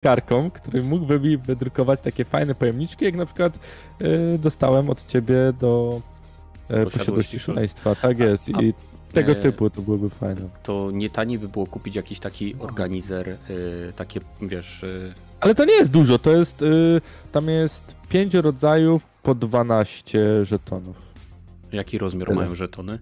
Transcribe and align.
karką, 0.00 0.50
który 0.50 0.82
mógłby 0.82 1.20
mi 1.20 1.36
wydrukować 1.36 2.00
takie 2.00 2.24
fajne 2.24 2.54
pojemniczki, 2.54 3.04
jak 3.04 3.14
na 3.14 3.26
przykład 3.26 3.58
y, 4.02 4.38
dostałem 4.38 4.90
od 4.90 5.06
ciebie 5.06 5.52
do 5.60 6.02
y, 6.70 6.84
posiadłości 6.84 7.38
szaleństwa. 7.38 7.94
Tak 7.94 8.18
jest. 8.18 8.48
I 8.48 8.52
a, 8.52 9.12
tego 9.12 9.32
e, 9.32 9.34
typu 9.34 9.70
to 9.70 9.82
byłoby 9.82 10.10
fajne. 10.10 10.40
To 10.62 10.90
nie 10.92 11.10
taniej 11.10 11.38
by 11.38 11.48
było 11.48 11.66
kupić 11.66 11.96
jakiś 11.96 12.20
taki 12.20 12.54
organizer, 12.58 13.28
y, 13.28 13.36
takie 13.96 14.20
wiesz. 14.42 14.82
Y... 14.82 15.14
Ale 15.40 15.54
to 15.54 15.64
nie 15.64 15.74
jest 15.74 15.90
dużo, 15.90 16.18
to 16.18 16.36
jest. 16.36 16.64
Tam 17.32 17.48
jest 17.48 17.96
5 18.08 18.34
rodzajów 18.34 19.06
po 19.22 19.34
12 19.34 20.44
żetonów. 20.44 20.96
Jaki 21.72 21.98
rozmiar 21.98 22.28
Tyle. 22.28 22.40
mają 22.40 22.54
żetony? 22.54 22.98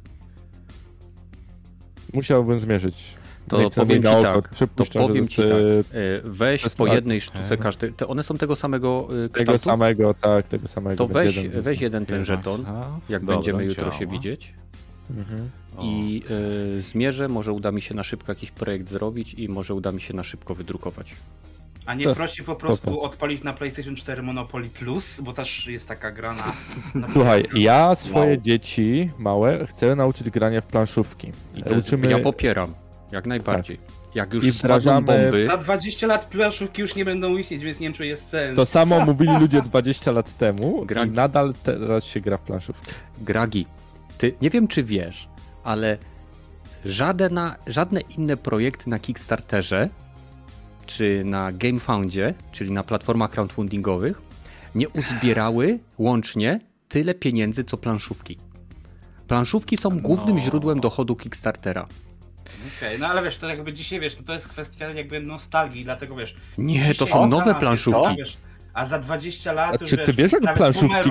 Musiałbym 2.15 2.61
zmierzyć. 2.61 3.18
To 3.49 3.71
powiem 3.71 4.03
ci 4.03 4.09
tak, 4.23 4.51
to 4.75 4.85
powiem 4.85 5.29
ci 5.29 5.43
tak. 5.43 5.51
Weź 6.25 6.69
po 6.77 6.87
jednej 6.87 7.21
sztuce 7.21 7.57
każdy. 7.57 7.93
Te 7.93 8.07
one 8.07 8.23
są 8.23 8.37
tego 8.37 8.57
samego 8.57 9.03
kształtu? 9.03 9.33
Tego 9.39 9.59
samego, 9.59 10.15
tak, 10.15 10.47
tego 10.47 10.69
samego. 10.69 10.97
To 10.97 11.07
weź 11.07 11.37
jeden, 11.37 11.63
weź 11.63 11.81
jeden 11.81 12.07
ten 12.07 12.25
żeton, 12.25 12.65
jak 13.09 13.21
Dobra, 13.21 13.37
będziemy 13.37 13.65
jutro 13.65 13.91
się 13.91 14.07
widzieć. 14.07 14.55
Mhm. 15.11 15.51
I 15.83 16.23
y, 16.77 16.81
zmierzę, 16.81 17.29
może 17.29 17.53
uda 17.53 17.73
mi 17.73 17.83
się 17.83 17.95
na 17.95 18.05
szybko 18.05 18.33
jakiś 18.33 18.51
projekt 18.51 18.89
zrobić 18.89 19.35
i 19.35 19.49
może 19.49 19.75
uda 19.75 19.93
mi 19.93 20.01
się 20.01 20.15
na 20.15 20.23
szybko 20.23 20.55
wydrukować. 20.55 21.15
A 21.87 21.95
nie 21.95 22.05
to, 22.05 22.15
prosi 22.15 22.45
po 22.45 22.57
prostu 22.57 22.87
to, 22.87 22.97
to. 22.97 23.01
odpalić 23.01 23.43
na 23.43 23.53
PlayStation 23.53 23.97
4 23.97 24.23
Monopoly 24.23 24.69
Plus, 24.69 25.21
bo 25.21 25.33
też 25.33 25.67
jest 25.67 25.89
taka 25.89 26.13
gra 26.13 26.35
na... 26.35 26.53
na 27.01 27.13
Słuchaj, 27.13 27.45
ja 27.55 27.95
swoje 27.95 28.35
wow. 28.35 28.43
dzieci 28.43 29.11
małe 29.19 29.67
chcę 29.67 29.97
nauczyć 29.97 30.31
grania 30.31 30.61
w 30.61 30.67
planszówki. 30.67 31.33
I 31.55 31.63
to 31.63 31.75
Uczymy... 31.75 32.11
Ja 32.11 32.19
popieram. 32.19 32.75
Jak 33.13 33.27
najbardziej. 33.27 33.77
Tak. 33.77 33.99
Jak 34.15 34.35
już 34.35 34.45
I 34.45 34.53
wdrażamy... 34.53 35.07
bomby... 35.07 35.45
Za 35.47 35.57
20 35.57 36.07
lat 36.07 36.25
planszówki 36.25 36.83
już 36.83 36.95
nie 36.95 37.05
będą 37.05 37.37
istnieć, 37.37 37.63
więc 37.63 37.81
nie 37.81 37.87
wiem, 37.87 37.95
czy 37.95 38.07
jest 38.07 38.29
sens. 38.29 38.57
To 38.57 38.67
samo 38.67 39.01
mówili 39.07 39.39
ludzie 39.41 39.63
20 39.63 40.13
lat 40.13 40.39
temu 40.39 40.87
Gragi. 40.87 41.11
i 41.11 41.15
nadal 41.15 41.55
teraz 41.63 42.05
się 42.05 42.21
gra 42.21 42.37
w 42.37 42.41
planszówki. 42.41 42.91
Gragi, 43.21 43.67
ty 44.19 44.35
nie 44.43 44.51
wiem, 44.51 44.69
czy 44.69 44.83
wiesz, 44.83 45.29
ale 45.65 45.99
żadne, 46.85 47.55
żadne 47.67 48.01
inne 48.01 48.37
projekty 48.37 48.91
na 48.91 48.99
Kickstarterze 48.99 49.89
czy 50.87 51.23
na 51.25 51.53
GameFoundzie, 51.53 52.35
czyli 52.53 52.73
na 52.73 52.83
platformach 52.83 53.31
crowdfundingowych, 53.31 54.23
nie 54.75 54.89
uzbierały 54.89 55.79
łącznie 55.99 56.61
tyle 56.89 57.15
pieniędzy 57.15 57.65
co 57.65 57.77
planszówki. 57.77 58.39
Planszówki 59.27 59.77
są 59.77 59.99
głównym 59.99 60.37
no. 60.37 60.43
źródłem 60.43 60.81
dochodu 60.81 61.17
Kickstartera. 61.17 61.87
Okej, 62.77 62.89
okay, 62.89 62.99
no 62.99 63.07
ale 63.07 63.23
wiesz, 63.23 63.37
to 63.37 63.49
jakby 63.49 63.73
dzisiaj 63.73 64.01
wiesz, 64.01 64.15
to, 64.15 64.23
to 64.23 64.33
jest 64.33 64.49
kwestia 64.49 64.91
jakby 64.91 65.21
nostalgii, 65.21 65.85
dlatego 65.85 66.17
wiesz. 66.17 66.35
Nie, 66.59 66.95
to 66.95 67.07
są 67.07 67.27
nowe 67.27 67.55
planszówki. 67.55 68.17
Wiesz, 68.17 68.37
a 68.79 68.87
za 68.87 68.99
20 68.99 69.53
lat. 69.53 69.83
A 69.83 69.87
czy 69.87 69.99
ty 69.99 70.13
wiesz, 70.13 70.33
jak 70.33 70.55
planszówki. 70.55 71.11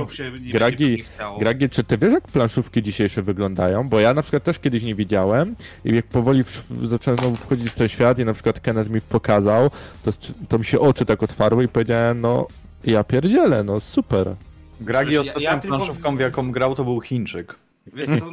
Gragi, 0.51 1.03
Gragi, 1.39 1.69
czy 1.69 1.83
ty 1.83 1.97
wiesz, 1.97 2.13
jak 2.13 2.27
planszówki 2.27 2.83
dzisiejsze 2.83 3.21
wyglądają? 3.21 3.87
Bo 3.89 3.99
ja 3.99 4.13
na 4.13 4.21
przykład 4.21 4.43
też 4.43 4.59
kiedyś 4.59 4.83
nie 4.83 4.95
widziałem 4.95 5.55
i 5.85 5.95
jak 5.95 6.07
powoli 6.07 6.43
w, 6.43 6.67
zacząłem 6.83 7.35
wchodzić 7.35 7.69
w 7.69 7.75
ten 7.75 7.87
świat 7.87 8.19
i 8.19 8.25
na 8.25 8.33
przykład 8.33 8.59
Kenneth 8.59 8.89
mi 8.89 9.01
pokazał, 9.01 9.69
to, 10.03 10.11
to 10.49 10.59
mi 10.59 10.65
się 10.65 10.79
oczy 10.79 11.05
tak 11.05 11.23
otwarły 11.23 11.63
i 11.63 11.67
powiedziałem, 11.67 12.21
no 12.21 12.47
ja 12.83 13.03
pierdzielę, 13.03 13.63
no 13.63 13.79
super. 13.79 14.35
Gragi 14.81 15.17
ostatnią 15.17 15.41
ja, 15.41 15.51
ja 15.51 15.57
planszówką, 15.57 16.03
tylko... 16.03 16.17
w 16.17 16.19
jaką 16.19 16.51
grał, 16.51 16.75
to 16.75 16.83
był 16.83 17.01
Chińczyk. 17.01 17.55
Wiesz 17.93 18.07
co, 18.19 18.31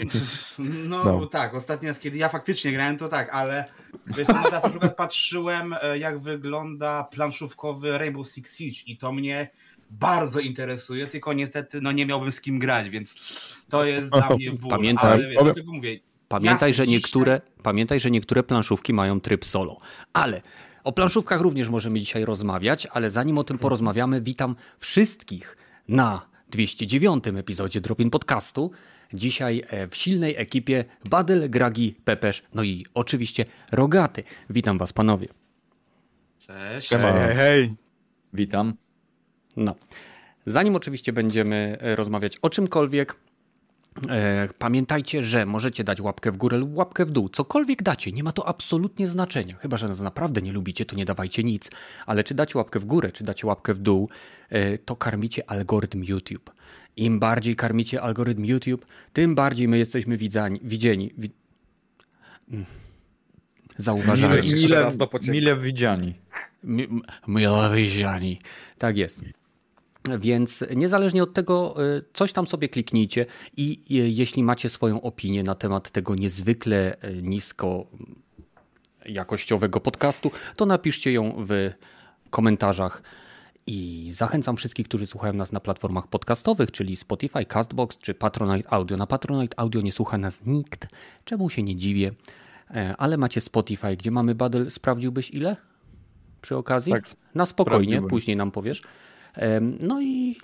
no, 0.88 1.04
no, 1.04 1.26
tak, 1.26 1.54
ostatni 1.54 1.88
raz, 1.88 1.98
kiedy 1.98 2.18
ja 2.18 2.28
faktycznie 2.28 2.72
grałem, 2.72 2.96
to 2.96 3.08
tak, 3.08 3.34
ale 3.34 3.64
wiesz 4.06 4.26
co, 4.26 4.42
teraz 4.44 4.62
na 4.62 4.70
przykład 4.70 4.96
patrzyłem, 4.96 5.74
e, 5.82 5.98
jak 5.98 6.18
wygląda 6.18 7.04
planszówkowy 7.04 7.98
Rainbow 7.98 8.28
Six 8.28 8.56
Siege 8.56 8.78
i 8.86 8.96
to 8.96 9.12
mnie 9.12 9.50
bardzo 9.90 10.40
interesuje, 10.40 11.06
tylko 11.06 11.32
niestety 11.32 11.80
no, 11.80 11.92
nie 11.92 12.06
miałbym 12.06 12.32
z 12.32 12.40
kim 12.40 12.58
grać, 12.58 12.90
więc 12.90 13.14
to 13.68 13.84
jest 13.84 14.10
dla 14.10 14.28
mnie 14.30 14.50
ból. 14.50 14.70
Pamiętaj, 14.70 15.12
ale, 15.12 15.52
wiesz, 15.54 15.66
mówię, 15.66 16.00
pamiętaj, 16.28 16.70
ja 16.70 16.74
że 16.74 16.86
niektóre, 16.86 17.40
pamiętaj, 17.62 18.00
że 18.00 18.10
niektóre 18.10 18.42
planszówki 18.42 18.92
mają 18.92 19.20
tryb 19.20 19.44
solo, 19.44 19.76
ale 20.12 20.42
o 20.84 20.92
planszówkach 20.92 21.40
również 21.40 21.68
możemy 21.68 22.00
dzisiaj 22.00 22.24
rozmawiać, 22.24 22.86
ale 22.86 23.10
zanim 23.10 23.38
o 23.38 23.44
tym 23.44 23.58
porozmawiamy, 23.58 24.20
witam 24.20 24.56
wszystkich 24.78 25.56
na 25.88 26.26
209 26.50 27.24
epizodzie 27.26 27.80
Dropin 27.80 28.10
Podcastu. 28.10 28.70
Dzisiaj 29.14 29.62
e, 29.68 29.88
w 29.88 29.96
silnej 29.96 30.34
ekipie 30.36 30.84
Badyl, 31.04 31.50
Gragi, 31.50 31.94
Pepesz, 32.04 32.42
no 32.54 32.62
i 32.62 32.86
oczywiście 32.94 33.44
Rogaty. 33.72 34.22
Witam 34.50 34.78
was 34.78 34.92
panowie. 34.92 35.28
Cześć. 36.46 36.88
Hej, 36.88 37.00
hej, 37.00 37.36
hej. 37.36 37.74
Witam. 38.32 38.74
No. 39.56 39.74
Zanim 40.46 40.76
oczywiście 40.76 41.12
będziemy 41.12 41.76
e, 41.80 41.96
rozmawiać 41.96 42.38
o 42.42 42.50
czymkolwiek, 42.50 43.16
e, 44.08 44.48
pamiętajcie, 44.58 45.22
że 45.22 45.46
możecie 45.46 45.84
dać 45.84 46.00
łapkę 46.00 46.32
w 46.32 46.36
górę 46.36 46.58
lub 46.58 46.76
łapkę 46.76 47.06
w 47.06 47.10
dół. 47.10 47.28
Cokolwiek 47.28 47.82
dacie, 47.82 48.12
nie 48.12 48.22
ma 48.22 48.32
to 48.32 48.48
absolutnie 48.48 49.06
znaczenia. 49.06 49.56
Chyba, 49.56 49.76
że 49.76 49.88
nas 49.88 50.00
naprawdę 50.00 50.42
nie 50.42 50.52
lubicie, 50.52 50.84
to 50.84 50.96
nie 50.96 51.04
dawajcie 51.04 51.44
nic. 51.44 51.70
Ale 52.06 52.24
czy 52.24 52.34
dacie 52.34 52.58
łapkę 52.58 52.80
w 52.80 52.84
górę, 52.84 53.12
czy 53.12 53.24
dacie 53.24 53.46
łapkę 53.46 53.74
w 53.74 53.78
dół, 53.78 54.08
to 54.84 54.96
karmicie 54.96 55.50
algorytm 55.50 56.04
YouTube. 56.04 56.50
Im 56.96 57.18
bardziej 57.18 57.56
karmicie 57.56 58.02
algorytm 58.02 58.44
YouTube, 58.44 58.86
tym 59.12 59.34
bardziej 59.34 59.68
my 59.68 59.78
jesteśmy 59.78 60.16
widzani, 60.16 60.60
widzieni. 60.62 61.14
Wi... 61.18 61.30
Zauważani. 63.78 64.52
Mile, 64.52 64.90
mile, 65.02 65.26
mile 65.28 65.56
widziani. 65.56 66.14
Mile 67.26 67.70
widziani. 67.74 68.38
Tak 68.78 68.96
jest. 68.96 69.24
Więc 70.18 70.64
niezależnie 70.76 71.22
od 71.22 71.34
tego, 71.34 71.74
y, 71.96 72.04
coś 72.12 72.32
tam 72.32 72.46
sobie 72.46 72.68
kliknijcie 72.68 73.26
i 73.56 73.72
y, 73.90 73.94
jeśli 73.94 74.42
macie 74.42 74.68
swoją 74.68 75.02
opinię 75.02 75.42
na 75.42 75.54
temat 75.54 75.90
tego 75.90 76.14
niezwykle 76.14 76.96
y, 77.04 77.22
nisko 77.22 77.86
jakościowego 79.06 79.80
podcastu, 79.80 80.30
to 80.56 80.66
napiszcie 80.66 81.12
ją 81.12 81.44
w 81.48 81.70
komentarzach 82.30 83.02
i 83.66 84.10
zachęcam 84.12 84.56
wszystkich, 84.56 84.88
którzy 84.88 85.06
słuchają 85.06 85.32
nas 85.32 85.52
na 85.52 85.60
platformach 85.60 86.08
podcastowych, 86.08 86.70
czyli 86.70 86.96
Spotify, 86.96 87.44
Castbox 87.44 87.98
czy 87.98 88.14
Patronite 88.14 88.72
Audio. 88.72 88.96
Na 88.96 89.06
Patronite 89.06 89.60
Audio 89.60 89.80
nie 89.80 89.92
słucha 89.92 90.18
nas 90.18 90.46
nikt, 90.46 90.88
czemu 91.24 91.50
się 91.50 91.62
nie 91.62 91.76
dziwię, 91.76 92.12
e, 92.70 92.94
ale 92.98 93.16
macie 93.16 93.40
Spotify, 93.40 93.96
gdzie 93.96 94.10
mamy 94.10 94.34
Badel. 94.34 94.70
Sprawdziłbyś 94.70 95.30
ile 95.30 95.56
przy 96.42 96.56
okazji? 96.56 96.92
Tak, 96.92 97.04
na 97.34 97.46
spokojnie, 97.46 98.02
później 98.02 98.36
nam 98.36 98.50
powiesz. 98.50 98.82
No 99.80 100.00
i 100.00 100.36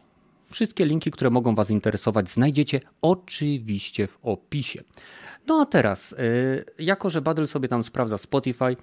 wszystkie 0.50 0.86
linki, 0.86 1.10
które 1.10 1.30
mogą 1.30 1.54
Was 1.54 1.70
interesować, 1.70 2.30
znajdziecie 2.30 2.80
oczywiście 3.02 4.06
w 4.06 4.18
opisie. 4.22 4.82
No 5.46 5.60
a 5.60 5.66
teraz, 5.66 6.12
e, 6.12 6.16
jako 6.78 7.10
że 7.10 7.22
Badel 7.22 7.46
sobie 7.46 7.68
tam 7.68 7.84
sprawdza 7.84 8.18
Spotify, 8.18 8.76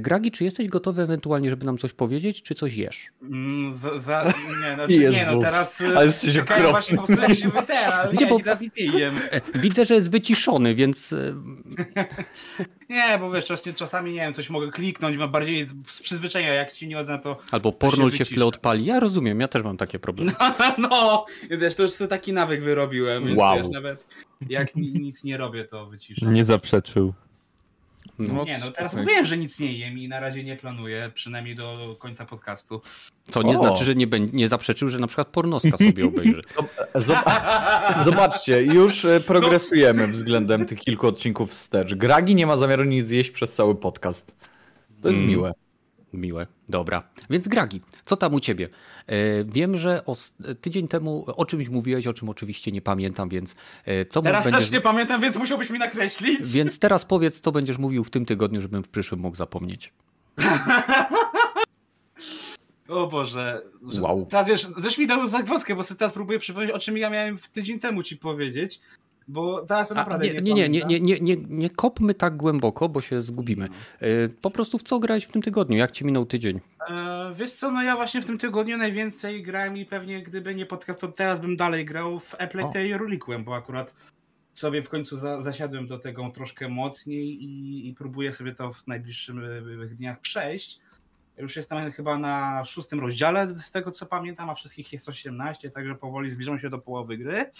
Gragi, 0.00 0.30
czy 0.30 0.44
jesteś 0.44 0.68
gotowy 0.68 1.02
ewentualnie, 1.02 1.50
żeby 1.50 1.66
nam 1.66 1.78
coś 1.78 1.92
powiedzieć, 1.92 2.42
czy 2.42 2.54
coś 2.54 2.76
jesz? 2.76 3.06
Mm, 3.22 3.72
za, 3.72 3.98
za, 3.98 4.24
nie, 4.62 4.76
no, 4.76 4.86
nie, 5.10 5.26
no 5.32 5.40
teraz... 5.40 5.80
Ale 5.80 6.06
jesteś 6.06 6.36
okropny. 6.36 6.70
Właśnie 6.70 6.98
ale 7.92 8.12
nie, 8.12 8.26
bo, 8.26 8.38
nie, 8.94 9.06
e, 9.06 9.40
Widzę, 9.54 9.84
że 9.84 9.94
jest 9.94 10.10
wyciszony, 10.10 10.74
więc... 10.74 11.12
E, 11.12 11.34
nie, 12.90 13.18
bo 13.18 13.30
wiesz, 13.30 13.44
czasami, 13.76 14.12
nie 14.12 14.20
wiem, 14.20 14.34
coś 14.34 14.50
mogę 14.50 14.70
kliknąć, 14.70 15.16
mam 15.16 15.30
bardziej 15.30 15.66
z 15.86 16.00
przyzwyczajenia, 16.02 16.54
jak 16.54 16.72
ci 16.72 16.88
nie 16.88 16.98
odzę, 16.98 17.18
to... 17.18 17.38
Albo 17.50 17.72
pornol 17.72 18.10
się, 18.10 18.16
się 18.16 18.24
w 18.24 18.28
tle 18.28 18.44
odpali. 18.46 18.84
Ja 18.84 19.00
rozumiem, 19.00 19.40
ja 19.40 19.48
też 19.48 19.62
mam 19.62 19.76
takie 19.76 19.98
problemy. 19.98 20.32
No, 20.40 20.54
no 20.78 21.26
wiesz, 21.50 21.76
to 21.76 21.82
już 21.82 21.92
sobie 21.92 22.08
taki 22.08 22.32
nawyk 22.32 22.62
wyrobiłem, 22.62 23.26
więc 23.26 23.38
wow. 23.38 23.56
wiesz, 23.56 23.68
nawet 23.68 24.04
jak 24.48 24.76
nic 24.76 25.24
nie 25.24 25.36
robię, 25.36 25.64
to 25.64 25.86
wyciszam. 25.86 26.32
Nie 26.32 26.44
zaprzeczył. 26.44 27.14
No, 28.18 28.44
nie, 28.44 28.58
no 28.58 28.70
teraz 28.70 28.94
mówiłem, 28.94 29.26
że 29.26 29.36
nic 29.38 29.60
nie 29.60 29.78
jem 29.78 29.98
i 29.98 30.08
na 30.08 30.20
razie 30.20 30.44
nie 30.44 30.56
planuję, 30.56 31.10
przynajmniej 31.14 31.56
do 31.56 31.96
końca 31.98 32.26
podcastu. 32.26 32.80
To 33.30 33.42
nie 33.42 33.54
o. 33.54 33.56
znaczy, 33.56 33.84
że 33.84 33.94
nie, 33.94 34.06
nie 34.32 34.48
zaprzeczył, 34.48 34.88
że 34.88 34.98
na 34.98 35.06
przykład 35.06 35.28
pornoska 35.28 35.76
sobie 35.76 36.06
obejrzy. 36.06 36.42
Zobaczcie, 38.04 38.62
już 38.62 39.04
e, 39.04 39.20
progresujemy 39.20 40.08
względem 40.08 40.66
tych 40.66 40.80
kilku 40.80 41.06
odcinków 41.06 41.50
wstecz. 41.50 41.94
Gragi 41.94 42.34
nie 42.34 42.46
ma 42.46 42.56
zamiaru 42.56 42.84
nic 42.84 43.06
zjeść 43.06 43.30
przez 43.30 43.54
cały 43.54 43.74
podcast. 43.74 44.34
To 45.02 45.08
jest 45.08 45.20
mm. 45.20 45.30
miłe. 45.30 45.52
Miłe, 46.12 46.46
dobra. 46.68 47.02
Więc 47.30 47.48
Gragi, 47.48 47.80
co 48.04 48.16
tam 48.16 48.34
u 48.34 48.40
ciebie? 48.40 48.68
E, 49.06 49.44
wiem, 49.44 49.78
że 49.78 50.02
tydzień 50.60 50.88
temu 50.88 51.24
o 51.26 51.44
czymś 51.46 51.68
mówiłeś, 51.68 52.06
o 52.06 52.12
czym 52.12 52.28
oczywiście 52.28 52.72
nie 52.72 52.82
pamiętam, 52.82 53.28
więc 53.28 53.54
e, 53.84 54.04
co 54.04 54.22
Teraz 54.22 54.44
będziesz... 54.44 54.60
też 54.60 54.70
nie 54.70 54.80
pamiętam, 54.80 55.20
więc 55.20 55.36
musiałbyś 55.36 55.70
mi 55.70 55.78
nakreślić. 55.78 56.52
Więc 56.52 56.78
teraz 56.78 57.04
powiedz, 57.04 57.40
co 57.40 57.52
będziesz 57.52 57.78
mówił 57.78 58.04
w 58.04 58.10
tym 58.10 58.26
tygodniu, 58.26 58.60
żebym 58.60 58.82
w 58.82 58.88
przyszłym 58.88 59.20
mógł 59.20 59.36
zapomnieć. 59.36 59.92
o 62.88 63.06
Boże. 63.06 63.62
Wow. 64.00 64.26
Teraz 64.30 64.48
wiesz, 64.84 64.98
mi 64.98 65.06
dał 65.06 65.28
zagwozdkę, 65.28 65.74
bo 65.74 65.84
sobie 65.84 65.98
teraz 65.98 66.12
próbuję 66.12 66.38
przypomnieć, 66.38 66.70
o 66.72 66.78
czym 66.78 66.98
ja 66.98 67.10
miałem 67.10 67.38
w 67.38 67.48
tydzień 67.48 67.80
temu 67.80 68.02
ci 68.02 68.16
powiedzieć. 68.16 68.80
Bo 69.28 69.64
teraz 69.66 69.90
naprawdę 69.90 70.28
nie, 70.28 70.40
nie, 70.40 70.68
nie, 70.68 70.68
nie, 70.68 71.00
nie, 71.00 71.20
nie, 71.20 71.36
nie, 71.48 71.70
kopmy 71.70 72.14
tak 72.14 72.36
głęboko, 72.36 72.88
bo 72.88 73.00
się 73.00 73.22
zgubimy. 73.22 73.68
No. 73.68 74.06
Po 74.40 74.50
prostu 74.50 74.78
w 74.78 74.82
co 74.82 74.98
grałeś 74.98 75.24
w 75.24 75.32
tym 75.32 75.42
tygodniu? 75.42 75.76
Jak 75.76 75.90
ci 75.90 76.04
minął 76.04 76.26
tydzień? 76.26 76.60
E, 76.88 77.34
wiesz 77.34 77.52
co, 77.52 77.70
no 77.70 77.82
ja 77.82 77.96
właśnie 77.96 78.22
w 78.22 78.26
tym 78.26 78.38
tygodniu 78.38 78.76
najwięcej 78.76 79.42
grałem 79.42 79.76
i 79.76 79.84
pewnie 79.84 80.22
gdyby 80.22 80.54
nie 80.54 80.66
podcast, 80.66 81.00
to 81.00 81.08
teraz 81.08 81.40
bym 81.40 81.56
dalej 81.56 81.84
grał 81.84 82.20
w 82.20 82.34
Apple 82.38 82.58
i 82.86 82.92
Reliquiem, 82.92 83.44
bo 83.44 83.54
akurat 83.54 83.94
sobie 84.54 84.82
w 84.82 84.88
końcu 84.88 85.16
za, 85.16 85.42
zasiadłem 85.42 85.86
do 85.86 85.98
tego 85.98 86.30
troszkę 86.34 86.68
mocniej 86.68 87.44
i, 87.44 87.88
i 87.88 87.94
próbuję 87.94 88.32
sobie 88.32 88.54
to 88.54 88.72
w 88.72 88.86
najbliższych 88.86 89.96
dniach 89.96 90.20
przejść. 90.20 90.80
Już 91.38 91.56
jestem 91.56 91.92
chyba 91.92 92.18
na 92.18 92.64
szóstym 92.64 93.00
rozdziale 93.00 93.54
z 93.54 93.70
tego 93.70 93.90
co 93.90 94.06
pamiętam, 94.06 94.50
a 94.50 94.54
wszystkich 94.54 94.92
jest 94.92 95.08
18, 95.08 95.70
także 95.70 95.94
powoli 95.94 96.30
zbliżam 96.30 96.58
się 96.58 96.70
do 96.70 96.78
połowy 96.78 97.16
gry. 97.16 97.50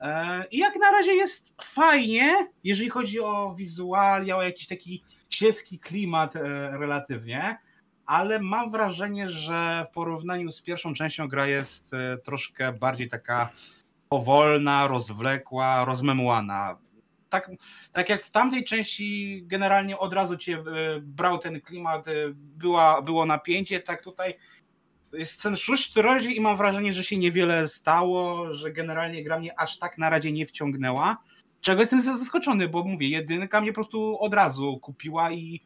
E, 0.00 0.44
I 0.50 0.58
jak 0.58 0.76
na 0.76 0.90
razie 0.90 1.14
jest 1.14 1.54
fajnie, 1.62 2.48
jeżeli 2.64 2.88
chodzi 2.88 3.20
o 3.20 3.54
wizualia, 3.54 4.36
o 4.36 4.42
jakiś 4.42 4.66
taki 4.66 5.04
cieski 5.28 5.78
klimat 5.78 6.36
e, 6.36 6.40
relatywnie, 6.78 7.58
ale 8.06 8.38
mam 8.38 8.70
wrażenie, 8.70 9.28
że 9.30 9.84
w 9.88 9.94
porównaniu 9.94 10.52
z 10.52 10.62
pierwszą 10.62 10.94
częścią 10.94 11.28
gra 11.28 11.46
jest 11.46 11.94
e, 11.94 12.18
troszkę 12.18 12.72
bardziej 12.72 13.08
taka 13.08 13.50
powolna, 14.08 14.86
rozwlekła, 14.86 15.84
rozmemłana. 15.84 16.78
Tak, 17.28 17.50
tak 17.92 18.08
jak 18.08 18.22
w 18.22 18.30
tamtej 18.30 18.64
części 18.64 19.42
generalnie 19.46 19.98
od 19.98 20.12
razu 20.12 20.36
cię 20.36 20.64
brał 21.02 21.38
ten 21.38 21.60
klimat, 21.60 22.04
była, 22.32 23.02
było 23.02 23.26
napięcie, 23.26 23.80
tak 23.80 24.02
tutaj 24.02 24.34
jest 25.18 25.42
ten 25.42 25.56
szósty 25.56 26.02
rozdział 26.02 26.32
i 26.32 26.40
mam 26.40 26.56
wrażenie, 26.56 26.92
że 26.92 27.04
się 27.04 27.16
niewiele 27.16 27.68
stało, 27.68 28.52
że 28.52 28.72
generalnie 28.72 29.24
gra 29.24 29.38
mnie 29.38 29.60
aż 29.60 29.78
tak 29.78 29.98
na 29.98 30.10
razie 30.10 30.32
nie 30.32 30.46
wciągnęła. 30.46 31.16
Czego 31.60 31.80
jestem 31.80 32.00
zaskoczony, 32.00 32.68
bo 32.68 32.84
mówię, 32.84 33.08
jedynka 33.08 33.60
mnie 33.60 33.70
po 33.70 33.74
prostu 33.74 34.18
od 34.20 34.34
razu 34.34 34.78
kupiła 34.82 35.32
i, 35.32 35.60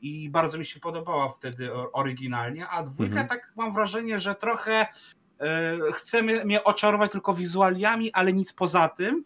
i 0.00 0.30
bardzo 0.30 0.58
mi 0.58 0.66
się 0.66 0.80
podobała 0.80 1.28
wtedy 1.28 1.72
oryginalnie, 1.92 2.68
a 2.68 2.82
dwójka 2.82 3.20
mhm. 3.20 3.28
tak 3.28 3.52
mam 3.56 3.74
wrażenie, 3.74 4.20
że 4.20 4.34
trochę 4.34 4.86
e, 5.40 5.78
chce 5.92 6.22
mnie 6.22 6.64
oczarować 6.64 7.12
tylko 7.12 7.34
wizualiami, 7.34 8.12
ale 8.12 8.32
nic 8.32 8.52
poza 8.52 8.88
tym. 8.88 9.24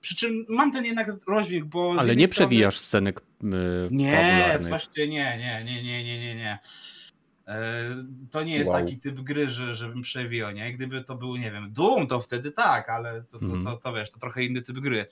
Przy 0.00 0.16
czym 0.16 0.44
mam 0.48 0.72
ten 0.72 0.84
jednak 0.84 1.08
rozdźwięk, 1.26 1.64
bo. 1.64 1.94
Ale 1.98 2.16
nie 2.16 2.28
przewijasz 2.28 2.78
scenek 2.78 3.20
yy, 3.42 3.88
Nie, 3.90 4.58
właśnie 4.68 5.08
nie, 5.08 5.38
nie, 5.38 5.64
nie, 5.64 5.82
nie, 5.82 6.04
nie, 6.04 6.18
nie, 6.18 6.34
nie. 6.34 6.58
E, 7.48 8.04
to 8.30 8.42
nie 8.42 8.56
jest 8.56 8.70
wow. 8.70 8.80
taki 8.80 8.98
typ 8.98 9.20
gry, 9.20 9.50
że, 9.50 9.74
żebym 9.74 10.02
przewijał, 10.02 10.50
nie? 10.50 10.72
Gdyby 10.72 11.04
to 11.04 11.16
był, 11.16 11.36
nie 11.36 11.52
wiem, 11.52 11.72
Doom, 11.72 12.06
to 12.06 12.20
wtedy 12.20 12.52
tak, 12.52 12.88
ale 12.88 13.22
to, 13.22 13.38
to, 13.38 13.46
to, 13.46 13.54
mhm. 13.54 13.78
to, 13.78 13.92
wiesz, 13.92 14.10
to 14.10 14.18
trochę 14.18 14.44
inny 14.44 14.62
typ 14.62 14.78
gry. 14.78 15.06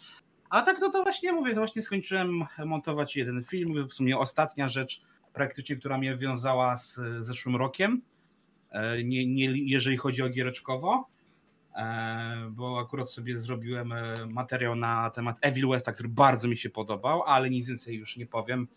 A 0.51 0.63
tak 0.63 0.81
to, 0.81 0.91
to 0.91 1.03
właśnie 1.03 1.33
mówię, 1.33 1.51
to 1.51 1.61
właśnie 1.61 1.83
skończyłem 1.83 2.45
montować 2.67 3.17
jeden 3.17 3.45
film, 3.45 3.89
w 3.89 3.95
sumie 3.95 4.19
ostatnia 4.19 4.69
rzecz 4.69 5.03
praktycznie, 5.33 5.77
która 5.77 5.99
mnie 5.99 6.17
wiązała 6.17 6.77
z 6.77 7.01
zeszłym 7.19 7.57
rokiem, 7.57 8.03
e, 8.71 9.05
nie, 9.05 9.27
nie 9.27 9.71
jeżeli 9.71 9.97
chodzi 9.97 10.23
o 10.23 10.29
giereczkowo, 10.29 11.09
e, 11.77 12.51
bo 12.51 12.81
akurat 12.81 13.11
sobie 13.11 13.41
zrobiłem 13.41 13.93
materiał 14.29 14.75
na 14.75 15.11
temat 15.11 15.39
Evil 15.41 15.69
Westa, 15.69 15.93
który 15.93 16.09
bardzo 16.09 16.49
mi 16.49 16.57
się 16.57 16.71
podobał, 16.71 17.23
ale 17.23 17.51
nic 17.51 17.69
więcej 17.69 17.97
już 17.97 18.17
nie 18.17 18.27
powiem, 18.27 18.69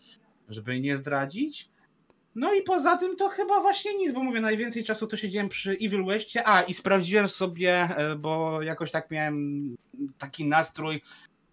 żeby 0.48 0.80
nie 0.80 0.96
zdradzić. 0.96 1.70
No 2.40 2.54
i 2.54 2.62
poza 2.62 2.96
tym 2.96 3.16
to 3.16 3.28
chyba 3.28 3.60
właśnie 3.60 3.94
nic, 3.94 4.12
bo 4.12 4.22
mówię, 4.22 4.40
najwięcej 4.40 4.84
czasu 4.84 5.06
to 5.06 5.16
siedziałem 5.16 5.48
przy 5.48 5.72
Evil 5.72 6.04
Westie. 6.04 6.48
A, 6.48 6.62
i 6.62 6.72
sprawdziłem 6.72 7.28
sobie, 7.28 7.72
e, 7.96 8.16
bo 8.16 8.62
jakoś 8.62 8.90
tak 8.90 9.10
miałem 9.10 9.76
taki 10.18 10.44
nastrój, 10.44 11.02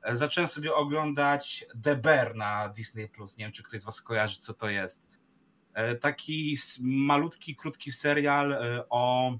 e, 0.03 0.15
zacząłem 0.15 0.47
sobie 0.47 0.73
oglądać 0.73 1.65
The 1.83 1.95
Bear 1.95 2.35
na 2.35 2.69
Disney+. 2.69 3.09
Nie 3.37 3.45
wiem, 3.45 3.51
czy 3.51 3.63
ktoś 3.63 3.81
z 3.81 3.85
was 3.85 4.01
kojarzy, 4.01 4.39
co 4.39 4.53
to 4.53 4.69
jest. 4.69 5.01
E, 5.73 5.95
taki 5.95 6.57
malutki, 6.81 7.55
krótki 7.55 7.91
serial 7.91 8.57
o, 8.89 9.33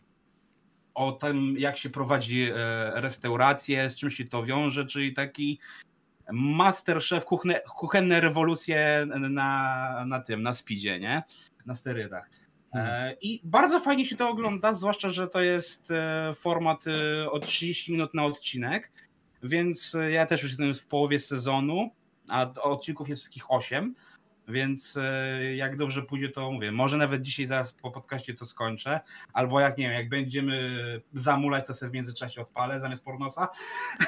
o 0.94 1.12
tym, 1.12 1.56
jak 1.58 1.78
się 1.78 1.90
prowadzi 1.90 2.50
restaurację, 2.94 3.90
z 3.90 3.96
czym 3.96 4.12
się 4.12 4.26
to 4.26 4.44
wiąże, 4.44 4.86
czyli 4.86 5.14
taki 5.14 5.60
Masterchef, 6.32 7.26
kuchne, 7.26 7.62
kuchenne 7.76 8.22
rewolucje 8.22 9.08
na, 9.30 10.06
na 10.08 10.20
tym, 10.20 10.42
na 10.42 10.54
speedzie, 10.54 11.00
nie? 11.00 11.24
Na 11.66 11.76
sterydach. 11.76 12.30
E, 12.74 13.16
I 13.22 13.42
bardzo 13.44 13.80
fajnie 13.80 14.06
się 14.06 14.16
to 14.16 14.30
ogląda, 14.30 14.74
zwłaszcza, 14.74 15.10
że 15.10 15.28
to 15.28 15.42
jest 15.42 15.92
e, 15.92 16.34
format 16.36 16.86
e, 16.88 17.32
od 17.32 17.46
30 17.46 17.92
minut 17.92 18.14
na 18.14 18.26
odcinek, 18.26 18.92
więc 19.44 19.98
ja 20.10 20.26
też 20.26 20.44
już 20.44 20.52
jestem 20.52 20.74
w 20.74 20.88
połowie 20.88 21.20
sezonu, 21.20 21.90
a 22.30 22.54
odcinków 22.62 23.10
jest 23.10 23.22
wszystkich 23.22 23.52
8, 23.52 23.96
więc 24.48 24.98
jak 25.56 25.78
dobrze 25.78 26.02
pójdzie, 26.02 26.30
to 26.30 26.52
mówię, 26.52 26.72
może 26.72 26.98
nawet 26.98 27.22
dzisiaj 27.22 27.46
zaraz 27.46 27.74
po 27.74 27.92
podcaście 27.92 28.34
to 28.34 28.46
skończę, 28.46 29.00
albo 29.34 29.60
jak 29.60 29.78
nie 29.78 29.88
wiem, 29.88 29.94
jak 29.94 30.10
będziemy 30.10 30.80
zamulać, 31.14 31.68
to 31.68 31.74
sobie 31.74 31.90
w 31.90 31.94
międzyczasie 31.94 32.42
odpalę 32.42 32.80
zamiast 32.80 33.04
pornosa. 33.04 33.48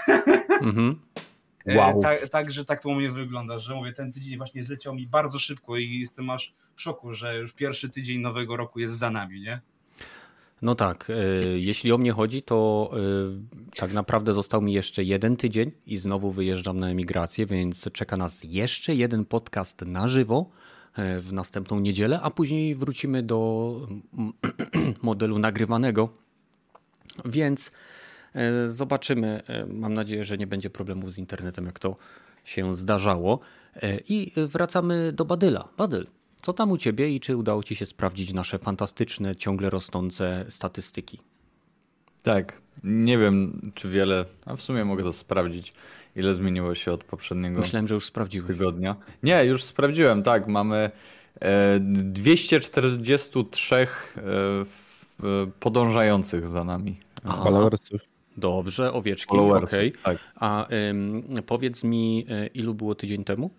Mhm. 0.62 1.00
E, 1.70 1.78
wow. 1.78 2.02
Tak, 2.02 2.30
także 2.30 2.66
tak 2.66 2.82
to 2.82 2.90
u 2.90 2.96
mnie 2.96 3.12
wygląda, 3.12 3.58
że 3.58 3.76
mówię, 3.76 3.94
ten 3.94 4.14
tydzień 4.14 4.38
właśnie 4.38 4.64
zleciał 4.64 4.96
mi 4.96 5.08
bardzo 5.08 5.40
szybko 5.40 5.78
i 5.78 6.00
jestem 6.00 6.30
aż 6.30 6.54
w 6.76 6.82
szoku, 6.82 7.14
że 7.14 7.38
już 7.38 7.54
pierwszy 7.54 7.90
tydzień 7.90 8.20
nowego 8.20 8.58
roku 8.58 8.80
jest 8.80 8.98
za 8.98 9.10
nami, 9.10 9.42
nie? 9.42 9.62
No 10.62 10.76
tak, 10.76 11.10
e, 11.10 11.14
jeśli 11.60 11.92
o 11.92 11.98
mnie 11.98 12.12
chodzi, 12.12 12.42
to 12.42 12.92
e, 12.94 13.76
tak 13.76 13.94
naprawdę 13.94 14.34
został 14.34 14.62
mi 14.62 14.74
jeszcze 14.74 15.04
jeden 15.04 15.38
tydzień 15.38 15.72
i 15.86 15.98
znowu 15.98 16.32
wyjeżdżam 16.32 16.80
na 16.80 16.90
emigrację, 16.90 17.46
więc 17.46 17.90
czeka 17.94 18.18
nas 18.18 18.40
jeszcze 18.44 18.96
jeden 18.96 19.26
podcast 19.26 19.82
na 19.82 20.08
żywo 20.08 20.50
w 20.98 21.34
następną 21.34 21.80
niedzielę, 21.80 22.20
a 22.22 22.32
później 22.32 22.76
wrócimy 22.76 23.24
do 23.24 23.72
modelu 25.02 25.40
nagrywanego. 25.40 26.10
Więc 27.26 27.72
zobaczymy. 28.68 29.42
E, 29.48 29.66
mam 29.66 29.94
nadzieję, 29.94 30.26
że 30.26 30.38
nie 30.38 30.48
będzie 30.48 30.70
problemów 30.70 31.14
z 31.14 31.18
internetem, 31.18 31.66
jak 31.66 31.80
to 31.80 31.96
się 32.44 32.76
zdarzało. 32.76 33.40
E, 33.76 33.98
I 34.10 34.32
wracamy 34.48 35.12
do 35.14 35.26
Badyla. 35.26 35.68
Badyl, 35.78 36.08
co 36.36 36.54
tam 36.54 36.72
u 36.72 36.78
ciebie 36.78 37.10
i 37.10 37.20
czy 37.20 37.38
udało 37.38 37.64
ci 37.64 37.76
się 37.76 37.86
sprawdzić 37.86 38.34
nasze 38.34 38.60
fantastyczne, 38.60 39.36
ciągle 39.36 39.70
rosnące 39.70 40.46
statystyki? 40.50 41.20
Tak, 42.24 42.62
nie 42.84 43.18
wiem 43.18 43.72
czy 43.76 43.90
wiele, 43.90 44.26
a 44.46 44.56
w 44.56 44.62
sumie 44.62 44.86
mogę 44.86 45.04
to 45.04 45.14
sprawdzić, 45.14 45.74
ile 46.16 46.34
zmieniło 46.34 46.76
się 46.76 46.92
od 46.92 47.04
poprzedniego 47.04 47.60
Myślałem, 47.60 47.88
że 47.88 47.96
już 47.96 48.06
sprawdziłeś. 48.06 48.58
tygodnia. 48.58 48.96
Nie, 49.24 49.46
już 49.46 49.64
sprawdziłem, 49.64 50.24
tak, 50.24 50.48
mamy 50.48 50.92
243 51.80 53.88
podążających 55.60 56.48
za 56.48 56.64
nami. 56.64 57.00
Followersów. 57.44 58.02
Dobrze, 58.40 58.94
owieczki, 58.94 59.38
okej. 59.38 59.92
Okay. 59.92 59.92
Tak. 60.04 60.18
A 60.36 60.68
ym, 60.90 61.24
powiedz 61.46 61.84
mi, 61.84 62.26
e, 62.30 62.48
ilu 62.48 62.74
było 62.74 62.96
tydzień 62.96 63.24
temu? 63.24 63.50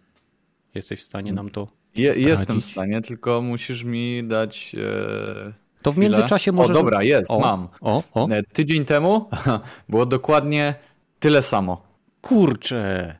Jesteś 0.74 1.00
w 1.00 1.02
stanie 1.02 1.32
nam 1.32 1.50
to 1.50 1.68
Je, 1.96 2.14
Jestem 2.16 2.60
w 2.60 2.64
stanie, 2.64 3.00
tylko 3.00 3.42
musisz 3.42 3.84
mi 3.84 4.24
dać 4.24 4.74
e, 4.74 5.52
To 5.82 5.92
w 5.92 5.94
chwilę. 5.94 6.08
międzyczasie 6.08 6.52
może... 6.52 6.72
O, 6.72 6.74
dobra, 6.74 7.02
jest, 7.02 7.30
o, 7.30 7.40
mam. 7.40 7.68
O, 7.80 8.02
o. 8.14 8.28
E, 8.28 8.42
tydzień 8.42 8.84
temu 8.84 9.28
było 9.88 10.06
dokładnie 10.06 10.74
tyle 11.20 11.42
samo. 11.42 11.82
Kurczę. 12.20 13.16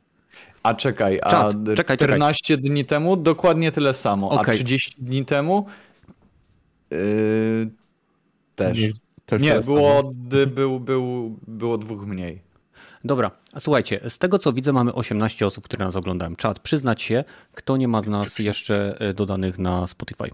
A 0.63 0.75
czekaj, 0.75 1.21
a 1.23 1.31
Czad, 1.31 1.57
czekaj, 1.77 1.97
14 1.97 2.43
czekaj. 2.45 2.71
dni 2.71 2.85
temu 2.85 3.17
dokładnie 3.17 3.71
tyle 3.71 3.95
samo, 3.95 4.31
okay. 4.31 4.55
a 4.55 4.57
30 4.57 4.95
dni 4.99 5.25
temu 5.25 5.67
yy, 6.91 7.71
też. 8.55 8.79
Też 9.31 9.43
nie, 9.43 9.61
było, 9.61 10.13
był, 10.47 10.81
był, 10.81 11.37
było 11.47 11.79
dwóch 11.79 12.07
mniej. 12.07 12.43
Dobra, 13.05 13.31
słuchajcie, 13.59 14.01
z 14.09 14.19
tego 14.19 14.39
co 14.39 14.53
widzę 14.53 14.73
mamy 14.73 14.95
18 14.95 15.47
osób, 15.47 15.65
które 15.65 15.85
nas 15.85 15.97
oglądają. 15.97 16.37
Czad, 16.37 16.59
przyznać 16.59 17.03
się, 17.03 17.25
kto 17.53 17.77
nie 17.77 17.89
ma 17.89 18.01
nas 18.01 18.39
jeszcze 18.39 18.97
e, 19.01 19.15
dodanych 19.15 19.59
na 19.59 19.87
Spotify. 19.87 20.31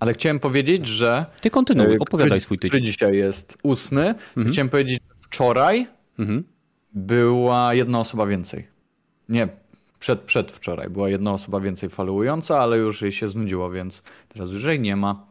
Ale 0.00 0.14
chciałem 0.14 0.40
powiedzieć, 0.40 0.86
że... 0.86 1.26
Ty 1.40 1.50
kontynuuj, 1.50 1.94
e, 1.94 1.98
opowiadaj 1.98 2.40
swój 2.40 2.58
tydzień. 2.58 2.84
dzisiaj 2.84 3.16
jest 3.16 3.58
ósmy. 3.62 4.14
Mhm. 4.36 4.52
Chciałem 4.52 4.68
powiedzieć, 4.68 4.98
że 5.08 5.14
wczoraj 5.20 5.86
mhm. 6.18 6.44
była 6.92 7.74
jedna 7.74 8.00
osoba 8.00 8.26
więcej. 8.26 8.68
Nie, 9.28 9.48
przed, 10.00 10.20
przedwczoraj 10.20 10.90
była 10.90 11.08
jedna 11.08 11.32
osoba 11.32 11.60
więcej 11.60 11.88
followująca, 11.88 12.58
ale 12.58 12.78
już 12.78 13.02
jej 13.02 13.12
się 13.12 13.28
znudziło, 13.28 13.70
więc 13.70 14.02
teraz 14.28 14.50
już 14.50 14.64
jej 14.64 14.80
nie 14.80 14.96
ma. 14.96 15.26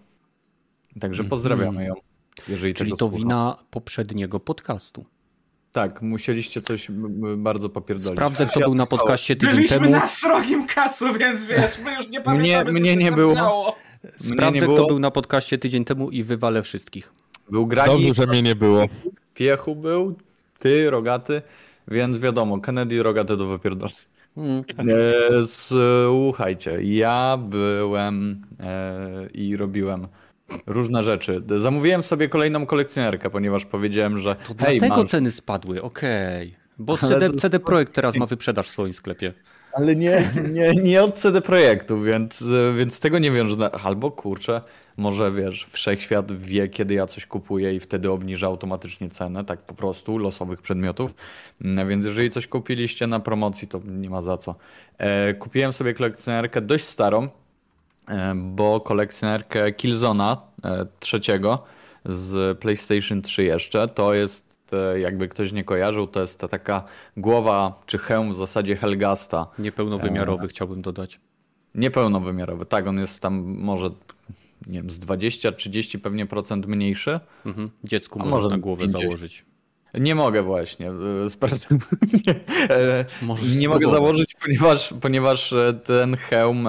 Także 1.00 1.24
mhm. 1.24 1.30
pozdrawiamy 1.30 1.86
ją. 1.86 2.07
Jeżeli 2.50 2.74
Czyli 2.74 2.92
to 2.92 2.98
słucha. 2.98 3.18
wina 3.18 3.56
poprzedniego 3.72 4.40
podcastu. 4.40 5.06
Tak, 5.72 6.02
musieliście 6.02 6.62
coś 6.62 6.88
bardzo 7.38 7.70
popierdolić. 7.70 8.18
Sprawdzę, 8.18 8.46
kto 8.46 8.60
był 8.60 8.76
na 8.76 8.86
podcaście 8.86 9.36
tydzień 9.36 9.56
Byliśmy 9.56 9.80
temu. 9.80 9.90
na 9.92 10.08
srogim 10.08 10.68
kacu, 10.68 11.14
więc 11.14 11.46
wiesz, 11.46 11.80
my 11.84 11.94
już 11.96 12.08
nie 12.08 12.22
pamiętamy, 12.22 12.72
mnie, 12.72 12.82
mnie 12.82 12.96
nie 12.96 13.12
było. 13.12 13.76
Sprawdzę, 14.18 14.68
nie 14.68 14.74
kto 14.74 14.86
był 14.88 15.00
na 15.00 15.12
podcaście 15.12 15.58
tydzień 15.58 15.86
temu 15.86 16.10
i 16.12 16.24
wywalę 16.24 16.64
wszystkich. 16.64 17.14
Był 17.50 17.68
Gragi. 17.68 17.92
Dobrze, 17.92 18.14
że 18.14 18.28
mnie 18.28 18.42
nie 18.42 18.56
było. 18.56 18.86
Piechu 19.34 19.76
był, 19.76 20.16
ty, 20.60 20.90
Rogaty. 20.90 21.42
więc 21.88 22.20
wiadomo, 22.20 22.60
Kennedy 22.60 23.04
rogaty 23.04 23.38
do 23.38 23.46
wypierdolenia. 23.48 23.98
Mm. 24.38 24.64
E, 24.80 25.48
słuchajcie, 25.48 26.84
ja 26.84 27.38
byłem 27.38 28.46
e, 28.60 29.28
i 29.34 29.56
robiłem 29.58 30.08
różne 30.66 31.04
rzeczy. 31.04 31.44
Zamówiłem 31.56 32.04
sobie 32.04 32.30
kolejną 32.30 32.66
kolekcjonerkę, 32.66 33.30
ponieważ 33.30 33.66
powiedziałem, 33.66 34.18
że. 34.20 34.36
To 34.36 34.66
hej, 34.66 34.80
dlatego 34.80 35.02
masz... 35.02 35.12
ceny 35.12 35.32
spadły, 35.32 35.82
okej. 35.82 36.48
Okay. 36.48 36.68
Bo 36.80 36.98
CD, 36.98 37.30
to... 37.30 37.38
CD 37.38 37.60
Projekt 37.60 37.94
teraz 37.94 38.16
ma 38.16 38.26
wyprzedaż 38.26 38.68
w 38.68 38.72
swoim 38.72 38.94
sklepie. 38.94 39.34
Ale 39.74 39.96
nie, 39.96 40.32
nie, 40.52 40.74
nie 40.74 41.04
od 41.04 41.16
CD 41.16 41.42
Projektu, 41.42 42.02
więc, 42.02 42.44
więc 42.78 43.00
tego 43.00 43.20
nie 43.20 43.32
wiem, 43.32 43.50
że 43.50 43.72
albo 43.72 44.12
kurczę, 44.12 44.62
może 44.98 45.32
wiesz, 45.32 45.68
wszechświat 45.70 46.32
wie, 46.32 46.68
kiedy 46.68 46.94
ja 46.94 47.08
coś 47.08 47.26
kupuję 47.26 47.76
i 47.76 47.80
wtedy 47.80 48.12
obniża 48.12 48.48
automatycznie 48.48 49.10
cenę, 49.10 49.46
tak 49.46 49.62
po 49.62 49.74
prostu, 49.74 50.18
losowych 50.18 50.62
przedmiotów. 50.62 51.16
Mm, 51.62 51.90
więc 51.90 52.06
jeżeli 52.06 52.32
coś 52.32 52.48
kupiliście 52.48 53.08
na 53.08 53.20
promocji, 53.20 53.68
to 53.68 53.82
nie 53.86 54.10
ma 54.10 54.22
za 54.22 54.38
co. 54.38 54.56
E, 54.98 55.34
kupiłem 55.34 55.74
sobie 55.74 55.94
kolekcjonerkę 55.94 56.62
dość 56.62 56.86
starą, 56.86 57.30
bo 58.36 58.80
kolekcjonerkę 58.80 59.72
Killzona 59.72 60.42
e, 60.64 60.86
trzeciego 61.00 61.64
z 62.06 62.60
PlayStation 62.60 63.22
3 63.22 63.44
jeszcze, 63.44 63.88
to 63.88 64.14
jest 64.14 64.48
jakby 64.98 65.28
ktoś 65.28 65.52
nie 65.52 65.64
kojarzył, 65.64 66.08
to 66.08 66.22
jest 66.22 66.40
ta 66.40 66.48
taka 66.48 66.84
głowa 67.18 67.84
czy 67.86 67.98
hełm 67.98 68.34
w 68.34 68.36
zasadzie 68.36 68.76
Helgasta. 68.76 69.48
Niepełnowymiarowy 69.60 70.46
e... 70.46 70.48
chciałbym 70.48 70.82
dodać. 70.82 71.20
Niepełnowymiarowy, 71.76 72.66
tak, 72.66 72.88
on 72.88 73.00
jest 73.00 73.22
tam 73.22 73.44
może 73.44 73.90
nie 74.68 74.80
wiem, 74.80 74.90
z 74.90 75.00
20-30 75.00 76.00
pewnie 76.00 76.26
procent 76.26 76.66
mniejszy. 76.66 77.20
Mhm. 77.46 77.70
Dziecku 77.84 78.20
możesz 78.20 78.32
może 78.32 78.50
na 78.50 78.58
głowę 78.58 78.80
50. 78.80 79.04
założyć. 79.04 79.46
Nie 79.94 80.16
mogę 80.16 80.44
właśnie. 80.44 80.90
E, 80.90 81.30
z 81.30 81.38
nie, 81.72 82.36
e, 82.76 83.06
nie 83.60 83.70
mogę 83.70 83.92
założyć, 83.92 84.36
ponieważ, 84.42 84.94
ponieważ 85.02 85.54
e, 85.54 85.74
ten 85.74 86.18
hełm 86.18 86.68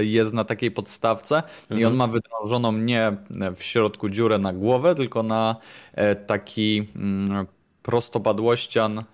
jest 0.00 0.32
na 0.32 0.44
takiej 0.44 0.70
podstawce 0.70 1.36
mhm. 1.36 1.80
i 1.80 1.84
on 1.84 1.92
mhm. 1.92 1.96
ma 1.96 2.06
wydrążoną 2.06 2.72
nie 2.72 3.16
w 3.56 3.62
środku 3.62 4.08
dziurę 4.08 4.38
na 4.38 4.52
głowę, 4.52 4.94
tylko 4.94 5.22
na 5.22 5.56
taki 6.26 6.88
mm, 6.96 7.46
prostopadłościan, 7.82 9.04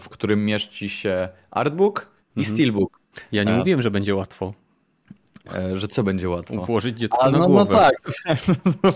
w 0.00 0.08
którym 0.10 0.44
mieści 0.44 0.88
się 0.88 1.28
artbook 1.50 2.08
i 2.36 2.40
mhm. 2.40 2.56
steelbook. 2.56 3.00
Ja 3.32 3.44
nie 3.44 3.52
mówiłem, 3.52 3.82
że 3.82 3.90
będzie 3.90 4.14
łatwo. 4.14 4.52
E, 5.54 5.76
że 5.76 5.88
co 5.88 6.02
będzie 6.02 6.28
łatwo? 6.28 6.64
Włożyć 6.64 6.98
dziecko 6.98 7.22
A, 7.22 7.30
na 7.30 7.38
no, 7.38 7.38
no 7.38 7.48
głowę. 7.48 7.74
No 7.74 7.78
tak, 7.78 8.42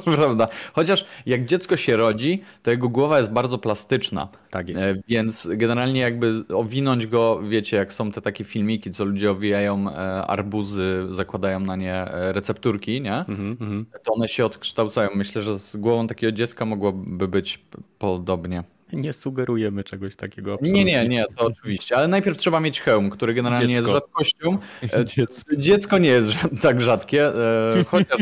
prawda. 0.16 0.48
Chociaż 0.72 1.04
jak 1.26 1.46
dziecko 1.46 1.76
się 1.76 1.96
rodzi, 1.96 2.42
to 2.62 2.70
jego 2.70 2.88
głowa 2.88 3.18
jest 3.18 3.30
bardzo 3.30 3.58
plastyczna. 3.58 4.28
Tak 4.50 4.68
jest. 4.68 4.80
E, 4.82 4.94
więc 5.08 5.48
generalnie 5.52 6.00
jakby 6.00 6.44
owinąć 6.54 7.06
go, 7.06 7.40
wiecie, 7.42 7.76
jak 7.76 7.92
są 7.92 8.12
te 8.12 8.20
takie 8.20 8.44
filmiki, 8.44 8.90
co 8.90 9.04
ludzie 9.04 9.30
owijają 9.30 9.88
e, 9.88 9.92
arbuzy, 10.26 11.06
zakładają 11.10 11.60
na 11.60 11.76
nie 11.76 12.04
recepturki, 12.12 13.00
nie? 13.00 13.24
Mm 13.28 13.56
-hmm. 13.56 13.84
To 14.04 14.12
one 14.12 14.28
się 14.28 14.44
odkształcają. 14.46 15.10
Myślę, 15.14 15.42
że 15.42 15.58
z 15.58 15.76
głową 15.76 16.06
takiego 16.06 16.32
dziecka 16.32 16.64
mogłoby 16.64 17.28
być 17.28 17.64
podobnie. 17.98 18.64
Nie 18.92 19.12
sugerujemy 19.12 19.84
czegoś 19.84 20.16
takiego. 20.16 20.52
Absolutnie. 20.52 20.84
Nie, 20.84 21.02
nie, 21.02 21.08
nie, 21.08 21.24
to 21.36 21.46
oczywiście. 21.46 21.96
Ale 21.96 22.08
najpierw 22.08 22.38
trzeba 22.38 22.60
mieć 22.60 22.80
hełm, 22.80 23.10
który 23.10 23.34
generalnie 23.34 23.66
Dziecko. 23.66 23.80
jest 23.80 23.92
rzadkością. 23.92 24.58
E, 24.92 25.04
Dziecko. 25.04 25.56
Dziecko 25.56 25.98
nie 25.98 26.08
jest 26.08 26.32
tak 26.62 26.80
rzadkie, 26.80 27.26
e, 27.26 27.84
chociaż 27.90 28.18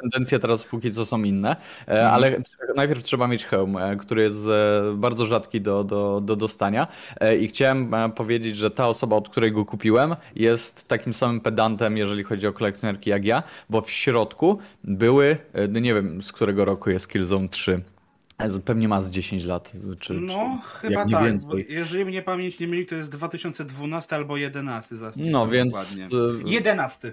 tendencje 0.00 0.38
teraz 0.38 0.64
póki 0.64 0.92
co 0.92 1.06
są 1.06 1.22
inne, 1.22 1.50
e, 1.50 1.90
mhm. 1.90 2.14
ale 2.14 2.40
najpierw 2.76 3.02
trzeba 3.02 3.28
mieć 3.28 3.46
hełm, 3.46 3.76
który 3.98 4.22
jest 4.22 4.46
bardzo 4.94 5.24
rzadki 5.24 5.60
do, 5.60 5.84
do, 5.84 6.20
do 6.20 6.36
dostania. 6.36 6.86
I 7.40 7.48
chciałem 7.48 7.92
powiedzieć, 8.16 8.56
że 8.56 8.70
ta 8.70 8.88
osoba, 8.88 9.16
od 9.16 9.28
której 9.28 9.52
go 9.52 9.64
kupiłem, 9.64 10.16
jest 10.36 10.88
takim 10.88 11.14
samym 11.14 11.40
pedantem, 11.40 11.96
jeżeli 11.96 12.24
chodzi 12.24 12.46
o 12.46 12.52
kolekcjonerki 12.52 13.10
jak 13.10 13.24
ja, 13.24 13.42
bo 13.70 13.80
w 13.80 13.90
środku 13.90 14.58
były, 14.84 15.36
nie 15.80 15.94
wiem 15.94 16.22
z 16.22 16.32
którego 16.32 16.64
roku 16.64 16.90
jest 16.90 17.08
Killzone 17.08 17.48
3. 17.48 17.82
Pewnie 18.64 18.88
ma 18.88 19.02
z 19.02 19.10
10 19.10 19.44
lat, 19.44 19.72
czy, 19.98 20.14
No, 20.14 20.60
czy 20.62 20.78
chyba 20.78 21.06
tak. 21.06 21.24
Więcej. 21.24 21.66
jeżeli 21.68 22.04
mnie 22.04 22.22
pamięć 22.22 22.58
nie 22.58 22.68
myli, 22.68 22.86
to 22.86 22.94
jest 22.94 23.10
2012 23.10 24.16
albo 24.16 24.36
11. 24.36 24.96
No, 25.16 25.48
więc. 25.48 25.72
Dokładnie. 25.72 26.52
11. 26.52 27.12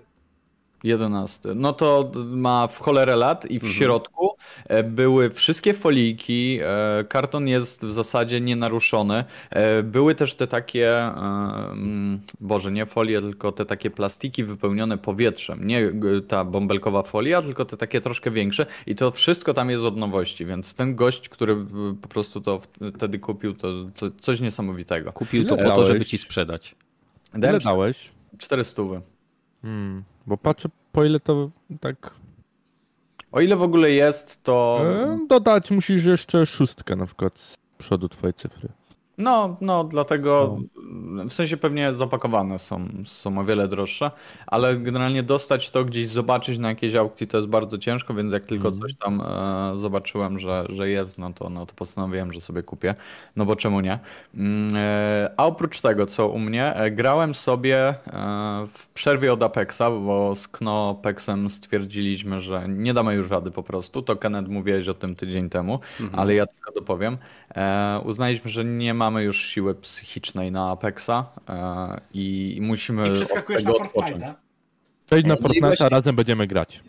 11. 0.85 1.49
No 1.55 1.73
to 1.73 2.11
ma 2.25 2.67
w 2.67 2.79
cholerę 2.79 3.15
lat 3.15 3.45
i 3.45 3.59
w 3.59 3.63
mhm. 3.63 3.73
środku 3.73 4.35
e, 4.65 4.83
były 4.83 5.29
wszystkie 5.29 5.73
foliki, 5.73 6.59
e, 6.63 7.03
karton 7.09 7.47
jest 7.47 7.85
w 7.85 7.91
zasadzie 7.91 8.41
nienaruszony. 8.41 9.23
E, 9.49 9.83
były 9.83 10.15
też 10.15 10.35
te 10.35 10.47
takie, 10.47 11.01
mm, 11.01 12.19
boże, 12.39 12.71
nie 12.71 12.85
folie, 12.85 13.21
tylko 13.21 13.51
te 13.51 13.65
takie 13.65 13.89
plastiki 13.89 14.43
wypełnione 14.43 14.97
powietrzem. 14.97 15.67
Nie 15.67 15.91
ta 16.27 16.43
bąbelkowa 16.43 17.03
folia, 17.03 17.41
tylko 17.41 17.65
te 17.65 17.77
takie 17.77 18.01
troszkę 18.01 18.31
większe 18.31 18.65
i 18.87 18.95
to 18.95 19.11
wszystko 19.11 19.53
tam 19.53 19.69
jest 19.69 19.83
od 19.83 19.97
nowości, 19.97 20.45
więc 20.45 20.73
ten 20.73 20.95
gość, 20.95 21.29
który 21.29 21.65
po 22.01 22.07
prostu 22.07 22.41
to 22.41 22.61
wtedy 22.95 23.19
kupił, 23.19 23.53
to 23.53 23.71
coś 24.21 24.39
niesamowitego. 24.39 25.11
Kupił 25.11 25.45
to 25.45 25.57
po 25.57 25.63
to, 25.63 25.85
żeby 25.85 26.05
ci 26.05 26.17
sprzedać. 26.17 26.75
Ile 27.37 27.59
dałeś? 27.59 28.11
400. 28.37 28.83
Hmm, 29.61 30.03
bo 30.27 30.37
patrzę 30.37 30.69
po 30.91 31.05
ile 31.05 31.19
to 31.19 31.49
tak... 31.79 32.13
O 33.31 33.41
ile 33.41 33.55
w 33.55 33.61
ogóle 33.61 33.91
jest, 33.91 34.43
to... 34.43 34.81
E, 34.83 35.19
dodać 35.27 35.71
musisz 35.71 36.05
jeszcze 36.05 36.45
szóstkę 36.45 36.95
na 36.95 37.05
przykład 37.05 37.39
z 37.39 37.55
przodu 37.77 38.09
twojej 38.09 38.33
cyfry. 38.33 38.69
No, 39.17 39.57
no, 39.61 39.83
dlatego 39.83 40.57
no. 40.83 41.25
w 41.25 41.33
sensie 41.33 41.57
pewnie 41.57 41.93
zapakowane 41.93 42.59
są, 42.59 42.87
są 43.05 43.37
o 43.39 43.43
wiele 43.43 43.67
droższe, 43.67 44.11
ale 44.47 44.77
generalnie 44.77 45.23
dostać 45.23 45.69
to 45.69 45.85
gdzieś, 45.85 46.07
zobaczyć 46.07 46.57
na 46.57 46.69
jakiejś 46.69 46.95
aukcji 46.95 47.27
to 47.27 47.37
jest 47.37 47.49
bardzo 47.49 47.77
ciężko, 47.77 48.13
więc 48.13 48.33
jak 48.33 48.45
tylko 48.45 48.67
mm. 48.67 48.79
coś 48.79 48.95
tam 48.95 49.21
e, 49.21 49.79
zobaczyłem, 49.79 50.39
że, 50.39 50.65
że 50.69 50.89
jest, 50.89 51.17
no 51.17 51.33
to, 51.33 51.49
no 51.49 51.65
to 51.65 51.73
postanowiłem, 51.73 52.33
że 52.33 52.41
sobie 52.41 52.63
kupię, 52.63 52.95
no 53.35 53.45
bo 53.45 53.55
czemu 53.55 53.81
nie. 53.81 53.99
Mm, 54.35 54.75
e, 54.75 55.31
a 55.37 55.45
oprócz 55.45 55.81
tego, 55.81 56.05
co 56.05 56.27
u 56.27 56.39
mnie, 56.39 56.75
e, 56.75 56.91
grałem 56.91 57.35
sobie 57.35 57.77
e, 57.77 57.95
w 58.73 58.87
przerwie 58.87 59.33
od 59.33 59.43
Apexa, 59.43 59.83
bo 60.05 60.35
z 60.35 60.47
Knopexem 60.47 61.49
stwierdziliśmy, 61.49 62.41
że 62.41 62.65
nie 62.69 62.93
damy 62.93 63.15
już 63.15 63.29
rady 63.29 63.51
po 63.51 63.63
prostu, 63.63 64.01
to 64.01 64.15
Kenneth 64.15 64.49
mówiłeś 64.49 64.87
o 64.87 64.93
tym 64.93 65.15
tydzień 65.15 65.49
temu, 65.49 65.79
mm 65.99 66.11
-hmm. 66.11 66.19
ale 66.19 66.35
ja 66.35 66.45
tylko 66.45 66.71
dopowiem. 66.71 67.17
E, 67.55 68.01
uznaliśmy, 68.05 68.51
że 68.51 68.65
nie 68.65 68.93
mamy 69.05 69.23
już 69.23 69.45
siły 69.45 69.75
psychicznej 69.75 70.51
na 70.51 70.71
Apexa 70.71 71.09
e, 71.49 72.01
i 72.13 72.57
musimy 72.61 73.07
I 73.07 73.11
od 73.11 73.27
tego 73.47 73.77
odpocząć. 73.77 74.23
Przejdź 75.05 75.25
na 75.25 75.33
e, 75.33 75.37
Fortnite, 75.37 75.85
a 75.85 75.89
razem 75.89 76.15
będziemy 76.15 76.47
grać. 76.47 76.83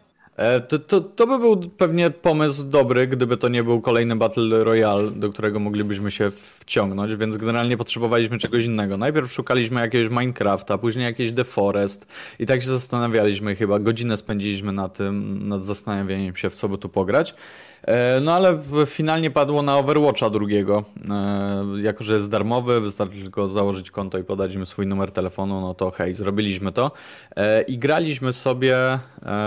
To, 0.68 0.78
to, 0.78 1.00
to 1.00 1.26
by 1.26 1.38
był 1.38 1.70
pewnie 1.70 2.10
pomysł 2.10 2.64
dobry, 2.64 3.06
gdyby 3.06 3.36
to 3.36 3.48
nie 3.48 3.64
był 3.64 3.80
kolejny 3.80 4.16
Battle 4.16 4.64
Royale, 4.64 5.10
do 5.10 5.30
którego 5.30 5.60
moglibyśmy 5.60 6.10
się 6.10 6.30
wciągnąć, 6.30 7.16
więc 7.16 7.36
generalnie 7.36 7.76
potrzebowaliśmy 7.76 8.38
czegoś 8.38 8.64
innego. 8.64 8.96
Najpierw 8.96 9.32
szukaliśmy 9.32 9.80
jakiegoś 9.80 10.10
Minecrafta, 10.10 10.78
później 10.78 11.04
jakieś 11.04 11.32
The 11.32 11.44
Forest 11.44 12.06
i 12.38 12.46
tak 12.46 12.62
się 12.62 12.68
zastanawialiśmy 12.68 13.56
chyba, 13.56 13.78
godzinę 13.78 14.16
spędziliśmy 14.16 14.72
na 14.72 14.88
tym, 14.88 15.48
nad 15.48 15.64
zastanawianiem 15.64 16.36
się, 16.36 16.50
w 16.50 16.54
co 16.54 16.68
by 16.68 16.78
tu 16.78 16.88
pograć. 16.88 17.34
E, 17.82 18.20
no 18.20 18.32
ale 18.32 18.58
finalnie 18.86 19.30
padło 19.30 19.62
na 19.62 19.78
Overwatcha 19.78 20.30
drugiego. 20.30 20.84
E, 21.10 21.80
jako, 21.82 22.04
że 22.04 22.14
jest 22.14 22.30
darmowy, 22.30 22.80
wystarczy 22.80 23.20
tylko 23.20 23.48
założyć 23.48 23.90
konto 23.90 24.18
i 24.18 24.24
podać 24.24 24.54
im 24.54 24.66
swój 24.66 24.86
numer 24.86 25.10
telefonu, 25.10 25.60
no 25.60 25.74
to 25.74 25.90
hej, 25.90 26.14
zrobiliśmy 26.14 26.72
to. 26.72 26.90
E, 27.36 27.62
I 27.62 27.78
graliśmy 27.78 28.32
sobie 28.32 28.76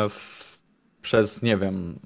w, 0.09 0.57
przez, 1.01 1.41
nie 1.41 1.57
wiem, 1.57 1.99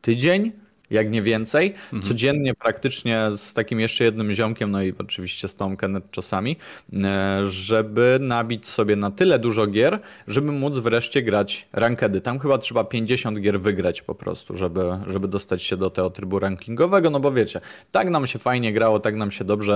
tydzień 0.00 0.52
jak 0.90 1.10
nie 1.10 1.22
więcej. 1.22 1.74
Mhm. 1.92 2.02
Codziennie 2.02 2.54
praktycznie 2.54 3.28
z 3.36 3.54
takim 3.54 3.80
jeszcze 3.80 4.04
jednym 4.04 4.32
ziomkiem, 4.32 4.70
no 4.70 4.82
i 4.82 4.94
oczywiście 4.98 5.48
z 5.48 5.54
Tom 5.54 5.76
Kenneth 5.76 6.10
czasami, 6.10 6.56
e, 7.04 7.40
żeby 7.46 8.18
nabić 8.20 8.66
sobie 8.66 8.96
na 8.96 9.10
tyle 9.10 9.38
dużo 9.38 9.66
gier, 9.66 10.00
żeby 10.28 10.52
móc 10.52 10.78
wreszcie 10.78 11.22
grać 11.22 11.68
rankedy. 11.72 12.20
Tam 12.20 12.38
chyba 12.38 12.58
trzeba 12.58 12.84
50 12.84 13.40
gier 13.40 13.60
wygrać 13.60 14.02
po 14.02 14.14
prostu, 14.14 14.56
żeby, 14.56 14.82
żeby 15.06 15.28
dostać 15.28 15.62
się 15.62 15.76
do 15.76 15.90
tego 15.90 16.10
trybu 16.10 16.38
rankingowego, 16.38 17.10
no 17.10 17.20
bo 17.20 17.32
wiecie, 17.32 17.60
tak 17.92 18.10
nam 18.10 18.26
się 18.26 18.38
fajnie 18.38 18.72
grało, 18.72 19.00
tak 19.00 19.16
nam 19.16 19.30
się 19.30 19.44
dobrze 19.44 19.74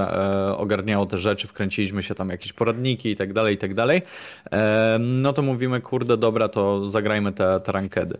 e, 0.51 0.57
ogarniało 0.57 1.07
te 1.07 1.19
rzeczy, 1.19 1.47
wkręciliśmy 1.47 2.03
się 2.03 2.15
tam 2.15 2.31
jakieś 2.31 2.53
poradniki 2.53 3.09
i 3.09 3.17
tak 3.17 3.33
dalej, 3.33 3.55
i 3.55 3.59
tak 3.59 3.75
dalej. 3.75 4.03
E, 4.53 4.97
no 5.01 5.33
to 5.33 5.43
mówimy, 5.43 5.81
kurde, 5.81 6.17
dobra, 6.17 6.49
to 6.49 6.91
zagrajmy 6.91 7.33
te, 7.33 7.61
te 7.61 7.73
rankedy. 7.73 8.19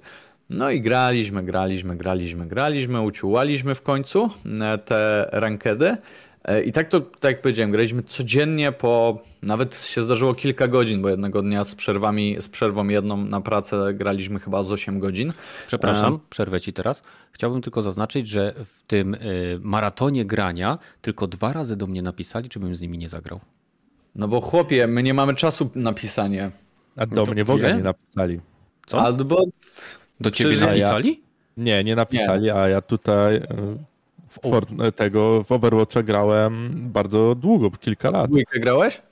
No 0.51 0.71
i 0.71 0.81
graliśmy, 0.81 1.43
graliśmy, 1.43 1.97
graliśmy, 1.97 2.47
graliśmy, 2.47 3.01
uciułaliśmy 3.01 3.75
w 3.75 3.83
końcu 3.83 4.29
e, 4.61 4.79
te 4.79 5.29
rankedy. 5.33 5.97
E, 6.45 6.63
I 6.63 6.73
tak 6.73 6.89
to, 6.89 7.01
tak 7.01 7.31
jak 7.31 7.43
powiedziałem, 7.43 7.71
graliśmy 7.71 8.03
codziennie 8.03 8.73
po, 8.73 9.19
nawet 9.43 9.85
się 9.85 10.03
zdarzyło 10.03 10.35
kilka 10.35 10.69
godzin, 10.69 11.03
bo 11.03 11.09
jednego 11.09 11.43
dnia 11.43 11.65
z 11.65 11.75
przerwami, 11.75 12.37
z 12.41 12.49
przerwą 12.49 12.89
jedną 12.89 13.17
na 13.17 13.41
pracę 13.41 13.95
graliśmy 13.95 14.41
chyba 14.41 14.65
z 14.65 14.73
8 14.73 15.01
godzin. 15.01 15.33
Przepraszam, 15.67 16.15
e... 16.15 16.19
przerwę 16.31 16.61
ci 16.61 16.73
teraz. 16.73 17.03
Chciałbym 17.33 17.63
tylko 17.63 17.83
zaznaczyć, 17.83 18.29
że 18.29 18.55
w 18.65 18.83
tym 18.83 19.15
y, 19.15 19.59
maratonie 19.63 20.25
grania 20.25 20.79
tylko 21.03 21.27
dwa 21.27 21.53
razy 21.53 21.77
do 21.77 21.87
mnie 21.87 22.03
napisali, 22.03 22.49
czy 22.49 22.61
bym 22.61 22.77
z 22.77 22.81
nimi 22.81 22.99
nie 22.99 23.09
zagrał. 23.09 23.41
No 24.15 24.29
bo 24.29 24.41
chłopie, 24.41 24.87
my 24.87 25.03
nie 25.03 25.15
mamy 25.15 25.35
czasu 25.35 25.71
na 25.75 25.93
pisanie. 25.93 26.51
A 26.97 27.07
do 27.07 27.25
no 27.25 27.33
mnie 27.33 27.45
w 27.45 27.51
ogóle 27.51 27.77
nie 27.77 27.83
napisali. 27.83 28.41
Co? 28.87 29.01
Albo... 29.03 29.45
Do 30.21 30.31
ciebie 30.31 30.57
napisali? 30.57 31.11
Ja... 31.11 31.31
Nie, 31.57 31.85
nie 31.85 31.97
napisali, 31.97 32.43
nie. 32.43 32.55
a 32.55 32.69
ja 32.69 32.81
tutaj 32.81 33.37
e, 33.37 33.43
w 34.27 34.41
Fort, 34.51 34.69
tego 34.97 35.45
w 35.45 35.53
Overwatcha 35.53 36.03
grałem 36.03 36.71
bardzo 36.93 37.35
długo, 37.35 37.71
kilka 37.71 38.11
lat. 38.11 38.27
W 38.27 38.31
dwójkę 38.31 38.61
grałeś? 38.61 39.03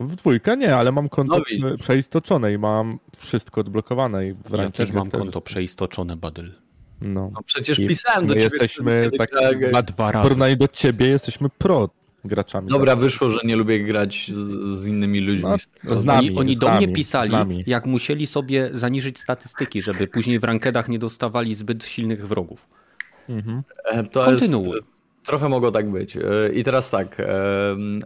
W 0.00 0.16
dwójkę 0.16 0.56
nie, 0.56 0.76
ale 0.76 0.92
mam 0.92 1.08
konto 1.08 1.42
no 1.60 1.76
przeistoczone 1.76 2.52
i 2.52 2.58
mam 2.58 2.98
wszystko 3.16 3.60
odblokowane. 3.60 4.28
I 4.28 4.32
w 4.32 4.52
ja 4.58 4.70
też 4.70 4.92
mam 4.92 5.10
też 5.10 5.20
konto 5.20 5.40
przeistoczone, 5.40 6.16
Badyl. 6.16 6.52
No. 7.00 7.30
no 7.34 7.42
przecież 7.42 7.78
I 7.78 7.86
pisałem 7.86 8.26
do 8.26 8.34
ciebie. 8.34 8.44
Jesteśmy 8.44 9.10
tak 9.18 9.30
dwa, 9.70 9.82
dwa 9.82 10.12
razy. 10.12 10.22
W 10.22 10.22
porównaniu 10.22 10.56
do 10.56 10.68
ciebie 10.68 11.08
jesteśmy 11.08 11.48
pro 11.58 11.88
graczami. 12.24 12.68
Dobra, 12.68 12.92
tak. 12.92 13.00
wyszło, 13.00 13.30
że 13.30 13.40
nie 13.44 13.56
lubię 13.56 13.80
grać 13.80 14.30
z, 14.34 14.78
z 14.78 14.86
innymi 14.86 15.20
ludźmi. 15.20 15.50
No, 15.84 15.96
z 15.96 16.04
nami, 16.04 16.28
oni, 16.28 16.38
oni 16.38 16.56
z 16.56 16.58
do 16.58 16.66
nami, 16.66 16.86
mnie 16.86 16.94
pisali, 16.94 17.34
jak 17.66 17.86
musieli 17.86 18.26
sobie 18.26 18.70
zaniżyć 18.72 19.18
statystyki, 19.18 19.82
żeby 19.82 20.06
później 20.06 20.38
w 20.38 20.44
rankedach 20.44 20.88
nie 20.88 20.98
dostawali 20.98 21.54
zbyt 21.54 21.84
silnych 21.84 22.28
wrogów. 22.28 22.68
Mhm. 23.28 23.62
E, 23.84 24.04
to 24.04 24.24
Kontynuuj. 24.24 24.68
Jest, 24.68 24.82
trochę 25.22 25.48
mogło 25.48 25.70
tak 25.70 25.90
być. 25.90 26.16
E, 26.16 26.20
I 26.54 26.64
teraz 26.64 26.90
tak, 26.90 27.20
e, 27.20 27.26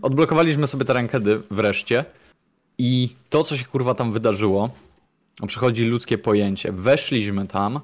odblokowaliśmy 0.02 0.66
sobie 0.66 0.84
te 0.84 0.92
rankedy 0.92 1.40
wreszcie 1.50 2.04
i 2.78 3.08
to, 3.30 3.44
co 3.44 3.56
się 3.56 3.64
kurwa 3.64 3.94
tam 3.94 4.12
wydarzyło, 4.12 4.70
przychodzi 5.46 5.84
ludzkie 5.84 6.18
pojęcie. 6.18 6.72
Weszliśmy 6.72 7.46
tam 7.46 7.80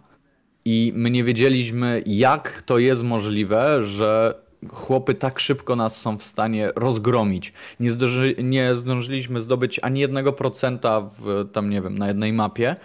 i 0.64 0.92
my 0.96 1.10
nie 1.10 1.24
wiedzieliśmy, 1.24 2.02
jak 2.06 2.62
to 2.62 2.78
jest 2.78 3.02
możliwe, 3.02 3.82
że 3.82 4.34
chłopy 4.70 5.14
tak 5.14 5.40
szybko 5.40 5.76
nas 5.76 5.96
są 5.96 6.18
w 6.18 6.22
stanie 6.22 6.70
rozgromić. 6.76 7.52
Nie, 7.80 7.90
zdąży, 7.90 8.34
nie 8.42 8.74
zdążyliśmy 8.74 9.40
zdobyć 9.40 9.80
ani 9.82 10.00
jednego 10.00 10.32
procenta 10.32 11.00
w, 11.00 11.48
tam 11.52 11.70
nie 11.70 11.82
wiem, 11.82 11.98
na 11.98 12.08
jednej 12.08 12.32
mapie, 12.32 12.76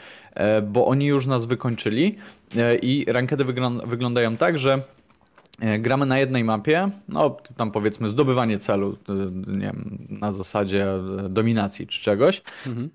bo 0.64 0.88
oni 0.88 1.06
już 1.06 1.28
nas 1.28 1.46
wykończyli 1.46 2.18
E, 2.56 2.76
I 2.76 3.06
rankedy 3.08 3.46
wyglądają 3.86 4.38
tak, 4.38 4.60
że 4.60 4.82
e, 5.60 5.80
gramy 5.80 6.06
na 6.06 6.20
jednej 6.20 6.44
mapie, 6.44 6.90
no 7.10 7.38
tam 7.58 7.72
powiedzmy 7.72 8.08
zdobywanie 8.08 8.60
celu, 8.60 8.98
e, 9.10 9.14
nie 9.52 9.66
wiem, 9.66 10.08
na 10.10 10.32
zasadzie 10.32 10.88
dominacji 11.30 11.88
czy 11.88 12.02
czegoś. 12.02 12.42
Mhm. 12.68 12.90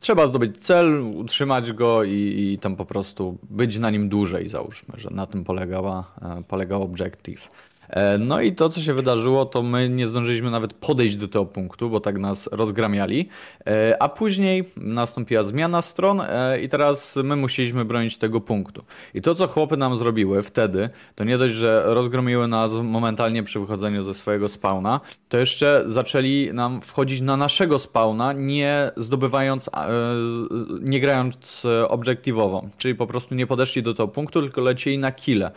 Trzeba 0.00 0.26
zdobyć 0.26 0.58
cel, 0.58 1.02
utrzymać 1.16 1.72
go 1.72 2.04
i, 2.04 2.52
i, 2.52 2.58
tam 2.58 2.76
po 2.76 2.84
prostu 2.84 3.38
być 3.50 3.78
na 3.78 3.90
nim 3.90 4.08
dłużej, 4.08 4.48
załóżmy, 4.48 4.94
że 4.96 5.10
na 5.10 5.26
tym 5.26 5.44
polegała, 5.44 6.12
polegał 6.48 6.82
objective. 6.82 7.48
E, 7.94 8.18
no 8.18 8.40
i 8.40 8.52
to, 8.52 8.68
co 8.68 8.80
się 8.80 8.94
wydarzyło, 8.94 9.46
to 9.46 9.62
my 9.62 9.88
nie 9.88 10.06
zdążyliśmy 10.06 10.50
nawet 10.50 10.72
podejść 10.72 11.16
do 11.16 11.28
tego 11.28 11.46
punktu, 11.46 11.90
bo 11.90 12.00
tak 12.00 12.18
nas 12.18 12.48
rozgramiali. 12.52 13.28
E, 13.66 14.02
a 14.02 14.08
później 14.08 14.64
nastąpiła 14.76 15.42
zmiana 15.42 15.82
stron 15.82 16.20
e, 16.20 16.60
i 16.60 16.68
teraz 16.68 17.16
my 17.24 17.36
musieliśmy 17.36 17.84
bronić 17.84 18.16
tego 18.16 18.40
punktu. 18.40 18.84
I 19.14 19.22
to, 19.22 19.34
co 19.34 19.46
chłopy 19.46 19.76
nam 19.76 19.98
zrobiły 19.98 20.42
wtedy, 20.42 20.90
to 21.14 21.24
nie 21.24 21.38
dość, 21.38 21.54
że 21.54 21.82
rozgromiły 21.86 22.48
nas 22.48 22.72
momentalnie 22.72 23.42
przy 23.42 23.60
wychodzeniu 23.60 24.02
ze 24.02 24.14
swojego 24.14 24.48
spawna, 24.48 25.00
to 25.28 25.36
jeszcze 25.36 25.82
zaczęli 25.86 26.50
nam 26.52 26.80
wchodzić 26.80 27.20
na 27.20 27.36
naszego 27.36 27.78
spawna, 27.78 28.32
nie 28.32 28.90
zdobywając, 28.96 29.70
nie 30.80 31.00
grając 31.00 31.66
obiektywowo. 31.88 32.68
Czyli 32.78 32.94
po 32.94 33.06
prostu 33.06 33.34
nie 33.34 33.46
podeszli 33.46 33.82
do 33.82 33.94
tego 33.94 34.08
punktu, 34.08 34.42
tylko 34.42 34.60
lecieli 34.60 34.98
na 34.98 35.12
kile 35.12 35.50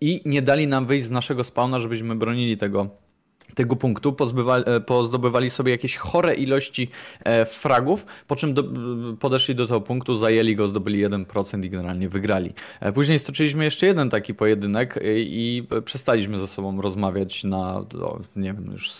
i 0.00 0.20
nie 0.24 0.42
dali 0.42 0.66
nam 0.66 0.86
wyjść 0.86 1.06
z 1.06 1.10
naszego 1.10 1.44
spawna, 1.44 1.80
żebyśmy 1.80 2.16
bronili 2.16 2.56
tego 2.56 2.88
tego 3.54 3.76
punktu, 3.76 4.12
pozbywali, 4.12 4.64
e, 4.66 4.80
pozdobywali 4.80 5.50
sobie 5.50 5.72
jakieś 5.72 5.96
chore 5.96 6.34
ilości 6.34 6.88
e, 7.24 7.44
fragów, 7.44 8.06
po 8.26 8.36
czym 8.36 8.54
do, 8.54 8.64
podeszli 9.20 9.54
do 9.54 9.66
tego 9.66 9.80
punktu, 9.80 10.16
zajęli 10.16 10.56
go, 10.56 10.68
zdobyli 10.68 11.06
1% 11.06 11.64
i 11.64 11.70
generalnie 11.70 12.08
wygrali. 12.08 12.50
E, 12.80 12.92
później 12.92 13.18
stoczyliśmy 13.18 13.64
jeszcze 13.64 13.86
jeden 13.86 14.10
taki 14.10 14.34
pojedynek 14.34 14.98
i, 15.04 15.66
i 15.72 15.82
przestaliśmy 15.84 16.38
ze 16.38 16.46
sobą 16.46 16.80
rozmawiać 16.80 17.44
na, 17.44 17.84
nie 18.36 18.54
wiem, 18.54 18.68
już 18.72 18.90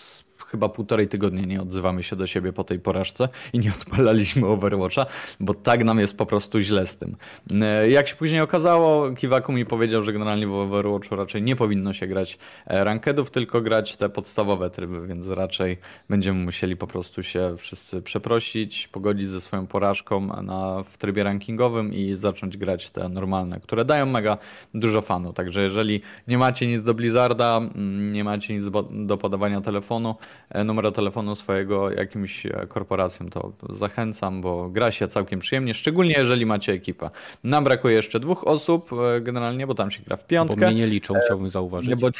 chyba 0.55 0.69
półtorej 0.69 1.07
tygodnia 1.07 1.45
nie 1.45 1.61
odzywamy 1.61 2.03
się 2.03 2.15
do 2.15 2.27
siebie 2.27 2.53
po 2.53 2.63
tej 2.63 2.79
porażce 2.79 3.29
i 3.53 3.59
nie 3.59 3.69
odpalaliśmy 3.69 4.47
Overwatcha, 4.47 5.05
bo 5.39 5.53
tak 5.53 5.83
nam 5.83 5.99
jest 5.99 6.17
po 6.17 6.25
prostu 6.25 6.59
źle 6.59 6.87
z 6.87 6.97
tym. 6.97 7.15
E, 7.61 7.89
jak 7.89 8.07
się 8.07 8.15
później 8.15 8.41
okazało, 8.41 9.11
Kiwaku 9.11 9.51
mi 9.51 9.65
powiedział, 9.65 10.01
że 10.01 10.13
generalnie 10.13 10.47
w 10.47 10.53
Overwatchu 10.53 11.15
raczej 11.15 11.41
nie 11.41 11.55
powinno 11.55 11.93
się 11.93 12.07
grać 12.07 12.37
e, 12.67 12.83
rankedów, 12.83 13.31
tylko 13.31 13.61
grać 13.61 13.95
te 13.95 14.09
podstawowe 14.09 14.69
tryby, 14.69 15.07
więc 15.07 15.27
raczej 15.27 15.77
będziemy 16.09 16.45
musieli 16.45 16.77
po 16.77 16.87
prostu 16.87 17.23
się 17.23 17.55
wszyscy 17.57 18.01
przeprosić, 18.01 18.87
pogodzić 18.87 19.27
ze 19.27 19.41
swoją 19.41 19.67
porażką 19.67 20.41
na, 20.41 20.83
w 20.83 20.97
trybie 20.97 21.23
rankingowym 21.23 21.93
i 21.93 22.13
zacząć 22.13 22.57
grać 22.57 22.89
te 22.89 23.09
normalne, 23.09 23.59
które 23.59 23.85
dają 23.85 24.05
mega 24.05 24.37
dużo 24.73 25.01
fanu. 25.01 25.33
Także 25.33 25.63
jeżeli 25.63 26.01
nie 26.27 26.37
macie 26.37 26.67
nic 26.67 26.83
do 26.83 26.93
Blizzarda, 26.93 27.57
mm, 27.57 28.13
nie 28.13 28.23
macie 28.23 28.53
nic 28.53 28.63
do 28.91 29.17
podawania 29.17 29.61
telefonu, 29.61 30.15
E, 30.49 30.63
numer 30.63 30.91
telefonu 30.91 31.35
swojego 31.35 31.91
jakimś 31.91 32.45
e, 32.45 32.49
korporacjom, 32.67 33.29
to 33.29 33.53
zachęcam, 33.69 34.41
bo 34.41 34.69
gra 34.69 34.91
się 34.91 35.07
całkiem 35.07 35.39
przyjemnie, 35.39 35.73
szczególnie 35.73 36.15
jeżeli 36.17 36.45
macie 36.45 36.73
ekipę. 36.73 37.09
Nam 37.43 37.63
brakuje 37.63 37.95
jeszcze 37.95 38.19
dwóch 38.19 38.47
osób 38.47 38.89
e, 38.93 39.21
generalnie, 39.21 39.67
bo 39.67 39.75
tam 39.75 39.91
się 39.91 40.03
gra 40.03 40.17
w 40.17 40.27
piątkę. 40.27 40.55
Bo 40.57 40.67
mnie 40.67 40.75
nie 40.75 40.87
liczą, 40.87 41.13
chciałbym 41.25 41.49
zauważyć. 41.49 41.89
Nie, 41.89 41.95
bo... 41.95 42.09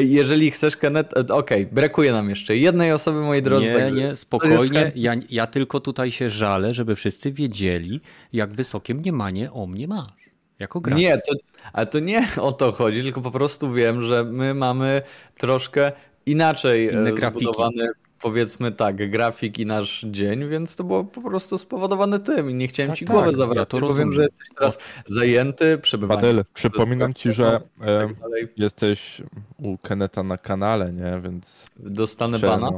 Jeżeli 0.00 0.50
chcesz 0.50 0.76
Kenneth, 0.76 1.12
okej, 1.16 1.32
okay, 1.32 1.66
brakuje 1.72 2.12
nam 2.12 2.30
jeszcze 2.30 2.56
jednej 2.56 2.92
osoby, 2.92 3.20
moi 3.20 3.42
drodzy. 3.42 3.66
Nie, 3.66 3.90
nie, 3.92 4.16
spokojnie. 4.16 4.92
Ja, 4.94 5.14
ja 5.30 5.46
tylko 5.46 5.80
tutaj 5.80 6.10
się 6.10 6.30
żalę, 6.30 6.74
żeby 6.74 6.96
wszyscy 6.96 7.32
wiedzieli, 7.32 8.00
jak 8.32 8.52
wysokie 8.52 8.94
mniemanie 8.94 9.52
o 9.52 9.66
mnie 9.66 9.88
masz. 9.88 10.24
Jako 10.58 10.80
gracz. 10.80 10.98
Nie, 10.98 11.16
to, 11.16 11.34
ale 11.72 11.86
to 11.86 11.98
nie 11.98 12.28
o 12.40 12.52
to 12.52 12.72
chodzi, 12.72 13.02
tylko 13.02 13.20
po 13.20 13.30
prostu 13.30 13.72
wiem, 13.72 14.02
że 14.02 14.24
my 14.24 14.54
mamy 14.54 15.02
troszkę 15.38 15.92
inaczej 16.26 16.88
e, 16.88 17.30
zbudowany, 17.30 17.88
powiedzmy 18.20 18.72
tak, 18.72 19.10
grafik 19.10 19.58
i 19.58 19.66
nasz 19.66 20.06
dzień, 20.10 20.48
więc 20.48 20.76
to 20.76 20.84
było 20.84 21.04
po 21.04 21.22
prostu 21.22 21.58
spowodowane 21.58 22.18
tym 22.18 22.50
i 22.50 22.54
nie 22.54 22.68
chciałem 22.68 22.90
tak, 22.90 22.98
ci 22.98 23.04
tak, 23.04 23.16
głowę 23.16 23.32
zawracać, 23.32 23.58
ja 23.58 23.66
to 23.66 23.80
rozumiem. 23.80 24.12
że 24.12 24.22
jesteś 24.22 24.48
teraz 24.58 24.78
zajęty 25.06 25.78
przebywaniem. 25.78 26.24
Adel, 26.24 26.44
przypominam 26.54 27.14
ci, 27.14 27.32
że 27.32 27.60
tak 27.80 28.08
jesteś 28.56 29.22
u 29.58 29.78
Keneta 29.78 30.22
na 30.22 30.38
kanale, 30.38 30.92
nie, 30.92 31.20
więc... 31.24 31.70
Dostanę 31.76 32.38
bana? 32.38 32.70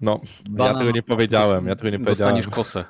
No, 0.00 0.20
bana 0.50 0.72
ja 0.72 0.78
tego 0.78 0.90
nie 0.90 1.02
powiedziałem, 1.02 1.66
ja 1.66 1.76
tego 1.76 1.90
nie 1.90 1.98
powiedziałem. 1.98 2.36
Dostaniesz 2.36 2.56
kosę. 2.56 2.84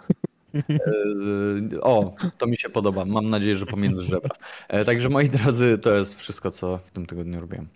E, 0.54 1.80
o, 1.80 2.14
to 2.38 2.46
mi 2.46 2.56
się 2.56 2.70
podoba. 2.70 3.04
Mam 3.04 3.30
nadzieję, 3.30 3.56
że 3.56 3.66
pomiędzy 3.66 4.04
żebra. 4.04 4.36
E, 4.68 4.84
także 4.84 5.08
moi 5.08 5.28
drodzy, 5.28 5.78
to 5.78 5.94
jest 5.94 6.20
wszystko, 6.20 6.50
co 6.50 6.78
w 6.78 6.90
tym 6.90 7.06
tygodniu 7.06 7.40
robiłem. 7.40 7.68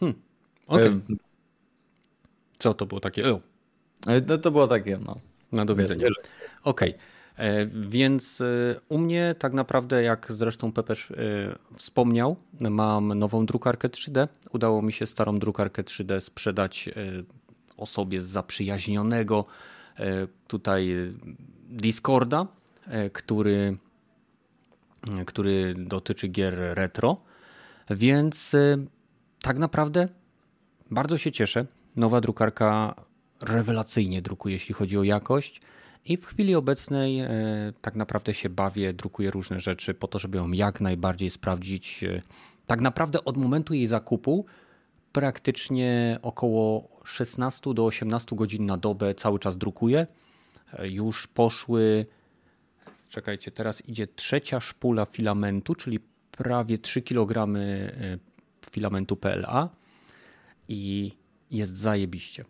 Hmm. 0.00 0.18
Okay. 0.66 1.00
Co 2.64 2.74
to 2.74 2.86
było 2.86 3.00
takie? 3.00 3.22
No, 4.26 4.38
to 4.38 4.50
było 4.50 4.68
takie, 4.68 4.98
no. 5.04 5.16
Na 5.52 5.64
do 5.64 5.76
widzenia. 5.76 6.06
Okej. 6.62 6.90
Okay. 6.90 7.04
E, 7.36 7.66
więc 7.66 8.40
e, 8.40 8.44
u 8.88 8.98
mnie 8.98 9.34
tak 9.38 9.52
naprawdę, 9.52 10.02
jak 10.02 10.26
zresztą 10.32 10.72
Pepesz 10.72 11.10
e, 11.10 11.14
wspomniał, 11.76 12.36
mam 12.60 13.18
nową 13.18 13.46
drukarkę 13.46 13.88
3D. 13.88 14.28
Udało 14.52 14.82
mi 14.82 14.92
się 14.92 15.06
starą 15.06 15.38
drukarkę 15.38 15.82
3D 15.82 16.20
sprzedać 16.20 16.90
osobie 17.76 18.20
z 18.20 18.26
zaprzyjaźnionego 18.26 19.44
tutaj 20.46 20.94
Discorda, 21.68 22.46
który, 23.12 23.76
który 25.26 25.74
dotyczy 25.78 26.28
gier 26.28 26.54
retro. 26.58 27.16
Więc 27.90 28.56
tak 29.42 29.58
naprawdę 29.58 30.08
bardzo 30.90 31.18
się 31.18 31.32
cieszę, 31.32 31.66
Nowa 31.96 32.20
drukarka 32.20 32.94
rewelacyjnie 33.40 34.22
drukuje, 34.22 34.54
jeśli 34.54 34.74
chodzi 34.74 34.98
o 34.98 35.02
jakość. 35.02 35.60
I 36.04 36.16
w 36.16 36.26
chwili 36.26 36.54
obecnej 36.54 37.20
e, 37.20 37.28
tak 37.80 37.94
naprawdę 37.94 38.34
się 38.34 38.48
bawię, 38.48 38.92
drukuję 38.92 39.30
różne 39.30 39.60
rzeczy 39.60 39.94
po 39.94 40.08
to, 40.08 40.18
żeby 40.18 40.38
ją 40.38 40.52
jak 40.52 40.80
najbardziej 40.80 41.30
sprawdzić. 41.30 42.04
E, 42.04 42.22
tak 42.66 42.80
naprawdę 42.80 43.24
od 43.24 43.36
momentu 43.36 43.74
jej 43.74 43.86
zakupu 43.86 44.46
praktycznie 45.12 46.18
około 46.22 46.88
16 47.04 47.74
do 47.74 47.84
18 47.86 48.36
godzin 48.36 48.66
na 48.66 48.76
dobę 48.76 49.14
cały 49.14 49.38
czas 49.38 49.58
drukuję. 49.58 50.06
E, 50.72 50.88
już 50.88 51.26
poszły, 51.26 52.06
czekajcie, 53.08 53.50
teraz 53.50 53.88
idzie 53.88 54.06
trzecia 54.06 54.60
szpula 54.60 55.04
filamentu, 55.04 55.74
czyli 55.74 56.00
prawie 56.30 56.78
3 56.78 57.02
kg 57.02 57.58
filamentu 58.70 59.16
PLA 59.16 59.68
i 60.68 61.12
jest 61.56 61.76
zajebiście 61.76 62.44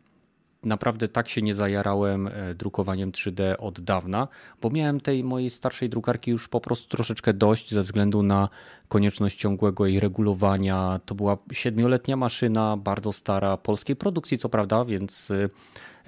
naprawdę 0.66 1.08
tak 1.08 1.28
się 1.28 1.42
nie 1.42 1.54
zajarałem 1.54 2.26
e, 2.26 2.54
drukowaniem 2.54 3.12
3D 3.12 3.54
od 3.58 3.80
dawna, 3.80 4.28
bo 4.62 4.70
miałem 4.70 5.00
tej 5.00 5.24
mojej 5.24 5.50
starszej 5.50 5.88
drukarki 5.88 6.30
już 6.30 6.48
po 6.48 6.60
prostu 6.60 6.88
troszeczkę 6.88 7.34
dość 7.34 7.70
ze 7.70 7.82
względu 7.82 8.22
na 8.22 8.48
konieczność 8.88 9.38
ciągłego 9.38 9.86
jej 9.86 10.00
regulowania. 10.00 11.00
To 11.06 11.14
była 11.14 11.38
siedmioletnia 11.52 12.16
maszyna, 12.16 12.76
bardzo 12.76 13.12
stara, 13.12 13.56
polskiej 13.56 13.96
produkcji 13.96 14.38
co 14.38 14.48
prawda, 14.48 14.84
więc 14.84 15.30
e, 15.30 15.48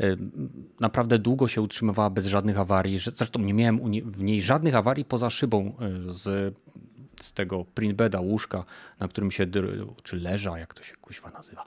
e, 0.01 0.17
naprawdę 0.81 1.19
długo 1.19 1.49
się 1.49 1.63
utrzymywała 1.63 2.11
bez 2.11 2.27
żadnych 2.27 2.59
awarii. 2.59 2.99
Zresztą 2.99 3.41
nie 3.41 3.55
miałem 3.55 3.81
w 4.05 4.23
niej 4.23 4.43
żadnych 4.43 4.75
awarii 4.75 5.05
poza 5.05 5.31
szybą 5.31 5.73
z, 6.09 6.55
z 7.23 7.33
tego 7.33 7.65
printbeda, 7.65 8.21
łóżka, 8.21 8.65
na 9.01 9.09
którym 9.09 9.31
się, 9.31 9.47
czy 10.03 10.17
leża, 10.17 10.59
jak 10.59 10.75
to 10.75 10.83
się 10.83 10.95
kuźwa 10.97 11.31
nazywa, 11.31 11.65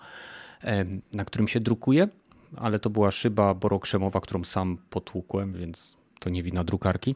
na 1.13 1.25
którym 1.25 1.47
się 1.47 1.59
drukuje 1.59 2.07
ale 2.55 2.79
to 2.79 2.89
była 2.89 3.11
szyba 3.11 3.53
borokrzemowa, 3.53 4.21
którą 4.21 4.43
sam 4.43 4.77
potłukłem, 4.89 5.53
więc 5.53 5.97
to 6.19 6.29
nie 6.29 6.43
wina 6.43 6.63
drukarki. 6.63 7.15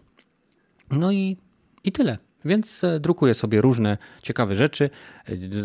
No 0.91 1.12
i, 1.12 1.38
i 1.84 1.91
tyle. 1.91 2.17
Więc 2.45 2.84
e, 2.84 2.99
drukuję 2.99 3.34
sobie 3.34 3.62
różne 3.62 3.97
ciekawe 4.23 4.56
rzeczy. 4.56 4.89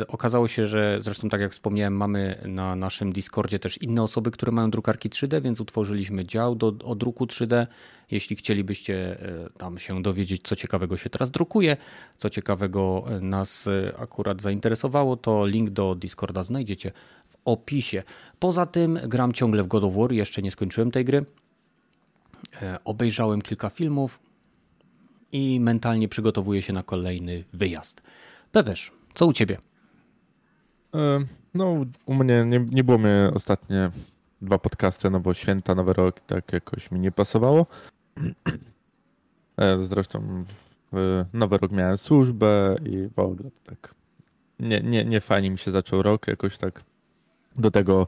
E, 0.01 0.07
okazało 0.07 0.49
się, 0.49 0.67
że 0.67 0.99
zresztą 1.01 1.29
tak 1.29 1.41
jak 1.41 1.53
wspomniałem, 1.53 1.97
mamy 1.97 2.43
na 2.45 2.77
naszym 2.77 3.13
Discordzie 3.13 3.59
też 3.59 3.83
inne 3.83 4.03
osoby, 4.03 4.31
które 4.31 4.53
mają 4.53 4.71
drukarki 4.71 5.11
3D, 5.11 5.43
więc 5.43 5.61
utworzyliśmy 5.61 6.25
dział 6.25 6.55
do, 6.55 6.75
o 6.85 6.95
druku 6.95 7.27
3D. 7.27 7.67
Jeśli 8.11 8.37
chcielibyście 8.37 9.23
e, 9.23 9.51
tam 9.59 9.79
się 9.79 10.03
dowiedzieć, 10.03 10.43
co 10.43 10.57
ciekawego 10.57 10.97
się 10.97 11.11
teraz 11.11 11.31
drukuje, 11.31 11.77
co 12.17 12.31
ciekawego 12.31 13.05
nas 13.21 13.69
akurat 13.99 14.43
zainteresowało, 14.43 15.17
to 15.17 15.47
link 15.47 15.71
do 15.71 15.95
Discorda 15.95 16.45
znajdziecie 16.45 16.93
opisie. 17.53 18.03
Poza 18.39 18.67
tym 18.67 18.99
gram 19.07 19.33
ciągle 19.33 19.63
w 19.63 19.67
God 19.67 19.85
of 19.85 19.95
War, 19.95 20.13
jeszcze 20.13 20.43
nie 20.43 20.51
skończyłem 20.51 20.91
tej 20.91 21.05
gry. 21.05 21.25
E, 22.63 22.79
obejrzałem 22.85 23.43
kilka 23.43 23.71
filmów 23.71 24.21
i 25.33 25.61
mentalnie 25.61 26.09
przygotowuję 26.09 26.63
się 26.63 26.73
na 26.73 26.83
kolejny 26.83 27.45
wyjazd. 27.53 28.03
Pepesz, 28.53 28.93
co 29.15 29.27
u 29.27 29.33
ciebie? 29.33 29.59
E, 30.95 31.25
no, 31.55 31.87
u 32.07 32.15
mnie 32.15 32.45
nie, 32.47 32.61
nie 32.71 32.85
było 32.85 32.99
mnie 32.99 33.31
ostatnie 33.35 33.91
dwa 34.43 34.59
podcasty, 34.59 35.11
no 35.11 35.21
bo 35.21 35.35
święta, 35.35 35.75
nowy 35.75 35.93
rok 35.93 36.21
tak 36.21 36.53
jakoś 36.53 36.91
mi 36.91 37.01
nie 37.01 37.13
pasowało. 37.13 37.67
E, 39.57 39.85
zresztą 39.85 40.45
w 40.93 41.25
nowy 41.33 41.59
rok 41.59 41.73
miałem 41.73 41.99
służbę 41.99 42.77
i 42.85 43.09
w 43.17 43.19
ogóle 43.19 43.51
tak 43.65 43.95
nie, 44.61 44.81
nie, 44.81 45.05
nie 45.05 45.21
fajnie 45.21 45.51
mi 45.51 45.59
się 45.59 45.71
zaczął 45.71 46.03
rok, 46.03 46.29
jakoś 46.29 46.59
tak 46.59 46.83
do 47.59 47.71
tego 47.71 48.07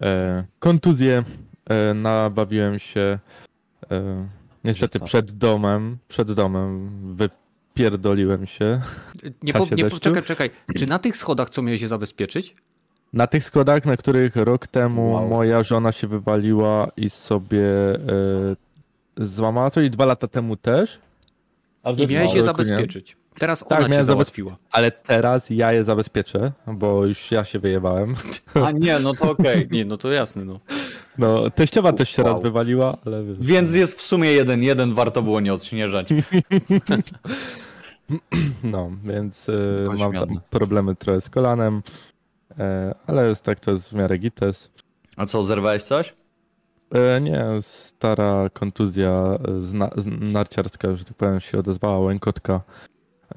e, 0.00 0.44
kontuzję. 0.58 1.24
E, 1.70 1.94
nabawiłem 1.94 2.78
się 2.78 3.18
e, 3.90 4.28
niestety 4.64 5.00
przed 5.00 5.30
domem. 5.30 5.98
Przed 6.08 6.32
domem 6.32 6.90
wypierdoliłem 7.16 8.46
się. 8.46 8.80
Nie, 9.42 9.52
po, 9.52 9.66
nie 9.76 9.90
czekaj, 9.90 10.22
czekaj. 10.22 10.50
Czy 10.76 10.86
na 10.86 10.98
tych 10.98 11.16
schodach 11.16 11.50
co 11.50 11.62
miałeś 11.62 11.80
się 11.80 11.88
zabezpieczyć? 11.88 12.54
Na 13.12 13.26
tych 13.26 13.44
schodach, 13.44 13.84
na 13.84 13.96
których 13.96 14.36
rok 14.36 14.66
temu 14.66 15.12
wow. 15.12 15.28
moja 15.28 15.62
żona 15.62 15.92
się 15.92 16.06
wywaliła 16.06 16.88
i 16.96 17.10
sobie 17.10 17.64
e, 17.94 18.56
złamała 19.16 19.70
to 19.70 19.80
i 19.80 19.90
dwa 19.90 20.04
lata 20.04 20.28
temu 20.28 20.56
też. 20.56 20.98
I 21.96 22.06
miałeś 22.06 22.34
je 22.34 22.42
zabezpieczyć. 22.42 23.16
Teraz 23.38 23.64
ona 23.70 23.80
tak, 23.80 23.92
cię 23.92 24.04
załatwiła. 24.04 24.56
Ale 24.70 24.90
teraz 24.90 25.50
ja 25.50 25.72
je 25.72 25.84
zabezpieczę, 25.84 26.52
bo 26.66 27.06
już 27.06 27.30
ja 27.30 27.44
się 27.44 27.58
wyjebałem. 27.58 28.16
A 28.66 28.70
nie, 28.70 28.98
no 28.98 29.14
to 29.14 29.30
okej. 29.30 29.66
Okay. 29.66 29.68
Nie, 29.76 29.84
no 29.84 29.96
to 29.96 30.10
jasne, 30.10 30.44
no. 30.44 30.60
No, 31.18 31.50
teściowa 31.50 31.92
też 31.92 32.10
się 32.10 32.22
wow. 32.22 32.32
raz 32.32 32.42
wywaliła, 32.42 32.96
ale... 33.06 33.24
Więc 33.40 33.74
jest 33.74 33.98
w 33.98 34.02
sumie 34.02 34.32
jeden, 34.32 34.62
jeden 34.62 34.94
warto 34.94 35.22
było 35.22 35.40
nie 35.40 35.54
odśnieżać. 35.54 36.08
No, 38.64 38.90
więc 39.04 39.48
y, 39.48 39.88
mam 39.98 40.12
tam 40.12 40.40
problemy 40.50 40.96
trochę 40.96 41.20
z 41.20 41.30
kolanem, 41.30 41.82
e, 42.58 42.94
ale 43.06 43.28
jest 43.28 43.42
tak, 43.42 43.60
to 43.60 43.70
jest 43.70 43.88
w 43.88 43.92
miarę 43.92 44.18
gites. 44.18 44.70
A 45.16 45.26
co, 45.26 45.42
zerwałeś 45.42 45.82
coś? 45.82 46.14
E, 46.94 47.20
nie, 47.20 47.44
stara 47.60 48.48
kontuzja 48.52 49.38
zna, 49.58 49.90
narciarska, 50.06 50.94
że 50.94 51.04
tak 51.04 51.14
powiem, 51.14 51.40
się 51.40 51.58
odezwała, 51.58 51.98
łękotka. 51.98 52.60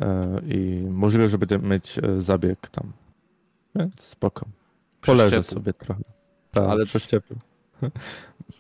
E, 0.01 0.41
i 0.47 0.87
możliwe, 0.89 1.29
że 1.29 1.37
będziemy 1.37 1.67
mieć 1.67 1.97
e, 1.97 2.21
zabieg 2.21 2.69
tam. 2.69 2.91
Więc 3.75 4.01
spoko. 4.01 4.45
Poleżę 5.01 5.43
sobie 5.43 5.73
trochę. 5.73 6.03
Tak, 6.51 6.69
ale 6.69 6.85
przeszczepił. 6.85 7.37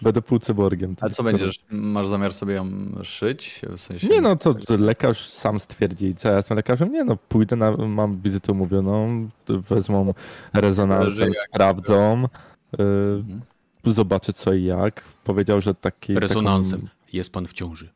Będę 0.01 0.21
półcyborgiem. 0.21 0.95
A 1.01 1.09
co 1.09 1.23
będziesz, 1.23 1.59
masz 1.69 2.07
zamiar 2.07 2.33
sobie 2.33 2.53
ją 2.53 2.67
szyć? 3.03 3.61
W 3.69 3.79
sensie... 3.79 4.07
Nie 4.07 4.21
no, 4.21 4.35
to 4.35 4.55
lekarz 4.79 5.29
sam 5.29 5.59
stwierdzi. 5.59 6.15
Co 6.15 6.29
ja 6.29 6.37
jestem 6.37 6.57
lekarzem? 6.57 6.91
Nie 6.91 7.03
no, 7.03 7.17
pójdę, 7.29 7.55
na, 7.55 7.71
mam 7.77 8.21
wizytę 8.21 8.51
umówioną, 8.51 9.29
wezmą 9.47 10.13
rezonansem, 10.53 11.31
sprawdzą, 11.49 12.23
y, 12.23 12.77
mhm. 12.79 13.41
zobaczę 13.85 14.33
co 14.33 14.53
i 14.53 14.63
jak. 14.63 15.03
Powiedział, 15.23 15.61
że 15.61 15.75
taki... 15.75 16.19
Rezonansem. 16.19 16.81
Taką... 16.81 16.93
Jest 17.13 17.31
pan 17.31 17.47
w 17.47 17.53
ciąży. 17.53 17.89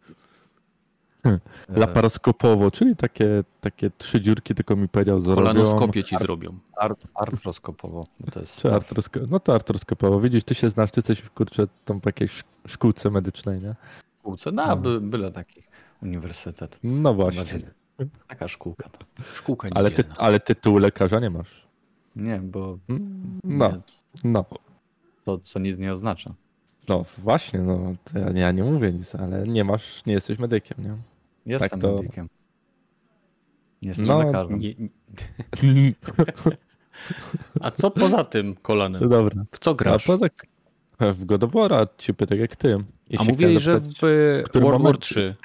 Laparoskopowo, 1.70 2.72
czyli 2.72 2.96
takie, 2.96 3.44
takie 3.62 3.92
trzy 3.98 4.22
dziurki, 4.22 4.56
tylko 4.56 4.76
mi 4.76 4.90
powiedział, 4.90 5.20
zrobią. 5.20 5.42
Kolanoskopię 5.42 6.04
ci 6.04 6.18
zrobią. 6.18 6.60
Art, 6.78 7.04
artroskopowo. 7.16 8.08
To 8.32 8.40
jest 8.40 8.66
artrosko... 8.66 9.20
No 9.30 9.40
to 9.40 9.54
artroskopowo. 9.54 10.20
Widzisz, 10.20 10.44
ty 10.44 10.56
się 10.56 10.70
znasz, 10.70 10.92
ty 10.92 11.02
coś, 11.02 11.22
kurczę, 11.22 11.68
tam 11.86 12.02
w 12.02 12.06
jakiejś 12.06 12.44
szkółce 12.68 13.10
medycznej, 13.10 13.62
nie? 13.62 13.76
Szkółce? 14.20 14.52
No, 14.52 14.68
no. 14.68 14.78
By, 14.78 15.02
byle 15.02 15.32
taki 15.32 15.64
uniwersytet. 16.02 16.80
No 16.84 17.14
właśnie. 17.14 17.60
Taka 18.28 18.48
szkółka. 18.48 18.90
To. 18.90 19.00
Szkółka 19.34 19.70
ale, 19.76 19.92
ty, 19.92 20.04
ale 20.18 20.40
tytułu 20.40 20.78
lekarza 20.78 21.20
nie 21.20 21.30
masz. 21.30 21.68
Nie, 22.16 22.40
bo... 22.40 22.78
No, 23.44 23.70
nie. 23.70 23.80
no. 24.24 24.46
To, 25.26 25.38
co 25.38 25.60
nic 25.60 25.78
nie 25.78 25.94
oznacza. 25.94 26.34
No 26.90 27.06
właśnie, 27.18 27.60
no 27.60 27.96
ja, 28.16 28.32
ja, 28.40 28.52
nie 28.52 28.64
mówię 28.64 28.92
nic, 28.92 29.16
ale 29.16 29.48
nie 29.48 29.64
masz, 29.64 30.06
nie 30.06 30.14
jesteś 30.14 30.40
medykiem, 30.40 30.78
nie? 30.84 30.96
Jestem 31.46 31.70
tak 31.70 31.80
to... 31.80 31.96
medykiem. 31.96 32.30
Jestem 33.82 34.08
no, 34.08 34.20
lekarzem. 34.20 34.60
Nie... 34.60 34.74
A 37.62 37.72
co 37.72 37.92
poza 37.92 38.24
tym 38.24 38.56
kolanem? 38.56 39.02
No 39.02 39.10
dobra. 39.10 39.44
W 39.52 39.60
co 39.60 39.76
grasz? 39.76 40.10
A 40.10 40.12
poza... 40.12 40.26
W 41.00 41.26
Godowora 41.26 41.88
ci 41.98 42.14
tak 42.14 42.40
jak 42.40 42.56
ty. 42.56 42.78
I 43.10 43.18
A 43.18 43.24
mówiłeś, 43.24 43.64
że 43.64 43.80
w 43.80 43.94
World 44.54 44.82
War 44.82 44.98
3. 44.98 45.36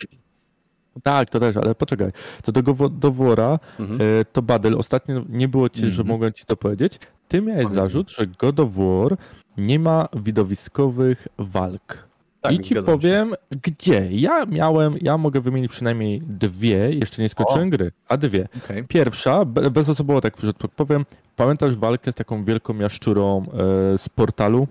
Tak, 1.02 1.30
to 1.30 1.40
też, 1.40 1.56
ale 1.56 1.74
poczekaj. 1.74 2.10
To 2.42 2.52
do 2.52 2.62
Godowora 2.62 3.58
mhm. 3.80 4.00
E, 4.00 4.24
to 4.24 4.42
Badel, 4.42 4.74
ostatnio 4.78 5.22
nie 5.28 5.48
było 5.48 5.68
ci, 5.68 5.78
mhm. 5.78 5.92
że 5.92 6.04
mogłem 6.04 6.32
ci 6.32 6.44
to 6.44 6.56
powiedzieć. 6.56 6.98
Ty 7.28 7.42
miałeś 7.42 7.66
zarzut, 7.66 8.10
że 8.10 8.26
God 8.26 8.60
of 8.60 8.70
War 8.72 9.16
nie 9.56 9.78
ma 9.78 10.08
widowiskowych 10.14 11.28
walk. 11.38 12.08
Tak, 12.40 12.52
I 12.52 12.60
ci 12.60 12.74
powiem, 12.74 13.30
się. 13.30 13.58
gdzie. 13.62 14.08
Ja 14.10 14.46
miałem, 14.46 14.96
ja 15.00 15.18
mogę 15.18 15.40
wymienić 15.40 15.70
przynajmniej 15.70 16.20
dwie, 16.20 16.92
jeszcze 16.92 17.22
nie 17.22 17.28
skończyłem 17.28 17.68
o. 17.68 17.70
gry, 17.70 17.92
a 18.08 18.16
dwie. 18.16 18.48
Okay. 18.64 18.84
Pierwsza, 18.88 19.44
bez 19.44 19.88
osobowo 19.88 20.20
tak, 20.20 20.36
powiem, 20.76 21.06
pamiętasz 21.36 21.74
walkę 21.76 22.12
z 22.12 22.14
taką 22.14 22.44
wielką 22.44 22.78
jaszczurą 22.78 23.42
e, 23.42 23.98
z 23.98 24.08
portalu? 24.08 24.66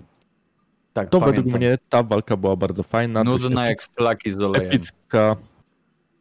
Tak, 0.92 1.10
To 1.10 1.20
pamiętam. 1.20 1.44
według 1.44 1.60
mnie 1.60 1.78
ta 1.88 2.02
walka 2.02 2.36
była 2.36 2.56
bardzo 2.56 2.82
fajna. 2.82 3.24
Nudna 3.24 3.68
jak 3.68 3.82
flaki 3.82 4.30
z 4.30 4.40
olejem. 4.40 4.68
Epicka. 4.68 5.36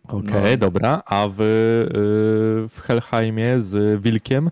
Okej, 0.08 0.30
okay, 0.30 0.52
no. 0.52 0.58
dobra. 0.58 1.04
A 1.06 1.28
w, 1.28 1.42
y, 1.42 2.70
w 2.70 2.82
Helheimie 2.82 3.62
z 3.62 4.02
Wilkiem? 4.02 4.50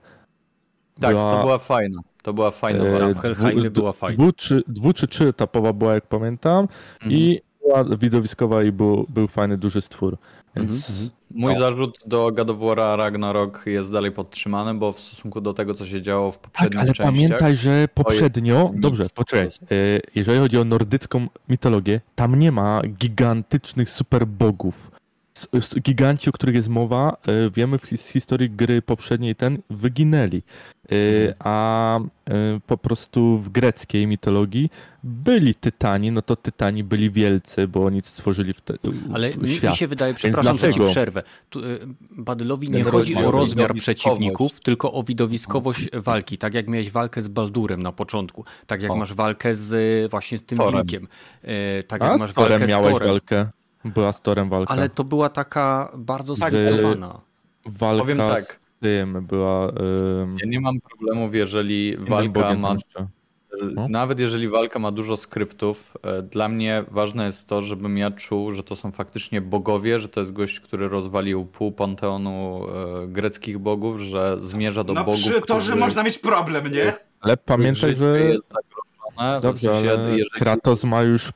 Tak, 1.00 1.12
była... 1.12 1.32
to 1.32 1.42
była 1.42 1.58
fajna. 1.58 2.02
To 2.24 2.34
była 2.34 2.52
fajna 2.52 2.84
walka. 2.84 3.20
W 3.20 3.22
Helheimie 3.22 3.72
była 3.72 3.92
fajna. 3.92 4.16
Dwu, 4.16 4.32
czy, 4.32 4.64
dwu 4.68 4.94
czy 4.94 5.08
trzy 5.08 5.28
etapowa 5.28 5.74
była, 5.74 5.94
jak 5.94 6.08
pamiętam. 6.08 6.68
Mhm. 6.94 7.12
I 7.12 7.42
była 7.62 7.84
widowiskowa 7.98 8.64
i 8.64 8.72
był, 8.72 9.06
był 9.10 9.28
fajny, 9.28 9.58
duży 9.58 9.82
stwór. 9.82 10.18
Więc... 10.56 10.90
Mhm. 10.90 11.10
Mój 11.36 11.54
no. 11.54 11.60
zarzut 11.60 12.00
do 12.06 12.32
God 12.32 12.50
of 12.50 12.60
War 12.60 12.78
Ragnarok 12.78 13.64
jest 13.66 13.92
dalej 13.92 14.12
podtrzymany, 14.12 14.74
bo 14.74 14.94
w 14.94 15.00
stosunku 15.00 15.42
do 15.42 15.54
tego, 15.54 15.74
co 15.74 15.86
się 15.86 16.02
działo 16.02 16.32
w 16.32 16.40
poprzednich 16.40 16.72
tak, 16.72 16.80
ale 16.80 16.88
częściach... 16.88 17.06
pamiętaj, 17.06 17.56
że 17.56 17.88
poprzednio... 17.94 18.72
Dobrze, 18.74 19.04
poczekaj. 19.16 19.48
E, 19.48 19.50
jeżeli 20.16 20.40
chodzi 20.40 20.58
o 20.58 20.66
nordycką 20.66 21.28
mitologię, 21.50 22.02
tam 22.16 22.40
nie 22.40 22.52
ma 22.52 22.82
gigantycznych 22.88 23.90
superbogów 23.90 24.92
giganci, 25.82 26.30
o 26.30 26.34
których 26.34 26.56
jest 26.56 26.70
mowa, 26.70 27.18
wiemy 27.56 27.78
z 27.96 28.08
historii 28.08 28.50
gry 28.50 28.82
poprzedniej 28.82 29.36
ten, 29.36 29.58
wyginęli. 29.70 30.42
Mhm. 30.90 31.34
A 31.40 32.00
po 32.68 32.78
prostu 32.78 33.38
w 33.38 33.50
greckiej 33.50 34.08
mitologii 34.08 34.70
byli 35.04 35.56
tytani, 35.56 36.12
no 36.12 36.22
to 36.22 36.36
tytani 36.36 36.84
byli 36.84 37.12
wielcy, 37.12 37.68
bo 37.68 37.86
oni 37.86 38.02
stworzyli 38.02 38.54
w 38.54 38.62
te, 38.62 38.74
Ale 39.14 39.32
świat. 39.32 39.72
mi 39.72 39.78
się 39.78 39.88
wydaje, 39.88 40.14
przepraszam, 40.14 40.58
że 40.58 40.74
ci 40.74 40.80
przerwę. 40.80 41.24
Badylowi 42.12 42.70
nie 42.70 42.84
chodzi 42.84 43.16
o 43.16 43.32
rozmiar 43.32 43.74
przeciwników, 43.74 44.60
tylko 44.60 44.94
o 44.94 45.04
widowiskowość 45.04 45.90
walki. 45.94 46.38
Tak 46.38 46.54
jak 46.54 46.68
miałeś 46.68 46.92
walkę 46.92 47.22
z 47.22 47.28
Baldurem 47.28 47.84
na 47.84 47.92
początku, 47.92 48.46
tak 48.68 48.82
jak 48.82 48.92
o. 48.92 48.96
masz 48.96 49.14
walkę 49.14 49.56
z 49.56 50.12
właśnie 50.12 50.38
z 50.38 50.44
tym 50.44 50.60
wilkiem, 50.72 51.08
tak 51.88 52.02
jak 52.02 52.12
A, 52.12 52.18
masz 52.18 52.34
walkę 52.34 52.68
z 52.68 52.72
Torem. 52.72 53.10
walkę. 53.10 53.50
Była 53.86 54.12
z 54.12 54.22
Torem 54.22 54.50
walka. 54.50 54.74
Ale 54.74 54.90
to 54.90 55.04
była 55.04 55.30
taka 55.30 55.92
bardzo 55.98 56.36
skomplikowana. 56.36 57.22
Walka 57.66 58.02
Powiem 58.02 58.18
tak. 58.18 58.44
z 58.44 58.58
tym 58.82 59.26
była... 59.26 59.72
Ja 60.38 60.46
nie 60.46 60.62
mam 60.62 60.82
problemów, 60.82 61.36
jeżeli 61.36 61.98
walka 61.98 62.54
ma... 62.54 62.76
No. 63.76 63.88
Nawet 63.90 64.20
jeżeli 64.20 64.50
walka 64.50 64.80
ma 64.80 64.92
dużo 64.92 65.18
skryptów, 65.18 65.98
e, 66.04 66.22
dla 66.22 66.50
mnie 66.50 66.84
ważne 66.92 67.26
jest 67.26 67.48
to, 67.48 67.62
żebym 67.62 67.98
ja 67.98 68.12
czuł, 68.12 68.52
że 68.52 68.64
to 68.64 68.76
są 68.76 68.92
faktycznie 68.92 69.42
bogowie, 69.42 70.00
że 70.00 70.10
to 70.10 70.20
jest 70.20 70.34
gość, 70.34 70.60
który 70.60 70.88
rozwalił 70.88 71.46
pół 71.46 71.72
panteonu 71.72 72.62
e, 73.04 73.08
greckich 73.08 73.60
bogów, 73.60 74.00
że 74.00 74.38
zmierza 74.42 74.84
do 74.84 74.94
no, 74.94 75.04
bogów. 75.04 75.22
Przy 75.22 75.42
to, 75.42 75.60
że 75.60 75.76
można 75.76 76.04
mieć 76.04 76.18
problem, 76.18 76.72
nie? 76.72 76.94
Ale 77.20 77.38
pamiętaj, 77.38 77.96
że. 77.96 78.18
Dobrze, 79.42 79.70
w 79.70 79.74
sensie, 79.74 79.92
ale 79.92 80.12
jeżeli... 80.12 80.30
Kratos 80.32 80.84
ma 80.84 81.04
już 81.04 81.30
y, 81.30 81.32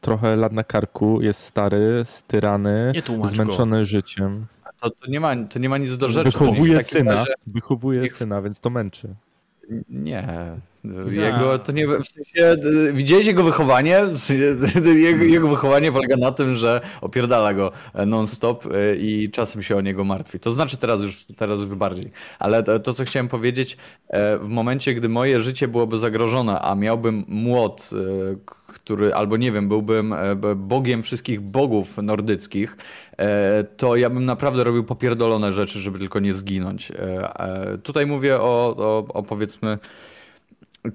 trochę 0.00 0.36
lat 0.36 0.52
na 0.52 0.64
karku, 0.64 1.22
jest 1.22 1.42
stary, 1.44 2.02
styrany, 2.04 2.92
zmęczony 3.34 3.78
go. 3.78 3.86
życiem. 3.86 4.46
To, 4.80 4.90
to, 4.90 5.10
nie 5.10 5.20
ma, 5.20 5.36
to 5.36 5.58
nie 5.58 5.68
ma 5.68 5.78
nic 5.78 5.96
do 5.96 6.08
rzeczy. 6.08 6.24
Wychowuje 6.24 6.84
syna, 6.84 7.14
razie... 7.14 7.32
wychowuje 7.46 8.00
Niech... 8.00 8.16
syna, 8.16 8.42
więc 8.42 8.60
to 8.60 8.70
męczy. 8.70 9.14
Nie, 9.88 10.28
jego 11.10 11.58
to 11.58 11.72
nie, 11.72 11.86
w 11.86 12.06
sensie, 12.06 12.56
widziałeś 12.92 13.26
jego 13.26 13.44
wychowanie? 13.44 14.06
W 14.06 14.18
sensie, 14.18 14.44
jego, 14.90 15.24
jego, 15.24 15.48
wychowanie 15.48 15.92
polega 15.92 16.16
na 16.16 16.32
tym, 16.32 16.56
że 16.56 16.80
opierdala 17.00 17.54
go 17.54 17.72
non-stop 18.06 18.66
e, 18.66 18.96
i 18.96 19.30
czasem 19.30 19.62
się 19.62 19.76
o 19.76 19.80
niego 19.80 20.04
martwi. 20.04 20.40
To 20.40 20.50
znaczy 20.50 20.76
teraz 20.76 21.00
już, 21.00 21.26
teraz 21.36 21.58
już 21.58 21.66
bardziej. 21.66 22.10
Ale 22.38 22.62
to, 22.62 22.78
to, 22.78 22.94
co 22.94 23.04
chciałem 23.04 23.28
powiedzieć, 23.28 23.76
e, 24.08 24.38
w 24.38 24.48
momencie, 24.48 24.94
gdy 24.94 25.08
moje 25.08 25.40
życie 25.40 25.68
byłoby 25.68 25.98
zagrożone, 25.98 26.60
a 26.60 26.74
miałbym 26.74 27.24
młot, 27.28 27.90
e, 27.92 27.96
który, 28.72 29.14
albo 29.14 29.36
nie 29.36 29.52
wiem, 29.52 29.68
byłbym 29.68 30.14
bogiem 30.56 31.02
wszystkich 31.02 31.40
bogów 31.40 31.98
nordyckich, 31.98 32.76
to 33.76 33.96
ja 33.96 34.10
bym 34.10 34.24
naprawdę 34.24 34.64
robił 34.64 34.84
popierdolone 34.84 35.52
rzeczy, 35.52 35.78
żeby 35.78 35.98
tylko 35.98 36.20
nie 36.20 36.34
zginąć. 36.34 36.92
Tutaj 37.82 38.06
mówię 38.06 38.40
o, 38.40 38.76
o, 38.76 39.04
o 39.14 39.22
powiedzmy 39.22 39.78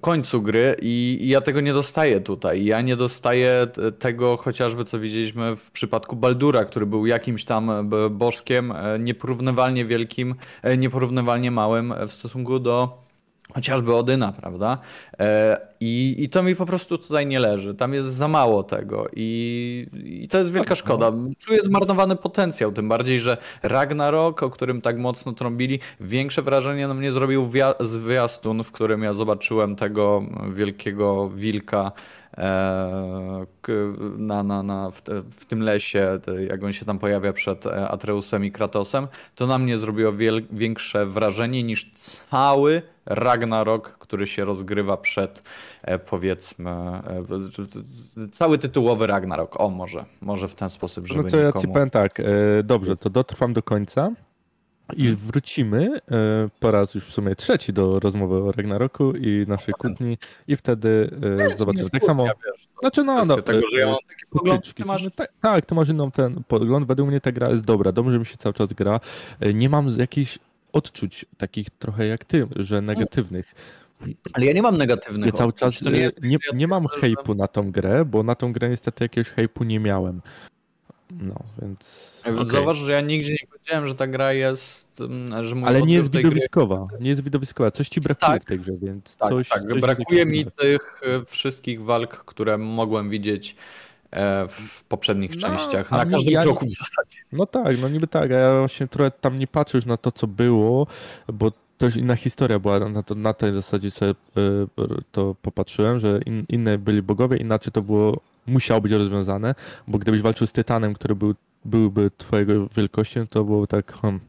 końcu 0.01 0.41
gry 0.41 0.75
i, 0.81 1.19
ja 1.21 1.41
tego 1.41 1.61
nie 1.61 1.73
dostaję 1.73 2.21
tutaj. 2.21 2.65
Ja 2.65 2.81
nie 2.81 2.95
dostaję 2.95 3.67
tego 3.99 4.37
chociażby, 4.37 4.85
co 4.85 4.99
widzieliśmy 4.99 5.55
w 5.55 5.71
przypadku 5.71 6.15
Baldura, 6.15 6.65
który 6.65 6.85
był 6.85 7.05
jakimś 7.05 7.45
tam 7.45 7.69
e, 7.69 8.09
bożkiem 8.09 8.71
e, 8.71 8.99
nieporównywalnie 8.99 9.85
wielkim, 9.85 10.35
e, 10.61 10.77
nieporównywalnie 10.77 11.51
małym 11.51 11.93
w 12.07 12.11
stosunku 12.11 12.59
do 12.59 13.04
chociażby 13.53 13.95
Odyna, 13.95 14.31
prawda? 14.31 14.77
E, 15.19 15.57
I, 15.79 16.15
I 16.19 16.29
to 16.29 16.43
mi 16.43 16.55
po 16.55 16.65
prostu 16.65 16.97
tutaj 16.97 17.27
nie 17.27 17.39
leży. 17.39 17.75
Tam 17.75 17.93
jest 17.93 18.13
za 18.13 18.27
mało 18.27 18.63
tego 18.63 19.07
i, 19.15 19.87
i 20.05 20.27
to 20.27 20.37
jest 20.37 20.53
wielka 20.53 20.69
tak, 20.69 20.77
szkoda. 20.77 21.11
No. 21.11 21.29
Czuję 21.39 21.61
zmarnowany 21.61 22.15
potencjał, 22.15 22.71
tym 22.71 22.89
bardziej, 22.89 23.19
że 23.19 23.37
Ragnarok, 23.63 24.43
o 24.43 24.49
którym 24.49 24.81
tak 24.81 24.97
mocno 24.97 25.33
trąbili, 25.33 25.79
większe 25.99 26.41
wrażenie 26.41 26.87
na 26.87 26.93
mnie 26.93 27.11
zrobił 27.11 27.49
zwiastun, 27.79 28.63
w 28.63 28.71
którym 28.71 29.03
ja 29.03 29.13
zobaczyłem 29.13 29.75
tego 29.75 30.23
wielkiego 30.53 31.29
wilka 31.29 31.91
na, 34.17 34.43
na, 34.43 34.63
na, 34.63 34.91
w, 34.91 35.01
w, 35.31 35.45
tym 35.45 35.61
lesie, 35.61 36.19
jak 36.49 36.63
on 36.63 36.73
się 36.73 36.85
tam 36.85 36.99
pojawia 36.99 37.33
przed 37.33 37.65
e, 37.65 37.89
Atreusem 37.89 38.45
i 38.45 38.51
Kratosem, 38.51 39.07
to 39.35 39.47
na 39.47 39.57
mnie 39.57 39.77
zrobiło 39.77 40.13
wiel, 40.13 40.41
większe 40.51 41.05
wrażenie 41.05 41.63
niż 41.63 41.91
cały 41.93 42.81
Ragnarok, 43.05 43.89
który 43.89 44.27
się 44.27 44.45
rozgrywa 44.45 44.97
przed 44.97 45.43
e, 45.83 45.99
powiedzmy 45.99 46.71
e, 46.71 47.01
cały 48.31 48.57
tytułowy 48.57 49.07
Ragnarok. 49.07 49.61
O, 49.61 49.69
może, 49.69 50.05
może 50.21 50.47
w 50.47 50.55
ten 50.55 50.69
sposób, 50.69 51.07
żeby 51.07 51.23
No 51.23 51.29
to 51.29 51.37
nikomu... 51.37 51.53
ja 51.55 51.61
ci 51.61 51.67
powiem 51.67 51.89
tak, 51.89 52.19
e, 52.19 52.23
dobrze, 52.63 52.97
to 52.97 53.09
dotrwam 53.09 53.53
do 53.53 53.63
końca 53.63 54.11
i 54.93 55.09
wrócimy 55.11 55.99
po 56.59 56.71
raz 56.71 56.95
już 56.95 57.05
w 57.05 57.11
sumie 57.13 57.35
trzeci 57.35 57.73
do 57.73 57.99
rozmowy 57.99 58.35
o 58.35 58.51
Ragnaroku 58.51 59.11
i 59.11 59.45
naszej 59.47 59.73
kłótni 59.73 60.17
i 60.47 60.55
wtedy 60.55 61.09
zobaczymy. 61.57 61.89
Tak 61.89 62.03
samo. 62.03 62.27
Znaczy, 62.81 63.03
no, 63.03 63.25
no, 63.25 63.41
tego, 63.41 63.61
że 63.73 63.79
ja 63.79 63.87
mam 63.87 63.97
taki 64.07 64.25
pogląd, 64.29 64.73
ty 64.73 64.85
masz... 64.85 65.09
tak, 65.15 65.31
tak, 65.41 65.65
ty 65.65 65.75
masz 65.75 65.89
inną 65.89 66.11
ten 66.11 66.43
pogląd. 66.47 66.87
Według 66.87 67.09
mnie 67.09 67.21
ta 67.21 67.31
gra 67.31 67.49
jest 67.49 67.63
dobra, 67.63 67.91
dobrze 67.91 68.19
mi 68.19 68.25
się 68.25 68.37
cały 68.37 68.53
czas 68.53 68.73
gra. 68.73 68.99
Nie 69.53 69.69
mam 69.69 69.97
jakichś 69.97 70.39
odczuć 70.73 71.25
takich 71.37 71.69
trochę 71.69 72.07
jak 72.07 72.25
ty, 72.25 72.47
że 72.55 72.81
negatywnych. 72.81 73.55
Ale 74.33 74.45
ja 74.45 74.53
nie 74.53 74.61
mam 74.61 74.77
negatywnych 74.77 75.25
ja 75.25 75.31
cały 75.31 75.53
czas 75.53 75.81
nie, 75.81 76.11
nie, 76.21 76.37
nie 76.53 76.67
mam 76.67 76.87
hejpu 76.87 77.35
na 77.35 77.47
tą 77.47 77.71
grę, 77.71 78.05
bo 78.05 78.23
na 78.23 78.35
tą 78.35 78.53
grę 78.53 78.69
niestety 78.69 79.03
jakiegoś 79.03 79.29
hejpu 79.29 79.63
nie 79.63 79.79
miałem. 79.79 80.21
No, 81.19 81.35
więc. 81.61 82.11
Okay. 82.21 82.45
Zauważ, 82.45 82.77
że 82.77 82.91
ja 82.91 83.01
nigdzie 83.01 83.31
nie 83.31 83.47
powiedziałem, 83.51 83.87
że 83.87 83.95
ta 83.95 84.07
gra 84.07 84.33
jest. 84.33 84.87
Mm, 84.99 85.45
że 85.45 85.55
Ale 85.65 85.81
nie 85.81 85.93
jest 85.93 86.11
widowiskowa. 86.11 86.87
Gry... 86.89 86.97
Nie 87.01 87.09
jest 87.09 87.23
widowiskowa. 87.23 87.71
Coś 87.71 87.89
ci 87.89 88.01
brakuje 88.01 88.31
tak, 88.31 88.43
w 88.43 88.45
tej 88.45 88.59
grze, 88.59 88.71
więc. 88.81 89.15
Tak, 89.17 89.29
coś, 89.29 89.49
tak. 89.49 89.63
Coś 89.63 89.81
brakuje 89.81 90.25
mi 90.25 90.45
tych 90.45 91.01
e, 91.03 91.25
wszystkich 91.25 91.83
walk, 91.83 92.17
które 92.25 92.57
mogłem 92.57 93.09
widzieć 93.09 93.55
E, 94.15 94.47
w 94.47 94.83
poprzednich 94.83 95.35
no, 95.35 95.41
częściach, 95.41 95.91
na 95.91 96.05
każdym 96.05 96.33
ja, 96.33 96.41
kroku 96.41 96.65
w 96.65 96.69
zasadzie. 96.69 97.17
No 97.31 97.45
tak, 97.45 97.81
no 97.81 97.89
niby 97.89 98.07
tak, 98.07 98.31
a 98.31 98.33
ja 98.33 98.59
właśnie 98.59 98.87
trochę 98.87 99.11
tam 99.11 99.39
nie 99.39 99.47
patrzę 99.47 99.77
już 99.77 99.85
na 99.85 99.97
to, 99.97 100.11
co 100.11 100.27
było, 100.27 100.87
bo 101.33 101.51
też 101.77 101.95
inna 101.95 102.15
historia 102.15 102.59
była, 102.59 102.79
na, 102.79 103.03
to, 103.03 103.15
na 103.15 103.33
tej 103.33 103.53
zasadzie 103.53 103.91
sobie 103.91 104.11
e, 104.11 104.13
to 105.11 105.35
popatrzyłem, 105.41 105.99
że 105.99 106.19
in, 106.25 106.45
inne 106.49 106.77
byli 106.77 107.01
bogowie, 107.01 107.37
inaczej 107.37 107.73
to 107.73 107.81
było, 107.81 108.19
musiało 108.47 108.81
być 108.81 108.91
rozwiązane, 108.91 109.55
bo 109.87 109.99
gdybyś 109.99 110.21
walczył 110.21 110.47
z 110.47 110.51
Tytanem, 110.51 110.93
który 110.93 111.15
był, 111.15 111.35
byłby 111.65 112.11
twojego 112.17 112.67
wielkości, 112.77 113.19
to 113.29 113.43
było 113.43 113.67
tak, 113.67 113.93
hmm, 113.93 114.21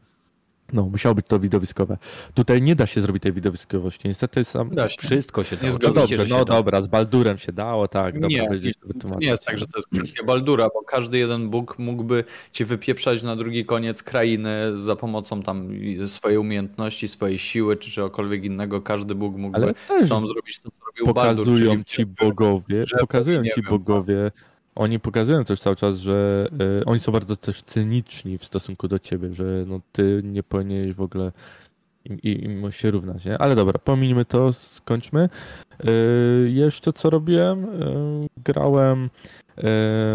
no, 0.73 0.89
musiało 0.89 1.15
być 1.15 1.25
to 1.27 1.39
widowiskowe. 1.39 1.97
Tutaj 2.33 2.61
nie 2.61 2.75
da 2.75 2.87
się 2.87 3.01
zrobić 3.01 3.23
tej 3.23 3.33
widowiskowości. 3.33 4.07
Niestety 4.07 4.45
sam... 4.45 4.69
Da 4.69 4.87
się. 4.87 4.97
Wszystko 5.01 5.43
się 5.43 5.57
da. 5.57 5.67
No 5.69 5.77
dobrze, 5.77 6.25
no 6.29 6.45
dobra, 6.45 6.81
z 6.81 6.87
Baldurem 6.87 7.37
się 7.37 7.51
dało, 7.51 7.87
tak. 7.87 8.15
Nie, 8.15 8.27
nie, 8.27 8.49
nie 9.19 9.27
jest 9.27 9.45
tak, 9.45 9.57
że 9.57 9.67
to 9.67 9.77
jest 9.77 9.87
kwestia 9.87 10.23
Baldura, 10.23 10.69
bo 10.73 10.81
każdy 10.83 11.17
jeden 11.17 11.49
Bóg 11.49 11.79
mógłby 11.79 12.23
cię 12.51 12.65
wypieprzać 12.65 13.23
na 13.23 13.35
drugi 13.35 13.65
koniec 13.65 14.03
krainy 14.03 14.77
za 14.77 14.95
pomocą 14.95 15.41
tam 15.43 15.69
swojej 16.07 16.37
umiejętności, 16.37 17.07
swojej 17.07 17.39
siły, 17.39 17.77
czy 17.77 17.91
czegokolwiek 17.91 18.43
innego. 18.43 18.81
Każdy 18.81 19.15
Bóg 19.15 19.35
mógłby 19.35 19.73
z 19.99 20.09
tą 20.09 20.27
zrobić 20.27 20.59
to, 20.59 20.69
co 20.71 20.85
robił 20.85 21.05
pokazują 21.05 21.69
Baldur. 21.69 21.85
Ci 21.85 22.05
bogowie, 22.05 22.85
pokazują 22.99 23.43
ci 23.43 23.61
bogowie 23.69 24.31
oni 24.77 24.99
pokazują 24.99 25.43
też 25.43 25.59
cały 25.59 25.75
czas, 25.75 25.97
że 25.97 26.47
y, 26.81 26.85
oni 26.85 26.99
są 26.99 27.11
bardzo 27.11 27.35
też 27.35 27.61
cyniczni 27.61 28.37
w 28.37 28.45
stosunku 28.45 28.87
do 28.87 28.99
ciebie, 28.99 29.33
że 29.33 29.43
no 29.67 29.79
ty 29.91 30.21
nie 30.23 30.43
powinieneś 30.43 30.93
w 30.93 31.01
ogóle 31.01 31.31
im, 32.05 32.19
im 32.21 32.71
się 32.71 32.91
równać, 32.91 33.25
nie? 33.25 33.37
Ale 33.37 33.55
dobra, 33.55 33.79
pominijmy 33.79 34.25
to, 34.25 34.53
skończmy. 34.53 35.29
Y, 35.87 36.49
jeszcze 36.51 36.93
co 36.93 37.09
robiłem? 37.09 37.65
Y, 37.65 38.27
grałem 38.37 39.09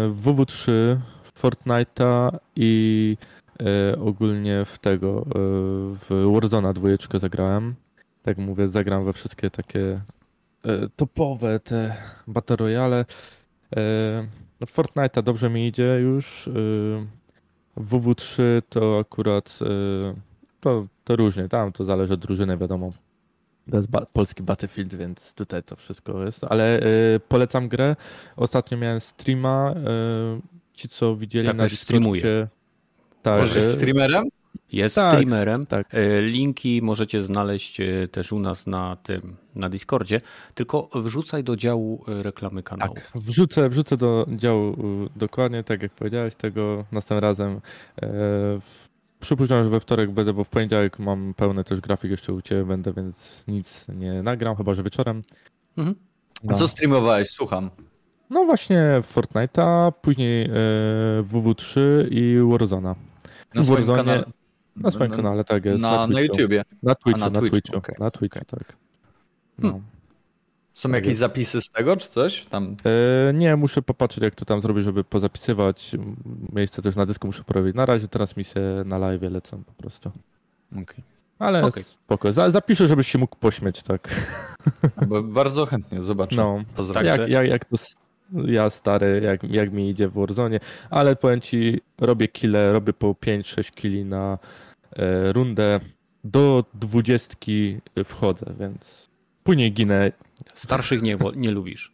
w 0.09 0.21
WW3, 0.23 0.71
Fortnite'a 1.39 2.37
i 2.55 3.17
ogólnie 3.99 4.65
w 4.65 4.77
tego, 4.77 5.25
w 6.01 6.31
Warzona 6.33 6.73
dwójeczkę 6.73 7.19
zagrałem. 7.19 7.75
Tak 8.21 8.37
mówię, 8.37 8.67
zagram 8.67 9.05
we 9.05 9.13
wszystkie 9.13 9.49
takie 9.49 10.01
topowe 10.95 11.59
te 11.59 11.95
Battle 12.27 12.55
Royale. 12.55 13.05
No 14.63 14.67
Fortnite'a 14.67 15.23
dobrze 15.23 15.49
mi 15.49 15.67
idzie 15.67 15.99
już. 16.01 16.47
Y, 16.47 17.05
WW3 17.77 18.41
to 18.69 18.99
akurat 18.99 19.59
y, 19.61 19.65
to, 20.59 20.87
to 21.03 21.15
różnie, 21.15 21.49
tam 21.49 21.71
to 21.71 21.85
zależy 21.85 22.13
od 22.13 22.19
drużyny, 22.19 22.57
wiadomo. 22.57 22.91
To 23.71 23.77
jest 23.77 23.89
ba 23.89 24.05
polski 24.05 24.43
Battlefield, 24.43 24.95
więc 24.95 25.33
tutaj 25.33 25.63
to 25.63 25.75
wszystko 25.75 26.25
jest. 26.25 26.43
Ale 26.43 26.79
y, 26.79 27.19
polecam 27.27 27.67
grę. 27.67 27.95
Ostatnio 28.35 28.77
miałem 28.77 29.01
streama. 29.01 29.73
ci, 30.73 30.89
co 30.89 31.15
widzieli 31.15 31.47
tak, 31.47 31.57
na 31.57 31.69
streamuje. 31.69 32.47
Tak, 33.21 33.55
jest 33.55 33.75
streamerem? 33.75 34.23
Jest 34.71 34.95
tak, 34.95 35.13
streamerem. 35.13 35.65
Tak. 35.65 35.95
E, 35.95 36.21
linki 36.21 36.81
możecie 36.83 37.21
znaleźć 37.21 37.79
e, 37.79 38.07
też 38.07 38.31
u 38.31 38.39
nas 38.39 38.67
na 38.67 38.95
tym, 38.95 39.35
na 39.55 39.69
Discordzie. 39.69 40.21
Tylko 40.53 40.89
wrzucaj 40.95 41.43
do 41.43 41.55
działu 41.55 42.03
e, 42.07 42.23
reklamy 42.23 42.63
kanału. 42.63 42.95
Tak, 42.95 43.11
wrzucę, 43.15 43.69
wrzucę 43.69 43.97
do 43.97 44.25
działu 44.35 44.77
dokładnie 45.15 45.63
tak 45.63 45.81
jak 45.81 45.91
powiedziałeś, 45.91 46.35
tego 46.35 46.85
następnym 46.91 47.29
razem. 47.29 47.61
Przypuszczam, 49.19 49.63
że 49.63 49.69
we 49.69 49.79
wtorek 49.79 50.11
będę, 50.11 50.33
bo 50.33 50.43
w 50.43 50.49
poniedziałek 50.49 50.99
mam 50.99 51.33
pełny 51.33 51.63
też 51.63 51.81
grafik 51.81 52.11
jeszcze 52.11 52.33
u 52.33 52.41
Ciebie 52.41 52.63
będę, 52.63 52.93
więc 52.93 53.43
nic 53.47 53.85
nie 53.87 54.23
nagram, 54.23 54.55
chyba 54.55 54.73
że 54.73 54.83
wieczorem. 54.83 55.23
Mhm. 55.77 55.95
No. 56.43 56.53
A 56.53 56.57
co 56.57 56.67
streamowałeś? 56.67 57.29
Słucham. 57.29 57.69
No 58.29 58.45
właśnie 58.45 59.01
Fortnite'a, 59.15 59.91
później 60.01 60.49
WW3 61.23 61.79
i 62.11 62.37
Warzona. 62.51 62.95
Na 63.55 63.63
swoim 63.63 63.85
Warzone, 63.85 63.97
kanale. 63.97 64.42
Na 64.75 64.91
swoim 64.91 65.11
na, 65.11 65.17
kanale, 65.17 65.43
tak 65.43 65.65
jest. 65.65 65.81
Na, 65.81 65.91
na, 65.91 66.07
na 66.07 66.21
YouTubie. 66.21 66.63
Na 66.83 66.95
Twitchu, 66.95 67.19
na, 67.19 67.29
na 67.29 67.39
Twitchu. 67.39 67.61
Twitchu. 67.61 67.77
Okay. 67.77 67.95
Na 67.99 68.11
Twitchu, 68.11 68.39
okay. 68.39 68.59
tak. 68.59 68.77
No. 69.59 69.69
Hmm. 69.69 69.83
Są 70.73 70.89
tak 70.89 70.95
jakieś 70.95 71.07
jest. 71.07 71.19
zapisy 71.19 71.61
z 71.61 71.69
tego, 71.69 71.97
czy 71.97 72.09
coś? 72.09 72.45
Tam... 72.45 72.75
E, 73.29 73.33
nie, 73.33 73.55
muszę 73.55 73.81
popatrzeć, 73.81 74.23
jak 74.23 74.35
to 74.35 74.45
tam 74.45 74.61
zrobić, 74.61 74.83
żeby 74.85 75.03
pozapisywać. 75.03 75.95
Miejsce 76.53 76.81
też 76.81 76.95
na 76.95 77.05
dysku 77.05 77.27
muszę 77.27 77.43
porobić. 77.43 77.75
Na 77.75 77.85
razie 77.85 78.07
teraz 78.07 78.37
misje 78.37 78.61
na 78.85 78.97
live 78.97 79.21
lecą 79.21 79.63
po 79.63 79.73
prostu. 79.73 80.11
Okay. 80.71 81.03
Ale 81.39 81.63
okay. 81.65 81.83
spoko. 81.83 82.31
Zapiszę, 82.31 82.87
żebyś 82.87 83.07
się 83.07 83.17
mógł 83.17 83.35
pośmieć, 83.35 83.83
tak. 83.83 84.09
Bo 85.07 85.23
bardzo 85.23 85.65
chętnie 85.65 86.01
zobaczę. 86.01 86.35
No, 86.35 86.63
tak, 86.93 87.05
jak, 87.05 87.29
jak, 87.29 87.47
jak 87.47 87.65
to 87.65 87.77
ja 88.45 88.69
stary, 88.69 89.21
jak, 89.23 89.43
jak 89.43 89.71
mi 89.71 89.89
idzie 89.89 90.07
w 90.07 90.13
Warzone, 90.13 90.59
ale 90.89 91.15
powiem 91.15 91.41
ci, 91.41 91.81
robię 91.97 92.27
kile, 92.27 92.73
robię 92.73 92.93
po 92.93 93.07
5-6 93.07 93.71
kili 93.71 94.05
na 94.05 94.37
rundę, 95.31 95.79
do 96.23 96.65
dwudziestki 96.73 97.77
wchodzę, 98.05 98.45
więc 98.59 99.07
później 99.43 99.73
ginę. 99.73 100.11
Starszych 100.53 101.01
nie, 101.01 101.17
nie 101.35 101.51
lubisz. 101.51 101.93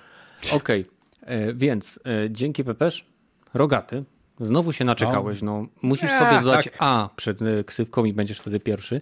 Okej, 0.52 0.80
okay. 0.80 1.28
E, 1.28 1.54
więc 1.54 2.00
e, 2.06 2.30
dzięki 2.30 2.64
Pepesz, 2.64 3.06
Rogaty, 3.54 4.04
Znowu 4.40 4.72
się 4.72 4.84
naczekałeś, 4.84 5.42
no. 5.42 5.66
Musisz 5.82 6.10
sobie 6.10 6.40
dodać 6.40 6.64
tak. 6.64 6.74
A 6.78 7.08
przed 7.16 7.42
e, 7.42 7.64
ksywką 7.64 8.04
i 8.04 8.12
będziesz 8.12 8.38
wtedy 8.38 8.60
pierwszy. 8.60 9.00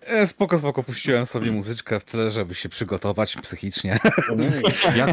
E, 0.00 0.26
spoko, 0.26 0.58
spoko, 0.58 0.82
puściłem 0.82 1.26
sobie 1.26 1.52
muzyczkę 1.52 2.00
w 2.00 2.04
tle, 2.04 2.30
żeby 2.30 2.54
się 2.54 2.68
przygotować 2.68 3.36
psychicznie. 3.36 3.98
Jak? 4.96 5.10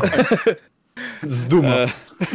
Z 1.27 1.45
duma. 1.45 1.69
E, 1.69 1.88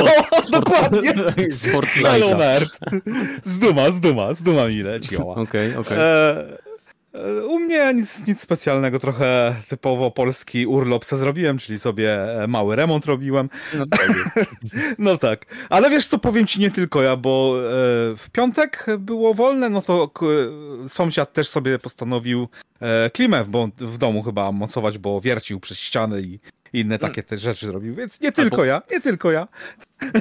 no, 0.00 0.60
dokładnie. 0.60 1.14
Z 1.50 1.66
Fortnite'a. 1.66 2.66
Z 3.42 3.58
duma, 3.58 3.90
z 3.90 4.00
duma, 4.00 4.34
z 4.34 4.42
duma 4.42 4.66
mi 4.66 4.82
leciła. 4.82 5.34
Okej, 5.34 5.76
okej. 5.76 5.98
E, 5.98 6.58
e, 7.14 7.44
u 7.46 7.58
mnie 7.58 7.94
nic, 7.94 8.26
nic 8.26 8.40
specjalnego, 8.40 8.98
trochę 8.98 9.54
typowo 9.68 10.10
polski 10.10 10.66
urlop 10.66 11.04
se 11.04 11.16
zrobiłem, 11.16 11.58
czyli 11.58 11.78
sobie 11.78 12.18
mały 12.48 12.76
remont 12.76 13.06
robiłem. 13.06 13.48
No 13.74 13.86
tak. 13.86 14.12
no 14.98 15.16
tak. 15.16 15.46
Ale 15.68 15.90
wiesz 15.90 16.06
co, 16.06 16.18
powiem 16.18 16.46
ci 16.46 16.60
nie 16.60 16.70
tylko 16.70 17.02
ja, 17.02 17.16
bo 17.16 17.54
w 18.16 18.26
piątek 18.32 18.86
było 18.98 19.34
wolne, 19.34 19.70
no 19.70 19.82
to 19.82 20.10
sąsiad 20.88 21.32
też 21.32 21.48
sobie 21.48 21.78
postanowił 21.78 22.48
klimę 23.12 23.44
w 23.78 23.98
domu 23.98 24.22
chyba 24.22 24.52
mocować, 24.52 24.98
bo 24.98 25.20
wiercił 25.20 25.60
przez 25.60 25.78
ściany 25.78 26.22
i 26.22 26.40
inne 26.72 26.94
mm. 26.94 26.98
takie 26.98 27.22
te 27.22 27.38
rzeczy 27.38 27.66
zrobił, 27.66 27.94
więc 27.94 28.20
nie 28.20 28.32
tylko 28.32 28.56
Albo 28.56 28.64
ja, 28.64 28.82
nie 28.90 29.00
tylko 29.00 29.30
ja. 29.30 29.48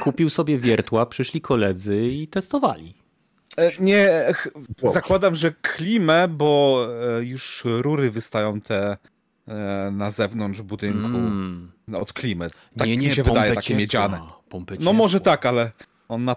Kupił 0.02 0.30
sobie 0.30 0.60
wiertła, 0.60 1.06
przyszli 1.06 1.42
koledzy 1.42 2.08
i 2.08 2.28
testowali. 2.28 2.94
E, 3.58 3.72
nie, 3.80 4.34
zakładam, 4.94 5.36
że 5.36 5.52
klimę, 5.62 6.28
bo 6.28 6.88
e, 7.18 7.24
już 7.24 7.64
rury 7.66 8.12
wystają 8.12 8.62
te 8.62 8.98
e, 9.48 9.92
na 9.92 10.12
zewnątrz 10.12 10.62
budynku 10.62 11.18
mm. 11.18 11.72
od 11.94 12.14
klimy. 12.14 12.48
Tak 12.78 12.88
nie, 12.88 12.98
nie, 12.98 13.08
mi 13.08 13.14
się 13.14 13.24
wydaje, 13.24 13.56
takie 13.56 13.68
ciepła, 13.68 13.80
miedziane. 13.80 14.22
No 14.80 14.94
może 14.94 15.20
tak, 15.20 15.46
ale 15.46 15.72
on 16.08 16.24
na 16.24 16.36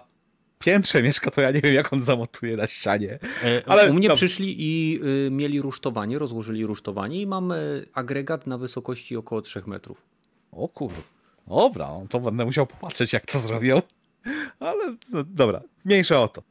piętrze 0.65 1.03
mieszka, 1.03 1.31
to 1.31 1.41
ja 1.41 1.51
nie 1.51 1.61
wiem, 1.61 1.73
jak 1.73 1.93
on 1.93 2.01
zamotuje 2.01 2.57
na 2.57 2.67
ścianie. 2.67 3.19
Ale, 3.65 3.91
U 3.91 3.93
mnie 3.93 4.07
no. 4.07 4.15
przyszli 4.15 4.55
i 4.57 4.99
y, 5.27 5.31
mieli 5.31 5.61
rusztowanie, 5.61 6.19
rozłożyli 6.19 6.65
rusztowanie 6.65 7.21
i 7.21 7.27
mam 7.27 7.53
agregat 7.93 8.47
na 8.47 8.57
wysokości 8.57 9.17
około 9.17 9.41
3 9.41 9.63
metrów. 9.67 10.05
O 10.51 10.67
kur... 10.67 10.91
Dobra, 11.47 11.87
no 11.87 12.05
to 12.09 12.19
będę 12.19 12.45
musiał 12.45 12.67
popatrzeć, 12.67 13.13
jak 13.13 13.25
to 13.25 13.39
zrobią. 13.39 13.81
Ale 14.59 14.95
no, 15.09 15.23
dobra, 15.23 15.61
mniejsza 15.85 16.21
o 16.21 16.27
to. 16.27 16.43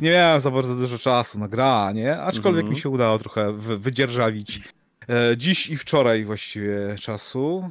Nie 0.00 0.10
miałem 0.10 0.40
za 0.40 0.50
bardzo 0.50 0.74
dużo 0.74 0.98
czasu 0.98 1.38
na 1.38 1.48
granie, 1.48 2.18
aczkolwiek 2.18 2.60
mm 2.60 2.72
-hmm. 2.72 2.76
mi 2.76 2.80
się 2.80 2.88
udało 2.88 3.18
trochę 3.18 3.52
wydzierżawić 3.78 4.60
e, 5.08 5.36
dziś 5.36 5.70
i 5.70 5.76
wczoraj 5.76 6.24
właściwie 6.24 6.96
czasu, 7.00 7.70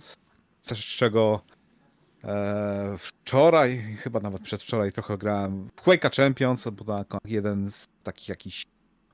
z 0.63 0.77
czego 0.77 1.41
e, 1.51 1.54
wczoraj, 2.97 3.97
chyba 3.99 4.19
nawet 4.19 4.41
przedwczoraj 4.41 4.91
trochę 4.91 5.17
grałem 5.17 5.69
w 5.75 5.81
Quake'a 5.81 6.15
Champions, 6.15 6.67
bo 6.69 7.05
jeden 7.25 7.71
z 7.71 7.87
takich 8.03 8.29
jakichś 8.29 8.65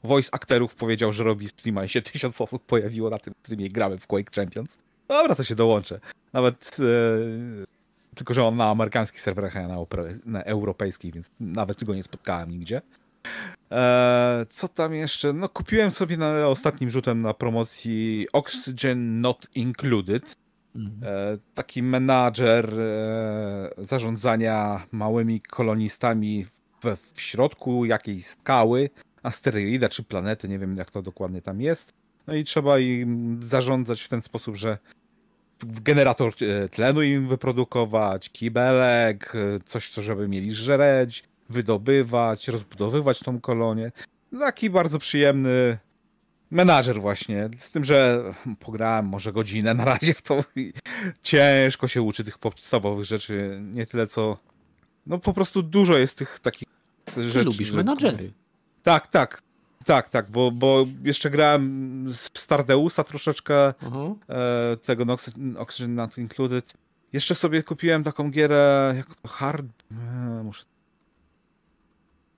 voice 0.04 0.30
aktorów 0.32 0.76
powiedział, 0.76 1.12
że 1.12 1.24
robi 1.24 1.48
streama 1.48 1.84
i 1.84 1.90
się 1.90 2.02
tysiąc 2.12 2.42
osób 2.42 2.66
pojawiło 2.66 3.10
na 3.10 3.20
tym 3.20 3.34
streamie 3.44 3.66
i 3.66 3.70
gramy 3.70 3.98
w 3.98 4.08
Quake 4.08 4.36
Champions. 4.36 4.78
Dobra, 5.08 5.36
to 5.36 5.44
się 5.44 5.56
dołączę. 5.56 6.00
Nawet 6.34 6.78
e, 6.80 7.66
tylko, 8.16 8.34
że 8.34 8.46
on 8.46 8.58
na 8.58 8.70
amerykańskich 8.70 9.22
serwerach, 9.22 9.58
a 9.58 9.68
na, 9.68 9.78
na 10.26 10.44
europejskich, 10.44 11.14
więc 11.14 11.32
nawet 11.40 11.84
go 11.84 11.96
nie 11.96 12.04
spotkałem 12.04 12.50
nigdzie. 12.50 12.82
E, 13.72 14.46
co 14.50 14.68
tam 14.68 14.94
jeszcze? 14.94 15.34
No 15.34 15.50
kupiłem 15.50 15.92
sobie 15.92 16.18
na 16.18 16.48
ostatnim 16.48 16.90
rzutem 16.90 17.22
na 17.22 17.34
promocji 17.34 18.28
Oxygen 18.34 19.22
Not 19.22 19.48
Included. 19.56 20.36
Mhm. 20.76 21.04
E, 21.04 21.38
taki 21.54 21.84
menadżer 21.84 22.80
e, 22.80 23.70
zarządzania 23.78 24.88
małymi 24.92 25.42
kolonistami 25.42 26.46
w, 26.46 26.98
w 27.14 27.22
środku 27.22 27.86
jakiejś 27.86 28.26
skały, 28.26 28.90
asteroida 29.24 29.90
czy 29.90 30.04
planety, 30.04 30.48
nie 30.48 30.60
wiem 30.60 30.76
jak 30.76 30.92
to 30.92 31.02
dokładnie 31.02 31.42
tam 31.42 31.62
jest. 31.62 31.94
No 32.28 32.34
i 32.34 32.44
trzeba 32.44 32.80
im 32.80 33.40
zarządzać 33.44 34.02
w 34.02 34.10
ten 34.10 34.22
sposób, 34.22 34.56
że 34.56 34.78
generator 35.64 36.34
e, 36.42 36.70
tlenu 36.70 37.02
im 37.02 37.28
wyprodukować, 37.28 38.30
kibelek, 38.30 39.34
coś, 39.66 39.90
co 39.90 40.02
żeby 40.02 40.28
mieli 40.28 40.54
żreć, 40.54 41.24
wydobywać, 41.50 42.48
rozbudowywać 42.48 43.20
tą 43.20 43.40
kolonię. 43.40 43.92
Taki 44.40 44.70
bardzo 44.70 45.00
przyjemny 45.00 45.78
menażer 46.52 47.02
właśnie, 47.02 47.50
z 47.58 47.72
tym, 47.72 47.84
że 47.84 48.24
pograłem 48.60 49.06
może 49.06 49.34
godzinę 49.34 49.74
na 49.74 49.86
razie 49.86 50.14
w 50.14 50.22
to 50.22 50.44
i 50.56 50.74
ciężko 51.24 51.88
się 51.88 52.02
uczy 52.02 52.24
tych 52.24 52.38
podstawowych 52.38 53.06
rzeczy, 53.06 53.60
nie 53.62 53.86
tyle 53.86 54.08
co 54.08 54.38
no 55.06 55.18
po 55.18 55.34
prostu 55.34 55.64
dużo 55.64 55.98
jest 55.98 56.18
tych 56.18 56.40
takich 56.40 56.68
Ty 57.06 57.24
rzeczy. 57.24 57.46
lubisz 57.46 57.72
menadżery. 57.72 58.34
Tak, 58.84 59.08
tak. 59.08 59.42
Tak, 59.86 60.10
tak, 60.10 60.32
bo, 60.32 60.52
bo 60.52 60.86
jeszcze 61.04 61.30
grałem 61.30 62.06
z 62.14 62.40
Stardeusa 62.40 63.04
troszeczkę, 63.04 63.54
uh-huh. 63.54 64.16
e, 64.30 64.78
tego 64.78 65.06
Oxygen 65.58 65.96
Not 65.96 66.18
Included. 66.18 66.74
Jeszcze 67.14 67.36
sobie 67.36 67.64
kupiłem 67.64 68.04
taką 68.04 68.32
gierę, 68.32 68.94
jak 68.98 69.16
to, 69.16 69.28
Hard... 69.28 69.66
E, 69.92 70.44
muszę... 70.44 70.64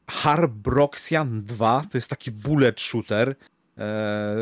Harbroxian 0.10 1.44
2, 1.44 1.84
to 1.92 1.98
jest 1.98 2.10
taki 2.10 2.32
bullet 2.32 2.82
shooter, 2.82 3.36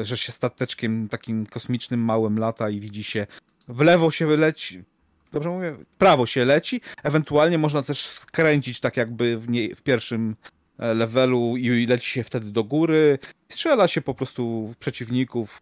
że 0.02 0.18
się 0.18 0.32
stateczkiem 0.32 1.10
takim 1.10 1.46
kosmicznym 1.46 2.00
małym 2.00 2.40
lata 2.40 2.70
i 2.70 2.80
widzi 2.80 3.04
się, 3.04 3.28
w 3.68 3.82
lewo 3.82 4.12
się 4.12 4.26
leci, 4.38 4.84
dobrze 5.32 5.50
mówię, 5.50 5.72
w 5.72 5.96
prawo 5.96 6.26
się 6.26 6.46
leci, 6.46 6.82
ewentualnie 7.04 7.58
można 7.58 7.84
też 7.84 8.06
skręcić 8.06 8.80
tak 8.80 8.98
jakby 8.98 9.38
w, 9.38 9.50
nie, 9.50 9.76
w 9.76 9.82
pierwszym 9.82 10.36
E, 10.82 10.94
levelu 10.94 11.58
i 11.58 11.86
leci 11.88 12.12
się 12.12 12.24
wtedy 12.24 12.52
do 12.52 12.64
góry. 12.64 13.20
Strzela 13.50 13.88
się 13.88 14.02
po 14.02 14.14
prostu 14.14 14.68
w 14.68 14.78
przeciwników. 14.78 15.62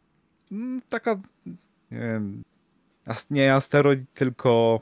Mm, 0.51 0.81
taka, 0.89 1.15
nie 1.91 1.99
wiem, 1.99 2.43
nie 3.29 3.53
asteroid, 3.53 4.13
tylko 4.13 4.81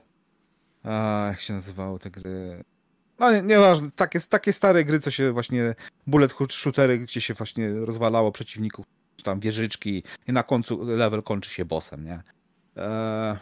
a, 0.84 1.26
jak 1.30 1.42
się 1.42 1.54
nazywały 1.54 2.00
te 2.00 2.12
gry? 2.12 2.64
No 3.20 3.32
nie, 3.32 3.42
nieważne, 3.42 3.90
takie, 3.96 4.20
takie 4.20 4.54
stare 4.54 4.84
gry, 4.84 5.00
co 5.00 5.12
się 5.12 5.32
właśnie 5.32 5.76
bullet 6.08 6.34
shootery, 6.50 7.00
gdzie 7.00 7.22
się 7.22 7.34
właśnie 7.34 7.70
rozwalało 7.70 8.32
przeciwników, 8.32 8.86
czy 9.16 9.24
tam 9.24 9.40
wieżyczki 9.40 10.04
i 10.28 10.34
na 10.34 10.44
końcu 10.44 10.86
level 10.86 11.24
kończy 11.24 11.50
się 11.50 11.66
bossem, 11.66 12.06
nie? 12.06 12.24
Eee, 12.76 13.38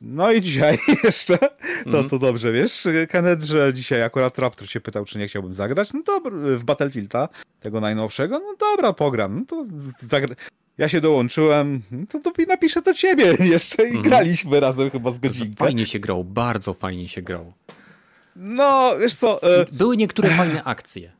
no 0.00 0.32
i 0.32 0.40
dzisiaj 0.40 0.78
jeszcze, 1.04 1.38
no 1.86 1.92
to 1.92 2.00
mhm. 2.00 2.20
dobrze, 2.20 2.52
wiesz, 2.52 2.88
Kenneth, 3.08 3.42
że 3.42 3.74
dzisiaj 3.74 4.02
akurat 4.02 4.38
Raptor 4.38 4.68
się 4.68 4.80
pytał, 4.80 5.04
czy 5.04 5.18
nie 5.18 5.28
chciałbym 5.28 5.54
zagrać, 5.54 5.92
no 5.92 6.02
dobra, 6.02 6.32
w 6.56 6.64
Battlefielda, 6.64 7.28
tego 7.60 7.80
najnowszego, 7.80 8.38
no 8.38 8.54
dobra, 8.60 8.92
pogram, 8.92 9.38
no 9.38 9.44
to 9.46 9.66
zagra... 9.98 10.34
Ja 10.78 10.88
się 10.88 11.00
dołączyłem, 11.00 11.82
no 11.90 12.06
to, 12.06 12.20
to 12.20 12.42
napiszę 12.48 12.82
do 12.82 12.94
ciebie 12.94 13.36
jeszcze 13.54 13.82
i 13.82 13.86
mhm. 13.86 14.02
graliśmy 14.02 14.60
razem 14.60 14.90
chyba 14.90 15.12
z 15.12 15.18
godzinkę. 15.18 15.56
Fajnie 15.56 15.86
się 15.86 15.98
grał, 15.98 16.24
bardzo 16.24 16.74
fajnie 16.74 17.08
się 17.08 17.22
grał. 17.22 17.52
No, 18.36 18.94
wiesz 19.00 19.14
co... 19.14 19.42
E... 19.42 19.66
Były 19.72 19.96
niektóre 19.96 20.30
fajne 20.30 20.64
akcje. 20.64 21.12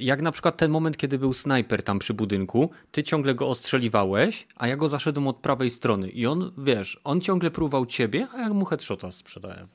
Jak 0.00 0.22
na 0.22 0.32
przykład 0.32 0.56
ten 0.56 0.70
moment, 0.70 0.96
kiedy 0.96 1.18
był 1.18 1.32
snajper 1.32 1.82
tam 1.82 1.98
przy 1.98 2.14
budynku, 2.14 2.70
ty 2.92 3.02
ciągle 3.02 3.34
go 3.34 3.48
ostrzeliwałeś, 3.48 4.46
a 4.56 4.68
ja 4.68 4.76
go 4.76 4.88
zaszedłem 4.88 5.26
od 5.28 5.36
prawej 5.36 5.70
strony 5.70 6.08
i 6.08 6.26
on, 6.26 6.52
wiesz, 6.58 7.00
on 7.04 7.20
ciągle 7.20 7.50
próbował 7.50 7.86
ciebie, 7.86 8.26
a 8.34 8.38
ja 8.38 8.48
mu 8.48 8.64
headshota 8.64 9.12
sprzedałem. 9.12 9.66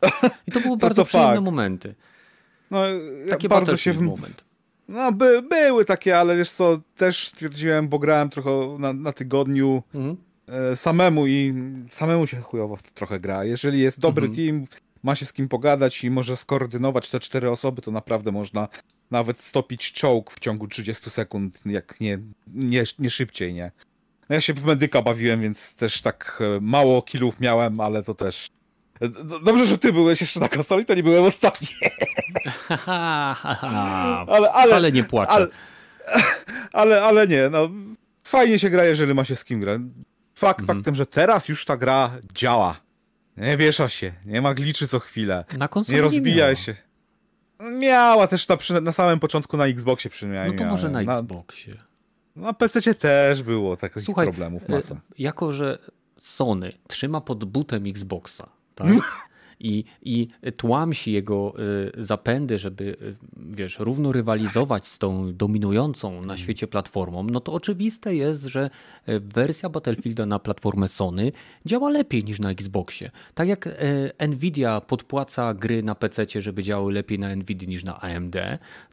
I 0.48 0.52
to 0.52 0.60
były 0.60 0.78
to 0.78 0.82
bardzo 0.82 1.02
to 1.02 1.06
przyjemne 1.06 1.36
fakt. 1.36 1.46
momenty. 1.46 1.96
No, 2.72 2.84
Takie 3.30 3.50
bardzo 3.50 3.78
się 3.78 3.94
w... 3.94 4.00
moment. 4.00 4.44
No, 4.88 5.12
by, 5.12 5.42
były 5.42 5.86
takie, 5.86 6.20
ale 6.20 6.38
wiesz 6.38 6.52
co, 6.52 6.82
też 6.96 7.28
stwierdziłem, 7.28 7.88
bo 7.90 8.00
grałem 8.00 8.30
trochę 8.30 8.76
na, 8.80 8.94
na 8.94 9.14
tygodniu 9.14 9.84
mhm. 9.96 10.18
e, 10.48 10.76
samemu 10.76 11.28
i 11.28 11.54
samemu 11.92 12.28
się 12.28 12.38
chujowo 12.38 12.78
trochę 12.94 13.20
gra. 13.20 13.46
Jeżeli 13.46 13.80
jest 13.80 14.00
dobry 14.00 14.28
mhm. 14.28 14.46
team, 14.46 14.68
ma 15.04 15.16
się 15.16 15.26
z 15.26 15.34
kim 15.34 15.50
pogadać 15.50 16.04
i 16.04 16.12
może 16.12 16.38
skoordynować 16.38 17.10
te 17.10 17.20
cztery 17.20 17.52
osoby, 17.52 17.82
to 17.82 17.92
naprawdę 17.92 18.32
można 18.32 18.68
nawet 19.12 19.42
stopić 19.42 19.92
czołg 19.92 20.32
w 20.32 20.40
ciągu 20.40 20.68
30 20.68 21.10
sekund, 21.10 21.60
jak 21.66 22.00
nie, 22.02 22.20
nie, 22.48 22.84
nie 23.00 23.10
szybciej, 23.10 23.54
nie? 23.54 23.72
No 24.30 24.36
ja 24.36 24.42
się 24.42 24.54
w 24.54 24.66
medyka 24.66 25.02
bawiłem, 25.02 25.42
więc 25.42 25.74
też 25.74 26.02
tak 26.02 26.40
e, 26.42 26.60
mało 26.62 27.02
killów 27.02 27.40
miałem, 27.40 27.80
ale 27.80 28.04
to 28.04 28.14
też... 28.14 28.48
E, 29.02 29.10
dobrze, 29.44 29.66
że 29.66 29.78
ty 29.78 29.94
byłeś 29.94 30.22
jeszcze 30.22 30.40
na 30.40 30.50
konsoli, 30.50 30.86
to 30.86 30.96
nie 30.96 31.04
byłem 31.04 31.24
ostatni. 31.24 31.68
ale, 34.28 34.52
ale, 34.52 34.68
Wcale 34.68 34.92
nie 34.92 35.04
płaczę. 35.04 35.32
Ale, 35.32 35.48
ale, 36.74 37.04
ale 37.04 37.28
nie, 37.28 37.50
no 37.50 37.70
fajnie 38.24 38.60
się 38.60 38.70
gra, 38.70 38.86
jeżeli 38.86 39.14
ma 39.14 39.26
się 39.26 39.36
z 39.36 39.46
kim 39.46 39.60
grać. 39.60 39.82
Fakt 40.36 40.60
mhm. 40.60 40.78
faktem, 40.78 40.96
że 40.96 41.06
teraz 41.06 41.50
już 41.50 41.66
ta 41.66 41.78
gra 41.78 42.12
działa. 42.34 42.80
Nie 43.38 43.58
wiesza 43.58 43.90
się, 43.90 44.14
nie 44.26 44.42
ma 44.42 44.54
gliczy 44.54 44.88
co 44.88 45.00
chwilę. 45.00 45.46
Na 45.58 45.68
konsoli 45.68 45.96
nie 45.96 46.02
rozbija 46.02 46.50
nie 46.50 46.56
się. 46.56 46.76
Miała 47.60 48.28
też 48.28 48.48
na, 48.48 48.82
na 48.82 48.92
samym 48.92 49.20
początku 49.20 49.58
na 49.58 49.66
Xboxie 49.66 50.10
przynajmniej. 50.10 50.60
No 50.60 50.64
to 50.66 50.72
może 50.72 50.90
na, 50.90 51.02
na 51.02 51.20
Xboxie. 51.20 51.74
Na 52.36 52.54
PC 52.54 52.96
też 52.96 53.44
było 53.44 53.78
takich 53.78 54.04
Słuchaj, 54.04 54.26
problemów 54.26 54.70
masa. 54.70 54.96
E, 54.96 55.00
jako, 55.18 55.52
że 55.52 55.80
Sony 56.18 56.74
trzyma 56.88 57.22
pod 57.22 57.46
butem 57.46 57.84
Xboxa, 57.88 58.50
tak? 58.76 58.88
i, 59.64 59.84
i 60.02 60.28
tłamsi 60.58 61.12
jego 61.12 61.54
y, 61.98 62.04
zapędy, 62.04 62.60
żeby 62.60 62.84
y, 62.84 63.16
wiesz, 63.36 63.80
równo 63.80 64.12
rywalizować 64.12 64.88
z 64.88 64.98
tą 64.98 65.34
dominującą 65.34 66.12
na 66.12 66.18
mhm. 66.18 66.38
świecie 66.38 66.68
platformą, 66.68 67.24
no 67.24 67.40
to 67.40 67.54
oczywiste 67.54 68.16
jest, 68.16 68.44
że 68.44 68.70
y, 69.10 69.20
wersja 69.20 69.70
Battlefielda 69.70 70.26
na 70.26 70.40
platformę 70.40 70.88
Sony 70.88 71.32
działa 71.66 71.90
lepiej 71.90 72.24
niż 72.24 72.40
na 72.40 72.52
Xboxie. 72.52 73.12
Tak 73.34 73.48
jak 73.48 73.70
Nvidia 74.28 74.82
podpłaca 74.82 75.54
gry 75.54 75.84
na 75.84 75.96
PC, 75.96 76.26
żeby 76.42 76.64
działały 76.64 76.94
lepiej 76.94 77.20
na 77.20 77.36
Nvidia 77.36 77.68
niż 77.68 77.84
na 77.84 78.02
AMD, 78.02 78.36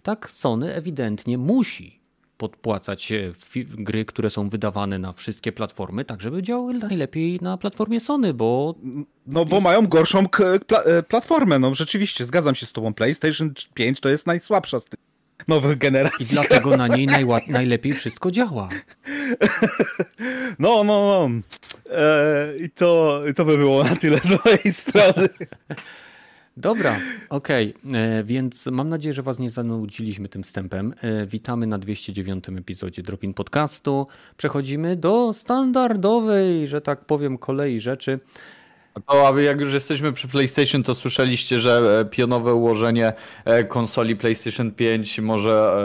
tak 0.03 0.31
Sony 0.31 0.75
ewidentnie 0.75 1.39
musi 1.39 2.00
podpłacać 2.41 3.13
gry, 3.57 4.05
które 4.05 4.31
są 4.31 4.49
wydawane 4.49 4.99
na 4.99 5.13
wszystkie 5.13 5.53
platformy, 5.53 6.05
tak 6.05 6.21
żeby 6.21 6.43
działały 6.43 6.75
najlepiej 6.75 7.39
na 7.43 7.57
platformie 7.57 8.01
Sony, 8.01 8.35
bo... 8.35 8.75
No 9.27 9.45
bo 9.45 9.61
mają 9.61 9.87
gorszą 9.87 10.27
pla 10.67 10.83
e, 10.83 11.03
platformę, 11.03 11.59
no 11.59 11.75
rzeczywiście, 11.75 12.25
zgadzam 12.25 12.55
się 12.55 12.67
z 12.67 12.73
tobą. 12.73 12.95
PlayStation 12.95 13.53
5 13.75 14.01
to 14.01 14.09
jest 14.09 14.27
najsłabsza 14.27 14.81
z 14.81 14.85
tych 14.85 15.01
nowych 15.49 15.79
generacji. 15.79 16.27
I 16.27 16.29
dlatego 16.29 16.77
na 16.77 16.89
niej 16.89 17.07
najlepiej 17.49 17.93
wszystko 17.93 18.31
działa. 18.31 18.69
No, 20.59 20.85
no, 20.85 20.85
no. 20.85 21.29
Eee, 21.97 22.65
I 22.65 22.71
to, 22.71 23.21
to 23.37 23.45
by 23.45 23.57
było 23.57 23.85
na 23.85 23.97
tyle 23.97 24.19
z 24.19 24.45
mojej 24.45 24.73
strony. 24.73 25.29
Dobra, 26.57 26.97
okej, 27.29 27.75
okay. 27.85 28.01
E, 28.01 28.25
więc 28.25 28.67
mam 28.67 28.89
nadzieję, 28.89 29.13
że 29.13 29.23
Was 29.23 29.39
nie 29.39 29.51
zanudziliśmy 29.51 30.29
tym 30.29 30.43
wstępem. 30.43 30.95
E, 31.01 31.27
witamy 31.27 31.67
na 31.67 31.79
209 31.79 32.49
epizodzie 32.49 33.03
Dropin 33.03 33.35
Podcastu. 33.35 34.07
Przechodzimy 34.37 34.97
do 34.97 35.33
standardowej, 35.33 36.69
że 36.69 36.81
tak 36.81 37.05
powiem, 37.05 37.39
kolei 37.39 37.81
rzeczy. 37.81 38.21
To, 39.07 39.29
aby 39.29 39.43
jak 39.43 39.61
już 39.61 39.73
jesteśmy 39.73 40.13
przy 40.13 40.29
PlayStation, 40.29 40.83
to 40.83 40.95
słyszeliście, 40.95 41.59
że 41.59 42.01
e, 42.01 42.05
pionowe 42.05 42.55
ułożenie 42.55 43.13
e, 43.45 43.65
konsoli 43.65 44.17
PlayStation 44.17 44.71
5 44.71 45.19
może 45.19 45.77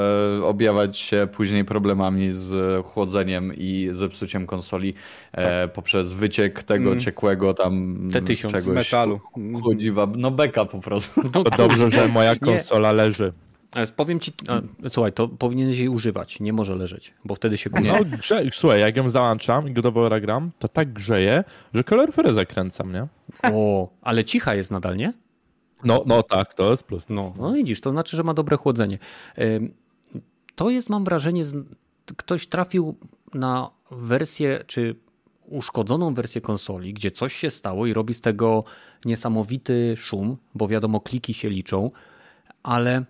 e, 0.42 0.46
objawiać 0.46 0.98
się 0.98 1.28
później 1.34 1.66
problemami 1.66 2.30
z 2.34 2.86
chłodzeniem 2.86 3.54
i 3.58 3.90
zepsuciem 3.94 4.48
konsoli 4.48 4.94
tak. 5.32 5.74
poprzez 5.74 6.14
wyciek 6.14 6.64
tego 6.64 6.90
mm. 6.90 7.00
ciekłego 7.00 7.54
tam 7.54 7.98
T1000 8.10 8.52
czegoś. 8.52 8.76
metalu. 8.76 9.20
Chodziwa, 9.64 10.08
no 10.18 10.32
beka 10.32 10.66
po 10.66 10.80
prostu. 10.80 11.22
No, 11.34 11.44
to 11.44 11.58
dobrze, 11.58 11.92
że 11.92 12.08
moja 12.08 12.36
konsola 12.36 12.90
nie. 12.90 12.96
leży. 12.96 13.34
Powiem 13.96 14.20
ci, 14.20 14.32
słuchaj, 14.90 15.14
to 15.14 15.28
powinieneś 15.28 15.78
jej 15.78 15.90
używać, 15.90 16.40
nie 16.40 16.54
może 16.54 16.76
leżeć, 16.76 17.14
bo 17.26 17.36
wtedy 17.36 17.58
się 17.58 17.70
kunie. 17.70 17.92
No, 17.92 18.18
grze, 18.18 18.44
słuchaj, 18.52 18.80
jak 18.80 18.96
ją 18.96 19.10
załączam 19.10 19.70
i 19.70 19.74
go 19.74 20.10
gram, 20.22 20.52
to 20.60 20.68
tak 20.68 20.94
grzeje, 20.94 21.44
że 21.74 21.84
kaloryferę 21.84 22.34
zakręcam, 22.34 22.94
nie? 22.94 23.08
O, 23.44 23.90
ale 24.02 24.24
cicha 24.24 24.56
jest 24.56 24.72
nadal, 24.72 24.98
nie? 24.98 25.14
No, 25.84 26.04
no 26.08 26.24
tak, 26.24 26.54
to 26.54 26.72
jest 26.72 26.84
plus. 26.84 27.10
No, 27.10 27.34
no 27.38 27.54
widzisz, 27.54 27.82
to 27.82 27.92
znaczy, 27.92 28.18
że 28.18 28.24
ma 28.24 28.34
dobre 28.34 28.58
chłodzenie. 28.58 28.98
To 30.56 30.70
jest, 30.70 30.90
mam 30.90 31.04
wrażenie, 31.04 31.44
ktoś 32.18 32.48
trafił 32.48 32.96
na 33.34 33.70
wersję, 33.92 34.64
czy 34.68 34.96
uszkodzoną 35.46 36.14
wersję 36.14 36.42
konsoli, 36.42 36.94
gdzie 36.94 37.12
coś 37.12 37.34
się 37.34 37.50
stało 37.50 37.86
i 37.86 37.94
robi 37.94 38.14
z 38.14 38.22
tego 38.22 38.64
niesamowity 39.06 39.94
szum, 39.98 40.38
bo 40.56 40.68
wiadomo, 40.68 41.02
kliki 41.02 41.34
się 41.34 41.50
liczą, 41.50 41.92
ale 42.64 43.06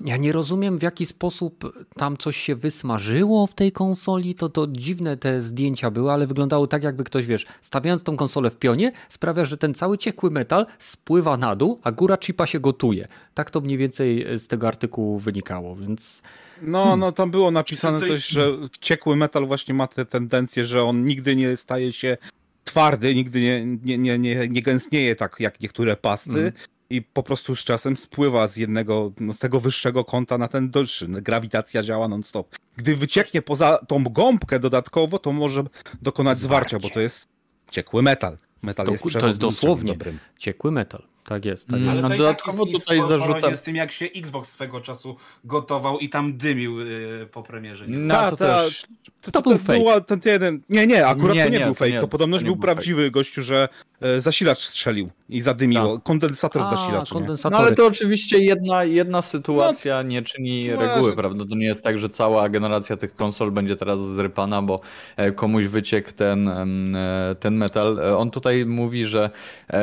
ja 0.00 0.16
nie 0.16 0.32
rozumiem, 0.32 0.78
w 0.78 0.82
jaki 0.82 1.06
sposób 1.06 1.84
tam 1.94 2.16
coś 2.16 2.36
się 2.36 2.56
wysmażyło 2.56 3.46
w 3.46 3.54
tej 3.54 3.72
konsoli. 3.72 4.34
To, 4.34 4.48
to 4.48 4.66
dziwne 4.66 5.16
te 5.16 5.40
zdjęcia 5.40 5.90
były, 5.90 6.12
ale 6.12 6.26
wyglądało 6.26 6.66
tak, 6.66 6.82
jakby 6.82 7.04
ktoś, 7.04 7.26
wiesz, 7.26 7.46
stawiając 7.60 8.02
tą 8.02 8.16
konsolę 8.16 8.50
w 8.50 8.56
pionie, 8.56 8.92
sprawia, 9.08 9.44
że 9.44 9.56
ten 9.56 9.74
cały 9.74 9.98
ciekły 9.98 10.30
metal 10.30 10.66
spływa 10.78 11.36
na 11.36 11.56
dół, 11.56 11.80
a 11.82 11.92
góra 11.92 12.16
chipa 12.16 12.46
się 12.46 12.60
gotuje. 12.60 13.08
Tak 13.34 13.50
to 13.50 13.60
mniej 13.60 13.78
więcej 13.78 14.26
z 14.38 14.48
tego 14.48 14.68
artykułu 14.68 15.18
wynikało, 15.18 15.76
więc. 15.76 16.22
No, 16.62 16.82
hmm. 16.82 17.00
no 17.00 17.12
tam 17.12 17.30
było 17.30 17.50
napisane 17.50 18.00
coś, 18.00 18.26
że 18.26 18.50
ciekły 18.80 19.16
metal 19.16 19.46
właśnie 19.46 19.74
ma 19.74 19.86
tę 19.86 20.06
tendencję, 20.06 20.64
że 20.64 20.84
on 20.84 21.04
nigdy 21.04 21.36
nie 21.36 21.56
staje 21.56 21.92
się 21.92 22.16
twardy, 22.64 23.14
nigdy 23.14 23.40
nie, 23.40 23.66
nie, 23.66 23.98
nie, 23.98 24.18
nie, 24.18 24.48
nie 24.48 24.62
gęstnieje 24.62 25.16
tak 25.16 25.36
jak 25.38 25.60
niektóre 25.60 25.96
pasty. 25.96 26.40
Mm 26.40 26.52
i 26.92 27.02
po 27.02 27.22
prostu 27.22 27.56
z 27.56 27.64
czasem 27.64 27.96
spływa 27.96 28.48
z 28.48 28.56
jednego, 28.56 29.12
z 29.32 29.38
tego 29.38 29.60
wyższego 29.60 30.04
kąta 30.04 30.38
na 30.38 30.48
ten 30.48 30.70
dolszy. 30.70 31.08
Grawitacja 31.08 31.82
działa 31.82 32.08
non-stop. 32.08 32.56
Gdy 32.76 32.96
wycieknie 32.96 33.42
poza 33.42 33.78
tą 33.88 34.04
gąbkę 34.04 34.58
dodatkowo, 34.60 35.18
to 35.18 35.32
może 35.32 35.64
dokonać 36.02 36.38
Zwarcie. 36.38 36.68
zwarcia, 36.68 36.88
bo 36.88 36.94
to 36.94 37.00
jest 37.00 37.28
ciekły 37.70 38.02
metal. 38.02 38.38
Metal 38.62 38.86
to, 38.86 38.92
jest 38.92 39.04
To 39.20 39.26
jest 39.26 39.38
dosłownie 39.38 39.92
dobrym. 39.92 40.18
ciekły 40.38 40.72
metal. 40.72 41.02
Tak 41.24 41.44
jest. 41.44 41.68
Tak 41.68 41.80
jest. 41.80 41.90
Ale 41.90 42.02
to 42.02 42.08
dodatkowo 42.08 42.66
tak 42.66 42.74
tutaj 42.74 43.02
zarzucam. 43.08 43.56
z 43.56 43.62
tym, 43.62 43.76
jak 43.76 43.92
się 43.92 44.06
Xbox 44.06 44.50
swego 44.50 44.80
czasu 44.80 45.16
gotował 45.44 45.98
i 45.98 46.08
tam 46.08 46.36
dymił 46.36 46.80
yy, 46.80 47.28
po 47.32 47.42
premierze. 47.42 47.86
Nie? 47.86 47.96
No, 47.96 48.30
to, 48.30 48.36
ta, 48.36 48.64
też... 48.64 48.82
to, 49.20 49.30
to, 49.30 49.42
to, 49.42 49.50
był 49.50 49.58
fake. 49.58 50.00
ten 50.00 50.20
jeden... 50.24 50.60
Nie, 50.68 50.86
nie, 50.86 51.06
akurat 51.06 51.36
nie, 51.36 51.44
to 51.44 51.50
nie, 51.50 51.58
nie 51.58 51.64
był 51.64 51.74
fake. 51.74 51.92
To, 51.92 52.00
to 52.00 52.08
podobność 52.08 52.44
był, 52.44 52.56
był 52.56 52.62
prawdziwy 52.62 53.02
fake. 53.02 53.10
gościu, 53.10 53.42
że 53.42 53.68
e, 54.00 54.20
zasilacz 54.20 54.58
strzelił 54.58 55.10
i 55.28 55.40
zadymiło. 55.40 55.96
Tak. 55.96 56.02
Kondensator 56.02 56.62
zasilacz. 56.70 57.10
No 57.50 57.58
ale 57.58 57.74
to 57.74 57.86
oczywiście 57.86 58.38
jedna, 58.38 58.84
jedna 58.84 59.22
sytuacja 59.22 60.02
no, 60.02 60.08
nie 60.08 60.22
czyni 60.22 60.68
no, 60.68 60.80
reguły, 60.80 61.10
że... 61.10 61.16
prawda? 61.16 61.44
To 61.44 61.54
nie 61.54 61.66
jest 61.66 61.84
tak, 61.84 61.98
że 61.98 62.08
cała 62.08 62.48
generacja 62.48 62.96
tych 62.96 63.16
konsol 63.16 63.50
będzie 63.50 63.76
teraz 63.76 64.00
zrypana, 64.00 64.62
bo 64.62 64.80
e, 65.16 65.32
komuś 65.32 65.64
wyciekł 65.64 66.12
ten, 66.12 66.48
e, 66.96 67.36
ten 67.40 67.56
metal. 67.56 68.16
On 68.16 68.30
tutaj 68.30 68.66
mówi, 68.66 69.04
że 69.04 69.30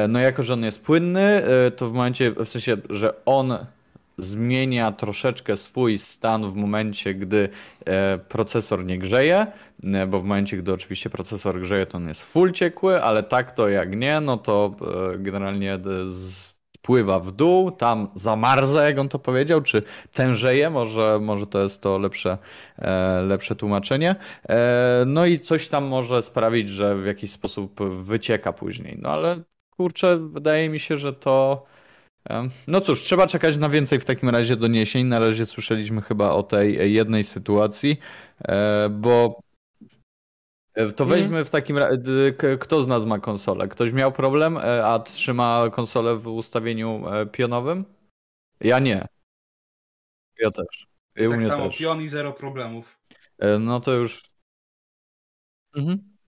no 0.10 0.20
jako, 0.20 0.44
że 0.44 0.54
on 0.54 0.64
jest 0.64 0.82
płynny, 0.82 1.29
E, 1.30 1.72
to 1.72 1.90
w 1.90 1.94
momencie, 1.94 2.32
w 2.32 2.46
sensie, 2.46 2.78
że 2.90 3.26
on 3.26 3.58
zmienia 4.18 4.92
troszeczkę 4.92 5.58
swój 5.58 5.98
stan 5.98 6.52
w 6.52 6.56
momencie, 6.56 7.14
gdy 7.14 7.50
e, 7.86 8.18
procesor 8.18 8.86
nie 8.86 8.98
grzeje, 8.98 9.48
e, 9.84 10.08
bo 10.08 10.20
w 10.20 10.24
momencie, 10.24 10.58
gdy 10.58 10.74
oczywiście 10.74 11.10
procesor 11.10 11.60
grzeje, 11.60 11.86
to 11.86 11.98
on 11.98 12.08
jest 12.08 12.22
full 12.22 12.52
ciekły, 12.52 13.04
ale 13.04 13.24
tak 13.24 13.52
to 13.52 13.70
jak 13.70 13.96
nie, 13.96 14.22
no 14.22 14.38
to 14.38 14.72
generalnie 15.18 15.80
spływa 16.14 17.20
w 17.20 17.32
dół, 17.32 17.72
tam 17.72 18.08
zamarza, 18.16 18.84
jak 18.84 19.00
on 19.00 19.10
to 19.10 19.20
powiedział, 19.20 19.62
czy 19.62 19.84
tężeje, 20.14 20.70
może, 20.70 21.20
może 21.22 21.48
to 21.48 21.64
jest 21.64 21.82
to 21.82 21.98
lepsze, 21.98 22.38
lepsze 23.28 23.56
tłumaczenie. 23.56 24.16
No 25.06 25.26
i 25.26 25.40
coś 25.40 25.68
tam 25.68 25.86
może 25.86 26.22
sprawić, 26.22 26.70
że 26.70 26.96
w 26.96 27.06
jakiś 27.06 27.32
sposób 27.32 27.82
wycieka 27.82 28.54
później. 28.54 28.98
No 29.02 29.10
ale 29.10 29.36
kurczę, 29.80 30.18
wydaje 30.18 30.70
mi 30.70 30.80
się, 30.80 30.98
że 30.98 31.14
to. 31.14 31.66
No 32.68 32.82
cóż, 32.82 33.02
trzeba 33.02 33.28
czekać 33.28 33.58
na 33.58 33.70
więcej 33.70 34.00
w 34.00 34.06
takim 34.06 34.30
razie 34.30 34.56
doniesień. 34.56 35.08
Na 35.08 35.20
razie 35.20 35.46
słyszeliśmy 35.46 36.02
chyba 36.02 36.32
o 36.32 36.44
tej 36.44 36.94
jednej 36.94 37.24
sytuacji, 37.24 37.98
e, 38.42 38.90
bo 38.90 39.40
e, 40.74 40.92
to 40.92 41.04
mhm. 41.04 41.10
weźmy 41.10 41.46
w 41.46 41.50
takim 41.50 41.78
razie, 41.78 42.02
kto 42.60 42.82
z 42.82 42.88
nas 42.88 43.06
ma 43.06 43.20
konsolę? 43.20 43.68
Ktoś 43.68 43.94
miał 43.94 44.12
problem, 44.12 44.58
e, 44.58 44.86
a 44.86 45.00
trzyma 45.00 45.70
konsolę 45.72 46.16
w 46.16 46.28
ustawieniu 46.28 47.04
pionowym? 47.32 47.86
Ja 48.62 48.80
nie. 48.80 49.08
Ja 50.40 50.52
też. 50.52 50.88
U 51.28 51.32
tak 51.32 51.42
samo 51.42 51.68
też. 51.68 51.78
pion 51.78 52.02
i 52.02 52.08
zero 52.08 52.34
problemów. 52.34 53.00
No 53.60 53.80
to 53.80 53.92
już. 53.92 54.22
Mhm. 55.76 56.19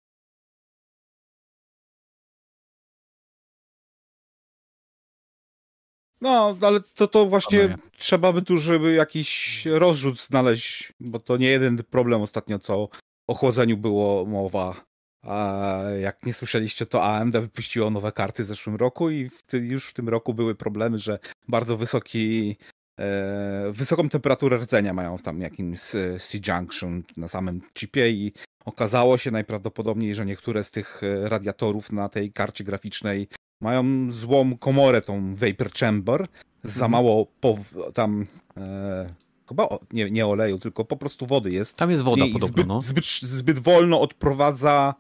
No, 6.22 6.58
ale 6.62 6.80
to, 6.82 7.08
to 7.08 7.26
właśnie 7.26 7.78
trzeba 7.98 8.34
by 8.34 8.42
tu, 8.42 8.58
żeby 8.58 8.94
jakiś 8.94 9.66
rozrzut 9.66 10.22
znaleźć, 10.22 10.94
bo 11.00 11.20
to 11.20 11.38
nie 11.38 11.48
jeden 11.48 11.78
problem 11.78 12.22
ostatnio, 12.22 12.60
co 12.60 12.90
o 13.28 13.34
chłodzeniu 13.36 13.78
było 13.78 14.26
mowa. 14.26 14.92
A 15.24 15.82
jak 16.02 16.26
nie 16.26 16.34
słyszeliście, 16.34 16.86
to 16.86 17.04
AMD 17.04 17.38
wypuściło 17.38 17.90
nowe 17.90 18.12
karty 18.12 18.44
w 18.44 18.48
zeszłym 18.48 18.76
roku 18.76 19.10
i 19.10 19.30
w 19.30 19.44
ty, 19.44 19.58
już 19.58 19.90
w 19.90 19.94
tym 19.94 20.10
roku 20.10 20.34
były 20.34 20.56
problemy, 20.56 20.98
że 20.98 21.20
bardzo 21.48 21.78
wysoki, 21.78 22.58
e, 23.00 23.72
wysoką 23.72 24.10
temperaturę 24.10 24.58
rdzenia 24.58 24.94
mają 24.94 25.18
w 25.18 25.22
tam 25.22 25.42
jakimś 25.42 25.80
C-junction 26.20 27.04
na 27.18 27.28
samym 27.28 27.62
chipie 27.74 28.10
i 28.10 28.34
okazało 28.66 29.18
się 29.18 29.32
najprawdopodobniej, 29.32 30.16
że 30.16 30.26
niektóre 30.26 30.64
z 30.64 30.72
tych 30.72 31.02
e, 31.04 31.30
radiatorów 31.30 31.92
na 31.92 32.10
tej 32.10 32.32
karcie 32.32 32.64
graficznej 32.64 33.28
mają 33.62 34.12
złą 34.12 34.58
komorę, 34.58 35.02
tą 35.02 35.36
vapor 35.36 35.72
chamber, 35.72 36.28
za 36.64 36.86
mhm. 36.86 36.92
mało 36.92 37.28
po, 37.40 37.58
tam 37.94 38.26
e, 38.58 39.08
chyba 39.50 39.68
nie, 39.94 40.12
nie 40.12 40.28
oleju, 40.28 40.60
tylko 40.60 40.86
po 40.86 40.98
prostu 40.98 41.26
wody 41.26 41.52
jest. 41.52 41.76
Tam 41.76 41.92
jest 41.92 42.04
woda 42.04 42.26
I 42.26 42.34
podobno, 42.34 42.48
zbyt, 42.54 42.68
no. 42.68 42.82
zbyt, 42.82 43.06
zbyt 43.06 43.60
wolno 43.60 44.02
odprowadza 44.02 44.96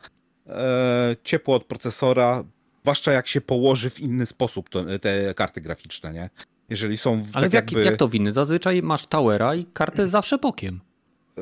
e, 0.47 1.15
ciepło 1.23 1.55
od 1.55 1.63
procesora, 1.63 2.43
zwłaszcza 2.81 3.11
jak 3.11 3.27
się 3.27 3.41
położy 3.41 3.89
w 3.89 3.99
inny 3.99 4.25
sposób 4.25 4.69
to, 4.69 4.99
te 4.99 5.33
karty 5.33 5.61
graficzne, 5.61 6.13
nie? 6.13 6.29
Jeżeli 6.69 6.97
są 6.97 7.25
Ale 7.33 7.45
tak 7.45 7.53
jak, 7.53 7.71
jakby... 7.71 7.85
jak 7.85 7.97
to 7.97 8.09
winny? 8.09 8.31
Zazwyczaj 8.31 8.81
masz 8.81 9.05
towera 9.05 9.55
i 9.55 9.65
kartę 9.65 10.07
zawsze 10.07 10.37
bokiem 10.37 10.79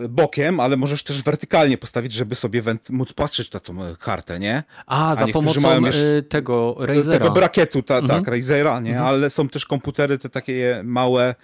bokiem, 0.09 0.59
ale 0.59 0.77
możesz 0.77 1.03
też 1.03 1.23
wertykalnie 1.23 1.77
postawić, 1.77 2.13
żeby 2.13 2.35
sobie 2.35 2.63
móc 2.89 3.13
patrzeć 3.13 3.51
na 3.51 3.59
tą 3.59 3.83
e, 3.83 3.95
kartę, 3.95 4.39
nie? 4.39 4.63
A, 4.85 5.11
A 5.11 5.15
za 5.15 5.27
pomocą 5.27 5.61
mają 5.61 5.81
y, 5.85 6.23
tego 6.23 6.75
Razera. 6.79 7.19
Tego 7.19 7.31
brakietu, 7.31 7.83
ta, 7.83 7.97
mhm. 7.97 8.23
tak, 8.23 8.33
Razera, 8.33 8.79
nie? 8.79 8.91
Mhm. 8.91 9.07
Ale 9.07 9.29
są 9.29 9.49
też 9.49 9.65
komputery 9.65 10.17
te 10.17 10.29
takie 10.29 10.81
małe, 10.83 11.35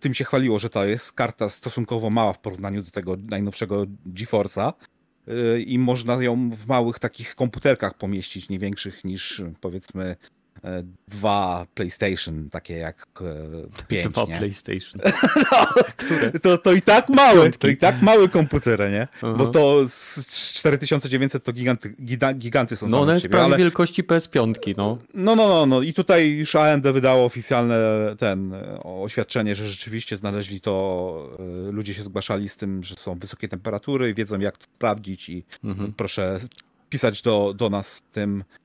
tym 0.00 0.14
się 0.14 0.24
chwaliło, 0.24 0.58
że 0.58 0.70
to 0.70 0.84
jest 0.84 1.12
karta 1.12 1.48
stosunkowo 1.48 2.10
mała 2.10 2.32
w 2.32 2.38
porównaniu 2.38 2.82
do 2.82 2.90
tego 2.90 3.16
najnowszego 3.30 3.84
GeForce'a 4.06 4.72
i 5.66 5.78
można 5.78 6.22
ją 6.22 6.50
w 6.50 6.66
małych 6.66 6.98
takich 6.98 7.34
komputerkach 7.34 7.94
pomieścić, 7.94 8.48
nie 8.48 8.58
większych 8.58 9.04
niż 9.04 9.42
powiedzmy 9.60 10.02
E, 10.04 10.41
dwa 11.08 11.66
PlayStation, 11.74 12.50
takie 12.50 12.76
jak 12.76 13.06
e, 13.20 13.84
pięć. 13.86 14.08
Dwa 14.08 14.24
nie? 14.24 14.38
PlayStation. 14.38 15.00
no, 15.52 15.66
Które? 15.96 16.30
To, 16.30 16.58
to 16.58 16.72
i 16.72 16.82
tak 16.82 17.08
małe, 17.08 17.50
to 17.50 17.68
i 17.68 17.76
tak 17.76 18.02
małe 18.02 18.28
komputery, 18.28 18.90
nie? 18.90 19.08
Bo 19.36 19.46
to 19.46 19.88
z 19.88 20.54
4900 20.54 21.44
to 21.44 21.52
giganty, 21.52 21.94
giganty 22.34 22.76
są. 22.76 22.88
No 22.88 23.00
one 23.00 23.14
jest 23.14 23.28
prawie 23.28 23.44
ale... 23.44 23.58
wielkości 23.58 24.04
PS5, 24.04 24.74
no. 24.76 24.98
No, 25.14 25.36
no, 25.36 25.48
no, 25.48 25.66
no. 25.66 25.82
I 25.82 25.92
tutaj 25.92 26.30
już 26.30 26.54
AMD 26.54 26.86
wydało 26.86 27.24
oficjalne 27.24 27.76
ten 28.18 28.54
oświadczenie, 28.82 29.54
że 29.54 29.68
rzeczywiście 29.68 30.16
znaleźli 30.16 30.60
to, 30.60 31.36
e, 31.68 31.72
ludzie 31.72 31.94
się 31.94 32.02
zgłaszali 32.02 32.48
z 32.48 32.56
tym, 32.56 32.84
że 32.84 32.94
są 32.94 33.18
wysokie 33.18 33.48
temperatury 33.48 34.10
i 34.10 34.14
wiedzą 34.14 34.38
jak 34.38 34.58
to 34.58 34.64
sprawdzić 34.64 35.28
i 35.28 35.44
mhm. 35.64 35.92
proszę 35.92 36.40
pisać 36.92 37.22
do, 37.22 37.54
do 37.54 37.70
nas 37.70 37.92
z 37.92 38.02
tym 38.02 38.44
e, 38.50 38.61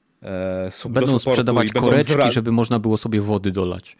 Będą 0.89 1.19
sprzedawać 1.19 1.71
koreczki, 1.71 2.13
zra... 2.13 2.31
żeby 2.31 2.51
można 2.51 2.79
było 2.79 2.97
sobie 2.97 3.21
wody 3.21 3.51
dolać. 3.51 3.97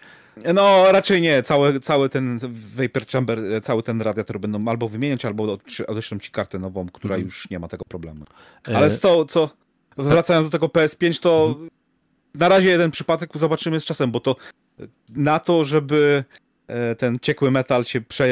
No, 0.54 0.92
raczej 0.92 1.22
nie. 1.22 1.44
Cały, 1.44 1.80
cały 1.80 2.10
ten 2.10 2.40
Vapor 2.76 3.08
Chamber, 3.08 3.40
e, 3.40 3.62
cały 3.62 3.84
ten 3.84 4.02
radiator 4.02 4.40
będą 4.40 4.68
albo 4.68 4.88
wymieniać, 4.88 5.26
albo 5.26 5.58
odeślą 5.88 6.20
ci 6.20 6.32
kartę 6.32 6.60
nową, 6.60 6.90
która 6.90 7.16
mm. 7.16 7.26
już 7.26 7.50
nie 7.50 7.60
ma 7.60 7.68
tego 7.68 7.86
problemu. 7.86 8.26
E, 8.68 8.78
Ale 8.78 8.98
co, 8.98 9.26
co 9.26 9.50
wracając 9.98 10.48
do 10.48 10.52
tego 10.52 10.68
PS5, 10.68 11.20
to 11.20 11.56
mm. 11.58 11.70
na 12.36 12.50
razie 12.50 12.70
jeden 12.70 12.92
przypadek 12.92 13.30
zobaczymy 13.36 13.80
z 13.80 13.86
czasem, 13.86 14.12
bo 14.12 14.20
to 14.20 14.36
na 15.10 15.40
to, 15.40 15.66
żeby 15.66 16.24
e, 16.68 16.96
ten 16.96 17.20
ciekły 17.22 17.52
metal 17.52 17.86
się 17.86 18.02
prze, 18.02 18.28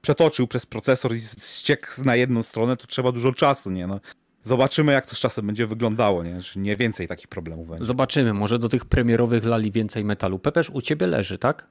przetoczył 0.00 0.46
przez 0.46 0.66
procesor 0.66 1.14
i 1.14 1.20
ściekł 1.38 2.04
na 2.04 2.16
jedną 2.16 2.42
stronę, 2.42 2.76
to 2.76 2.86
trzeba 2.86 3.12
dużo 3.12 3.32
czasu, 3.32 3.70
nie? 3.70 3.86
No, 3.86 4.00
Zobaczymy, 4.42 4.92
jak 4.92 5.06
to 5.06 5.16
z 5.16 5.18
czasem 5.18 5.46
będzie 5.46 5.66
wyglądało, 5.66 6.22
nie? 6.22 6.42
Czy 6.42 6.58
nie 6.58 6.76
więcej 6.76 7.08
takich 7.08 7.28
problemów 7.28 7.68
będzie. 7.68 7.84
Zobaczymy, 7.84 8.34
może 8.34 8.58
do 8.58 8.68
tych 8.68 8.84
premierowych 8.84 9.44
lali 9.44 9.72
więcej 9.72 10.04
metalu. 10.04 10.38
Pepesz 10.38 10.70
u 10.70 10.80
ciebie 10.80 11.06
leży, 11.06 11.38
tak? 11.38 11.66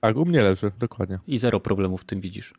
Tak, 0.00 0.16
u 0.16 0.24
mnie 0.24 0.42
leży, 0.42 0.70
dokładnie. 0.78 1.18
I 1.26 1.38
zero 1.38 1.60
problemów 1.60 2.02
w 2.02 2.04
tym 2.04 2.20
widzisz. 2.20 2.54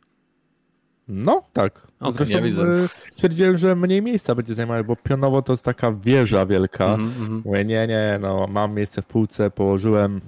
No, 1.08 1.42
tak. 1.52 1.86
Okay, 2.00 2.12
Zresztą 2.12 2.34
ja 2.34 2.42
widzę. 2.42 2.88
Stwierdziłem, 3.10 3.58
że 3.58 3.76
mniej 3.76 4.02
miejsca 4.02 4.34
będzie 4.34 4.54
zajmowało, 4.54 4.84
bo 4.84 4.96
pionowo 4.96 5.42
to 5.42 5.52
jest 5.52 5.64
taka 5.64 5.92
wieża 5.92 6.46
wielka. 6.46 6.94
Mm 6.94 7.10
-hmm. 7.10 7.42
Mówię, 7.44 7.64
nie, 7.64 7.86
nie, 7.86 8.18
no 8.20 8.46
mam 8.46 8.74
miejsce 8.74 9.02
w 9.02 9.06
półce, 9.06 9.50
położyłem. 9.50 10.20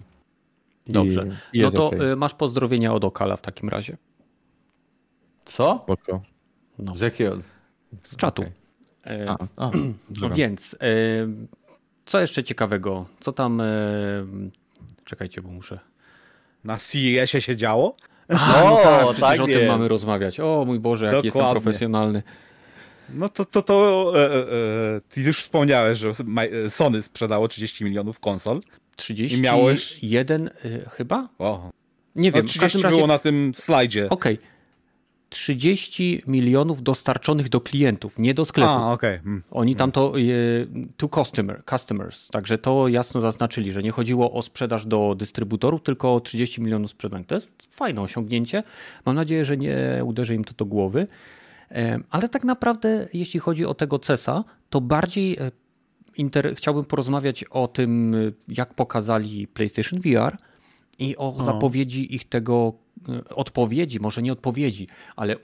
Dobrze. 0.87 1.27
I 1.53 1.61
no 1.61 1.71
to 1.71 1.87
okay. 1.87 2.17
masz 2.17 2.35
pozdrowienia 2.35 2.95
od 2.95 3.05
Okala 3.05 3.37
w 3.37 3.41
takim 3.41 3.69
razie. 3.69 3.97
Co? 5.45 5.81
Spoko. 5.85 6.23
No. 6.79 6.95
Z 6.95 7.01
jakiego? 7.01 7.37
Z 8.03 8.17
czatu. 8.17 8.43
Okay. 8.43 8.60
E, 9.07 9.31
a, 9.31 9.37
a, 9.57 9.71
więc 10.35 10.77
e, 10.81 10.87
co 12.07 12.21
jeszcze 12.21 12.43
ciekawego? 12.43 13.07
Co 13.21 13.33
tam. 13.33 13.61
E, 13.61 13.65
czekajcie, 15.05 15.43
bo 15.43 15.49
muszę. 15.49 15.79
Na 16.65 16.77
CES-ie 16.77 17.41
się 17.41 17.57
działo? 17.57 17.97
A, 18.29 18.63
no 18.65 18.77
tak, 18.83 19.05
przecież 19.05 19.21
tak 19.21 19.41
o 19.41 19.47
jest. 19.47 19.61
tym 19.61 19.69
mamy 19.69 19.89
rozmawiać. 19.89 20.41
O 20.41 20.65
mój 20.67 20.81
Boże, 20.81 21.07
jak 21.07 21.15
Dokładnie. 21.15 21.41
jestem 21.41 21.63
profesjonalny. 21.63 22.23
No 23.15 23.29
to, 23.29 23.45
to, 23.45 23.63
to 23.63 24.13
e, 24.17 24.25
e, 24.25 25.01
ty 25.09 25.21
już 25.21 25.43
wspomniałeś, 25.43 25.99
że 25.99 26.13
Sony 26.69 27.03
sprzedało 27.03 27.49
30 27.49 27.85
milionów 27.85 28.21
konsol. 28.21 28.61
31 28.97 29.43
miałeś... 29.43 30.01
chyba? 30.91 31.29
O. 31.39 31.71
Nie 32.17 32.33
wiem. 32.33 32.43
No, 32.45 32.49
30 32.49 32.79
w 32.79 32.83
razie... 32.83 32.97
było 32.97 33.07
na 33.07 33.19
tym 33.19 33.53
slajdzie. 33.55 34.09
Okej. 34.09 34.35
Okay. 34.35 34.49
30 35.31 36.23
milionów 36.27 36.83
dostarczonych 36.83 37.49
do 37.49 37.61
klientów, 37.61 38.19
nie 38.19 38.35
do 38.35 38.45
sklepu. 38.45 38.71
A, 38.71 38.93
okay. 38.93 39.19
Hmm. 39.19 39.43
Oni 39.51 39.77
tam 39.77 39.93
to 39.93 40.13
to 40.97 41.09
customer, 41.09 41.63
customers, 41.71 42.29
także 42.29 42.59
to 42.59 42.89
jasno 42.89 43.21
zaznaczyli, 43.21 43.73
że 43.73 43.83
nie 43.83 43.91
chodziło 43.91 44.33
o 44.33 44.43
sprzedaż 44.43 44.87
do 44.87 45.15
dystrybutorów, 45.15 45.83
tylko 45.83 46.15
o 46.15 46.21
30 46.21 46.63
milionów 46.63 46.91
sprzedanych. 46.91 47.27
To 47.27 47.35
jest 47.35 47.69
fajne 47.71 48.01
osiągnięcie. 48.01 48.63
Mam 49.07 49.17
nadzieję, 49.17 49.45
że 49.45 49.57
nie 49.57 50.03
uderzy 50.05 50.35
im 50.35 50.45
to 50.45 50.53
do 50.57 50.65
głowy. 50.65 51.07
Ale 52.11 52.29
tak 52.29 52.45
naprawdę, 52.45 53.09
jeśli 53.15 53.41
chodzi 53.41 53.67
o 53.67 53.75
tego 53.75 53.99
CESa, 53.99 54.45
to 54.71 54.81
bardziej 54.81 55.37
e, 55.39 55.51
inter... 56.17 56.55
chciałbym 56.57 56.85
porozmawiać 56.85 57.45
o 57.45 57.69
tym, 57.69 58.15
jak 58.49 58.75
pokazali 58.75 59.47
PlayStation 59.47 60.01
VR 60.01 60.37
i 60.99 61.17
o, 61.17 61.37
o. 61.37 61.45
zapowiedzi 61.45 62.15
ich 62.15 62.25
tego 62.25 62.73
odpowiedzi, 63.31 64.01
może 64.01 64.23
nie 64.23 64.33
odpowiedzi, 64.33 64.89
ale 65.17 65.37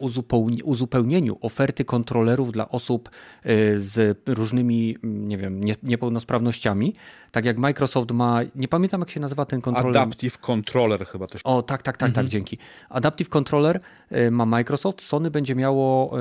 uzupełnieniu 0.65 1.39
oferty 1.41 1.85
kontrolerów 1.85 2.53
dla 2.53 2.69
osób 2.69 3.11
y, 3.47 3.81
z 3.81 4.19
różnymi, 4.27 4.97
mm, 5.05 5.29
nie 5.29 5.39
wiem, 5.39 5.61
niepełnosprawnościami. 5.83 6.95
Tak 7.33 7.45
jak 7.45 7.59
Microsoft 7.59 8.11
ma, 8.11 8.41
nie 8.55 8.69
pamiętam 8.69 9.01
jak 9.01 9.11
się 9.11 9.21
nazywa 9.21 9.45
ten 9.45 9.61
kontroler. 9.61 10.03
Adaptive 10.03 10.39
Controller 10.39 11.07
chyba 11.07 11.27
też. 11.27 11.41
O, 11.45 11.63
tak, 11.63 11.83
tak, 11.83 11.85
tak, 11.85 11.97
tak 11.97 12.09
mhm. 12.09 12.27
tak, 12.27 12.33
dzięki. 12.33 12.59
Adaptive 12.89 13.29
Controller 13.29 13.81
y, 14.13 14.31
ma 14.31 14.47
Microsoft, 14.47 15.03
Sony 15.03 15.31
będzie 15.31 15.55
miało 15.55 16.17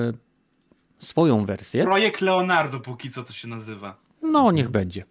swoją 1.00 1.46
wersję. 1.46 1.84
Projekt 1.84 2.22
Leonardo 2.22 2.80
póki 2.80 3.10
co 3.10 3.24
to 3.24 3.34
się 3.34 3.48
nazywa. 3.48 3.98
No, 4.22 4.52
niech 4.52 4.70
będzie. 4.70 5.04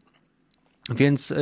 Więc 0.90 1.34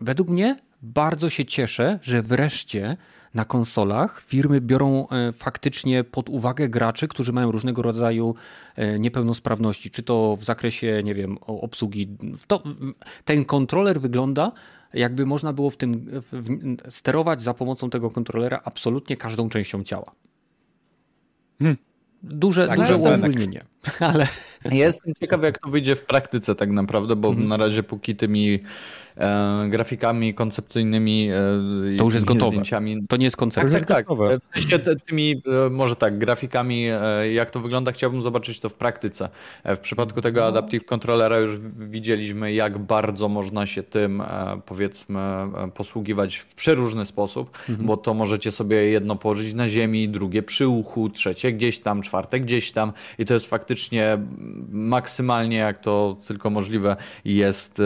według 0.00 0.28
mnie 0.28 0.58
bardzo 0.82 1.30
się 1.30 1.44
cieszę, 1.44 1.98
że 2.02 2.22
wreszcie 2.22 2.96
na 3.34 3.44
konsolach 3.44 4.20
firmy 4.20 4.60
biorą 4.60 5.08
e, 5.08 5.32
faktycznie 5.32 6.04
pod 6.04 6.28
uwagę 6.28 6.68
graczy, 6.68 7.08
którzy 7.08 7.32
mają 7.32 7.50
różnego 7.50 7.82
rodzaju 7.82 8.34
e, 8.76 8.98
niepełnosprawności, 8.98 9.90
czy 9.90 10.02
to 10.02 10.36
w 10.36 10.44
zakresie, 10.44 11.02
nie 11.04 11.14
wiem, 11.14 11.38
obsługi. 11.38 12.16
To, 12.46 12.62
ten 13.24 13.44
kontroler 13.44 14.00
wygląda, 14.00 14.52
jakby 14.94 15.26
można 15.26 15.52
było 15.52 15.70
w 15.70 15.76
tym 15.76 16.22
sterować 16.88 17.42
za 17.42 17.54
pomocą 17.54 17.90
tego 17.90 18.10
kontrolera 18.10 18.60
absolutnie 18.64 19.16
każdą 19.16 19.48
częścią 19.48 19.84
ciała. 19.84 20.12
Hmm. 21.58 21.76
Duże, 22.22 22.66
tak, 22.66 22.78
duże 22.78 22.96
uogólnienie. 22.96 23.64
Ale... 24.00 24.28
Jestem 24.64 25.14
ciekaw, 25.20 25.42
jak 25.42 25.58
to 25.58 25.70
wyjdzie 25.70 25.96
w 25.96 26.04
praktyce 26.04 26.54
tak 26.54 26.70
naprawdę, 26.70 27.16
bo 27.16 27.28
mhm. 27.28 27.48
na 27.48 27.56
razie 27.56 27.82
póki 27.82 28.16
tymi 28.16 28.60
e, 29.16 29.66
grafikami 29.68 30.34
koncepcyjnymi 30.34 31.30
e, 31.30 31.98
to 31.98 32.04
już 32.04 32.14
jest 32.14 32.26
gotowe. 32.26 32.50
Zdjęciami. 32.50 33.06
To 33.08 33.16
nie 33.16 33.24
jest 33.24 33.36
koncepcja. 33.36 33.78
Tak, 33.78 33.88
tak, 33.88 34.06
tak. 34.06 34.40
W 34.40 34.60
sensie 34.60 34.78
tymi, 35.06 35.42
e, 35.66 35.70
może 35.70 35.96
tak, 35.96 36.18
grafikami, 36.18 36.86
e, 36.90 37.32
jak 37.32 37.50
to 37.50 37.60
wygląda, 37.60 37.92
chciałbym 37.92 38.22
zobaczyć 38.22 38.60
to 38.60 38.68
w 38.68 38.74
praktyce. 38.74 39.28
E, 39.64 39.76
w 39.76 39.80
przypadku 39.80 40.20
tego 40.20 40.40
no. 40.40 40.46
Adaptive 40.46 40.84
Controllera 40.84 41.38
już 41.38 41.58
widzieliśmy, 41.78 42.52
jak 42.52 42.78
bardzo 42.78 43.28
można 43.28 43.66
się 43.66 43.82
tym, 43.82 44.20
e, 44.20 44.60
powiedzmy, 44.66 45.18
posługiwać 45.74 46.36
w 46.36 46.54
przeróżny 46.54 47.06
sposób, 47.06 47.58
mhm. 47.68 47.86
bo 47.86 47.96
to 47.96 48.14
możecie 48.14 48.52
sobie 48.52 48.76
jedno 48.76 49.16
położyć 49.16 49.54
na 49.54 49.68
ziemi, 49.68 50.08
drugie 50.08 50.42
przy 50.42 50.68
uchu, 50.68 51.10
trzecie 51.10 51.52
gdzieś 51.52 51.78
tam, 51.78 52.02
czwarte 52.02 52.40
gdzieś 52.40 52.72
tam 52.72 52.92
i 53.18 53.24
to 53.24 53.34
jest 53.34 53.46
faktycznie 53.46 54.18
maksymalnie, 54.70 55.56
jak 55.56 55.78
to 55.78 56.16
tylko 56.26 56.50
możliwe, 56.50 56.96
jest 57.24 57.82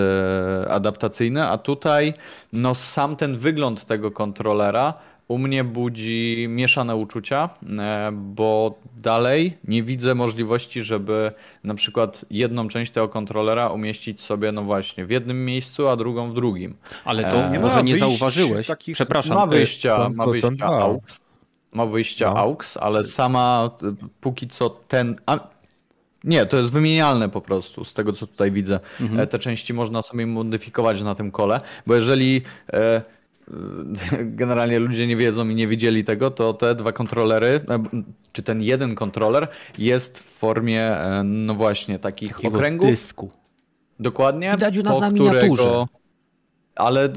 adaptacyjne 0.71 1.49
a 1.49 1.59
tutaj 1.59 2.15
no 2.53 2.75
sam 2.75 3.17
ten 3.17 3.39
wygląd 3.39 3.87
tego 3.87 4.11
kontrolera 4.11 4.95
u 5.29 5.39
mnie 5.39 5.65
budzi 5.65 6.47
mieszane 6.51 6.97
uczucia, 6.97 7.49
e, 7.79 8.11
bo 8.13 8.79
dalej 8.97 9.57
nie 9.65 9.83
widzę 9.83 10.15
możliwości, 10.15 10.83
żeby 10.83 11.33
na 11.65 11.75
przykład 11.75 12.25
jedną 12.31 12.69
część 12.69 12.93
tego 12.93 13.09
kontrolera 13.09 13.69
umieścić 13.69 14.21
sobie, 14.21 14.53
no 14.53 14.63
właśnie, 14.63 15.07
w 15.07 15.11
jednym 15.11 15.45
miejscu, 15.45 15.89
a 15.89 15.97
drugą 15.97 16.31
w 16.31 16.35
drugim. 16.35 16.75
Ale 17.05 17.25
to 17.25 17.37
e, 17.39 17.61
może 17.61 17.83
nie 17.83 17.97
zauważyłeś. 17.97 18.67
Takich... 18.67 18.95
Przepraszam. 18.95 19.37
Ma 19.37 19.47
wyjścia, 19.47 20.09
ma 20.15 20.27
wyjścia 20.27 20.67
AUX. 20.67 21.21
Ma 21.73 21.87
wyjścia 21.87 22.31
no. 22.31 22.41
AUX, 22.41 22.77
ale 22.77 23.05
sama 23.05 23.71
póki 24.21 24.49
co 24.49 24.71
ten. 24.71 25.17
Nie, 26.25 26.47
to 26.47 26.57
jest 26.57 26.73
wymienialne 26.73 27.29
po 27.29 27.41
prostu, 27.41 27.85
z 27.85 27.95
tego 27.95 28.13
co 28.13 28.27
tutaj 28.27 28.53
widzę. 28.53 28.81
Mhm. 29.01 29.29
Te 29.29 29.39
części 29.39 29.75
można 29.75 30.03
sobie 30.03 30.27
modyfikować 30.27 31.03
na 31.03 31.15
tym 31.15 31.31
kole, 31.31 31.61
bo 31.87 31.95
jeżeli 31.95 32.43
e, 32.73 33.03
generalnie 34.41 34.79
ludzie 34.79 35.07
nie 35.07 35.17
wiedzą 35.17 35.49
i 35.49 35.55
nie 35.55 35.69
widzieli 35.69 36.05
tego, 36.05 36.31
to 36.31 36.55
te 36.55 36.75
dwa 36.75 36.93
kontrolery, 36.93 37.61
e, 37.69 37.83
czy 38.33 38.43
ten 38.43 38.63
jeden 38.63 38.95
kontroler 38.95 39.49
jest 39.79 40.19
w 40.19 40.23
formie, 40.23 40.97
no 41.25 41.55
właśnie, 41.55 41.99
takich 41.99 42.33
Takiego 42.33 42.57
okręgów. 42.57 42.91
dysku. 42.91 43.31
Dokładnie. 44.01 44.51
Widać 44.51 44.79
u 44.79 44.83
nas 44.83 45.01
na 45.01 45.11
miniaturze. 45.11 45.63
Którego 45.63 46.02
ale 46.75 47.05
e, 47.05 47.11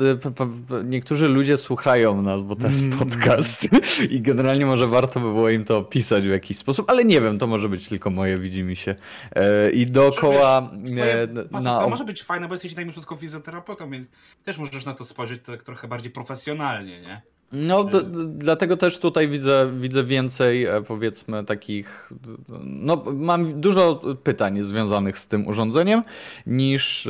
niektórzy 0.84 1.28
ludzie 1.28 1.58
słuchają 1.58 2.22
nas, 2.22 2.42
bo 2.42 2.56
to 2.56 2.68
jest 2.68 2.82
mm. 2.82 3.00
podcast 3.00 3.68
i 4.10 4.22
generalnie 4.22 4.66
może 4.66 4.88
warto 4.88 5.20
by 5.20 5.26
było 5.26 5.50
im 5.50 5.66
to 5.66 5.78
opisać 5.78 6.24
w 6.24 6.30
jakiś 6.30 6.58
sposób, 6.58 6.90
ale 6.90 7.06
nie 7.06 7.22
wiem, 7.22 7.40
to 7.40 7.48
może 7.48 7.70
być 7.70 7.90
tylko 7.90 8.10
moje, 8.10 8.38
widzi 8.38 8.64
mi 8.64 8.76
się. 8.76 8.96
E, 9.36 9.72
I 9.72 9.88
dookoła... 9.88 10.72
Wiesz, 10.84 10.92
twoje, 10.92 11.28
na... 11.64 11.80
To 11.80 11.90
może 11.90 12.06
być 12.06 12.24
fajne, 12.24 12.48
bo 12.48 12.54
jesteś 12.54 12.76
najmniejszą 12.76 13.16
fizjoterapeutą, 13.16 13.90
więc 13.90 14.08
też 14.44 14.58
możesz 14.58 14.86
na 14.86 14.94
to 14.94 15.06
spojrzeć 15.06 15.42
tak 15.46 15.64
trochę 15.64 15.88
bardziej 15.88 16.12
profesjonalnie, 16.12 17.02
nie? 17.02 17.22
No, 17.52 17.84
do, 17.84 18.02
dlatego 18.28 18.78
też 18.78 19.00
tutaj 19.00 19.28
widzę, 19.28 19.72
widzę 19.80 20.04
więcej, 20.04 20.66
e, 20.66 20.82
powiedzmy, 20.82 21.46
takich. 21.46 22.12
No, 22.64 23.04
mam 23.14 23.62
dużo 23.62 24.02
pytań 24.24 24.64
związanych 24.64 25.18
z 25.18 25.28
tym 25.28 25.48
urządzeniem 25.48 26.04
niż 26.48 27.10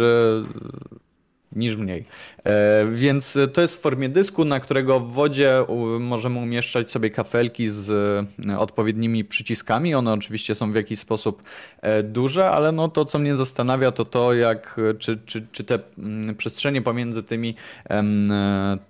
niż 1.55 1.75
mniej. 1.75 2.05
E, 2.43 2.85
więc 2.91 3.37
to 3.53 3.61
jest 3.61 3.77
w 3.77 3.79
formie 3.79 4.09
dysku, 4.09 4.45
na 4.45 4.59
którego 4.59 4.99
w 4.99 5.11
wodzie 5.11 5.65
możemy 5.99 6.39
umieszczać 6.39 6.91
sobie 6.91 7.09
kafelki 7.09 7.69
z 7.69 7.89
e, 8.49 8.59
odpowiednimi 8.59 9.25
przyciskami. 9.25 9.95
One 9.95 10.13
oczywiście 10.13 10.55
są 10.55 10.71
w 10.71 10.75
jakiś 10.75 10.99
sposób 10.99 11.41
e, 11.81 12.03
duże, 12.03 12.49
ale 12.51 12.71
no 12.71 12.87
to, 12.87 13.05
co 13.05 13.19
mnie 13.19 13.35
zastanawia, 13.35 13.91
to 13.91 14.05
to, 14.05 14.33
jak, 14.33 14.79
czy, 14.99 15.19
czy, 15.25 15.47
czy 15.51 15.63
te 15.63 15.79
mm, 15.97 16.35
przestrzenie 16.35 16.81
pomiędzy 16.81 17.23
tymi, 17.23 17.55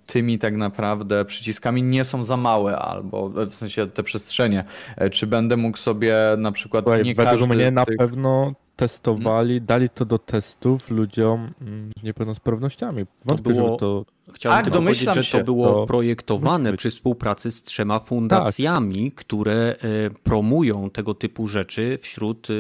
tymi 0.05 0.39
tak 0.39 0.57
naprawdę 0.57 1.26
przyciskami 1.26 1.84
nie 1.84 2.03
są 2.03 2.24
za 2.24 2.38
małe, 2.38 2.78
albo 2.78 3.30
w 3.30 3.53
sensie 3.53 3.88
te 3.88 4.03
przestrzenie. 4.03 4.63
Czy 5.11 5.28
będę 5.28 5.57
mógł 5.57 5.78
sobie 5.78 6.16
na 6.38 6.51
przykład. 6.51 6.86
Słuchaj, 6.86 7.03
nie 7.03 7.16
według 7.16 7.49
mnie 7.49 7.72
na 7.72 7.86
tych... 7.86 7.97
pewno 7.97 8.53
testowali, 8.76 9.62
dali 9.62 9.90
to 9.90 10.06
do 10.06 10.20
testów 10.20 10.92
ludziom 10.92 11.54
mm, 11.62 11.92
z 12.00 12.04
niepełnosprawnościami. 12.04 13.06
Wątpię, 13.26 13.54
to 13.54 13.62
było, 13.62 13.78
to... 13.78 14.06
Chciałem 14.34 14.58
tak, 14.58 14.66
tylko 14.66 14.80
powiedzieć, 14.80 15.14
że 15.14 15.24
to 15.40 15.44
było 15.44 15.74
to... 15.74 15.86
projektowane 15.86 16.78
przy 16.78 16.90
współpracy 16.90 17.52
z 17.52 17.64
trzema 17.64 18.00
fundacjami, 18.00 19.12
tak. 19.12 19.20
które 19.26 19.76
e, 19.82 20.10
promują 20.10 20.90
tego 20.90 21.14
typu 21.14 21.48
rzeczy 21.48 22.00
wśród 22.02 22.48
e, 22.50 22.54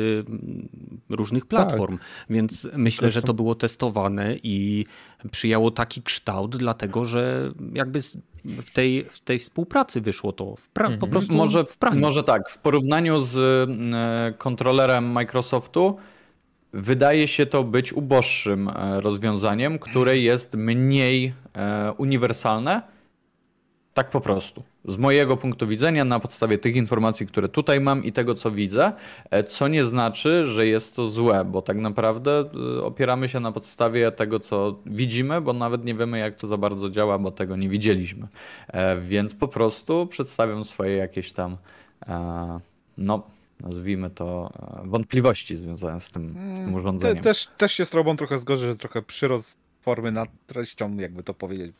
różnych 1.09 1.45
platform. 1.45 1.97
Tak. 1.97 2.07
Więc 2.29 2.67
myślę, 2.75 3.11
że 3.11 3.21
to 3.21 3.33
było 3.33 3.55
testowane 3.55 4.35
i 4.43 4.85
przyjęło 5.31 5.71
taki 5.71 6.01
kształt, 6.01 6.57
dlatego 6.57 7.05
że 7.05 7.53
jakby 7.73 7.99
w 8.45 8.71
tej, 8.71 9.05
w 9.05 9.19
tej 9.19 9.39
współpracy 9.39 10.01
wyszło 10.01 10.31
to 10.31 10.55
w 10.55 10.73
pra- 10.73 10.81
mhm. 10.81 10.99
po 10.99 11.07
prostu 11.07 11.33
może, 11.33 11.65
w 11.65 11.77
praniu. 11.77 11.99
Może 11.99 12.23
tak, 12.23 12.49
w 12.49 12.57
porównaniu 12.57 13.21
z 13.21 13.35
e, 13.35 14.33
kontrolerem 14.37 15.11
Microsoftu 15.11 15.97
wydaje 16.75 17.27
się 17.27 17.45
to 17.45 17.63
być 17.63 17.93
uboższym 17.93 18.69
e, 18.69 19.01
rozwiązaniem, 19.01 19.79
które 19.79 20.17
jest 20.17 20.53
mniej 20.53 21.33
e, 21.53 21.93
uniwersalne. 21.97 22.81
Tak 23.93 24.09
po 24.09 24.21
prostu 24.21 24.63
z 24.85 24.97
mojego 24.97 25.37
punktu 25.37 25.67
widzenia, 25.67 26.05
na 26.05 26.19
podstawie 26.19 26.57
tych 26.57 26.75
informacji, 26.75 27.27
które 27.27 27.49
tutaj 27.49 27.79
mam 27.79 28.03
i 28.03 28.11
tego, 28.11 28.35
co 28.35 28.51
widzę, 28.51 28.91
e, 29.31 29.43
co 29.43 29.67
nie 29.67 29.85
znaczy, 29.85 30.45
że 30.45 30.67
jest 30.67 30.95
to 30.95 31.09
złe, 31.09 31.45
bo 31.45 31.61
tak 31.61 31.77
naprawdę 31.77 32.45
opieramy 32.83 33.29
się 33.29 33.39
na 33.39 33.51
podstawie 33.51 34.11
tego, 34.11 34.39
co 34.39 34.79
widzimy, 34.85 35.41
bo 35.41 35.53
nawet 35.53 35.85
nie 35.85 35.95
wiemy, 35.95 36.19
jak 36.19 36.35
to 36.35 36.47
za 36.47 36.57
bardzo 36.57 36.89
działa, 36.89 37.19
bo 37.19 37.31
tego 37.31 37.55
nie 37.55 37.69
widzieliśmy. 37.69 38.27
Więc 39.01 39.35
po 39.35 39.47
prostu 39.47 40.07
przedstawiam 40.07 40.65
swoje 40.65 40.97
jakieś 40.97 41.33
tam, 41.33 41.57
no, 42.97 43.23
nazwijmy 43.59 44.09
to, 44.09 44.53
wątpliwości 44.85 45.55
związane 45.55 46.01
z 46.01 46.11
tym, 46.11 46.29
z 46.29 46.57
tym 46.57 46.67
mm, 46.67 46.75
urządzeniem. 46.75 47.23
Też, 47.23 47.47
też 47.57 47.73
się 47.73 47.85
z 47.85 47.93
Robą 47.93 48.17
trochę 48.17 48.37
zgodzę, 48.37 48.65
że 48.65 48.75
trochę 48.75 49.01
przyrost 49.01 49.57
formy 49.81 50.11
nad 50.11 50.29
treścią, 50.47 50.97
jakby 50.97 51.23
to 51.23 51.33
powiedzieć, 51.33 51.73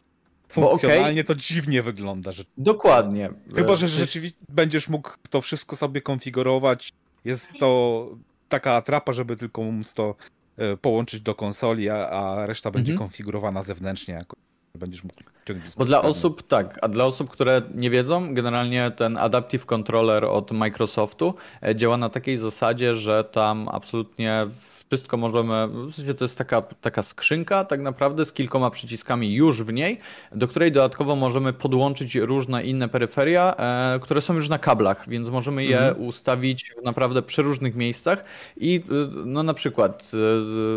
Funkcjonalnie 0.48 1.22
okay. 1.22 1.24
to 1.24 1.36
dziwnie 1.36 1.84
wygląda. 1.84 2.32
Że... 2.32 2.44
Dokładnie. 2.58 3.30
Chyba, 3.56 3.76
że 3.76 3.88
rzeczywiście 3.88 4.40
będziesz 4.50 4.90
mógł 4.90 5.10
to 5.30 5.42
wszystko 5.42 5.76
sobie 5.76 6.02
konfigurować. 6.02 6.90
Jest 7.26 7.50
to 7.60 8.10
taka 8.50 8.74
atrapa, 8.74 9.14
żeby 9.14 9.36
tylko 9.36 9.64
móc 9.64 9.94
to 9.94 10.16
e, 10.58 10.78
połączyć 10.78 11.22
do 11.22 11.36
konsoli, 11.36 11.90
a, 11.90 12.10
a 12.10 12.46
reszta 12.46 12.72
będzie 12.72 12.94
mhm. 12.94 13.10
konfigurowana 13.10 13.64
zewnętrznie 13.64 14.14
jako 14.14 14.36
będziesz 14.76 15.04
mógł 15.04 15.16
ciągnąć. 15.46 15.76
Bo 15.78 15.86
dla 15.86 16.02
osób, 16.02 16.48
tak, 16.48 16.80
a 16.82 16.88
dla 16.88 17.06
osób, 17.06 17.30
które 17.30 17.62
nie 17.74 17.90
wiedzą, 17.90 18.34
generalnie 18.34 18.92
ten 18.92 19.18
Adaptive 19.18 19.66
Controller 19.66 20.26
od 20.26 20.52
Microsoftu 20.52 21.34
e, 21.64 21.76
działa 21.76 21.98
na 21.98 22.10
takiej 22.10 22.38
zasadzie, 22.38 22.96
że 22.96 23.24
tam 23.24 23.70
absolutnie 23.72 24.48
wszystko 24.90 25.18
możemy, 25.18 25.68
w 25.68 25.96
sensie 25.96 26.14
to 26.14 26.26
jest 26.26 26.38
taka, 26.38 26.62
taka 26.62 27.04
skrzynka 27.04 27.66
tak 27.66 27.82
naprawdę 27.82 28.26
z 28.26 28.34
kilkoma 28.34 28.70
przyciskami 28.72 29.34
już 29.34 29.64
w 29.64 29.74
niej, 29.74 29.98
do 30.32 30.48
której 30.48 30.72
dodatkowo 30.72 31.16
możemy 31.16 31.54
podłączyć 31.54 32.16
różne 32.16 32.64
inne 32.64 32.90
peryferia, 32.90 33.56
e, 33.56 34.00
które 34.00 34.22
są 34.22 34.34
już 34.34 34.50
na 34.50 34.60
kablach, 34.60 35.10
więc 35.10 35.30
możemy 35.30 35.66
je 35.66 35.80
mhm. 35.80 36.08
ustawić 36.08 36.74
w 36.82 36.84
naprawdę 36.84 37.22
przeróżnych 37.22 37.76
miejscach 37.76 38.26
i 38.58 38.76
e, 38.76 39.24
no 39.26 39.44
na 39.44 39.54
przykład 39.54 40.12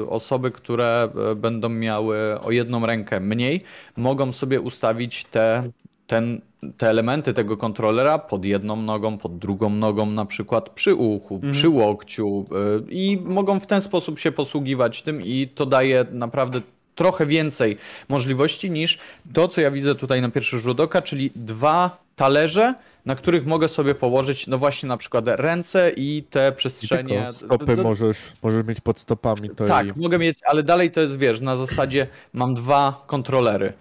osoby, 0.09 0.51
które 0.51 1.09
będą 1.37 1.69
miały 1.69 2.41
o 2.41 2.51
jedną 2.51 2.87
rękę 2.87 3.21
mniej, 3.21 3.63
mogą 3.99 4.33
sobie 4.33 4.61
ustawić 4.61 5.25
te 5.25 5.71
ten, 6.09 6.41
te 6.77 6.89
elementy 6.89 7.35
tego 7.35 7.57
kontrolera 7.57 8.19
pod 8.19 8.45
jedną 8.45 8.77
nogą, 8.77 9.19
pod 9.19 9.39
drugą 9.39 9.71
nogą, 9.71 10.07
na 10.07 10.25
przykład 10.25 10.71
przy 10.71 10.95
uchu, 10.95 11.35
mhm. 11.35 11.53
przy 11.53 11.69
łokciu 11.69 12.47
y, 12.89 12.93
i 12.95 13.19
mogą 13.25 13.61
w 13.61 13.67
ten 13.67 13.83
sposób 13.83 14.19
się 14.19 14.33
posługiwać 14.33 15.03
tym 15.03 15.23
i 15.23 15.49
to 15.55 15.67
daje 15.67 16.07
naprawdę 16.13 16.61
trochę 16.95 17.27
więcej 17.27 17.77
możliwości 18.09 18.71
niż 18.71 18.99
to, 19.33 19.49
co 19.49 19.61
ja 19.61 19.71
widzę 19.71 19.95
tutaj 19.95 20.23
na 20.23 20.31
pierwszy 20.31 20.59
rzut 20.59 20.81
oka, 20.81 21.03
czyli 21.03 21.31
dwa 21.37 22.03
talerze, 22.17 22.75
na 23.07 23.15
których 23.15 23.47
mogę 23.47 23.69
sobie 23.69 23.95
położyć, 23.95 24.47
no 24.47 24.59
właśnie 24.59 24.89
na 24.89 24.97
przykład 24.97 25.25
ręce 25.29 25.93
i 25.97 26.25
te 26.31 26.53
przestrzenie. 26.53 27.27
I 27.31 27.35
stopy 27.35 27.77
możesz, 27.77 28.19
możesz 28.43 28.67
mieć 28.67 28.81
pod 28.81 28.99
stopami. 28.99 29.51
To 29.51 29.65
tak, 29.65 29.97
i... 29.97 30.01
mogę 30.01 30.19
mieć, 30.19 30.39
ale 30.47 30.63
dalej 30.63 30.91
to 30.91 31.01
jest, 31.01 31.19
wiesz, 31.19 31.41
na 31.41 31.57
zasadzie 31.57 32.07
mam 32.33 32.55
dwa 32.55 33.05
kontrolery. 33.07 33.73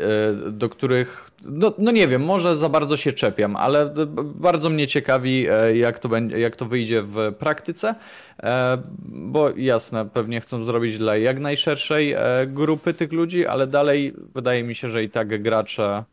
E, 0.00 0.32
do 0.50 0.68
których, 0.68 1.30
no, 1.44 1.72
no, 1.78 1.90
nie 1.90 2.08
wiem, 2.08 2.24
może 2.24 2.56
za 2.56 2.68
bardzo 2.68 2.96
się 2.96 3.12
czepiam, 3.12 3.56
ale 3.56 3.94
bardzo 4.16 4.70
mnie 4.70 4.86
ciekawi, 4.86 5.46
e, 5.50 5.76
jak 5.76 5.98
to, 5.98 6.08
będzie, 6.08 6.40
jak 6.40 6.56
to 6.56 6.66
wyjdzie 6.66 7.02
w 7.02 7.34
praktyce, 7.38 7.94
e, 8.42 8.82
bo 9.08 9.50
jasne, 9.56 10.08
pewnie 10.08 10.40
chcą 10.40 10.64
zrobić 10.64 10.98
dla 10.98 11.16
jak 11.16 11.40
najszerszej 11.40 12.14
grupy 12.46 12.94
tych 12.94 13.12
ludzi, 13.12 13.46
ale 13.46 13.66
dalej 13.66 14.14
wydaje 14.34 14.64
mi 14.64 14.74
się, 14.74 14.88
że 14.88 15.04
i 15.04 15.10
tak 15.10 15.42
gracze 15.42 16.04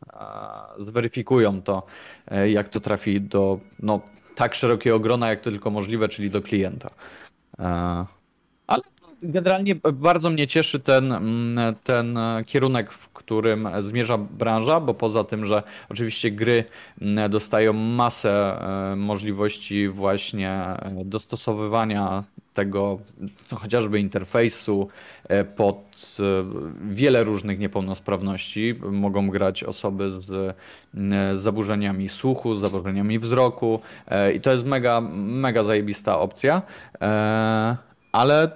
zweryfikują 0.78 1.62
to, 1.62 1.82
jak 2.48 2.68
to 2.68 2.80
trafi 2.80 3.20
do 3.20 3.60
no, 3.78 4.00
tak 4.34 4.54
szerokiego 4.54 5.00
grona, 5.00 5.28
jak 5.28 5.40
to 5.40 5.50
tylko 5.50 5.70
możliwe, 5.70 6.08
czyli 6.08 6.30
do 6.30 6.42
klienta. 6.42 6.88
Ale 8.66 8.82
generalnie 9.22 9.74
bardzo 9.92 10.30
mnie 10.30 10.46
cieszy 10.46 10.80
ten, 10.80 11.12
mm, 11.12 11.74
ten 11.84 12.18
kierunek, 12.46 12.92
w 12.92 13.08
którym 13.08 13.68
zmierza 13.80 14.18
branża, 14.18 14.80
bo 14.80 14.94
poza 14.94 15.24
tym, 15.24 15.46
że 15.46 15.62
oczywiście 15.88 16.30
gry 16.30 16.64
mm, 17.00 17.30
dostają 17.30 17.72
masę 17.72 18.58
e, 18.92 18.96
możliwości 18.96 19.88
właśnie 19.88 20.50
e, 20.50 20.76
dostosowywania 21.04 22.24
tego 22.54 22.98
no, 23.52 23.58
chociażby 23.58 24.00
interfejsu 24.00 24.88
e, 25.28 25.44
pod 25.44 26.16
wiele 26.90 27.24
różnych 27.24 27.58
niepełnosprawności. 27.58 28.74
Mogą 28.90 29.30
grać 29.30 29.64
osoby 29.64 30.10
z, 30.10 30.24
z 30.24 31.38
zaburzeniami 31.38 32.08
słuchu, 32.08 32.54
z 32.54 32.60
zaburzeniami 32.60 33.18
wzroku 33.18 33.80
i 34.34 34.40
to 34.40 34.52
jest 34.52 34.64
mega, 34.64 35.00
mega 35.14 35.64
zajebista 35.64 36.18
opcja. 36.18 36.62
Ale 38.12 38.52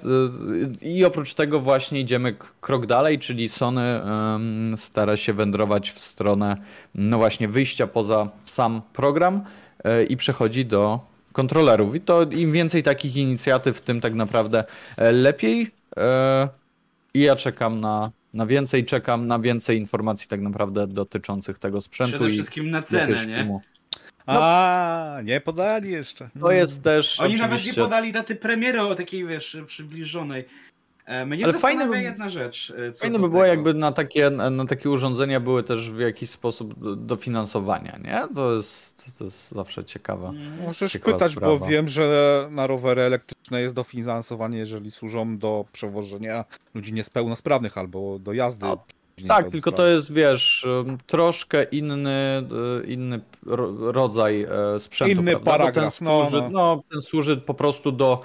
y, 0.82 0.84
i 0.84 1.04
oprócz 1.04 1.34
tego 1.34 1.60
właśnie 1.60 2.00
idziemy 2.00 2.36
krok 2.60 2.86
dalej, 2.86 3.18
czyli 3.18 3.48
Sony 3.48 4.00
stara 4.76 5.16
się 5.16 5.32
wędrować 5.32 5.90
w 5.90 5.98
stronę 5.98 6.56
no 6.96 7.18
właśnie 7.18 7.48
wyjścia 7.48 7.86
poza 7.86 8.28
sam 8.44 8.82
program 8.92 9.44
e, 9.84 10.04
i 10.04 10.16
przechodzi 10.16 10.66
do 10.66 11.00
kontrolerów. 11.32 11.94
I 11.94 12.00
to 12.00 12.22
im 12.22 12.52
więcej 12.52 12.82
takich 12.82 13.16
inicjatyw, 13.16 13.80
tym 13.80 14.00
tak 14.00 14.14
naprawdę 14.14 14.64
e, 14.96 15.12
lepiej. 15.12 15.70
E, 15.96 16.48
I 17.14 17.20
ja 17.20 17.36
czekam 17.36 17.80
na, 17.80 18.10
na 18.34 18.46
więcej, 18.46 18.84
czekam 18.84 19.26
na 19.26 19.38
więcej 19.38 19.78
informacji 19.78 20.28
tak 20.28 20.40
naprawdę 20.40 20.86
dotyczących 20.86 21.58
tego 21.58 21.80
sprzętu. 21.80 22.16
Przede 22.16 22.30
wszystkim 22.30 22.70
na 22.70 22.82
cenę, 22.82 23.26
nie? 23.26 23.60
No, 24.26 24.34
A, 24.42 25.20
nie 25.24 25.40
podali 25.40 25.90
jeszcze. 25.90 26.30
To 26.40 26.52
jest 26.52 26.82
też. 26.82 27.20
Oni 27.20 27.28
oczywiście... 27.28 27.48
nawet 27.48 27.66
nie 27.66 27.74
podali 27.74 28.12
daty 28.12 28.36
premiery 28.36 28.80
o 28.80 28.94
takiej, 28.94 29.26
wiesz, 29.26 29.56
przybliżonej. 29.66 30.44
E, 31.06 31.26
mnie 31.26 31.44
Ale 31.44 31.52
fajne 31.52 31.86
by, 31.86 32.02
jedna 32.02 32.28
rzecz. 32.28 32.72
E, 32.88 32.92
fajne 32.92 33.18
by 33.18 33.28
było, 33.28 33.44
jakby 33.44 33.74
na 33.74 33.92
takie, 33.92 34.30
na 34.30 34.64
takie 34.64 34.90
urządzenia 34.90 35.40
były 35.40 35.62
też 35.62 35.90
w 35.90 36.00
jakiś 36.00 36.30
sposób 36.30 36.74
dofinansowania, 36.96 37.98
nie? 38.04 38.34
To 38.34 38.54
jest, 38.54 39.04
to 39.18 39.24
jest 39.24 39.52
zawsze 39.52 39.84
ciekawe. 39.84 40.28
Mm. 40.28 40.64
Możesz 40.66 40.92
ciekawa 40.92 41.18
pytać, 41.18 41.32
sprawa. 41.32 41.58
bo 41.58 41.66
wiem, 41.66 41.88
że 41.88 42.48
na 42.50 42.66
rowery 42.66 43.02
elektryczne 43.02 43.60
jest 43.60 43.74
dofinansowanie, 43.74 44.58
jeżeli 44.58 44.90
służą 44.90 45.38
do 45.38 45.64
przewożenia 45.72 46.44
ludzi 46.74 46.92
niespełnosprawnych 46.92 47.78
albo 47.78 48.18
do 48.18 48.32
jazdy. 48.32 48.66
A 48.66 48.76
tak, 49.28 49.50
tylko 49.50 49.72
to 49.72 49.86
jest, 49.86 50.12
wiesz, 50.12 50.66
troszkę 51.06 51.62
inny, 51.62 52.42
y, 52.82 52.86
inny 52.86 53.20
rodzaj 53.80 54.42
e, 54.42 54.80
sprzętu. 54.80 55.12
Inny 55.20 55.30
prawda? 55.32 55.50
paragraf. 55.50 55.84
Ten 55.84 55.90
służy, 55.90 56.36
no, 56.36 56.40
no. 56.42 56.48
no, 56.50 56.82
ten 56.90 57.02
służy 57.02 57.36
po 57.36 57.54
prostu 57.54 57.92
do 57.92 58.22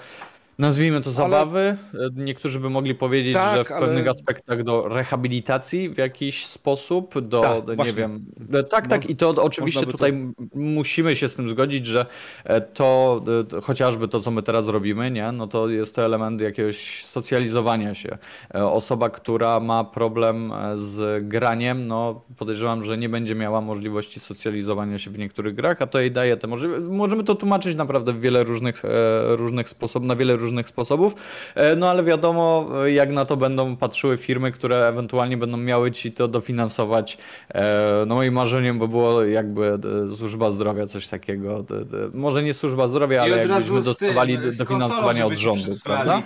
nazwijmy 0.60 1.02
to 1.02 1.12
zabawy. 1.12 1.78
Ale... 1.94 2.10
Niektórzy 2.16 2.60
by 2.60 2.70
mogli 2.70 2.96
powiedzieć, 2.96 3.34
tak, 3.34 3.56
że 3.56 3.64
w 3.64 3.72
ale... 3.72 3.88
pewnych 3.88 4.08
aspektach 4.08 4.64
do 4.64 4.88
rehabilitacji 4.88 5.90
w 5.90 5.98
jakiś 5.98 6.46
sposób, 6.46 7.20
do, 7.20 7.42
tak, 7.42 7.68
nie 7.68 7.76
właśnie. 7.76 7.94
wiem. 7.94 8.26
Tak, 8.70 8.88
tak, 8.88 9.10
i 9.10 9.16
to 9.16 9.30
oczywiście 9.30 9.86
tutaj 9.86 10.12
to... 10.12 10.44
musimy 10.56 11.16
się 11.16 11.30
z 11.30 11.36
tym 11.36 11.50
zgodzić, 11.50 11.86
że 11.86 12.06
e, 12.44 12.62
to, 12.62 13.22
to, 13.50 13.62
chociażby 13.62 14.08
to, 14.08 14.20
co 14.20 14.32
my 14.32 14.44
teraz 14.44 14.68
robimy, 14.68 15.12
nie, 15.12 15.32
no 15.32 15.48
to 15.48 15.70
jest 15.70 15.96
to 15.96 16.06
element 16.06 16.42
jakiegoś 16.42 17.06
socjalizowania 17.06 17.94
się. 17.94 18.18
E, 18.56 18.66
osoba, 18.66 19.10
która 19.10 19.60
ma 19.60 19.84
problem 19.84 20.52
e, 20.52 20.78
z 20.78 21.28
graniem, 21.28 21.88
no 21.88 22.22
podejrzewam, 22.38 22.84
że 22.84 22.98
nie 22.98 23.10
będzie 23.10 23.36
miała 23.36 23.62
możliwości 23.62 24.20
socjalizowania 24.20 25.00
się 25.00 25.12
w 25.12 25.18
niektórych 25.18 25.56
grach, 25.56 25.82
a 25.82 25.88
to 25.88 26.00
jej 26.00 26.12
daje 26.12 26.38
te 26.38 26.48
możliwości. 26.48 26.84
Możemy 26.84 27.24
to 27.24 27.36
tłumaczyć 27.36 27.76
naprawdę 27.76 28.14
w 28.14 28.20
wiele 28.20 28.44
różnych, 28.44 28.82
różnych 29.28 29.70
sposobów, 29.70 30.08
na 30.08 30.16
wiele 30.16 30.36
różnych 30.42 30.70
sposobów. 30.70 31.16
E, 31.56 31.76
no 31.76 31.90
ale 31.90 32.04
wiadomo, 32.04 32.70
jak 32.86 33.12
na 33.12 33.26
to 33.26 33.38
będą 33.38 33.78
patrzyły 33.78 34.18
firmy, 34.18 34.52
które 34.52 34.88
ewentualnie 34.88 35.38
będą 35.38 35.58
miały 35.58 35.92
ci 35.92 36.12
to 36.12 36.28
dofinansować. 36.28 37.18
E, 37.50 38.04
no 38.08 38.16
moim 38.16 38.34
marzeniem 38.34 38.80
by 38.80 38.88
było 38.88 39.24
jakby 39.24 39.80
e, 40.12 40.16
służba 40.16 40.52
zdrowia, 40.52 40.86
coś 40.86 41.08
takiego. 41.08 41.66
Może 42.14 42.44
nie 42.44 42.54
służba 42.54 42.88
zdrowia, 42.88 43.22
ale 43.22 43.38
jakbyśmy 43.38 43.82
dostawali 43.82 44.38
dofinansowania 44.58 45.26
od 45.26 45.34
rządu, 45.34 45.72
prawda? 45.84 46.22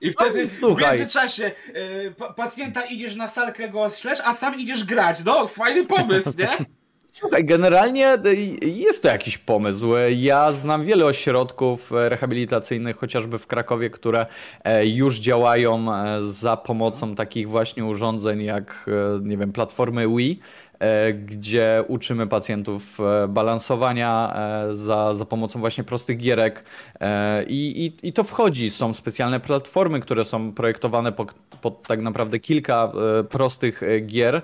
I 0.00 0.12
wtedy 0.12 0.46
w 0.46 0.80
międzyczasie 0.80 1.50
pacjenta 2.36 2.82
idziesz 2.82 3.16
na 3.16 3.28
salkę 3.28 3.68
go 3.68 3.90
ślesz, 3.90 4.18
a 4.24 4.34
sam 4.34 4.60
idziesz 4.60 4.84
grać. 4.84 5.24
No, 5.24 5.46
fajny 5.46 5.86
pomysł, 5.86 6.32
nie? 6.38 6.48
Słuchaj, 7.12 7.44
generalnie 7.44 8.16
jest 8.62 9.02
to 9.02 9.08
jakiś 9.08 9.38
pomysł. 9.38 9.86
Ja 10.16 10.52
znam 10.52 10.84
wiele 10.84 11.04
ośrodków 11.04 11.92
rehabilitacyjnych, 11.94 12.96
chociażby 12.96 13.38
w 13.38 13.46
Krakowie, 13.46 13.90
które 13.90 14.26
e, 14.64 14.86
już 14.86 15.18
działają 15.18 15.94
e, 15.94 16.18
za 16.26 16.56
pomocą 16.56 17.14
takich 17.14 17.48
właśnie 17.48 17.84
urządzeń 17.84 18.42
jak, 18.42 18.86
e, 18.88 19.20
nie 19.22 19.36
wiem, 19.36 19.52
platformy 19.52 20.08
Wii, 20.08 20.40
gdzie 21.14 21.84
uczymy 21.88 22.26
pacjentów 22.26 23.00
e, 23.00 23.28
balansowania 23.28 24.32
e, 24.34 24.74
za, 24.74 25.14
za 25.14 25.24
pomocą 25.24 25.60
właśnie 25.60 25.84
prostych 25.84 26.18
gierek 26.18 26.64
i, 27.46 27.92
i, 28.02 28.08
i 28.08 28.12
to 28.12 28.24
wchodzi. 28.24 28.70
Są 28.70 28.94
specjalne 28.94 29.40
platformy, 29.40 30.00
które 30.00 30.24
są 30.24 30.52
projektowane 30.52 31.12
pod, 31.12 31.34
pod 31.60 31.82
tak 31.82 32.00
naprawdę 32.00 32.38
kilka 32.38 32.92
prostych 33.30 33.82
gier 34.06 34.42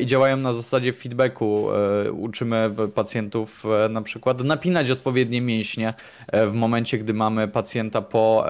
i 0.00 0.06
działają 0.06 0.36
na 0.36 0.52
zasadzie 0.52 0.92
feedbacku. 0.92 1.68
Uczymy 2.12 2.70
pacjentów 2.94 3.64
na 3.90 4.02
przykład 4.02 4.44
napinać 4.44 4.90
odpowiednie 4.90 5.40
mięśnie 5.40 5.94
w 6.32 6.52
momencie, 6.52 6.98
gdy 6.98 7.14
mamy 7.14 7.48
pacjenta 7.48 8.02
po 8.02 8.46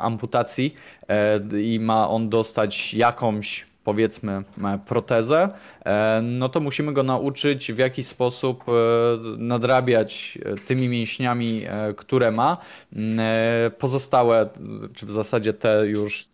amputacji 0.00 0.74
i 1.62 1.80
ma 1.80 2.08
on 2.08 2.28
dostać 2.28 2.94
jakąś 2.94 3.66
powiedzmy 3.84 4.42
protezę, 4.86 5.48
e, 5.81 5.81
no 6.22 6.48
to 6.48 6.60
musimy 6.60 6.92
go 6.92 7.02
nauczyć 7.02 7.72
w 7.72 7.78
jakiś 7.78 8.06
sposób 8.06 8.64
e, 8.68 8.72
nadrabiać 9.38 10.38
e, 10.44 10.54
tymi 10.54 10.88
mięśniami, 10.88 11.62
które 11.96 12.32
ma. 12.32 12.56
Pozostałe, 13.78 14.48
czy 14.94 15.06
w 15.06 15.10
zasadzie 15.10 15.52
te 15.52 15.86
już 15.86 16.28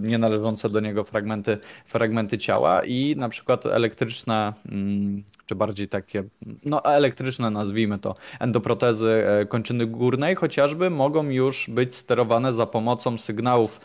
nie 0.00 0.18
należące 0.18 0.70
do 0.70 0.80
niego 0.80 1.04
fragmenty, 1.04 1.58
fragmenty 1.86 2.38
ciała 2.38 2.84
i 2.84 3.14
na 3.16 3.28
przykład 3.28 3.66
elektryczne, 3.66 4.52
mm, 4.68 5.22
czy 5.46 5.54
bardziej 5.54 5.88
takie, 5.88 6.24
no 6.64 6.84
elektryczne 6.84 7.50
nazwijmy 7.50 7.98
to, 7.98 8.14
endoprotezy 8.40 9.24
kończyny 9.48 9.86
górnej 9.86 10.34
chociażby 10.34 10.90
mogą 10.90 11.28
już 11.28 11.70
być 11.70 11.94
sterowane 11.94 12.52
za 12.52 12.66
pomocą 12.66 13.18
sygnałów 13.18 13.80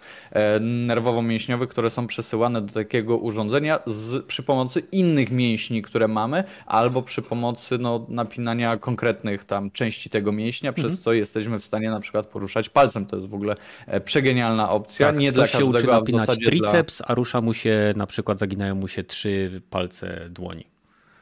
nerwowo-mięśniowych, 0.61 1.67
które 1.67 1.89
są 1.89 2.07
przesyłane 2.07 2.61
do 2.61 2.73
takiego 2.73 3.17
urządzenia 3.17 3.79
z, 3.85 4.25
przy 4.25 4.43
pomocy 4.43 4.79
innych 4.91 5.04
mięśni, 5.31 5.81
które 5.81 6.07
mamy, 6.07 6.43
albo 6.65 7.01
przy 7.01 7.21
pomocy 7.21 7.77
no, 7.77 8.05
napinania 8.09 8.77
konkretnych 8.77 9.43
tam 9.43 9.71
części 9.71 10.09
tego 10.09 10.31
mięśnia, 10.31 10.69
mhm. 10.69 10.87
przez 10.87 11.01
co 11.01 11.13
jesteśmy 11.13 11.59
w 11.59 11.63
stanie 11.63 11.89
na 11.89 11.99
przykład 11.99 12.27
poruszać 12.27 12.69
palcem. 12.69 13.05
To 13.05 13.15
jest 13.15 13.29
w 13.29 13.33
ogóle 13.33 13.55
e, 13.87 14.01
przegenialna 14.01 14.69
opcja. 14.69 15.07
Tak, 15.07 15.17
nie 15.17 15.31
dla 15.31 15.43
każdego, 15.43 15.65
się 15.65 15.69
uczy 15.69 15.87
napinać 15.87 16.39
triceps, 16.39 16.97
dla... 16.97 17.07
a 17.07 17.13
rusza 17.13 17.41
mu 17.41 17.53
się, 17.53 17.93
na 17.95 18.07
przykład 18.07 18.39
zaginają 18.39 18.75
mu 18.75 18.87
się 18.87 19.03
trzy 19.03 19.61
palce 19.69 20.29
dłoni. 20.29 20.65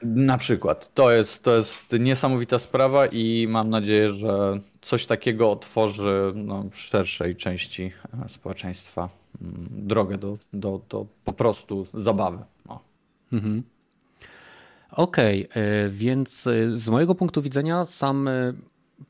Na 0.02 0.38
przykład. 0.38 0.94
To 0.94 1.12
jest, 1.12 1.44
to 1.44 1.56
jest 1.56 1.96
niesamowita 2.00 2.60
sprawa 2.60 3.06
i 3.06 3.48
mam 3.50 3.70
nadzieję, 3.70 4.10
że 4.10 4.60
coś 4.82 5.06
takiego 5.06 5.52
otworzy 5.52 6.32
no, 6.36 6.66
szerszej 6.74 7.36
części 7.36 7.92
e, 8.26 8.30
społeczeństwa 8.30 9.10
mm, 9.42 9.68
drogę 9.72 10.18
do, 10.18 10.38
do, 10.54 10.82
do 10.90 11.06
po 11.26 11.34
prostu 11.34 11.86
zabawy. 11.94 12.40
Mhm. 13.34 13.64
Okej, 14.96 15.50
okay, 15.50 15.64
e, 15.64 15.90
więc 15.90 16.48
e, 16.48 16.78
z 16.78 16.90
mojego 16.90 17.16
punktu 17.16 17.42
widzenia 17.42 17.86
sam 17.86 18.30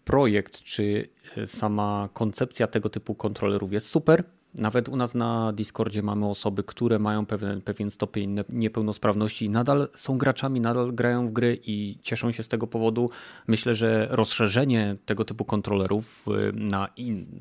projekt, 0.06 0.64
czy 0.64 1.10
sama 1.46 2.10
koncepcja 2.14 2.68
tego 2.68 2.90
typu 2.90 3.16
kontrolerów 3.16 3.74
jest 3.74 3.88
super. 3.88 4.24
Nawet 4.56 4.90
u 4.90 4.96
nas 4.96 5.16
na 5.16 5.54
Discordzie 5.54 6.04
mamy 6.04 6.26
osoby, 6.30 6.64
które 6.64 7.00
mają 7.00 7.26
pewien, 7.26 7.62
pewien 7.62 7.92
stopień 7.92 8.40
niepełnosprawności 8.50 9.46
i 9.46 9.50
nadal 9.50 9.90
są 9.94 10.18
graczami, 10.18 10.62
nadal 10.62 10.94
grają 10.94 11.28
w 11.28 11.32
gry 11.32 11.60
i 11.66 11.98
cieszą 12.02 12.32
się 12.32 12.44
z 12.44 12.48
tego 12.48 12.68
powodu. 12.68 13.10
Myślę, 13.48 13.76
że 13.76 14.08
rozszerzenie 14.12 14.96
tego 15.06 15.26
typu 15.26 15.46
kontrolerów 15.46 16.26
na, 16.54 16.90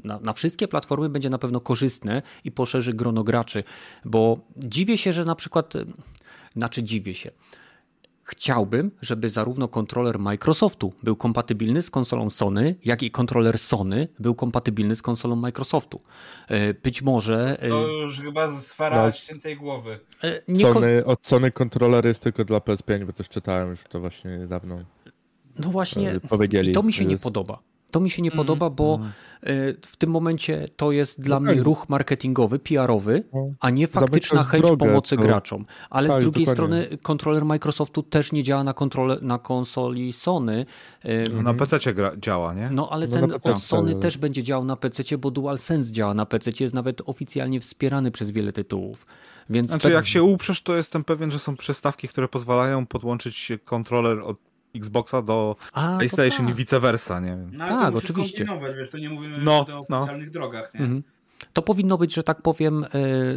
na, 0.05 0.21
na 0.21 0.33
wszystkie 0.33 0.69
platformy 0.69 1.09
będzie 1.09 1.31
na 1.31 1.39
pewno 1.39 1.61
korzystne 1.61 2.23
i 2.45 2.53
poszerzy 2.53 2.93
grono 2.93 3.25
graczy, 3.25 3.65
bo 4.05 4.41
dziwię 4.57 4.99
się, 4.99 5.13
że 5.13 5.25
na 5.25 5.35
przykład, 5.35 5.75
znaczy 6.57 6.83
dziwię 6.83 7.15
się. 7.15 7.31
Chciałbym, 8.25 8.91
żeby 9.01 9.31
zarówno 9.31 9.69
kontroler 9.69 10.19
Microsoftu 10.19 10.93
był 11.03 11.17
kompatybilny 11.17 11.83
z 11.83 11.91
konsolą 11.91 12.31
Sony, 12.31 12.75
jak 12.85 13.03
i 13.03 13.11
kontroler 13.11 13.59
Sony 13.59 14.09
był 14.19 14.35
kompatybilny 14.35 14.97
z 14.97 15.03
konsolą 15.03 15.37
Microsoftu. 15.37 16.01
E, 16.49 16.75
być 16.75 17.03
może. 17.03 17.59
E, 17.61 17.69
to 17.69 17.87
już 17.89 18.21
chyba 18.21 18.61
sfera 18.61 19.07
no, 19.07 19.13
świętej 19.13 19.57
głowy. 19.57 20.01
E, 20.23 20.57
Sony, 20.73 21.05
od 21.05 21.27
Sony 21.27 21.51
kontroler 21.51 22.07
jest 22.07 22.23
tylko 22.23 22.45
dla 22.45 22.59
PS5, 22.59 23.05
bo 23.05 23.13
też 23.13 23.29
czytałem 23.29 23.71
już 23.71 23.85
to 23.85 24.01
właśnie 24.01 24.39
niedawno. 24.39 24.85
No 25.59 25.69
właśnie, 25.71 26.21
powiedzieli. 26.29 26.71
I 26.71 26.75
to 26.75 26.83
mi 26.83 26.93
się 26.93 27.05
nie 27.05 27.19
podoba. 27.19 27.72
To 27.93 28.01
mi 28.01 28.11
się 28.11 28.23
nie 28.23 28.31
mm, 28.31 28.37
podoba, 28.37 28.71
bo 28.71 28.95
mm. 28.95 29.13
w 29.87 29.97
tym 29.97 30.11
momencie 30.11 30.69
to 30.77 30.93
jest 30.93 31.21
dla 31.21 31.41
no 31.41 31.47
mnie 31.47 31.55
tak. 31.55 31.65
ruch 31.65 31.89
marketingowy, 31.89 32.59
PR-owy, 32.59 33.23
no. 33.35 33.51
a 33.61 33.71
nie 33.71 33.87
faktyczna 33.87 34.43
chęć 34.43 34.65
drogę, 34.65 34.87
pomocy 34.87 35.17
to... 35.17 35.23
graczom. 35.23 35.65
Ale 35.91 36.09
tak, 36.09 36.21
z 36.21 36.21
drugiej 36.21 36.45
dokładnie. 36.45 36.77
strony 36.77 36.99
kontroler 37.03 37.45
Microsoftu 37.45 38.03
też 38.03 38.33
nie 38.33 38.43
działa 38.43 38.65
na, 38.65 38.75
kontrole, 38.75 39.19
na 39.23 39.39
konsoli 39.39 40.13
Sony. 40.13 40.67
No 41.35 41.43
na 41.43 41.55
PC 41.55 41.79
działa, 42.19 42.55
nie? 42.55 42.71
No 42.71 42.89
ale 42.91 43.09
no 43.09 43.15
ten 43.15 43.33
od 43.43 43.63
Sony 43.63 43.95
też 43.95 44.19
będzie 44.19 44.43
działał 44.43 44.65
na 44.65 44.77
PC, 44.77 45.19
bo 45.19 45.31
DualSense 45.31 45.93
działa 45.93 46.15
na 46.15 46.27
PC, 46.27 46.51
jest 46.61 46.75
nawet 46.75 47.03
oficjalnie 47.07 47.61
wspierany 47.61 48.11
przez 48.11 48.31
wiele 48.31 48.53
tytułów. 48.53 49.07
Więc 49.51 49.71
znaczy, 49.71 49.91
jak 49.91 50.07
się 50.07 50.23
uprzesz, 50.23 50.63
to 50.63 50.77
jestem 50.77 51.05
pewien, 51.05 51.31
że 51.31 51.39
są 51.39 51.57
przystawki, 51.57 52.09
które 52.09 52.29
pozwalają 52.29 52.87
podłączyć 52.87 53.53
kontroler 53.65 54.19
od 54.21 54.52
Xboxa 54.75 55.23
do 55.23 55.57
A, 55.73 55.97
PlayStation 55.97 56.47
tak. 56.47 56.55
i 56.55 56.59
vice 56.59 56.81
versa, 56.81 57.21
nie 57.21 57.31
wiem. 57.31 57.51
No, 57.53 57.69
tak, 57.69 57.97
oczywiście. 57.97 58.47
Wiesz, 58.77 58.91
to 58.91 58.99
nie 58.99 59.11
mówimy 59.11 59.39
no, 59.39 59.61
o 59.61 59.67
no. 59.89 59.99
oficjalnych 59.99 60.27
no. 60.27 60.33
drogach, 60.33 60.75
nie? 60.75 60.81
Mhm. 60.81 61.03
To 61.53 61.63
powinno 61.63 61.99
być, 61.99 62.15
że 62.15 62.23
tak 62.23 62.43
powiem, 62.43 62.85
e, 62.85 62.89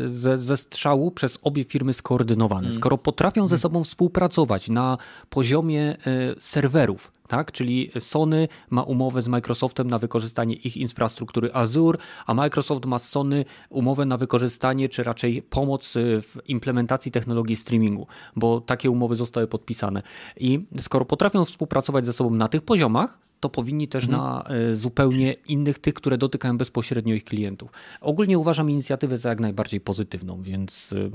ze, 0.09 0.37
ze 0.37 0.57
strzału 0.57 1.11
przez 1.11 1.39
obie 1.43 1.63
firmy 1.63 1.93
skoordynowane. 1.93 2.67
Mm. 2.67 2.73
Skoro 2.73 2.97
potrafią 2.97 3.41
ze 3.41 3.55
mhm. 3.55 3.59
sobą 3.59 3.83
współpracować 3.83 4.69
na 4.69 4.97
poziomie 5.29 5.81
e, 5.81 5.95
serwerów, 6.39 7.11
tak? 7.27 7.51
Czyli 7.51 7.91
Sony 7.99 8.47
ma 8.69 8.83
umowę 8.83 9.21
z 9.21 9.27
Microsoftem 9.27 9.87
na 9.87 9.99
wykorzystanie 9.99 10.55
ich 10.55 10.77
infrastruktury 10.77 11.49
Azure, 11.53 11.97
a 12.25 12.33
Microsoft 12.33 12.85
ma 12.85 12.99
z 12.99 13.09
Sony 13.09 13.45
umowę 13.69 14.05
na 14.05 14.17
wykorzystanie, 14.17 14.89
czy 14.89 15.03
raczej 15.03 15.41
pomoc 15.41 15.93
w 16.21 16.37
implementacji 16.47 17.11
technologii 17.11 17.55
streamingu, 17.55 18.07
bo 18.35 18.61
takie 18.61 18.91
umowy 18.91 19.15
zostały 19.15 19.47
podpisane. 19.47 20.01
I 20.37 20.65
skoro 20.79 21.05
potrafią 21.05 21.45
współpracować 21.45 22.05
ze 22.05 22.13
sobą 22.13 22.29
na 22.29 22.47
tych 22.47 22.61
poziomach, 22.61 23.24
to 23.39 23.49
powinni 23.49 23.87
też 23.87 24.03
mhm. 24.03 24.23
na 24.23 24.43
e, 24.43 24.75
zupełnie 24.75 25.33
innych, 25.33 25.79
tych, 25.79 25.93
które 25.93 26.17
dotykają 26.17 26.57
bezpośrednio 26.57 27.15
ich 27.15 27.23
klientów. 27.23 27.71
Ogólnie 28.01 28.37
uważam 28.37 28.69
inicjatywę 28.69 29.17
za 29.17 29.29
jak 29.29 29.39
najbardziej 29.39 29.81
pozytywną, 29.81 30.41
więc 30.41 30.93
e, 30.93 31.09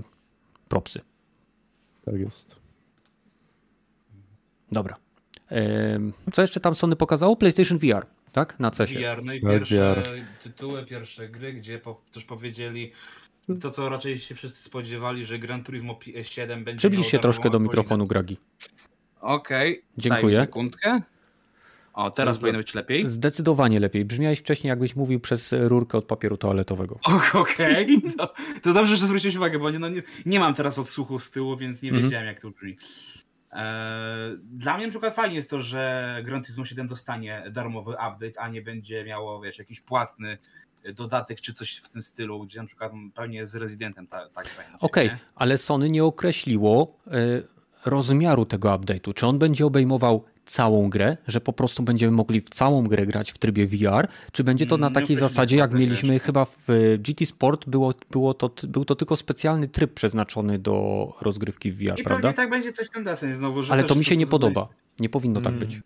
propsy. 0.69 1.01
Tak 2.05 2.15
jest. 2.15 2.57
Dobra. 4.73 4.97
Co 6.33 6.43
jeszcze 6.43 6.61
tam 6.61 6.75
Sony 6.75 6.97
pokazało? 6.97 7.37
PlayStation 7.37 7.79
VR, 7.79 8.07
tak? 8.33 8.61
Na 8.61 8.71
CESie. 8.71 8.99
VR, 8.99 9.25
no 9.25 9.33
i 9.33 9.41
pierwsze 9.41 9.95
VR. 9.95 10.09
tytuły, 10.43 10.87
pierwsze 10.87 11.29
gry, 11.29 11.53
gdzie 11.53 11.79
po, 11.79 12.01
też 12.13 12.25
powiedzieli 12.25 12.93
to, 13.61 13.71
co 13.71 13.89
raczej 13.89 14.19
się 14.19 14.35
wszyscy 14.35 14.63
spodziewali, 14.63 15.25
że 15.25 15.39
Gran 15.39 15.65
Turismo 15.65 15.99
7 16.23 16.65
będzie 16.65 16.79
Przybliż 16.79 17.07
się 17.07 17.19
troszkę 17.19 17.51
do 17.51 17.61
mikrofonu, 17.61 18.07
Gragi. 18.07 18.37
Okej. 19.21 19.73
Okay. 19.73 19.83
Dziękuję. 19.99 20.37
Daj 20.37 20.47
sekundkę. 20.47 21.01
O, 21.93 22.11
teraz 22.11 22.39
powinno 22.39 22.59
być 22.59 22.75
lepiej. 22.75 23.09
Zdecydowanie 23.09 23.81
lepiej. 23.81 24.05
Brzmiałeś 24.05 24.39
wcześniej, 24.39 24.69
jakbyś 24.69 24.97
mówił 24.97 25.21
przez 25.21 25.55
rurkę 25.59 25.99
od 25.99 26.05
papieru 26.05 26.37
toaletowego. 26.37 26.99
Okej, 27.35 27.97
okay. 27.99 28.13
to, 28.19 28.35
to, 28.63 28.73
dobrze, 28.73 28.97
że 28.97 29.07
zwróciłeś 29.07 29.37
uwagę, 29.37 29.59
bo 29.59 29.71
nie, 29.71 29.79
no 29.79 29.89
nie, 29.89 30.03
nie 30.27 30.41
mam 30.41 30.55
teraz 30.55 30.79
odsłuchu 30.79 31.19
z 31.19 31.31
tyłu, 31.31 31.57
więc 31.57 31.83
nie 31.83 31.91
mm 31.91 32.01
-hmm. 32.01 32.05
wiedziałem, 32.05 32.27
jak 32.27 32.41
to 32.41 32.51
brzmi. 32.51 32.77
E, 33.53 34.37
dla 34.43 34.77
mnie 34.77 34.87
na 34.87 34.91
przykład 34.91 35.15
fajnie 35.15 35.37
jest 35.37 35.51
to, 35.51 35.61
że 35.61 36.17
Gran 36.25 36.43
Turismo 36.43 36.65
7 36.65 36.87
dostanie 36.87 37.45
darmowy 37.51 37.91
update, 37.91 38.41
a 38.41 38.49
nie 38.49 38.63
będzie 38.63 39.05
miało, 39.05 39.41
wiesz, 39.41 39.59
jakiś 39.59 39.81
płatny 39.81 40.39
dodatek 40.95 41.41
czy 41.41 41.53
coś 41.53 41.77
w 41.77 41.89
tym 41.89 42.03
stylu, 42.03 42.45
gdzie 42.45 42.61
na 42.61 42.67
przykład 42.67 42.93
pewnie 43.15 43.47
z 43.47 43.55
Residentem 43.55 44.07
tak, 44.07 44.33
tak 44.33 44.45
będzie. 44.45 44.79
Okej, 44.81 45.07
okay, 45.07 45.19
ale 45.35 45.59
Sony 45.59 45.91
nie 45.91 46.05
określiło 46.05 46.97
y, 47.07 47.11
rozmiaru 47.85 48.47
tego 48.47 48.69
update'u. 48.69 49.15
Czy 49.15 49.27
on 49.27 49.39
będzie 49.39 49.67
obejmował 49.67 50.25
całą 50.45 50.91
grę, 50.91 51.17
że 51.27 51.41
po 51.41 51.53
prostu 51.53 51.83
będziemy 51.83 52.13
mogli 52.13 52.41
w 52.41 52.49
całą 52.49 52.85
grę 52.85 53.07
grać 53.07 53.33
w 53.33 53.39
trybie 53.39 53.67
VR, 53.67 54.09
czy 54.33 54.45
będzie 54.45 54.67
to 54.67 54.77
na 54.77 54.87
mm, 54.87 54.95
takiej 54.95 55.17
zasadzie, 55.17 55.57
jak 55.57 55.73
mieliśmy 55.73 56.19
chyba 56.19 56.45
w 56.45 56.97
GT 56.99 57.27
Sport, 57.27 57.69
było, 57.69 57.95
było 58.11 58.35
to, 58.35 58.51
był 58.63 58.85
to 58.85 58.95
tylko 58.95 59.17
specjalny 59.17 59.69
tryb 59.69 59.95
przeznaczony 59.95 60.59
do 60.59 61.07
rozgrywki 61.21 61.73
w 61.73 61.77
VR, 61.77 62.01
I 62.01 62.03
prawda? 62.03 62.33
tak 62.33 62.51
będzie 62.51 62.73
coś 62.73 62.91
ten 62.91 63.05
desen 63.05 63.37
znowu, 63.37 63.63
Ale 63.71 63.85
to 63.85 63.95
mi 63.95 64.05
się 64.05 64.17
nie 64.17 64.27
podoba. 64.27 64.69
Nie 65.01 65.09
powinno 65.09 65.41
hmm. 65.41 65.61
tak 65.61 65.69
być. 65.69 65.81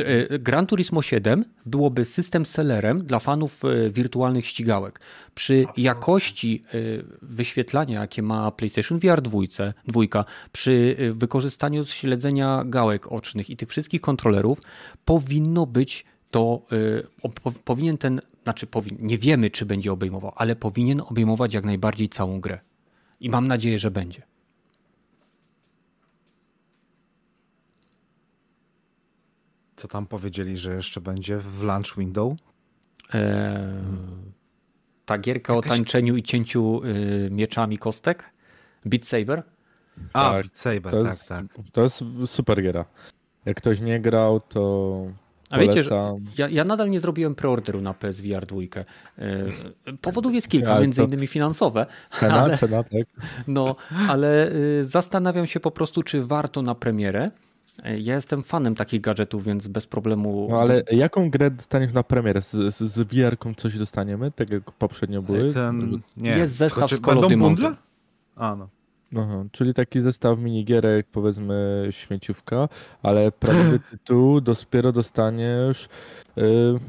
E, 0.00 0.38
Gran 0.38 0.66
Turismo 0.66 1.02
7 1.02 1.44
byłoby 1.66 2.04
system 2.04 2.46
sellerem 2.46 3.04
dla 3.04 3.18
fanów 3.18 3.64
e, 3.64 3.90
wirtualnych 3.90 4.46
ścigałek. 4.46 5.00
Przy 5.34 5.66
jakości 5.76 6.62
e, 6.66 6.78
wyświetlania, 7.22 8.00
jakie 8.00 8.22
ma 8.22 8.50
PlayStation 8.50 8.98
VR 8.98 9.22
2, 9.22 9.40
dwójka, 9.86 10.24
przy 10.52 10.96
wykorzystaniu 11.12 11.84
śledzenia 11.84 12.64
gałek 12.66 13.12
ocznych 13.12 13.50
i 13.50 13.56
tych 13.56 13.68
wszystkich 13.68 14.00
kontrolerów, 14.00 14.58
powinno 15.04 15.66
być 15.66 16.04
to, 16.30 16.62
powinien 17.64 17.98
ten, 17.98 18.20
znaczy 18.42 18.66
powin, 18.66 18.96
nie 19.00 19.18
wiemy, 19.18 19.50
czy 19.50 19.66
będzie 19.66 19.92
obejmował, 19.92 20.32
ale 20.36 20.56
powinien 20.56 21.00
obejmować 21.00 21.54
jak 21.54 21.64
najbardziej 21.64 22.08
całą 22.08 22.40
grę. 22.40 22.60
I 23.20 23.30
mam 23.30 23.48
nadzieję, 23.48 23.78
że 23.78 23.90
będzie. 23.90 24.27
Co 29.78 29.88
tam 29.88 30.06
powiedzieli, 30.06 30.56
że 30.56 30.74
jeszcze 30.74 31.00
będzie 31.00 31.38
w 31.38 31.62
launch 31.62 31.96
window? 31.96 32.32
Eee, 33.12 33.22
ta 35.04 35.18
gierka 35.18 35.54
Jakaś... 35.54 35.70
o 35.70 35.74
tańczeniu 35.74 36.16
i 36.16 36.22
cięciu 36.22 36.84
y, 36.84 37.28
mieczami 37.30 37.78
kostek? 37.78 38.24
Beat 38.84 39.04
Saber? 39.04 39.42
A, 40.12 40.30
tak, 40.30 40.42
Beat 40.42 40.58
Saber, 40.58 40.92
to 40.92 41.02
tak, 41.02 41.12
jest, 41.12 41.28
tak. 41.28 41.46
To 41.72 41.82
jest 41.82 42.04
super 42.26 42.62
gra. 42.62 42.84
Jak 43.44 43.56
ktoś 43.56 43.80
nie 43.80 44.00
grał, 44.00 44.40
to 44.40 45.02
a 45.50 45.58
wiecie, 45.58 45.82
że 45.82 46.14
ja, 46.38 46.48
ja, 46.48 46.64
nadal 46.64 46.90
nie 46.90 47.00
zrobiłem 47.00 47.34
preorderu 47.34 47.80
na 47.80 47.94
PSVR 47.94 48.46
2. 48.46 48.60
E, 49.18 49.44
powodów 50.00 50.34
jest 50.34 50.48
kilka, 50.48 50.74
ja, 50.74 50.80
między 50.80 51.02
innymi 51.02 51.26
finansowe. 51.26 51.86
Cena, 52.10 52.34
ale, 52.34 52.58
cena, 52.58 52.82
tak. 52.82 53.24
No, 53.48 53.76
ale 54.08 54.52
y, 54.52 54.84
zastanawiam 54.84 55.46
się 55.46 55.60
po 55.60 55.70
prostu, 55.70 56.02
czy 56.02 56.26
warto 56.26 56.62
na 56.62 56.74
premierę 56.74 57.30
ja 57.84 58.14
jestem 58.14 58.42
fanem 58.42 58.74
takich 58.74 59.00
gadżetów, 59.00 59.44
więc 59.44 59.68
bez 59.68 59.86
problemu. 59.86 60.46
No 60.50 60.60
ale 60.60 60.82
jaką 60.92 61.30
grę 61.30 61.50
dostaniesz 61.50 61.92
na 61.92 62.02
premierę? 62.02 62.42
Z, 62.42 62.50
z, 62.50 62.76
z 62.76 63.08
VR-ką 63.08 63.54
coś 63.54 63.78
dostaniemy, 63.78 64.30
tak 64.30 64.50
jak 64.50 64.72
poprzednio 64.72 65.22
były? 65.22 65.54
Ten, 65.54 66.00
nie. 66.16 66.30
Jest 66.30 66.54
zestaw 66.54 66.90
z 66.90 67.00
Call 67.00 67.18
of 67.18 67.32
Duty 67.32 67.76
A, 68.36 68.56
no. 68.56 68.68
Aha, 69.16 69.44
czyli 69.52 69.74
taki 69.74 70.00
zestaw 70.00 70.38
minigierek, 70.38 71.06
powiedzmy 71.12 71.88
śmieciówka, 71.90 72.68
ale 73.02 73.32
prawdziwy 73.32 73.80
tytuł 73.90 74.40
dopiero 74.40 74.92
dostaniesz 74.92 75.88
yy, 76.36 76.80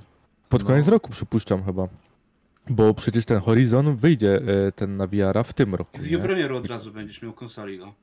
pod 0.50 0.64
koniec 0.64 0.86
no. 0.86 0.92
roku, 0.92 1.12
przypuszczam 1.12 1.64
chyba. 1.64 1.88
Bo 2.70 2.94
przecież 2.94 3.26
ten 3.26 3.40
Horizon 3.40 3.96
wyjdzie 3.96 4.42
yy, 4.46 4.72
ten 4.72 4.98
na 4.98 5.08
VR 5.08 5.44
w 5.46 5.54
tym 5.54 5.76
roku. 5.76 6.00
W 6.00 6.22
premieru 6.22 6.58
od 6.58 6.68
razu 6.68 6.92
będziesz 6.92 7.22
miał 7.22 7.34
konsoli 7.34 7.78
go. 7.78 7.94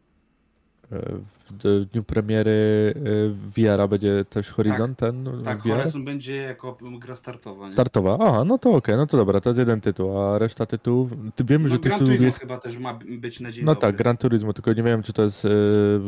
W 0.90 1.84
dniu 1.92 2.02
premiery 2.02 2.94
e, 2.96 3.28
VR 3.30 3.88
będzie 3.88 4.24
też 4.24 4.50
Horizon 4.50 4.94
tak, 4.94 4.98
ten? 4.98 5.42
Tak, 5.44 5.62
VR? 5.62 5.68
Horizon 5.68 6.04
będzie 6.04 6.36
jako 6.36 6.78
gra 6.98 7.16
startowa. 7.16 7.66
Nie? 7.66 7.72
Startowa, 7.72 8.18
aha, 8.20 8.44
no 8.44 8.58
to 8.58 8.68
okej, 8.68 8.78
okay, 8.78 8.96
no 8.96 9.06
to 9.06 9.16
dobra, 9.16 9.40
to 9.40 9.50
jest 9.50 9.58
jeden 9.58 9.80
tytuł, 9.80 10.18
a 10.18 10.38
reszta 10.38 10.66
tytułów, 10.66 11.10
ty 11.34 11.44
wiemy, 11.44 11.68
no, 11.68 11.74
że 11.74 11.80
Gran 11.80 11.98
tytułów 11.98 12.20
jest... 12.20 12.40
chyba 12.40 12.58
też 12.58 12.78
ma 12.78 12.98
być 13.18 13.40
na 13.40 13.52
dzień 13.52 13.64
No 13.64 13.74
dobry. 13.74 13.88
tak, 13.88 13.96
Gran 13.96 14.16
Turismo, 14.16 14.52
tylko 14.52 14.72
nie 14.72 14.82
wiem, 14.82 15.02
czy 15.02 15.12
to 15.12 15.22
jest 15.22 15.44
y, 15.44 15.48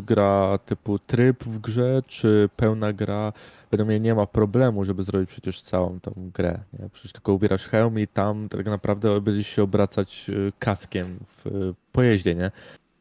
gra 0.06 0.58
typu 0.66 0.98
tryb 0.98 1.44
w 1.44 1.58
grze, 1.58 2.02
czy 2.06 2.48
pełna 2.56 2.92
gra. 2.92 3.32
Według 3.70 3.88
mnie 3.88 4.00
nie 4.00 4.14
ma 4.14 4.26
problemu, 4.26 4.84
żeby 4.84 5.04
zrobić 5.04 5.30
przecież 5.30 5.62
całą 5.62 6.00
tą 6.00 6.30
grę. 6.34 6.60
Nie? 6.78 6.88
Przecież 6.92 7.12
tylko 7.12 7.32
ubierasz 7.32 7.68
hełm 7.68 7.98
i 7.98 8.06
tam 8.06 8.48
tak 8.48 8.66
naprawdę 8.66 9.20
będziesz 9.20 9.46
się 9.46 9.62
obracać 9.62 10.30
e, 10.30 10.52
kaskiem 10.58 11.18
w 11.26 11.44
pojeździe, 11.92 12.34
nie? 12.34 12.50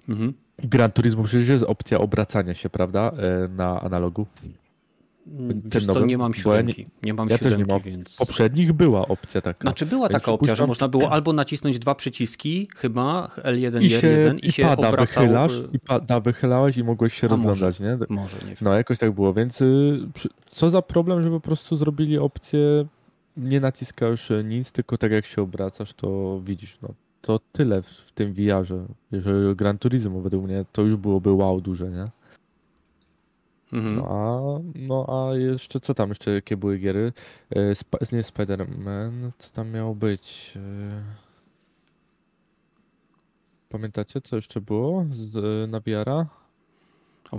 Mhm. 0.10 0.34
Gran 0.64 0.92
Turismo 0.92 1.24
przecież 1.24 1.48
jest 1.48 1.64
opcja 1.64 2.00
obracania 2.00 2.54
się, 2.54 2.70
prawda, 2.70 3.12
e, 3.12 3.48
na 3.48 3.82
analogu. 3.82 4.26
Mm, 5.28 5.62
wiesz 5.66 5.86
co, 5.86 6.06
nie 6.06 6.18
mam 6.18 6.34
siódemki. 6.34 6.82
Nie, 6.82 6.90
nie 7.04 7.14
mam 7.14 7.30
ja 7.30 7.38
siódemki, 7.38 7.60
też 7.60 7.68
nie 7.68 7.74
mam. 7.74 7.82
więc... 7.82 8.16
Poprzednich 8.16 8.74
była 8.74 9.08
opcja 9.08 9.42
taka. 9.42 9.62
Znaczy 9.62 9.86
była 9.86 10.10
taka 10.10 10.32
opcja, 10.32 10.56
że 10.56 10.68
można 10.68 10.88
było 10.88 11.12
albo 11.12 11.34
nacisnąć 11.34 11.80
dwa 11.80 11.96
przyciski, 11.96 12.68
chyba 12.76 13.28
L1 13.44 13.84
i 13.84 13.90
się, 13.90 13.98
R1 13.98 14.40
i, 14.40 14.46
i 14.46 14.52
się 14.52 14.64
pada 14.64 14.90
obracał... 14.90 15.24
wychylasz, 15.24 15.62
i 15.74 15.80
pada 15.80 16.20
wychylałeś 16.20 16.78
i 16.78 16.84
mogłeś 16.84 17.14
się 17.14 17.28
A 17.28 17.30
rozglądać, 17.30 17.80
może, 17.80 17.98
nie? 17.98 18.16
Może, 18.16 18.38
nie 18.38 18.46
wiem. 18.46 18.58
No 18.62 18.74
jakoś 18.74 18.98
tak 18.98 19.12
było, 19.12 19.34
więc 19.34 19.62
y, 19.62 20.00
co 20.48 20.70
za 20.70 20.82
problem, 20.82 21.24
że 21.24 21.30
po 21.30 21.40
prostu 21.40 21.78
zrobili 21.78 22.18
opcję 22.18 22.86
nie 23.38 23.60
naciskasz 23.60 24.30
nic, 24.44 24.72
tylko 24.72 24.98
tak 24.98 25.12
jak 25.12 25.26
się 25.26 25.42
obracasz, 25.42 25.94
to 25.94 26.40
widzisz, 26.40 26.78
no 26.82 26.90
to 27.28 27.40
tyle 27.52 27.82
w 27.82 28.12
tym 28.16 28.34
VR-ze. 28.34 28.86
Jeżeli 29.12 29.56
Gran 29.56 29.78
Turismo 29.78 30.22
według 30.22 30.44
mnie 30.44 30.66
to 30.72 30.82
już 30.82 30.96
byłoby 30.96 31.32
wow 31.32 31.62
duże, 31.62 31.90
nie? 31.90 32.06
Mhm. 33.74 33.96
No, 33.96 34.08
a, 34.10 34.40
no 34.76 35.06
a 35.10 35.36
jeszcze 35.36 35.80
co 35.80 35.94
tam 35.94 36.10
jeszcze, 36.10 36.32
jakie 36.32 36.58
były 36.58 36.78
giery? 36.78 37.14
E, 37.56 37.60
Sp 37.82 37.92
nie 38.12 38.22
Spider-Man, 38.22 39.32
co 39.40 39.50
tam 39.50 39.72
miało 39.72 39.96
być? 39.96 40.54
E, 40.56 41.04
pamiętacie, 43.70 44.22
co 44.22 44.36
jeszcze 44.36 44.62
było 44.62 45.06
z, 45.12 45.72
na 45.72 45.80
VR-a? 45.80 46.26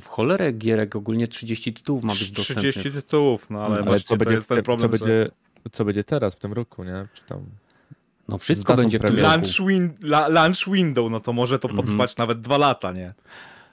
W 0.01 0.07
cholerę 0.07 0.53
gierek 0.53 0.97
ogólnie 0.97 1.29
30 1.29 1.73
tytułów 1.73 2.05
ma 2.05 2.13
być 2.13 2.31
dostępnych. 2.31 2.75
30 2.75 2.93
tytułów, 2.93 3.51
no 3.51 3.63
ale, 3.65 3.79
ale 3.79 4.01
co 4.01 4.17
będzie, 4.17 4.35
jest 4.35 4.49
ten 4.49 4.63
problem, 4.63 4.91
co 4.91 4.99
będzie, 4.99 5.31
co 5.73 5.85
będzie 5.85 6.05
teraz 6.05 6.35
w 6.35 6.39
tym 6.39 6.53
roku, 6.53 6.85
nie? 6.85 7.07
Czy 7.15 7.23
tam... 7.25 7.47
No 8.29 8.39
wszystko 8.39 8.75
będzie 8.75 8.99
w 8.99 9.03
tym 9.03 9.17
launch 9.17 9.59
roku. 9.59 9.69
Win 9.69 9.93
launch 10.29 10.69
window, 10.69 11.11
no 11.11 11.21
to 11.21 11.33
może 11.33 11.59
to 11.59 11.69
mhm. 11.69 11.87
potrwać 11.87 12.11
mm 12.11 12.15
-hmm. 12.15 12.19
nawet 12.19 12.41
dwa 12.41 12.59
lata, 12.59 12.93
nie? 12.93 13.15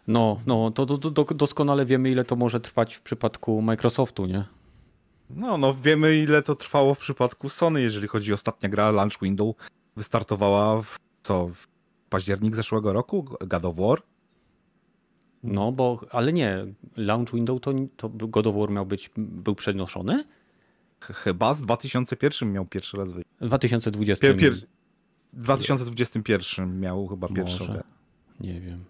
No, 0.08 0.39
no 0.47 0.72
to, 0.72 0.86
to, 0.86 0.97
to, 0.97 1.34
doskonale 1.34 1.86
wiemy, 1.86 2.12
ile 2.12 2.24
to 2.24 2.36
może 2.36 2.60
trwać 2.60 2.95
w 2.95 3.01
przypadku 3.01 3.62
Microsoftu, 3.62 4.26
nie? 4.26 4.43
No, 5.30 5.58
no 5.58 5.74
wiemy, 5.74 6.18
ile 6.18 6.41
to 6.41 6.56
trwało 6.56 6.93
w 6.93 6.97
przypadku 6.97 7.49
Sony, 7.49 7.82
jeżeli 7.82 8.08
chodzi 8.08 8.32
o 8.32 8.36
ostatnia 8.36 8.70
gra 8.70 8.91
Launch 8.91 9.20
Window. 9.22 9.56
Wystartowała 9.95 10.82
w 10.82 10.99
co? 11.24 11.47
W 11.47 11.68
październik 12.10 12.56
zeszłego 12.56 12.93
roku? 12.93 13.26
God 13.47 13.66
of 13.66 13.76
War? 13.76 14.01
No, 15.43 15.72
bo, 15.72 15.99
ale 16.12 16.34
nie, 16.34 16.66
Launch 16.97 17.34
Window 17.34 17.62
to, 17.62 17.74
to 17.97 18.10
God 18.10 18.47
of 18.47 18.56
War 18.56 18.72
miał 18.72 18.86
być, 18.86 19.12
był 19.18 19.56
przenoszony? 19.56 20.24
Chyba 21.01 21.53
z 21.53 21.61
2001 21.61 22.51
miał 22.51 22.65
pierwszy 22.65 22.97
raz 22.97 23.13
wyjść. 23.13 23.29
W 23.41 23.45
2020. 23.45 24.27
Pier, 24.27 24.37
pier, 24.37 24.53
2021 25.33 26.79
miał 26.79 27.07
chyba 27.07 27.27
pierwszy. 27.27 27.81
Nie 28.39 28.61
wiem. 28.61 28.85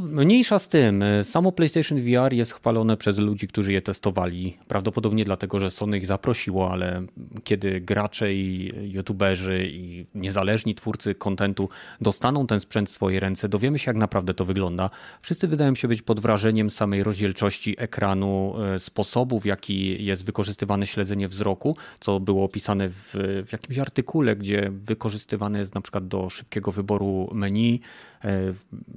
Mniejsza 0.00 0.58
z 0.58 0.68
tym. 0.68 1.04
Samo 1.22 1.52
PlayStation 1.52 1.98
VR 1.98 2.32
jest 2.32 2.52
chwalone 2.52 2.96
przez 2.96 3.18
ludzi, 3.18 3.48
którzy 3.48 3.72
je 3.72 3.82
testowali. 3.82 4.58
Prawdopodobnie 4.68 5.24
dlatego, 5.24 5.58
że 5.58 5.70
Sony 5.70 5.98
ich 5.98 6.06
zaprosiło, 6.06 6.70
ale 6.70 7.06
kiedy 7.44 7.80
gracze 7.80 8.34
i 8.34 8.72
youtuberzy 8.92 9.66
i 9.72 10.06
niezależni 10.14 10.74
twórcy 10.74 11.14
kontentu 11.14 11.68
dostaną 12.00 12.46
ten 12.46 12.60
sprzęt 12.60 12.88
w 12.88 12.92
swoje 12.92 13.20
ręce, 13.20 13.48
dowiemy 13.48 13.78
się 13.78 13.90
jak 13.90 13.96
naprawdę 13.96 14.34
to 14.34 14.44
wygląda. 14.44 14.90
Wszyscy 15.20 15.48
wydają 15.48 15.74
się 15.74 15.88
być 15.88 16.02
pod 16.02 16.20
wrażeniem 16.20 16.70
samej 16.70 17.02
rozdzielczości 17.02 17.74
ekranu, 17.78 18.54
e, 18.74 18.78
sposobu 18.78 19.40
w 19.40 19.44
jaki 19.44 20.04
jest 20.04 20.24
wykorzystywane 20.24 20.86
śledzenie 20.86 21.28
wzroku, 21.28 21.76
co 22.00 22.20
było 22.20 22.44
opisane 22.44 22.88
w, 22.88 23.14
w 23.46 23.52
jakimś 23.52 23.78
artykule, 23.78 24.36
gdzie 24.36 24.70
wykorzystywane 24.70 25.58
jest 25.58 25.74
na 25.74 25.80
przykład 25.80 26.08
do 26.08 26.30
szybkiego 26.30 26.72
wyboru 26.72 27.30
menu, 27.32 27.80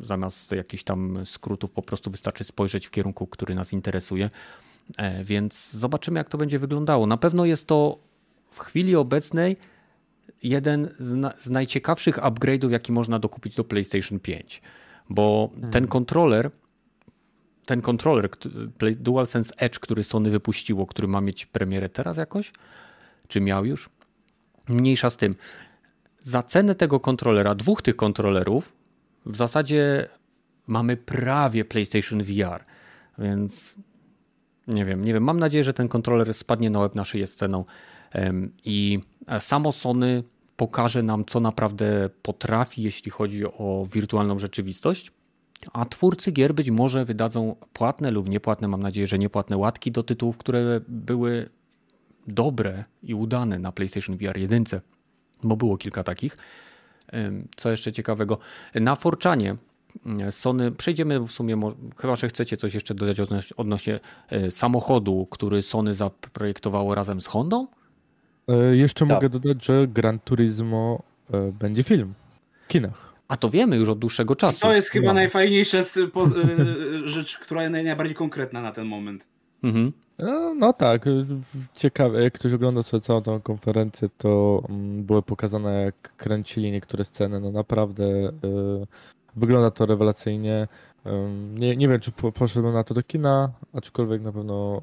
zamiast 0.01 0.51
jakichś 0.51 0.83
tam 0.83 1.25
skrótów 1.25 1.71
po 1.71 1.81
prostu 1.81 2.11
wystarczy 2.11 2.43
spojrzeć 2.43 2.87
w 2.87 2.91
kierunku, 2.91 3.27
który 3.27 3.55
nas 3.55 3.73
interesuje. 3.73 4.29
E, 4.97 5.23
więc 5.23 5.71
zobaczymy, 5.71 6.19
jak 6.19 6.29
to 6.29 6.37
będzie 6.37 6.59
wyglądało. 6.59 7.07
Na 7.07 7.17
pewno 7.17 7.45
jest 7.45 7.67
to 7.67 7.97
w 8.51 8.59
chwili 8.59 8.95
obecnej 8.95 9.57
jeden 10.43 10.89
z, 10.99 11.13
na, 11.13 11.33
z 11.37 11.49
najciekawszych 11.49 12.17
upgrade'ów, 12.17 12.71
jaki 12.71 12.91
można 12.91 13.19
dokupić 13.19 13.55
do 13.55 13.63
PlayStation 13.63 14.19
5. 14.19 14.61
Bo 15.09 15.49
mhm. 15.53 15.73
ten 15.73 15.87
kontroler, 15.87 16.51
ten 17.65 17.81
kontroler 17.81 18.29
DualSense 18.95 19.53
Edge, 19.57 19.79
który 19.79 20.03
Sony 20.03 20.29
wypuściło, 20.29 20.85
który 20.85 21.07
ma 21.07 21.21
mieć 21.21 21.45
premierę 21.45 21.89
teraz 21.89 22.17
jakoś, 22.17 22.51
czy 23.27 23.41
miał 23.41 23.65
już? 23.65 23.89
Mniejsza 24.69 25.09
z 25.09 25.17
tym. 25.17 25.35
Za 26.19 26.43
cenę 26.43 26.75
tego 26.75 26.99
kontrolera, 26.99 27.55
dwóch 27.55 27.81
tych 27.81 27.95
kontrolerów, 27.95 28.73
w 29.27 29.35
zasadzie 29.35 30.07
mamy 30.67 30.97
prawie 30.97 31.65
PlayStation 31.65 32.23
VR, 32.23 32.65
więc 33.17 33.75
nie 34.67 34.85
wiem, 34.85 35.05
nie 35.05 35.13
wiem. 35.13 35.23
Mam 35.23 35.39
nadzieję, 35.39 35.63
że 35.63 35.73
ten 35.73 35.87
kontroler 35.87 36.33
spadnie 36.33 36.69
na 36.69 36.79
łeb 36.79 36.95
na 36.95 37.05
szyję 37.05 37.27
sceną 37.27 37.65
i 38.65 38.99
samo 39.39 39.71
Sony 39.71 40.23
pokaże 40.55 41.03
nam, 41.03 41.25
co 41.25 41.39
naprawdę 41.39 42.09
potrafi, 42.21 42.83
jeśli 42.83 43.11
chodzi 43.11 43.45
o 43.45 43.87
wirtualną 43.91 44.39
rzeczywistość. 44.39 45.11
A 45.73 45.85
twórcy 45.85 46.31
gier 46.31 46.53
być 46.53 46.69
może 46.69 47.05
wydadzą 47.05 47.55
płatne 47.73 48.11
lub 48.11 48.29
niepłatne, 48.29 48.67
mam 48.67 48.83
nadzieję, 48.83 49.07
że 49.07 49.17
niepłatne 49.17 49.57
łatki 49.57 49.91
do 49.91 50.03
tytułów, 50.03 50.37
które 50.37 50.81
były 50.87 51.49
dobre 52.27 52.83
i 53.03 53.13
udane 53.13 53.59
na 53.59 53.71
PlayStation 53.71 54.17
VR 54.17 54.37
1, 54.37 54.63
bo 55.43 55.57
było 55.57 55.77
kilka 55.77 56.03
takich. 56.03 56.37
Co 57.55 57.71
jeszcze 57.71 57.91
ciekawego? 57.91 58.37
Na 58.75 58.95
Forczanie 58.95 59.55
Sony, 60.31 60.71
przejdziemy 60.71 61.19
w 61.19 61.27
sumie, 61.27 61.59
chyba 61.97 62.15
że 62.15 62.27
chcecie 62.27 62.57
coś 62.57 62.73
jeszcze 62.73 62.95
dodać 62.95 63.19
odnośnie 63.57 63.99
e, 64.29 64.51
samochodu, 64.51 65.27
który 65.31 65.61
Sony 65.61 65.93
zaprojektowało 65.93 66.95
razem 66.95 67.21
z 67.21 67.27
Hondą? 67.27 67.67
E, 68.47 68.75
jeszcze 68.75 69.05
tak. 69.05 69.15
mogę 69.15 69.29
dodać, 69.29 69.65
że 69.65 69.87
Gran 69.87 70.19
Turismo 70.19 71.03
e, 71.33 71.51
będzie 71.51 71.83
film 71.83 72.13
w 72.65 72.67
kinach. 72.67 73.13
A 73.27 73.37
to 73.37 73.49
wiemy 73.49 73.75
już 73.75 73.89
od 73.89 73.99
dłuższego 73.99 74.35
czasu. 74.35 74.57
I 74.57 74.61
to 74.61 74.73
jest 74.73 74.89
chyba 74.89 75.07
no. 75.07 75.13
najfajniejsza 75.13 75.77
rzecz, 77.03 77.37
która 77.37 77.61
jest 77.61 77.73
najbardziej 77.73 78.15
konkretna 78.15 78.61
na 78.61 78.71
ten 78.71 78.87
moment. 78.87 79.27
Mhm. 79.63 79.91
No, 80.19 80.53
no, 80.53 80.73
tak, 80.73 81.05
ciekawe. 81.73 82.23
Jak 82.23 82.33
ktoś 82.33 82.53
ogląda 82.53 82.83
sobie 82.83 83.01
całą 83.01 83.21
tą 83.21 83.41
konferencję, 83.41 84.09
to 84.17 84.63
mm, 84.69 85.03
były 85.03 85.21
pokazane, 85.21 85.73
jak 85.73 86.15
kręcili 86.17 86.71
niektóre 86.71 87.05
sceny. 87.05 87.39
No 87.39 87.51
naprawdę 87.51 88.03
y, 88.03 88.31
wygląda 89.35 89.71
to 89.71 89.85
rewelacyjnie. 89.85 90.67
Nie, 91.53 91.75
nie 91.75 91.87
wiem, 91.87 91.99
czy 91.99 92.11
poszedłem 92.11 92.73
na 92.73 92.83
to 92.83 92.93
do 92.93 93.03
kina, 93.03 93.51
aczkolwiek 93.73 94.21
na 94.21 94.31
pewno 94.31 94.81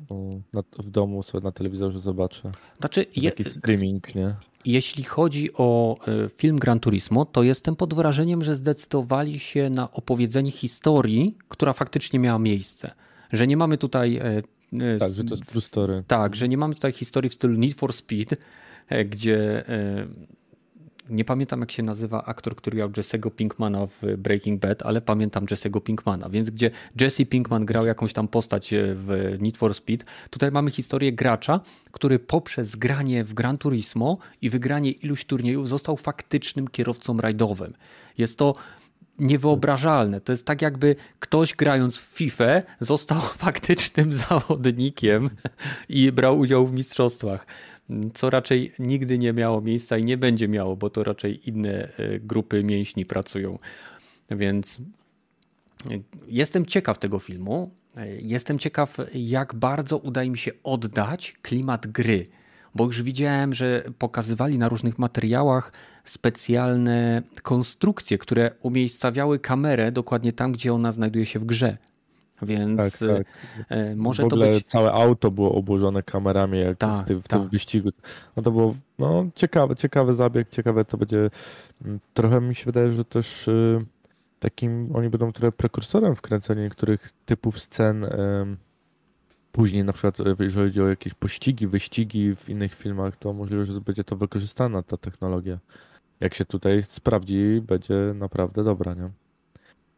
na, 0.53 0.63
w 0.79 0.91
domu 0.91 1.23
sobie 1.23 1.45
na 1.45 1.53
telewizorze 1.53 2.01
zobaczę. 2.01 2.53
Znaczy, 2.81 3.07
je... 3.17 3.31
Taki 3.31 3.45
streaming, 3.45 4.15
nie? 4.15 4.35
Jeśli 4.65 5.05
chodzi 5.05 5.51
o 5.55 5.97
y, 6.27 6.29
film 6.29 6.59
Gran 6.59 6.81
Turismo, 6.81 7.25
to 7.25 7.43
jestem 7.43 7.77
pod 7.77 7.95
wrażeniem, 7.95 8.45
że 8.45 8.57
zdecydowali 8.57 9.39
się 9.39 9.71
na 9.71 9.93
opowiedzenie 9.93 10.51
historii, 10.51 11.37
która 11.49 11.73
faktycznie 11.73 12.19
miała 12.19 12.39
miejsce. 12.39 12.91
Że 13.33 13.47
nie 13.47 13.57
mamy 13.57 13.79
tutaj 13.79 14.21
tak, 14.99 15.13
że 15.13 15.25
to 15.25 15.35
jest 15.35 15.47
true 15.47 15.61
story. 15.61 16.03
Tak, 16.07 16.37
że 16.37 16.49
nie 16.49 16.57
mamy 16.57 16.75
tutaj 16.75 16.93
historii 16.93 17.31
w 17.31 17.35
stylu 17.35 17.59
Need 17.59 17.75
for 17.75 17.93
Speed, 17.93 18.37
e, 18.89 19.05
gdzie 19.05 19.69
e, 19.69 20.07
nie 21.11 21.25
pamiętam 21.25 21.61
jak 21.61 21.73
się 21.73 21.83
nazywa 21.83 22.25
aktor, 22.25 22.57
który 22.57 22.77
grał 22.77 22.91
Jesse'ego 22.91 23.31
Pinkmana 23.31 23.87
w 23.87 24.17
Breaking 24.19 24.61
Bad, 24.61 24.83
ale 24.83 25.01
pamiętam 25.01 25.47
Jesse'ego 25.47 25.83
Pinkmana, 25.83 26.29
więc 26.29 26.51
gdzie 26.51 26.71
Jesse 27.01 27.27
Pinkman 27.27 27.65
grał 27.65 27.87
jakąś 27.87 28.13
tam 28.13 28.29
postać 28.29 28.75
w 28.79 29.37
Need 29.41 29.57
for 29.57 29.75
Speed, 29.75 30.05
tutaj 30.31 30.51
mamy 30.51 30.71
historię 30.71 31.13
gracza, 31.13 31.61
który 31.93 32.19
poprzez 32.19 32.77
granie 32.77 33.25
w 33.25 33.35
Gran 33.35 33.57
Turismo 33.59 34.19
i 34.43 34.51
wygranie 34.51 34.91
iluś 34.91 35.25
turniejów 35.25 35.69
został 35.69 35.97
faktycznym 35.97 36.69
kierowcą 36.69 37.21
rajdowym. 37.21 37.75
Jest 38.19 38.39
to 38.39 38.55
niewyobrażalne. 39.19 40.21
To 40.21 40.33
jest 40.33 40.47
tak, 40.47 40.63
jakby 40.63 40.97
ktoś 41.19 41.55
grając 41.55 41.99
w 41.99 42.05
FIFA 42.05 42.63
został 42.81 43.21
faktycznym 43.45 44.13
zawodnikiem 44.13 45.31
i 45.89 46.13
brał 46.13 46.39
udział 46.39 46.67
w 46.67 46.73
mistrzostwach. 46.73 47.47
Co 48.15 48.31
raczej 48.31 48.73
nigdy 48.79 49.19
nie 49.19 49.33
miało 49.33 49.61
miejsca 49.61 49.99
i 49.99 50.05
nie 50.05 50.17
będzie 50.17 50.49
miało, 50.49 50.77
bo 50.77 50.91
to 50.91 51.05
raczej 51.05 51.49
inne 51.49 51.89
e, 51.99 52.21
grupy 52.21 52.65
mięśni 52.65 53.07
pracują. 53.07 53.59
Więc 54.31 54.81
e, 55.91 55.99
jestem 56.27 56.67
ciekaw 56.67 56.99
tego 56.99 57.19
filmu. 57.19 57.71
E, 57.97 58.17
jestem 58.17 58.59
ciekaw, 58.59 58.97
jak 59.15 59.55
bardzo 59.55 59.99
uda 59.99 60.25
im 60.25 60.37
się 60.37 60.51
oddać 60.63 61.37
klimat 61.43 61.87
gry 61.87 62.27
bo 62.75 62.85
już 62.85 63.03
widziałem, 63.03 63.55
że 63.55 63.85
pokazywali 63.99 64.59
na 64.59 64.69
różnych 64.69 64.99
materiałach 64.99 65.73
specjalne 66.05 67.23
konstrukcje, 67.43 68.19
które 68.19 68.51
umiejscawiały 68.63 69.39
kamerę 69.39 69.93
dokładnie 69.93 70.33
tam, 70.33 70.53
gdzie 70.53 70.75
ona 70.75 70.93
znajduje 70.93 71.27
się 71.27 71.39
w 71.39 71.45
grze. 71.45 71.77
Więc 72.43 72.79
tak, 72.79 73.09
tak. 73.09 73.27
E, 73.69 73.97
może 73.97 74.23
w 74.23 74.27
ogóle 74.27 74.47
to 74.47 74.55
być. 74.55 74.67
Całe 74.67 74.93
auto 74.93 75.31
było 75.31 75.55
obłożone 75.55 76.03
kamerami, 76.03 76.61
jak 76.61 76.79
tak, 76.79 77.05
w, 77.05 77.09
tym, 77.09 77.23
w 77.23 77.29
tym 77.29 77.41
tak. 77.41 77.49
wyścigu. 77.49 77.91
No 78.37 78.43
to 78.43 78.51
było 78.51 78.75
no, 78.99 79.27
ciekawe, 79.35 79.77
ciekawy 79.77 80.15
zabieg, 80.15 80.49
ciekawe 80.51 80.85
to 80.85 80.97
będzie. 80.97 81.31
Mm, 81.85 82.01
trochę 82.15 82.41
mi 82.41 82.55
się 82.55 82.65
wydaje, 82.65 82.91
że 82.91 83.05
też 83.05 83.49
y, 83.49 83.85
takim 84.41 84.91
oni 84.95 85.09
będą 85.09 85.33
trochę 85.33 85.53
prekursorem 85.53 86.17
w 86.17 86.21
kręceniu 86.21 86.63
niektórych 86.63 87.13
typów 87.27 87.61
scen 87.61 88.07
Później 89.55 89.85
na 89.85 89.93
przykład, 89.93 90.21
e, 90.21 90.25
jeżeli 90.41 90.69
chodzi 90.69 90.83
o 90.83 90.89
jakieś 90.89 91.15
pościgi, 91.15 91.67
wyścigi 91.67 92.37
w 92.37 92.49
innych 92.49 92.75
filmach, 92.75 93.17
to 93.17 93.33
możliwe, 93.33 93.67
że 93.67 93.81
będzie 93.81 94.05
to 94.05 94.17
wykorzystana 94.17 94.83
ta 94.83 94.97
technologia. 94.97 95.59
Jak 96.21 96.35
się 96.35 96.45
tutaj 96.45 96.83
sprawdzi, 96.83 97.63
będzie 97.67 97.95
naprawdę 98.15 98.65
dobra, 98.65 98.95
nie? 98.95 99.11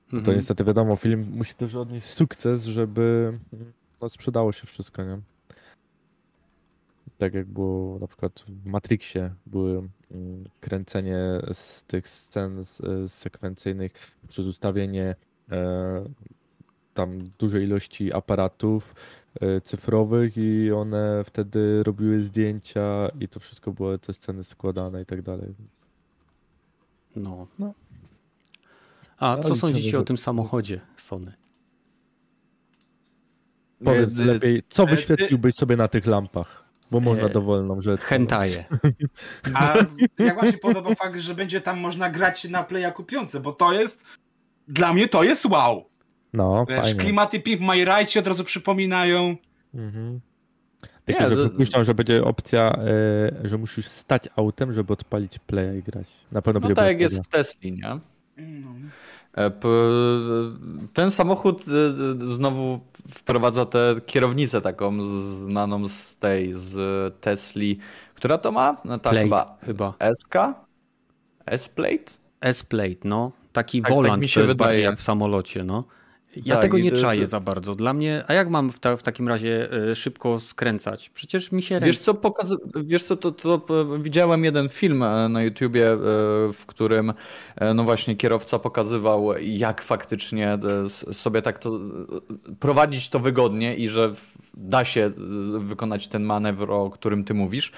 Mhm. 0.04 0.24
To 0.24 0.34
niestety 0.34 0.64
wiadomo, 0.64 0.96
film 0.96 1.26
musi 1.30 1.54
też 1.54 1.74
odnieść 1.74 2.06
sukces, 2.06 2.64
żeby 2.64 3.32
no, 4.02 4.08
sprzedało 4.08 4.52
się 4.52 4.66
wszystko, 4.66 5.04
nie? 5.04 5.20
Tak 7.18 7.34
jak 7.34 7.46
było 7.46 7.98
na 7.98 8.06
przykład 8.06 8.44
w 8.48 8.66
Matrixie, 8.66 9.34
były 9.46 9.88
mm, 10.10 10.44
kręcenie 10.60 11.18
z 11.52 11.84
tych 11.84 12.08
scen 12.08 12.64
sekwencyjnych 13.08 13.92
przez 14.28 14.46
ustawienie 14.46 15.16
e, 15.50 16.04
tam 16.94 17.30
dużej 17.38 17.64
ilości 17.64 18.12
aparatów, 18.12 18.94
E, 18.94 19.25
cyfrowych 19.64 20.36
i 20.36 20.72
one 20.72 21.24
wtedy 21.26 21.82
robiły 21.82 22.22
zdjęcia 22.22 23.08
i 23.20 23.28
to 23.28 23.40
wszystko 23.40 23.72
były 23.72 23.98
te 23.98 24.14
sceny 24.14 24.44
składane 24.44 25.02
i 25.02 25.06
tak 25.06 25.22
dalej. 25.22 25.54
No. 27.16 27.46
no. 27.58 27.74
A 29.18 29.36
co 29.36 29.56
sądzicie 29.56 29.98
o 29.98 30.02
tym 30.02 30.16
samochodzie 30.16 30.80
Sony? 30.96 31.32
Powiedz 33.84 34.16
lepiej, 34.16 34.62
co 34.68 34.86
wyświetliłbyś 34.86 35.54
sobie 35.54 35.76
na 35.76 35.88
tych 35.88 36.06
lampach? 36.06 36.66
Bo 36.90 37.00
można 37.00 37.28
dowolną 37.28 37.80
rzecz. 37.80 38.00
Hentaje. 38.00 38.64
A 39.54 39.76
jak 40.18 40.36
wam 40.36 40.52
się 40.52 40.58
podoba 40.58 40.94
fakt, 40.94 41.20
że 41.20 41.34
będzie 41.34 41.60
tam 41.60 41.80
można 41.80 42.10
grać 42.10 42.44
na 42.44 42.64
playa 42.64 42.92
kupiące, 42.94 43.40
bo 43.40 43.52
to 43.52 43.72
jest 43.72 44.04
dla 44.68 44.92
mnie 44.92 45.08
to 45.08 45.24
jest 45.24 45.46
wow. 45.46 45.84
No, 46.36 46.66
Wiesz, 46.68 46.80
fajnie. 46.80 47.00
klimaty 47.00 47.40
Pimp 47.40 47.60
My 47.60 47.74
Ride 47.74 48.06
ci 48.06 48.18
od 48.18 48.26
razu 48.26 48.44
przypominają. 48.44 49.36
Mhm. 49.74 50.20
Takiego 51.04 51.30
nie, 51.30 51.36
wypuszczam, 51.36 51.84
że 51.84 51.94
będzie 51.94 52.24
opcja, 52.24 52.78
y, 53.44 53.48
że 53.48 53.58
musisz 53.58 53.86
stać 53.86 54.22
autem, 54.36 54.72
żeby 54.72 54.92
odpalić 54.92 55.38
playa 55.38 55.78
i 55.78 55.82
grać. 55.82 56.06
Na 56.32 56.42
pewno 56.42 56.60
no 56.60 56.68
będzie 56.68 56.74
tak 56.74 56.86
jak 56.86 57.00
jest 57.00 57.24
w 57.24 57.28
Tesli, 57.28 57.72
nie? 57.72 57.98
No. 58.36 58.74
E, 59.36 59.50
ten 60.92 61.10
samochód 61.10 61.64
e, 61.68 62.32
znowu 62.34 62.80
wprowadza 63.08 63.66
tę 63.66 63.94
kierownicę 64.06 64.60
taką 64.60 65.02
znaną 65.02 65.88
z 65.88 66.16
tej, 66.16 66.52
z 66.54 67.20
Tesli. 67.20 67.78
Która 68.14 68.38
to 68.38 68.52
ma? 68.52 68.76
No 68.84 68.98
ta 68.98 69.10
Plate, 69.10 69.24
chyba, 69.24 69.58
chyba. 69.66 69.94
SK? 70.14 70.34
S-Plate? 71.46 72.12
S-Plate, 72.40 72.96
no. 73.04 73.32
Taki 73.52 73.82
tak, 73.82 73.90
volant, 73.90 74.12
tak 74.12 74.20
mi 74.20 74.28
się 74.28 74.34
to 74.34 74.40
jest 74.40 74.52
wydaje. 74.52 74.80
jak 74.80 74.98
w 74.98 75.02
samolocie, 75.02 75.64
no. 75.64 75.84
Ja 76.44 76.54
tak, 76.54 76.62
tego 76.62 76.78
nie 76.78 76.90
to, 76.90 76.96
czaję 76.96 77.20
to... 77.20 77.26
za 77.26 77.40
bardzo. 77.40 77.74
Dla 77.74 77.92
mnie, 77.92 78.24
a 78.26 78.34
jak 78.34 78.50
mam 78.50 78.72
w, 78.72 78.78
ta, 78.78 78.96
w 78.96 79.02
takim 79.02 79.28
razie 79.28 79.68
y, 79.90 79.96
szybko 79.96 80.40
skręcać? 80.40 81.10
Przecież 81.10 81.52
mi 81.52 81.62
się 81.62 81.80
Wiesz 81.80 81.98
co, 81.98 82.14
pokaz... 82.14 82.56
Wiesz 82.84 83.04
co, 83.04 83.16
to, 83.16 83.32
to, 83.32 83.58
to, 83.58 83.98
widziałem 83.98 84.44
jeden 84.44 84.68
film 84.68 85.02
e, 85.02 85.28
na 85.28 85.42
YouTubie, 85.42 85.92
e, 85.92 85.96
w 86.52 86.62
którym 86.66 87.12
no 87.74 87.84
właśnie 87.84 88.16
kierowca 88.16 88.58
pokazywał, 88.58 89.38
jak 89.40 89.82
faktycznie 89.82 90.58
sobie 91.12 91.42
tak 91.42 91.58
to 91.58 91.80
prowadzić 92.60 93.08
to 93.08 93.20
wygodnie 93.20 93.76
i 93.76 93.88
że 93.88 94.12
da 94.54 94.84
się 94.84 95.10
wykonać 95.58 96.08
ten 96.08 96.22
manewr, 96.22 96.70
o 96.70 96.90
którym 96.90 97.24
ty 97.24 97.34
mówisz. 97.34 97.72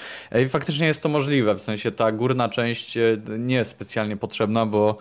I 0.44 0.48
faktycznie 0.48 0.86
jest 0.86 1.02
to 1.02 1.08
możliwe, 1.08 1.54
w 1.54 1.62
sensie 1.62 1.92
ta 1.92 2.12
górna 2.12 2.48
część 2.48 2.98
nie 3.38 3.54
jest 3.54 3.70
specjalnie 3.70 4.16
potrzebna, 4.16 4.66
bo 4.66 4.98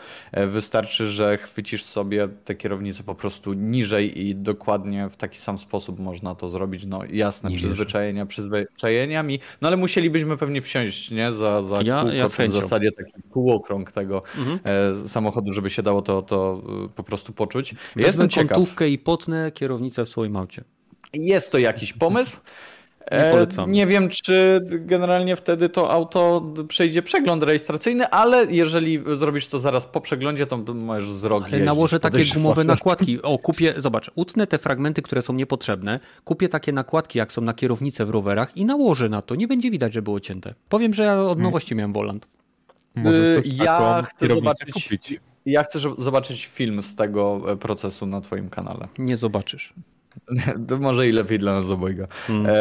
wystarczy, 0.47 1.07
że 1.07 1.37
chwycisz 1.37 1.83
sobie 1.83 2.27
tę 2.45 2.55
kierownicę 2.55 3.03
po 3.03 3.15
prostu 3.15 3.46
prostu 3.47 3.69
niżej 3.69 4.27
i 4.27 4.35
dokładnie 4.35 5.09
w 5.09 5.17
taki 5.17 5.39
sam 5.39 5.57
sposób 5.57 5.99
można 5.99 6.35
to 6.35 6.49
zrobić. 6.49 6.85
No 6.85 7.01
jasne, 7.11 7.49
nie 7.49 7.57
przyzwyczajenia 7.57 8.25
przyzwyczajeniami, 8.25 9.39
no 9.61 9.67
ale 9.67 9.77
musielibyśmy 9.77 10.37
pewnie 10.37 10.61
wsiąść, 10.61 11.11
nie? 11.11 11.33
Za, 11.33 11.61
za 11.61 11.81
ja, 11.81 12.01
kółko, 12.01 12.15
ja 12.15 12.27
w 12.27 12.51
zasadzie 12.51 12.91
taki 12.91 13.13
półokrąg 13.31 13.91
tego 13.91 14.23
mhm. 14.37 14.59
e, 15.03 15.07
samochodu, 15.07 15.51
żeby 15.51 15.69
się 15.69 15.83
dało 15.83 16.01
to, 16.01 16.21
to 16.21 16.61
e, 16.85 16.89
po 16.89 17.03
prostu 17.03 17.33
poczuć. 17.33 17.73
Wezmę 17.73 18.07
Jestem 18.07 18.29
ciekaw. 18.29 18.49
kątówkę 18.49 18.89
i 18.89 18.97
potnę 18.97 19.51
kierownicę 19.51 20.05
w 20.05 20.09
swoim 20.09 20.35
aucie. 20.35 20.63
Jest 21.13 21.51
to 21.51 21.57
jakiś 21.57 21.93
pomysł. 21.93 22.37
Nie 23.11 23.17
e, 23.17 23.31
polecam. 23.31 23.71
Nie 23.71 23.87
wiem, 23.87 24.09
czy 24.09 24.61
generalnie 24.65 25.35
wtedy 25.35 25.69
to 25.69 25.91
auto 25.91 26.53
przejdzie 26.67 27.01
przegląd 27.01 27.43
rejestracyjny, 27.43 28.09
ale 28.09 28.45
jeżeli 28.45 29.03
zrobisz 29.17 29.47
to 29.47 29.59
zaraz 29.59 29.85
po 29.85 30.01
przeglądzie, 30.01 30.45
to 30.45 30.57
możesz 30.57 31.09
z 31.09 31.23
rogi 31.23 31.45
Ale 31.53 31.63
nałożę 31.63 31.99
takie 31.99 32.25
gumowe 32.33 32.63
nakładki. 32.63 33.21
O, 33.21 33.39
kupię, 33.39 33.73
zobacz, 33.77 34.11
utnę 34.15 34.47
te 34.47 34.57
fragmenty, 34.57 35.01
które 35.01 35.21
są 35.21 35.33
niepotrzebne, 35.33 35.99
kupię 36.23 36.49
takie 36.49 36.71
nakładki, 36.71 37.19
jak 37.19 37.33
są 37.33 37.41
na 37.41 37.53
kierownicę 37.53 38.05
w 38.05 38.09
rowerach 38.09 38.57
i 38.57 38.65
nałożę 38.65 39.09
na 39.09 39.21
to. 39.21 39.35
Nie 39.35 39.47
będzie 39.47 39.71
widać, 39.71 39.93
że 39.93 40.01
było 40.01 40.19
cięte. 40.19 40.53
Powiem, 40.69 40.93
że 40.93 41.03
ja 41.03 41.21
od 41.21 41.39
nowości 41.39 41.75
miałem 41.75 41.93
volant. 41.93 42.27
Y, 42.97 43.41
ja 43.45 44.03
chcę 44.09 44.27
zobaczyć. 44.27 44.73
Kupić. 44.73 45.19
Ja 45.45 45.63
chcę 45.63 45.79
zobaczyć 45.97 46.45
film 46.45 46.81
z 46.81 46.95
tego 46.95 47.41
e, 47.51 47.57
procesu 47.57 48.05
na 48.05 48.21
Twoim 48.21 48.49
kanale. 48.49 48.87
Nie 48.97 49.17
zobaczysz. 49.17 49.73
To 50.67 50.77
może 50.77 51.07
i 51.07 51.11
lepiej 51.11 51.39
dla 51.39 51.53
nas 51.53 51.71
obojga. 51.71 52.07
Hmm. 52.27 52.45
E, 52.49 52.53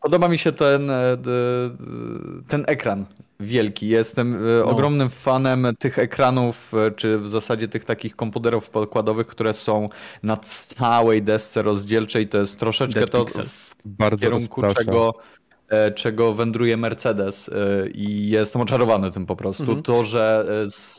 podoba 0.00 0.28
mi 0.28 0.38
się 0.38 0.52
ten, 0.52 0.90
e, 0.90 1.16
ten 2.48 2.64
ekran 2.66 3.06
wielki. 3.40 3.88
Jestem 3.88 4.34
e, 4.34 4.38
no. 4.38 4.64
ogromnym 4.64 5.10
fanem 5.10 5.66
tych 5.78 5.98
ekranów, 5.98 6.72
czy 6.96 7.18
w 7.18 7.28
zasadzie 7.28 7.68
tych 7.68 7.84
takich 7.84 8.16
komputerów 8.16 8.70
podkładowych, 8.70 9.26
które 9.26 9.54
są 9.54 9.88
na 10.22 10.36
całej 10.36 11.22
desce 11.22 11.62
rozdzielczej. 11.62 12.28
To 12.28 12.38
jest 12.38 12.58
troszeczkę 12.58 13.00
Dead 13.00 13.10
to 13.10 13.24
Pixel. 13.24 13.46
w 13.46 13.74
Bardzo 13.84 14.16
kierunku 14.16 14.62
czego 14.74 15.14
E, 15.14 15.45
czego 15.94 16.34
wędruje 16.34 16.76
Mercedes 16.76 17.48
e, 17.48 17.88
i 17.88 18.28
jestem 18.28 18.62
oczarowany 18.62 19.10
tym 19.10 19.26
po 19.26 19.36
prostu. 19.36 19.62
Mhm. 19.62 19.82
To, 19.82 20.04
że 20.04 20.46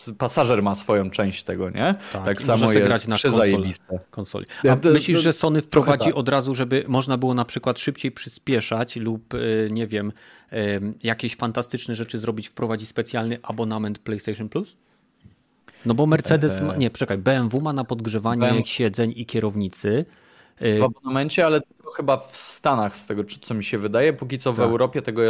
e, 0.09 0.13
pasażer 0.13 0.63
ma 0.63 0.75
swoją 0.75 1.09
część 1.09 1.43
tego, 1.43 1.69
nie? 1.69 1.95
Tak, 2.13 2.25
tak 2.25 2.41
samo 2.41 2.71
jest 2.71 2.87
grać 2.87 3.07
na 3.07 3.15
przezajebiste. 3.15 3.99
Konsoli. 4.11 4.45
A 4.69 4.89
myślisz, 4.89 5.19
że 5.19 5.33
Sony 5.33 5.61
wprowadzi 5.61 6.05
tak. 6.05 6.17
od 6.17 6.29
razu, 6.29 6.55
żeby 6.55 6.83
można 6.87 7.17
było 7.17 7.33
na 7.33 7.45
przykład 7.45 7.79
szybciej 7.79 8.11
przyspieszać 8.11 8.95
lub 8.95 9.33
nie 9.71 9.87
wiem, 9.87 10.11
jakieś 11.03 11.35
fantastyczne 11.35 11.95
rzeczy 11.95 12.17
zrobić, 12.17 12.47
wprowadzi 12.47 12.85
specjalny 12.85 13.39
abonament 13.43 13.99
PlayStation 13.99 14.49
Plus? 14.49 14.75
No 15.85 15.93
bo 15.93 16.05
Mercedes, 16.05 16.61
ma, 16.61 16.75
nie, 16.75 16.89
czekaj, 16.89 17.17
BMW 17.17 17.61
ma 17.61 17.73
na 17.73 17.83
podgrzewanie 17.83 18.41
BMW. 18.41 18.65
siedzeń 18.65 19.13
i 19.15 19.25
kierownicy. 19.25 20.05
W 20.61 20.83
abonamencie, 20.83 21.45
ale 21.45 21.61
tylko 21.61 21.91
chyba 21.91 22.17
w 22.17 22.35
Stanach, 22.35 22.95
z 22.95 23.05
tego 23.05 23.23
co 23.41 23.53
mi 23.53 23.63
się 23.63 23.77
wydaje. 23.77 24.13
Póki 24.13 24.39
co 24.39 24.53
w 24.53 24.55
tak. 24.55 24.65
Europie 24.65 25.01
tego 25.01 25.21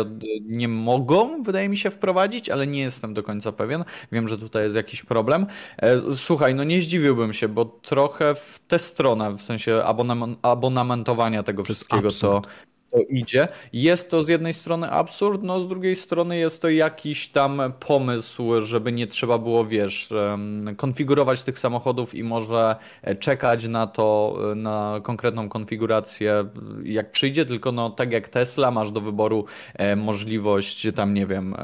nie 0.42 0.68
mogą, 0.68 1.44
wydaje 1.44 1.70
mi 1.70 1.78
się, 1.78 1.92
wprowadzić, 1.92 2.50
ale 2.50 2.68
nie 2.68 2.82
jestem 2.82 3.14
do 3.14 3.24
końca 3.24 3.52
pewien. 3.52 3.84
Wiem, 4.12 4.28
że 4.28 4.38
tutaj 4.38 4.64
jest 4.64 4.76
jakiś 4.76 5.04
problem. 5.04 5.46
E, 5.78 6.02
słuchaj, 6.16 6.56
no 6.56 6.64
nie 6.64 6.82
zdziwiłbym 6.82 7.34
się, 7.34 7.48
bo 7.48 7.66
trochę 7.66 8.36
w 8.36 8.60
tę 8.68 8.80
stronę, 8.80 9.32
w 9.32 9.42
sensie 9.42 9.84
abonamentowania 10.42 11.44
tego 11.44 11.64
wszystkiego, 11.64 12.12
co 12.12 12.42
to 12.92 13.00
idzie. 13.10 13.48
Jest 13.74 14.10
to 14.10 14.24
z 14.24 14.28
jednej 14.28 14.54
strony 14.54 14.92
absurd, 14.92 15.44
no 15.44 15.62
z 15.62 15.68
drugiej 15.68 15.96
strony 15.96 16.38
jest 16.38 16.62
to 16.62 16.70
jakiś 16.70 17.30
tam 17.30 17.62
pomysł, 17.80 18.62
żeby 18.62 18.92
nie 18.92 19.08
trzeba 19.08 19.38
było, 19.38 19.66
wiesz, 19.66 20.10
konfigurować 20.78 21.44
tych 21.44 21.60
samochodów 21.60 22.16
i 22.16 22.24
może 22.24 22.76
e, 23.02 23.16
czekać 23.16 23.68
na 23.68 23.88
to, 23.88 24.38
e, 24.52 24.56
na 24.56 25.00
konkretną 25.04 25.50
konfigurację, 25.50 26.46
jak 26.84 27.12
przyjdzie, 27.12 27.46
tylko 27.46 27.72
no 27.72 27.90
tak 27.90 28.12
jak 28.12 28.30
Tesla 28.30 28.72
masz 28.72 28.92
do 28.92 29.02
wyboru 29.02 29.46
e, 29.74 29.96
możliwość 29.96 30.88
tam, 30.96 31.14
nie 31.14 31.26
wiem, 31.26 31.56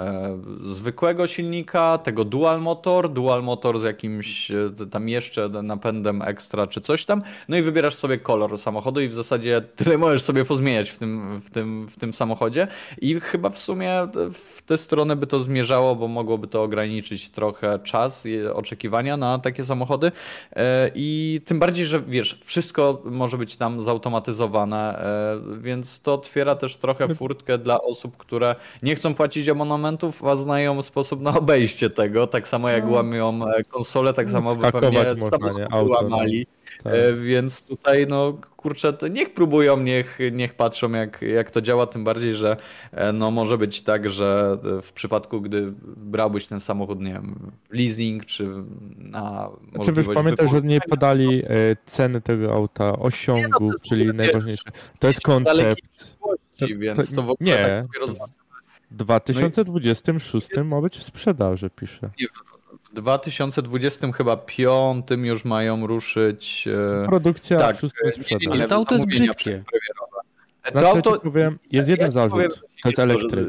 zwykłego 0.66 1.28
silnika, 1.28 1.98
tego 1.98 2.26
dual 2.26 2.62
motor, 2.62 3.14
dual 3.14 3.44
motor 3.44 3.80
z 3.80 3.84
jakimś 3.84 4.52
tam 4.92 5.10
jeszcze 5.10 5.50
napędem 5.50 6.22
ekstra 6.22 6.68
czy 6.68 6.82
coś 6.82 7.06
tam, 7.06 7.22
no 7.50 7.58
i 7.58 7.62
wybierasz 7.62 7.96
sobie 7.96 8.18
kolor 8.18 8.58
samochodu 8.58 9.02
i 9.02 9.08
w 9.08 9.14
zasadzie 9.14 9.62
tyle 9.76 9.98
możesz 9.98 10.22
sobie 10.22 10.46
pozmieniać 10.46 10.90
w 10.90 10.98
tym 10.98 11.23
w 11.42 11.50
tym, 11.50 11.88
w 11.88 12.00
tym 12.00 12.14
samochodzie 12.14 12.68
i 13.02 13.20
chyba 13.20 13.50
w 13.50 13.58
sumie 13.58 14.08
w 14.34 14.62
tę 14.62 14.78
stronę 14.78 15.16
by 15.16 15.28
to 15.28 15.40
zmierzało, 15.40 15.96
bo 15.96 16.08
mogłoby 16.08 16.48
to 16.48 16.64
ograniczyć 16.64 17.30
trochę 17.30 17.80
czas 17.80 18.28
oczekiwania 18.54 19.18
na 19.18 19.40
takie 19.40 19.66
samochody 19.66 20.12
e, 20.56 20.92
i 20.96 21.42
tym 21.46 21.60
bardziej, 21.60 21.86
że 21.86 22.02
wiesz, 22.02 22.40
wszystko 22.44 23.02
może 23.06 23.38
być 23.38 23.56
tam 23.56 23.82
zautomatyzowane, 23.82 25.00
e, 25.00 25.62
więc 25.62 26.00
to 26.00 26.14
otwiera 26.14 26.56
też 26.56 26.78
trochę 26.78 27.16
furtkę 27.16 27.58
dla 27.58 27.82
osób, 27.82 28.18
które 28.18 28.56
nie 28.84 28.96
chcą 28.96 29.14
płacić 29.14 29.50
abonamentów, 29.50 30.24
a 30.24 30.36
znają 30.36 30.82
sposób 30.82 31.22
na 31.22 31.38
obejście 31.38 31.90
tego, 31.90 32.28
tak 32.28 32.48
samo 32.48 32.70
jak 32.70 32.86
no. 32.86 32.92
łamią 32.92 33.46
e, 33.46 33.64
konsolę, 33.64 34.14
tak 34.14 34.30
samo 34.30 34.56
by 34.56 34.72
pewnie 34.72 35.04
samochody 35.04 35.68
no. 35.72 35.84
łamali. 35.84 36.48
Tak. 36.84 36.94
Więc 37.22 37.62
tutaj 37.62 38.06
no 38.08 38.38
kurczę, 38.58 38.94
niech 39.12 39.34
próbują, 39.34 39.78
niech, 39.78 40.20
niech 40.32 40.54
patrzą 40.54 40.92
jak, 40.92 41.22
jak 41.22 41.52
to 41.52 41.62
działa, 41.62 41.88
tym 41.88 42.04
bardziej, 42.04 42.34
że 42.34 42.58
e, 42.92 43.14
no, 43.14 43.32
może 43.32 43.58
być 43.58 43.82
tak, 43.82 44.10
że 44.10 44.58
w 44.82 44.94
przypadku, 44.94 45.42
gdy 45.42 45.74
brałbyś 45.98 46.48
ten 46.48 46.60
samochód, 46.60 47.02
nie 47.02 47.14
wiem, 47.14 47.52
w 47.70 47.74
leasing, 47.74 48.26
czy 48.26 48.50
na 48.98 49.50
Czy 49.86 49.94
wiesz, 49.94 50.08
pamiętaj, 50.14 50.50
że 50.50 50.62
nie 50.62 50.82
podali 50.82 51.44
e, 51.46 51.50
ceny 51.86 52.22
tego 52.22 52.54
auta, 52.54 53.00
osiągów, 53.00 53.74
no, 53.74 53.80
czyli 53.90 54.06
wiesz, 54.06 54.16
najważniejsze. 54.16 54.72
To 55.00 55.08
jest 55.08 55.22
koncept. 55.22 56.18
To, 56.58 56.66
więc 56.78 57.14
to, 57.14 57.22
w 57.24 57.30
ogóle 57.30 57.36
nie, 57.40 57.86
tak 58.08 58.18
w 58.92 58.96
2026 58.98 60.48
no 60.56 60.62
i... 60.62 60.66
ma 60.66 60.82
być 60.82 60.98
w 60.98 61.04
sprzedaży, 61.04 61.70
pisze. 61.70 62.10
Nie, 62.20 62.28
2020 62.94 64.12
chyba 64.12 64.38
piątym 64.38 65.26
już 65.26 65.46
mają 65.46 65.88
ruszyć. 65.88 66.68
E, 67.04 67.06
Produkcja 67.06 67.58
tak, 67.60 67.80
szóstym 67.80 68.12
sprzedaż. 68.12 68.48
Ale 68.52 68.68
to 68.68 68.76
auto 68.76 68.96
jest 68.96 69.08
brzydkie. 69.08 69.64
To 70.74 70.90
auto, 70.90 71.20
powiem, 71.20 71.60
jest 71.72 71.90
jeden 71.90 72.06
ja 72.06 72.12
zarzut, 72.12 72.32
powiem, 72.38 72.52
to 72.84 72.90
jest 72.90 73.00
elektryk. 73.00 73.48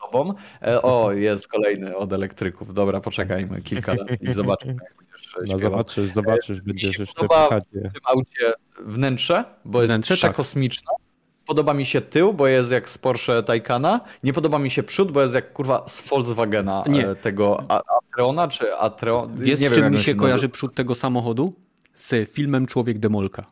tobą. 0.00 0.34
E, 0.62 0.82
o, 0.82 1.12
jest 1.12 1.48
kolejny 1.48 1.96
od 1.96 2.12
elektryków. 2.12 2.74
Dobra, 2.74 3.00
poczekajmy 3.00 3.62
kilka 3.62 3.94
lat 3.94 4.22
i 4.22 4.32
zobaczymy, 4.32 4.76
jak 4.82 4.94
będziesz 4.98 5.36
No 5.46 5.58
zobaczysz, 5.58 6.10
zobaczysz, 6.12 6.60
będziesz 6.60 6.98
jeszcze 6.98 7.26
w 7.26 7.72
tym 7.72 7.90
aucie 8.04 8.52
wnętrze, 8.80 9.44
bo 9.64 9.82
jest 9.82 9.92
wnętrze, 9.92 10.14
przekosmiczne. 10.14 10.86
Tak. 10.86 11.05
Podoba 11.46 11.74
mi 11.74 11.86
się 11.86 12.00
tył, 12.00 12.32
bo 12.32 12.46
jest 12.46 12.70
jak 12.70 12.88
z 12.88 12.98
Porsche 12.98 13.42
Taycana. 13.42 14.00
Nie 14.22 14.32
podoba 14.32 14.58
mi 14.58 14.70
się 14.70 14.82
przód, 14.82 15.12
bo 15.12 15.22
jest 15.22 15.34
jak 15.34 15.52
kurwa 15.52 15.84
z 15.88 16.08
Volkswagena 16.08 16.84
nie. 16.88 17.08
E, 17.08 17.14
tego 17.14 17.64
Atreona 17.70 18.48
czy 18.48 18.76
Atreon. 18.76 19.36
Wiesz, 19.38 19.60
nie 19.60 19.70
z 19.70 19.74
czym 19.74 19.90
mi 19.90 19.98
się 19.98 20.14
kojarzy 20.14 20.48
przód 20.48 20.74
tego 20.74 20.94
samochodu? 20.94 21.52
Z 21.94 22.30
filmem 22.30 22.66
Człowiek 22.66 22.98
Demolka. 22.98 23.44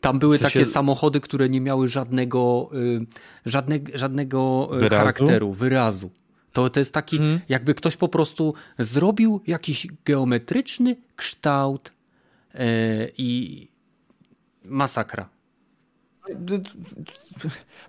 Tam 0.00 0.18
były 0.18 0.38
w 0.38 0.40
sensie... 0.40 0.58
takie 0.58 0.70
samochody, 0.70 1.20
które 1.20 1.48
nie 1.48 1.60
miały 1.60 1.88
żadnego, 1.88 2.70
y, 2.74 3.06
żadne, 3.46 3.78
żadnego 3.94 4.68
y, 4.72 4.78
wyrazu? 4.78 4.96
charakteru, 4.96 5.52
wyrazu. 5.52 6.10
To, 6.52 6.70
to 6.70 6.80
jest 6.80 6.94
taki, 6.94 7.18
hmm. 7.18 7.40
jakby 7.48 7.74
ktoś 7.74 7.96
po 7.96 8.08
prostu 8.08 8.54
zrobił 8.78 9.40
jakiś 9.46 9.86
geometryczny 10.04 10.96
kształt 11.16 11.92
yy, 12.54 12.60
i 13.18 13.68
masakra. 14.64 15.28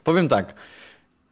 Powiem 0.03 0.27
tak. 0.27 0.53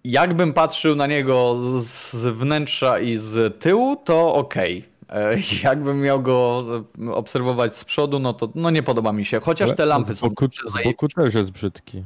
Jakbym 0.04 0.54
patrzył 0.54 0.96
na 0.96 1.08
niego 1.08 1.58
z 1.80 2.16
wnętrza 2.16 3.00
i 3.00 3.18
z 3.18 3.60
tyłu, 3.60 3.96
to 3.96 4.36
okej. 4.36 4.78
Okay. 4.78 4.98
E, 5.10 5.38
jakbym 5.64 6.02
miał 6.02 6.22
go 6.22 6.66
e, 7.08 7.12
obserwować 7.12 7.76
z 7.76 7.86
przodu, 7.86 8.20
no 8.20 8.34
to 8.34 8.50
no 8.56 8.70
nie 8.70 8.84
podoba 8.84 9.14
mi 9.14 9.26
się. 9.26 9.40
Chociaż 9.40 9.76
te 9.76 9.86
lampy 9.86 10.14
z 10.14 10.20
boku, 10.22 10.46
są. 10.46 10.82
Z 10.82 10.84
boku 10.84 11.08
też 11.08 11.34
jest 11.34 11.52
brzydki. 11.52 12.04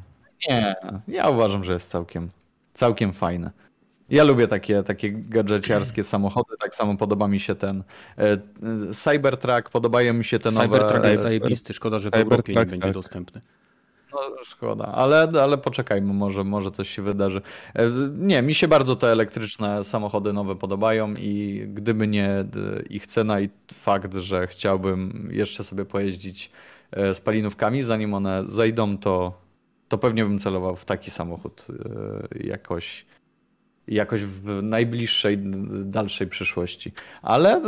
Nie, 0.49 0.75
ja 1.07 1.29
uważam, 1.29 1.63
że 1.63 1.73
jest 1.73 1.89
całkiem, 1.89 2.29
całkiem 2.73 3.13
fajne. 3.13 3.51
Ja 4.09 4.23
lubię 4.23 4.47
takie, 4.47 4.83
takie 4.83 5.11
gadżeciarskie 5.11 6.03
samochody, 6.13 6.57
tak 6.59 6.75
samo 6.75 6.97
podoba 6.97 7.27
mi 7.27 7.39
się 7.39 7.55
ten 7.55 7.83
e, 8.17 8.37
Cybertruck, 8.93 9.69
podobają 9.69 10.13
mi 10.13 10.25
się 10.25 10.39
te 10.39 10.51
nowe... 10.51 10.63
Cybertruck 10.65 11.05
jest 11.05 11.21
zajebisty, 11.21 11.73
szkoda, 11.73 11.99
że 11.99 12.09
w 12.09 12.13
Europie 12.13 12.53
nie 12.53 12.65
będzie 12.65 12.77
tak. 12.77 12.93
dostępny. 12.93 13.41
No 14.13 14.43
szkoda, 14.43 14.85
ale, 14.85 15.31
ale 15.41 15.57
poczekajmy, 15.57 16.13
może, 16.13 16.43
może 16.43 16.71
coś 16.71 16.89
się 16.89 17.01
wydarzy. 17.01 17.41
E, 17.75 17.89
nie, 18.17 18.41
mi 18.41 18.53
się 18.55 18.67
bardzo 18.67 18.95
te 18.95 19.07
elektryczne 19.07 19.83
samochody 19.83 20.33
nowe 20.33 20.55
podobają 20.55 21.13
i 21.13 21.63
gdyby 21.73 22.07
nie 22.07 22.45
ich 22.89 23.07
cena 23.07 23.41
i 23.41 23.49
fakt, 23.73 24.13
że 24.13 24.47
chciałbym 24.47 25.29
jeszcze 25.31 25.63
sobie 25.63 25.85
pojeździć 25.85 26.51
e, 26.91 27.13
spalinówkami, 27.13 27.83
zanim 27.83 28.13
one 28.13 28.45
zejdą, 28.45 28.97
to, 28.97 29.33
to 29.87 29.97
pewnie 29.97 30.23
bym 30.23 30.39
celował 30.39 30.75
w 30.75 30.85
taki 30.85 31.11
samochód 31.11 31.67
e, 31.69 32.47
jakoś, 32.47 33.05
jakoś 33.87 34.23
w 34.23 34.61
najbliższej, 34.63 35.37
dalszej 35.85 36.27
przyszłości. 36.27 36.91
Ale, 37.21 37.61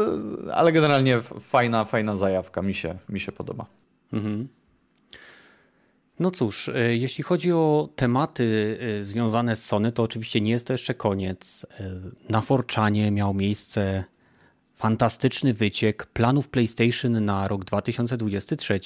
ale 0.53 0.71
generalnie 0.71 1.21
fajna, 1.21 1.85
fajna 1.85 2.15
zajawka, 2.15 2.61
mi 2.61 2.73
się, 2.73 2.97
mi 3.09 3.19
się 3.19 3.31
podoba. 3.31 3.65
Mhm. 4.13 4.47
No 6.19 6.31
cóż, 6.31 6.69
e, 6.69 6.95
jeśli 6.95 7.23
chodzi 7.23 7.52
o 7.52 7.90
tematy 7.95 8.77
e, 8.99 9.03
związane 9.03 9.56
z 9.56 9.65
Sony, 9.65 9.91
to 9.91 10.03
oczywiście 10.03 10.41
nie 10.41 10.52
jest 10.52 10.68
to 10.68 10.73
jeszcze 10.73 10.94
koniec. 10.94 11.65
E, 11.80 11.91
na 12.30 12.41
Forczanie 12.41 13.11
miał 13.11 13.34
miejsce 13.34 14.03
fantastyczny 14.73 15.53
wyciek 15.53 16.06
planów 16.06 16.49
PlayStation 16.49 17.26
na 17.26 17.48
rok 17.48 17.65
2023. 17.65 18.80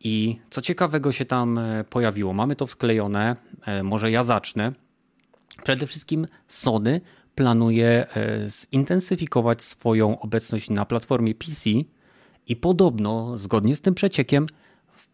I 0.00 0.38
co 0.50 0.60
ciekawego 0.60 1.12
się 1.12 1.24
tam 1.24 1.60
pojawiło? 1.90 2.32
Mamy 2.32 2.56
to 2.56 2.66
wsklejone, 2.66 3.36
może 3.82 4.10
ja 4.10 4.22
zacznę. 4.22 4.72
Przede 5.62 5.86
wszystkim 5.86 6.26
Sony 6.48 7.00
planuje 7.34 8.06
zintensyfikować 8.74 9.62
swoją 9.62 10.20
obecność 10.20 10.70
na 10.70 10.84
platformie 10.84 11.34
PC 11.34 11.70
i 12.48 12.56
podobno, 12.56 13.38
zgodnie 13.38 13.76
z 13.76 13.80
tym 13.80 13.94
przeciekiem, 13.94 14.46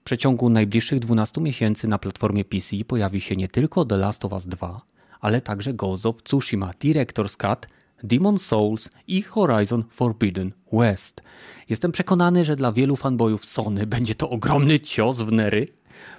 przeciągu 0.06 0.50
najbliższych 0.50 1.00
12 1.00 1.40
miesięcy 1.40 1.88
na 1.88 1.98
platformie 1.98 2.44
PC 2.44 2.76
pojawi 2.86 3.20
się 3.20 3.36
nie 3.36 3.48
tylko 3.48 3.84
The 3.84 3.96
Last 3.96 4.24
of 4.24 4.32
Us 4.32 4.46
2, 4.46 4.80
ale 5.20 5.40
także 5.40 5.74
Ghost 5.74 6.06
of 6.06 6.22
Tsushima 6.22 6.70
Director's 6.70 7.36
Cut, 7.36 7.66
Demon 8.02 8.38
Souls 8.38 8.90
i 9.06 9.22
Horizon 9.22 9.84
Forbidden 9.90 10.52
West. 10.72 11.22
Jestem 11.68 11.92
przekonany, 11.92 12.44
że 12.44 12.56
dla 12.56 12.72
wielu 12.72 12.96
fanboyów 12.96 13.44
Sony 13.44 13.86
będzie 13.86 14.14
to 14.14 14.30
ogromny 14.30 14.80
cios 14.80 15.18
w 15.18 15.32
nery, 15.32 15.68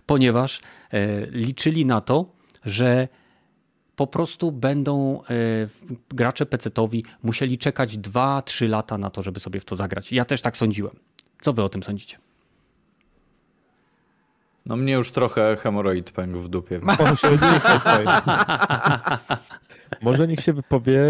ponieważ 0.05 0.61
e, 0.91 1.25
liczyli 1.25 1.85
na 1.85 2.01
to, 2.01 2.25
że 2.65 3.07
po 3.95 4.07
prostu 4.07 4.51
będą 4.51 5.21
e, 5.21 5.23
gracze 6.09 6.45
PC-towi 6.45 7.03
musieli 7.23 7.57
czekać 7.57 7.97
2-3 7.97 8.69
lata 8.69 8.97
na 8.97 9.09
to, 9.09 9.21
żeby 9.21 9.39
sobie 9.39 9.59
w 9.59 9.65
to 9.65 9.75
zagrać. 9.75 10.11
Ja 10.11 10.25
też 10.25 10.41
tak 10.41 10.57
sądziłem. 10.57 10.93
Co 11.41 11.53
wy 11.53 11.63
o 11.63 11.69
tym 11.69 11.83
sądzicie? 11.83 12.26
No 14.67 14.75
mnie 14.75 14.93
już 14.93 15.11
trochę 15.11 15.55
hemoroid 15.55 16.11
pękł 16.11 16.39
w 16.39 16.49
dupie. 16.49 16.79
Może 20.01 20.27
niech 20.27 20.39
się 20.39 20.53
wypowie 20.53 21.01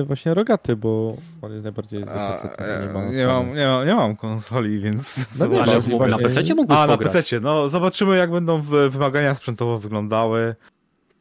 e, 0.00 0.04
właśnie 0.04 0.34
Rogaty, 0.34 0.76
bo 0.76 1.16
on 1.42 1.52
jest 1.52 1.64
najbardziej 1.64 2.04
za 2.04 2.38
nie, 2.60 2.92
ma 2.92 3.04
nie, 3.04 3.26
mam, 3.26 3.54
nie, 3.54 3.66
mam, 3.66 3.86
nie 3.86 3.94
mam 3.94 4.16
konsoli, 4.16 4.80
więc... 4.80 5.28
No 5.38 5.44
ale 5.62 5.80
właśnie... 5.80 6.16
na 6.16 6.18
PC 6.18 6.54
mógłbyś 6.54 6.78
A, 6.78 6.86
pograć. 6.86 7.14
na 7.14 7.20
PC, 7.20 7.40
no 7.40 7.68
zobaczymy 7.68 8.16
jak 8.16 8.30
będą 8.30 8.62
wymagania 8.90 9.34
sprzętowo 9.34 9.78
wyglądały. 9.78 10.54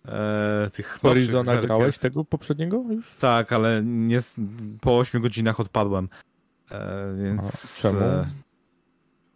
E, 0.07 0.69
tych 0.73 0.99
Horizona 1.01 1.61
grałeś 1.61 1.97
tego 1.97 2.25
poprzedniego 2.25 2.83
już? 2.89 3.15
Tak, 3.19 3.53
ale 3.53 3.81
nie, 3.83 4.19
po 4.81 4.97
8 4.97 5.21
godzinach 5.21 5.59
odpadłem. 5.59 6.09
E, 6.71 7.15
więc... 7.23 7.75
A, 7.79 7.81
czemu? 7.81 7.99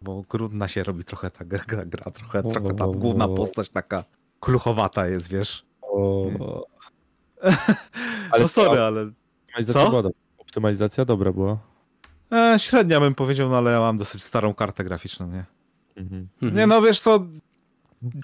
Bo 0.02 0.22
grudna 0.28 0.68
się 0.68 0.84
robi 0.84 1.04
trochę 1.04 1.30
ta 1.30 1.44
gra, 1.44 1.64
gra 1.66 2.10
trochę, 2.10 2.38
o, 2.38 2.50
trochę 2.50 2.74
ta 2.74 2.84
o, 2.84 2.92
główna 2.92 3.28
postać 3.28 3.68
taka 3.68 4.04
kluchowata 4.40 5.06
jest, 5.08 5.28
wiesz. 5.28 5.66
O. 5.82 6.30
ale 8.30 8.42
no 8.42 8.48
sorry, 8.48 8.80
ale... 8.80 9.10
Optymalizacja, 9.56 9.84
Co? 9.84 9.90
Była 9.90 10.12
optymalizacja 10.38 11.04
dobra 11.04 11.32
była. 11.32 11.58
E, 12.32 12.58
średnia 12.58 13.00
bym 13.00 13.14
powiedział, 13.14 13.48
no 13.48 13.56
ale 13.56 13.70
ja 13.70 13.80
mam 13.80 13.96
dosyć 13.96 14.24
starą 14.24 14.54
kartę 14.54 14.84
graficzną, 14.84 15.28
nie? 15.30 15.44
Mhm. 15.96 16.28
Nie 16.42 16.66
no, 16.66 16.82
wiesz 16.82 17.00
co, 17.00 17.26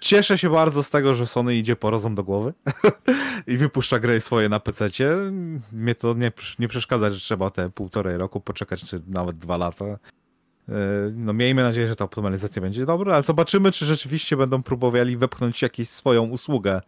cieszę 0.01 0.39
się 0.39 0.51
bardzo 0.51 0.83
z 0.83 0.91
tego, 0.91 1.15
że 1.15 1.27
Sony 1.27 1.55
idzie 1.55 1.77
po 1.77 1.91
rozum 1.91 2.15
do 2.15 2.25
głowy 2.25 2.53
i 3.47 3.57
wypuszcza 3.57 3.99
gry 3.99 4.21
swoje 4.21 4.49
na 4.49 4.61
PC-cie. 4.61 5.17
Mnie 5.73 5.95
to 5.95 6.15
nie, 6.15 6.33
nie 6.59 6.69
przeszkadza, 6.69 7.11
że 7.11 7.21
trzeba 7.21 7.51
te 7.51 7.71
półtorej 7.71 8.17
roku 8.17 8.41
poczekać, 8.41 8.85
czy 8.85 9.03
nawet 9.07 9.39
dwa 9.39 9.57
lata. 9.57 9.85
E, 10.69 10.75
no 11.15 11.33
miejmy 11.33 11.63
nadzieję, 11.63 11.89
że 11.89 11.97
ta 11.97 12.05
optymalizacja 12.05 12.63
będzie 12.63 12.87
dobra, 12.87 13.15
ale 13.15 13.23
zobaczymy, 13.23 13.73
czy 13.73 13.87
rzeczywiście 13.87 14.37
będą 14.37 14.63
próbowali 14.63 15.17
wepchnąć 15.17 15.63
jakąś 15.63 15.89
swoją 15.89 16.23
usługę 16.29 16.81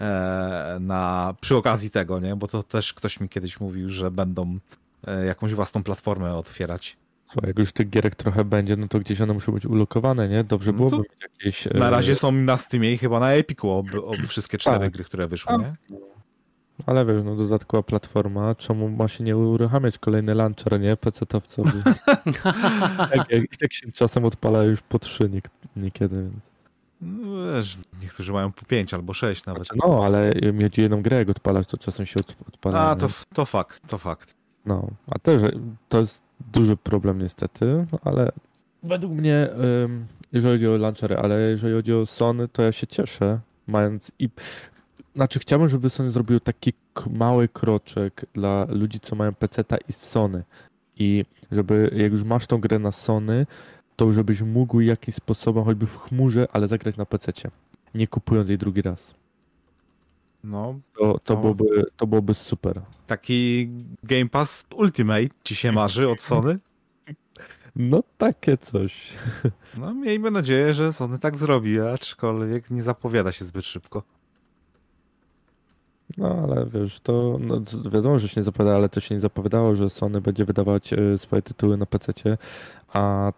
e, 0.00 0.76
na, 0.80 1.34
przy 1.40 1.56
okazji 1.56 1.90
tego, 1.90 2.20
nie? 2.20 2.36
Bo 2.36 2.48
to 2.48 2.62
też 2.62 2.94
ktoś 2.94 3.20
mi 3.20 3.28
kiedyś 3.28 3.60
mówił, 3.60 3.88
że 3.88 4.10
będą 4.10 4.58
e, 5.06 5.26
jakąś 5.26 5.54
własną 5.54 5.82
platformę 5.82 6.36
otwierać. 6.36 6.96
Słuchaj, 7.32 7.48
jak 7.48 7.58
już 7.58 7.72
tych 7.72 7.90
gierek 7.90 8.14
trochę 8.14 8.44
będzie, 8.44 8.76
no 8.76 8.88
to 8.88 9.00
gdzieś 9.00 9.20
one 9.20 9.34
muszą 9.34 9.52
być 9.52 9.66
ulokowane, 9.66 10.28
nie? 10.28 10.44
Dobrze 10.44 10.72
no 10.72 10.76
byłoby 10.76 10.96
mieć 10.96 11.22
jakieś... 11.22 11.68
Na 11.74 11.90
razie 11.90 12.16
są 12.16 12.32
na 12.32 12.56
Steamie 12.56 12.92
i 12.92 12.98
chyba 12.98 13.20
na 13.20 13.32
Epiku 13.32 13.70
ob, 13.70 13.86
ob 14.04 14.16
wszystkie 14.16 14.58
cztery 14.58 14.78
tak. 14.78 14.92
gry, 14.92 15.04
które 15.04 15.28
wyszły, 15.28 15.58
nie? 15.58 15.72
Ale 16.86 17.04
wiesz, 17.04 17.24
no 17.24 17.36
dodatkowa 17.36 17.82
platforma, 17.82 18.54
czemu 18.54 18.88
ma 18.88 19.08
się 19.08 19.24
nie 19.24 19.36
uruchamiać 19.36 19.98
kolejny 19.98 20.34
launcher, 20.34 20.80
nie? 20.80 20.96
PC-towcowy. 20.96 21.82
tak, 23.10 23.30
jak, 23.30 23.56
tak 23.60 23.72
się 23.72 23.92
czasem 23.92 24.24
odpala 24.24 24.62
już 24.62 24.82
po 24.82 24.98
trzy 24.98 25.30
niekiedy, 25.76 26.22
więc... 26.22 26.50
No 27.00 27.54
wiesz, 27.56 27.78
niektórzy 28.02 28.32
mają 28.32 28.52
po 28.52 28.64
pięć 28.64 28.94
albo 28.94 29.14
sześć 29.14 29.46
nawet. 29.46 29.66
Znaczy, 29.66 29.80
no, 29.86 30.04
ale 30.04 30.32
mieć 30.52 30.78
jedną 30.78 31.02
grę 31.02 31.16
jak 31.16 31.28
odpalać, 31.28 31.66
to 31.66 31.78
czasem 31.78 32.06
się 32.06 32.20
odpala. 32.48 32.80
A, 32.80 32.96
to, 32.96 33.08
to 33.34 33.44
fakt, 33.44 33.88
to 33.88 33.98
fakt. 33.98 34.34
No, 34.66 34.88
a 35.06 35.18
też 35.18 35.42
to 35.88 35.98
jest 35.98 36.22
duży 36.52 36.76
problem 36.76 37.22
niestety, 37.22 37.86
no, 37.92 37.98
ale 38.04 38.32
według 38.82 39.12
mnie, 39.12 39.48
jeżeli 40.32 40.54
chodzi 40.54 40.68
o 40.68 40.76
launchery, 40.76 41.16
ale 41.16 41.40
jeżeli 41.40 41.74
chodzi 41.74 41.94
o 41.94 42.06
Sony, 42.06 42.48
to 42.48 42.62
ja 42.62 42.72
się 42.72 42.86
cieszę, 42.86 43.40
mając 43.66 44.12
i 44.18 44.28
znaczy 45.14 45.38
chciałbym, 45.38 45.68
żeby 45.68 45.90
Sony 45.90 46.10
zrobił 46.10 46.40
taki 46.40 46.72
mały 47.10 47.48
kroczek 47.48 48.26
dla 48.32 48.66
ludzi, 48.68 49.00
co 49.00 49.16
mają 49.16 49.34
PC-ta 49.34 49.76
i 49.88 49.92
Sony. 49.92 50.42
I 50.96 51.24
żeby 51.52 51.90
jak 51.96 52.12
już 52.12 52.22
masz 52.22 52.46
tą 52.46 52.58
grę 52.58 52.78
na 52.78 52.92
Sony, 52.92 53.46
to 53.96 54.12
żebyś 54.12 54.42
mógł 54.42 54.80
jakimś 54.80 55.14
sposobem, 55.14 55.64
choćby 55.64 55.86
w 55.86 55.98
chmurze, 55.98 56.48
ale 56.52 56.68
zagrać 56.68 56.96
na 56.96 57.06
PC-cie. 57.06 57.50
Nie 57.94 58.06
kupując 58.06 58.48
jej 58.48 58.58
drugi 58.58 58.82
raz. 58.82 59.14
No, 60.44 60.80
to, 60.98 61.18
to, 61.24 61.34
no. 61.34 61.40
Byłoby, 61.40 61.84
to 61.96 62.06
byłoby 62.06 62.34
super. 62.34 62.82
Taki 63.06 63.68
Game 64.02 64.28
Pass 64.28 64.66
Ultimate 64.76 65.28
ci 65.44 65.54
się 65.54 65.72
marzy 65.72 66.08
od 66.08 66.20
Sony? 66.20 66.58
No 67.76 68.02
takie 68.18 68.56
coś. 68.56 69.12
No 69.78 69.94
miejmy 69.94 70.30
nadzieję, 70.30 70.74
że 70.74 70.92
Sony 70.92 71.18
tak 71.18 71.36
zrobi, 71.36 71.80
aczkolwiek 71.80 72.70
nie 72.70 72.82
zapowiada 72.82 73.32
się 73.32 73.44
zbyt 73.44 73.64
szybko. 73.64 74.02
No 76.18 76.28
ale 76.28 76.66
wiesz, 76.66 77.00
to 77.00 77.38
no, 77.40 77.60
wiadomo, 77.90 78.18
że 78.18 78.28
się 78.28 78.40
nie 78.40 78.44
zapowiada, 78.44 78.76
ale 78.76 78.88
to 78.88 79.00
się 79.00 79.14
nie 79.14 79.20
zapowiadało, 79.20 79.74
że 79.74 79.90
Sony 79.90 80.20
będzie 80.20 80.44
wydawać 80.44 80.92
e, 80.92 81.18
swoje 81.18 81.42
tytuły 81.42 81.76
na 81.76 81.86
PC, 81.86 82.12
a 82.92 83.32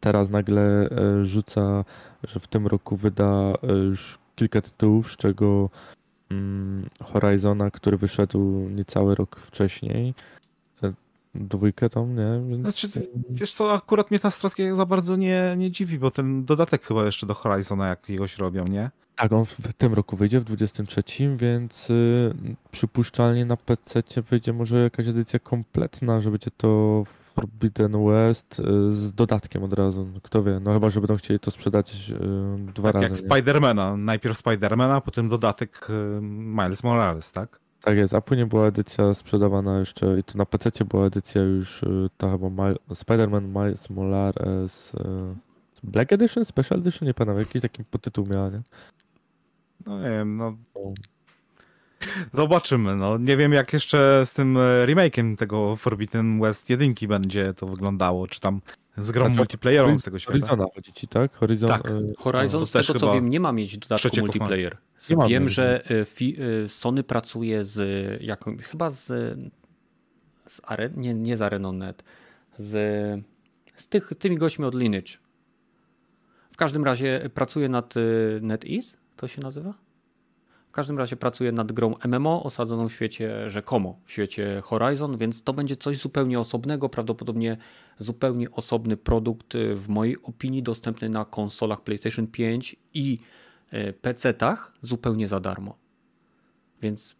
teraz 0.00 0.30
nagle 0.30 0.62
e, 0.62 1.24
rzuca, 1.24 1.84
że 2.28 2.40
w 2.40 2.46
tym 2.46 2.66
roku 2.66 2.96
wyda 2.96 3.52
e, 3.62 3.72
już 3.72 4.18
kilka 4.36 4.62
tytułów, 4.62 5.12
z 5.12 5.16
czego 5.16 5.70
mm, 6.30 6.88
Horizona, 7.02 7.70
który 7.70 7.96
wyszedł 7.96 8.68
niecały 8.68 9.14
rok 9.14 9.36
wcześniej. 9.36 10.14
dwójkę 11.34 11.90
tam, 11.90 12.16
nie? 12.16 12.48
Więc... 12.48 12.60
Znaczy, 12.60 12.88
wiesz 13.30 13.52
co, 13.52 13.72
akurat 13.72 14.10
mnie 14.10 14.20
ta 14.20 14.30
strategia 14.30 14.74
za 14.74 14.86
bardzo 14.86 15.16
nie, 15.16 15.54
nie 15.56 15.70
dziwi, 15.70 15.98
bo 15.98 16.10
ten 16.10 16.44
dodatek 16.44 16.86
chyba 16.86 17.04
jeszcze 17.04 17.26
do 17.26 17.34
Horizona 17.34 17.88
jakiegoś 17.88 18.38
robią, 18.38 18.66
nie? 18.66 18.90
Tak, 19.20 19.32
on 19.32 19.44
w 19.44 19.72
tym 19.72 19.94
roku 19.94 20.16
wyjdzie, 20.16 20.40
w 20.40 20.44
23, 20.44 21.02
więc 21.36 21.90
y, 21.90 22.34
przypuszczalnie 22.70 23.44
na 23.44 23.56
PC 23.56 24.02
wyjdzie 24.30 24.52
może 24.52 24.82
jakaś 24.82 25.08
edycja 25.08 25.38
kompletna, 25.38 26.20
że 26.20 26.30
będzie 26.30 26.50
to 26.56 27.02
Forbidden 27.06 28.04
West 28.06 28.60
y, 28.60 28.62
z 28.94 29.12
dodatkiem 29.12 29.62
od 29.62 29.72
razu. 29.72 30.08
Kto 30.22 30.42
wie, 30.42 30.60
no 30.60 30.72
chyba, 30.72 30.90
że 30.90 31.00
będą 31.00 31.16
chcieli 31.16 31.40
to 31.40 31.50
sprzedać 31.50 32.10
y, 32.10 32.14
dwa 32.74 32.92
tak 32.92 33.02
razy. 33.02 33.06
jak 33.06 33.16
Spidermana. 33.16 33.96
Najpierw 33.96 34.38
Spidermana, 34.38 35.00
potem 35.00 35.28
dodatek 35.28 35.86
y, 35.90 36.20
Miles 36.22 36.84
Morales, 36.84 37.32
tak? 37.32 37.60
Tak 37.82 37.96
jest, 37.96 38.14
a 38.14 38.20
później 38.20 38.46
była 38.46 38.66
edycja 38.66 39.14
sprzedawana 39.14 39.78
jeszcze 39.78 40.18
i 40.18 40.24
to 40.24 40.38
na 40.38 40.46
PC 40.46 40.84
była 40.84 41.06
edycja 41.06 41.42
już 41.42 41.84
ta 42.16 42.30
chyba 42.30 42.46
Spider-Man 42.94 43.42
Miles 43.42 43.90
Morales 43.90 44.92
Black 45.82 46.12
Edition, 46.12 46.44
Special 46.44 46.78
Edition, 46.78 47.06
nie 47.06 47.14
pamiętam, 47.14 47.38
jakiś 47.38 47.62
taki 47.62 47.84
podtytuł 47.84 48.24
miała, 48.30 48.50
nie? 48.50 48.62
No 49.86 49.98
nie 49.98 50.10
wiem, 50.10 50.36
no... 50.36 50.56
Zobaczymy, 52.32 52.96
no. 52.96 53.18
Nie 53.18 53.36
wiem 53.36 53.52
jak 53.52 53.72
jeszcze 53.72 54.22
z 54.26 54.34
tym 54.34 54.56
e, 54.56 54.60
remake'iem 54.86 55.36
tego 55.36 55.76
Forbidden 55.76 56.40
West 56.40 56.70
1 56.70 56.94
będzie 57.08 57.54
to 57.54 57.66
wyglądało, 57.66 58.26
czy 58.26 58.40
tam 58.40 58.60
z 58.96 59.10
grą 59.10 59.28
multiplayerową 59.28 59.98
z 59.98 60.02
tego 60.02 60.18
świata. 60.18 60.38
Horizona 60.38 60.64
chodzi 60.74 60.92
ci, 60.92 61.08
tak? 61.08 61.34
Horizon, 61.34 61.68
tak. 61.68 61.86
E, 61.86 62.00
Horizon, 62.18 62.60
no, 62.60 62.66
z 62.66 62.72
tego 62.72 62.98
co 62.98 63.14
wiem, 63.14 63.30
nie 63.30 63.40
ma 63.40 63.52
mieć 63.52 63.78
dodatku 63.78 64.20
multiplayer. 64.20 64.76
Wiem, 65.28 65.48
że 65.48 65.84
e, 65.84 66.68
Sony 66.68 67.02
pracuje 67.02 67.64
z 67.64 68.22
jaką, 68.22 68.56
chyba 68.58 68.90
z, 68.90 69.06
z 70.46 70.60
Aren, 70.64 70.92
nie, 70.96 71.14
nie 71.14 71.36
z 71.36 71.42
Areną.net, 71.42 72.04
z, 72.58 73.24
z 73.76 73.88
tych, 73.88 74.12
tymi 74.18 74.36
gośćmi 74.36 74.64
od 74.64 74.74
Lineage. 74.74 75.12
W 76.52 76.56
każdym 76.56 76.84
razie 76.84 77.30
pracuje 77.34 77.68
nad 77.68 77.94
NetEase, 78.40 78.96
to 79.20 79.28
się 79.28 79.40
nazywa? 79.42 79.74
W 80.68 80.72
każdym 80.72 80.98
razie 80.98 81.16
pracuję 81.16 81.52
nad 81.52 81.72
grą 81.72 81.94
MMO 82.08 82.42
osadzoną 82.42 82.88
w 82.88 82.92
świecie 82.92 83.50
rzekomo, 83.50 83.98
w 84.04 84.12
świecie 84.12 84.60
Horizon, 84.64 85.16
więc 85.16 85.42
to 85.42 85.52
będzie 85.52 85.76
coś 85.76 85.98
zupełnie 85.98 86.40
osobnego, 86.40 86.88
prawdopodobnie 86.88 87.56
zupełnie 87.98 88.50
osobny 88.50 88.96
produkt, 88.96 89.54
y, 89.54 89.74
w 89.74 89.88
mojej 89.88 90.22
opinii 90.22 90.62
dostępny 90.62 91.08
na 91.08 91.24
konsolach 91.24 91.80
PlayStation 91.80 92.26
5 92.26 92.76
i 92.94 93.18
y, 93.72 93.92
PC-tach 94.02 94.74
zupełnie 94.80 95.28
za 95.28 95.40
darmo. 95.40 95.78
Więc 96.82 97.16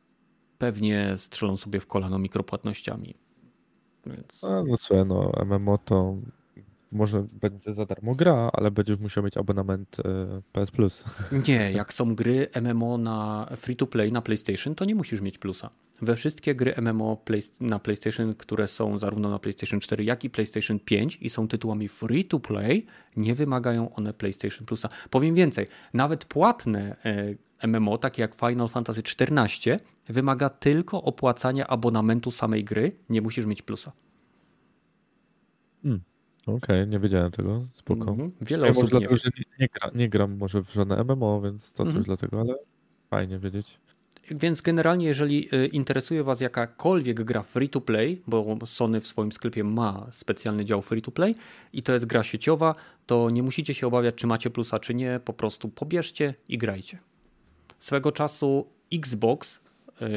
pewnie 0.59 1.17
strzelą 1.17 1.57
sobie 1.57 1.81
w 1.81 1.87
kolano 1.87 2.19
mikropłatnościami. 2.19 3.15
Więc... 4.07 4.45
A, 4.45 4.65
no 4.65 4.77
słuchaj, 4.77 5.07
no 5.07 5.33
MMO 5.45 5.79
to 5.79 6.17
może 6.93 7.27
będzie 7.33 7.73
za 7.73 7.87
darmo 7.87 8.15
gra, 8.15 8.51
ale 8.53 8.71
będziesz 8.71 8.99
musiał 8.99 9.25
mieć 9.25 9.37
abonament 9.37 9.97
e, 10.01 10.43
PS 10.53 10.71
Plus. 10.71 11.05
Nie, 11.49 11.73
jak 11.73 11.93
są 11.93 12.15
gry 12.15 12.49
MMO 12.63 12.99
na 12.99 13.49
free 13.57 13.77
to 13.77 13.87
play 13.87 14.13
na 14.13 14.23
PlayStation, 14.23 14.75
to 14.75 14.85
nie 14.85 14.95
musisz 14.95 15.21
mieć 15.21 15.39
plusa. 15.39 15.71
We 16.03 16.17
wszystkie 16.17 16.55
gry 16.55 16.75
MMO 16.83 17.23
na 17.61 17.79
PlayStation, 17.79 18.35
które 18.35 18.69
są 18.69 18.99
zarówno 18.99 19.31
na 19.31 19.39
PlayStation 19.39 19.81
4, 19.81 20.05
jak 20.05 20.25
i 20.25 20.31
PlayStation 20.31 20.79
5 20.79 21.17
i 21.17 21.31
są 21.31 21.49
tytułami 21.49 21.89
free 21.89 22.25
to 22.25 22.41
play, 22.41 22.87
nie 23.17 23.35
wymagają 23.35 23.95
one 23.95 24.13
PlayStation 24.13 24.67
Plusa. 24.67 24.89
Powiem 25.11 25.35
więcej, 25.35 25.67
nawet 25.95 26.25
płatne 26.25 26.97
e, 27.63 27.69
MMO, 27.69 27.99
takie 27.99 28.23
jak 28.23 28.35
Final 28.35 28.69
Fantasy 28.69 29.03
XIV, 29.21 29.77
wymaga 30.09 30.49
tylko 30.49 31.03
opłacania 31.03 31.67
abonamentu 31.67 32.31
samej 32.31 32.65
gry, 32.65 32.93
nie 33.09 33.23
musisz 33.23 33.47
mieć 33.47 33.63
plusa. 33.63 33.93
Hmm. 35.83 36.01
Okej, 36.55 36.81
okay, 36.81 36.87
nie 36.87 36.99
wiedziałem 36.99 37.31
tego, 37.31 37.67
spoko. 37.73 38.11
Mm 38.13 38.29
-hmm. 38.29 38.33
Wiele 38.41 38.65
ja 38.67 38.71
osób 38.71 38.83
może 38.83 38.95
nie 38.95 39.01
dlatego, 39.01 39.17
że 39.17 39.31
nie, 39.39 39.45
nie, 39.61 39.69
gra, 39.69 39.91
nie, 39.95 40.09
gram 40.09 40.37
może 40.37 40.63
w 40.63 40.73
żadne 40.73 41.05
MMO, 41.05 41.41
więc 41.41 41.73
to 41.73 41.83
mm 41.83 41.95
-hmm. 41.95 41.97
też 41.97 42.07
dlatego, 42.07 42.41
ale 42.41 42.55
fajnie 43.11 43.39
wiedzieć. 43.39 43.79
Więc 44.31 44.61
generalnie, 44.61 45.07
jeżeli 45.07 45.55
y, 45.55 45.67
interesuje 45.67 46.25
Was 46.25 46.41
jakakolwiek 46.41 47.23
gra 47.25 47.43
free 47.43 47.69
to 47.69 47.81
play, 47.81 48.23
bo 48.27 48.59
Sony 48.67 49.01
w 49.01 49.07
swoim 49.07 49.33
sklepie 49.33 49.65
ma 49.65 50.07
specjalny 50.11 50.65
dział 50.65 50.83
free 50.83 51.03
to 51.03 51.11
play 51.11 51.35
i 51.73 51.83
to 51.83 51.93
jest 51.93 52.07
gra 52.07 52.23
sieciowa, 52.23 52.75
to 53.07 53.31
nie 53.31 53.43
musicie 53.43 53.75
się 53.75 53.87
obawiać, 53.87 54.15
czy 54.15 54.27
macie 54.27 54.51
plusa, 54.51 54.79
czy 54.79 54.95
nie. 54.95 55.21
Po 55.25 55.33
prostu 55.33 55.69
pobierzcie 55.69 56.35
i 56.49 56.59
grajcie. 56.59 56.99
Swego 57.79 58.13
czasu 58.13 58.67
Xbox 58.93 59.61
yy, 60.01 60.09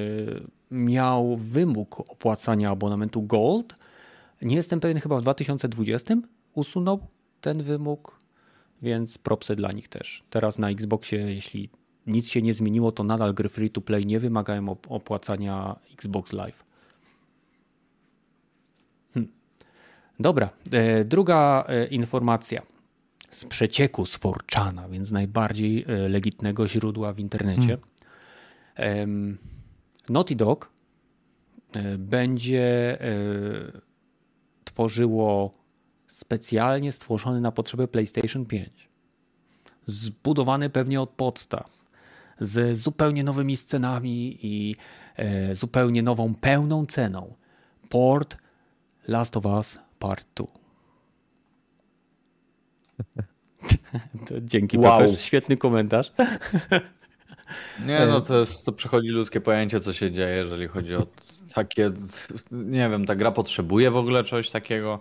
miał 0.71 1.37
wymóg 1.37 1.99
opłacania 1.99 2.69
abonamentu 2.69 3.23
Gold 3.23 3.75
nie 4.43 4.55
jestem 4.55 4.79
pewien, 4.79 4.99
chyba 4.99 5.17
w 5.17 5.21
2020 5.21 6.15
usunął 6.53 7.07
ten 7.41 7.63
wymóg, 7.63 8.19
więc 8.81 9.17
propsy 9.17 9.55
dla 9.55 9.71
nich 9.71 9.87
też. 9.87 10.23
Teraz 10.29 10.59
na 10.59 10.69
Xboxie, 10.69 11.17
jeśli 11.17 11.69
nic 12.07 12.29
się 12.29 12.41
nie 12.41 12.53
zmieniło, 12.53 12.91
to 12.91 13.03
nadal 13.03 13.33
gry 13.33 13.49
free 13.49 13.69
to 13.69 13.81
play 13.81 14.05
nie 14.05 14.19
wymagają 14.19 14.75
opłacania 14.89 15.75
Xbox 15.93 16.33
Live. 16.33 16.63
Hm. 19.13 19.27
Dobra, 20.19 20.49
e, 20.71 21.05
druga 21.05 21.65
e, 21.67 21.87
informacja 21.87 22.61
z 23.31 23.45
przecieku 23.45 24.05
z 24.05 24.17
Forczana, 24.17 24.89
więc 24.89 25.11
najbardziej 25.11 25.85
e, 25.87 26.09
legitnego 26.09 26.67
źródła 26.67 27.13
w 27.13 27.19
internecie. 27.19 27.77
Hmm. 28.75 29.37
Naughty 30.09 30.35
Dog 30.35 30.71
będzie 31.97 32.97
tworzyło 34.73 35.53
specjalnie 36.07 36.91
stworzony 36.91 37.41
na 37.41 37.51
potrzeby 37.51 37.87
PlayStation 37.87 38.45
5. 38.45 38.89
Zbudowany 39.85 40.69
pewnie 40.69 41.01
od 41.01 41.09
podstaw, 41.09 41.83
z 42.39 42.77
zupełnie 42.77 43.23
nowymi 43.23 43.57
scenami 43.57 44.39
i 44.41 44.75
e, 45.15 45.55
zupełnie 45.55 46.03
nową, 46.03 46.35
pełną 46.35 46.85
ceną. 46.85 47.33
Port 47.89 48.37
Last 49.07 49.37
of 49.37 49.45
Us 49.45 49.79
Part 49.99 50.27
2. 50.35 50.45
Dzięki, 54.41 54.77
wow. 54.77 55.15
Świetny 55.17 55.57
komentarz. 55.57 56.11
Nie, 57.85 58.05
no 58.05 58.21
to, 58.21 58.39
jest, 58.39 58.65
to 58.65 58.71
przechodzi 58.71 59.09
ludzkie 59.09 59.41
pojęcie, 59.41 59.79
co 59.79 59.93
się 59.93 60.11
dzieje, 60.11 60.35
jeżeli 60.35 60.67
chodzi 60.67 60.95
o 60.95 61.07
takie, 61.55 61.91
nie 62.51 62.89
wiem, 62.89 63.05
ta 63.05 63.15
gra 63.15 63.31
potrzebuje 63.31 63.91
w 63.91 63.97
ogóle 63.97 64.23
czegoś 64.23 64.49
takiego. 64.49 64.99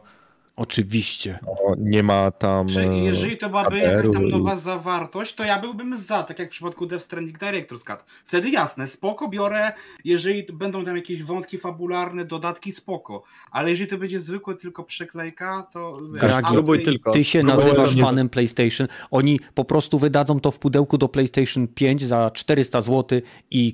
Oczywiście. 0.56 1.38
No, 1.46 1.74
nie 1.78 2.02
ma 2.02 2.30
tam. 2.30 2.68
Czy 2.68 2.86
jeżeli 2.86 3.36
to 3.36 3.48
byłaby 3.48 3.78
jakaś 3.78 4.12
tam 4.12 4.28
nowa 4.28 4.56
zawartość, 4.56 5.34
to 5.34 5.44
ja 5.44 5.60
byłbym 5.60 5.96
za, 5.96 6.22
tak 6.22 6.38
jak 6.38 6.48
w 6.48 6.50
przypadku 6.50 6.86
Death 6.86 7.04
Stranding 7.04 7.38
Director's 7.38 7.84
Cut. 7.84 8.04
Wtedy 8.24 8.50
jasne, 8.50 8.88
spoko 8.88 9.28
biorę, 9.28 9.72
jeżeli 10.04 10.46
będą 10.52 10.84
tam 10.84 10.96
jakieś 10.96 11.22
wątki 11.22 11.58
fabularne, 11.58 12.24
dodatki, 12.24 12.72
spoko. 12.72 13.22
Ale 13.50 13.70
jeżeli 13.70 13.90
to 13.90 13.98
będzie 13.98 14.20
zwykłe 14.20 14.54
tylko 14.54 14.84
przeklejka, 14.84 15.68
to. 15.72 15.98
Dragi, 16.20 16.56
wiesz, 16.66 16.84
tylko. 16.84 17.12
Ty 17.12 17.24
się 17.24 17.42
nazywasz 17.42 17.96
fanem 17.96 18.28
PlayStation. 18.28 18.88
Oni 19.10 19.40
po 19.54 19.64
prostu 19.64 19.98
wydadzą 19.98 20.40
to 20.40 20.50
w 20.50 20.58
pudełku 20.58 20.98
do 20.98 21.08
PlayStation 21.08 21.68
5 21.68 22.02
za 22.02 22.30
400 22.30 22.80
zł 22.80 23.20
i 23.50 23.72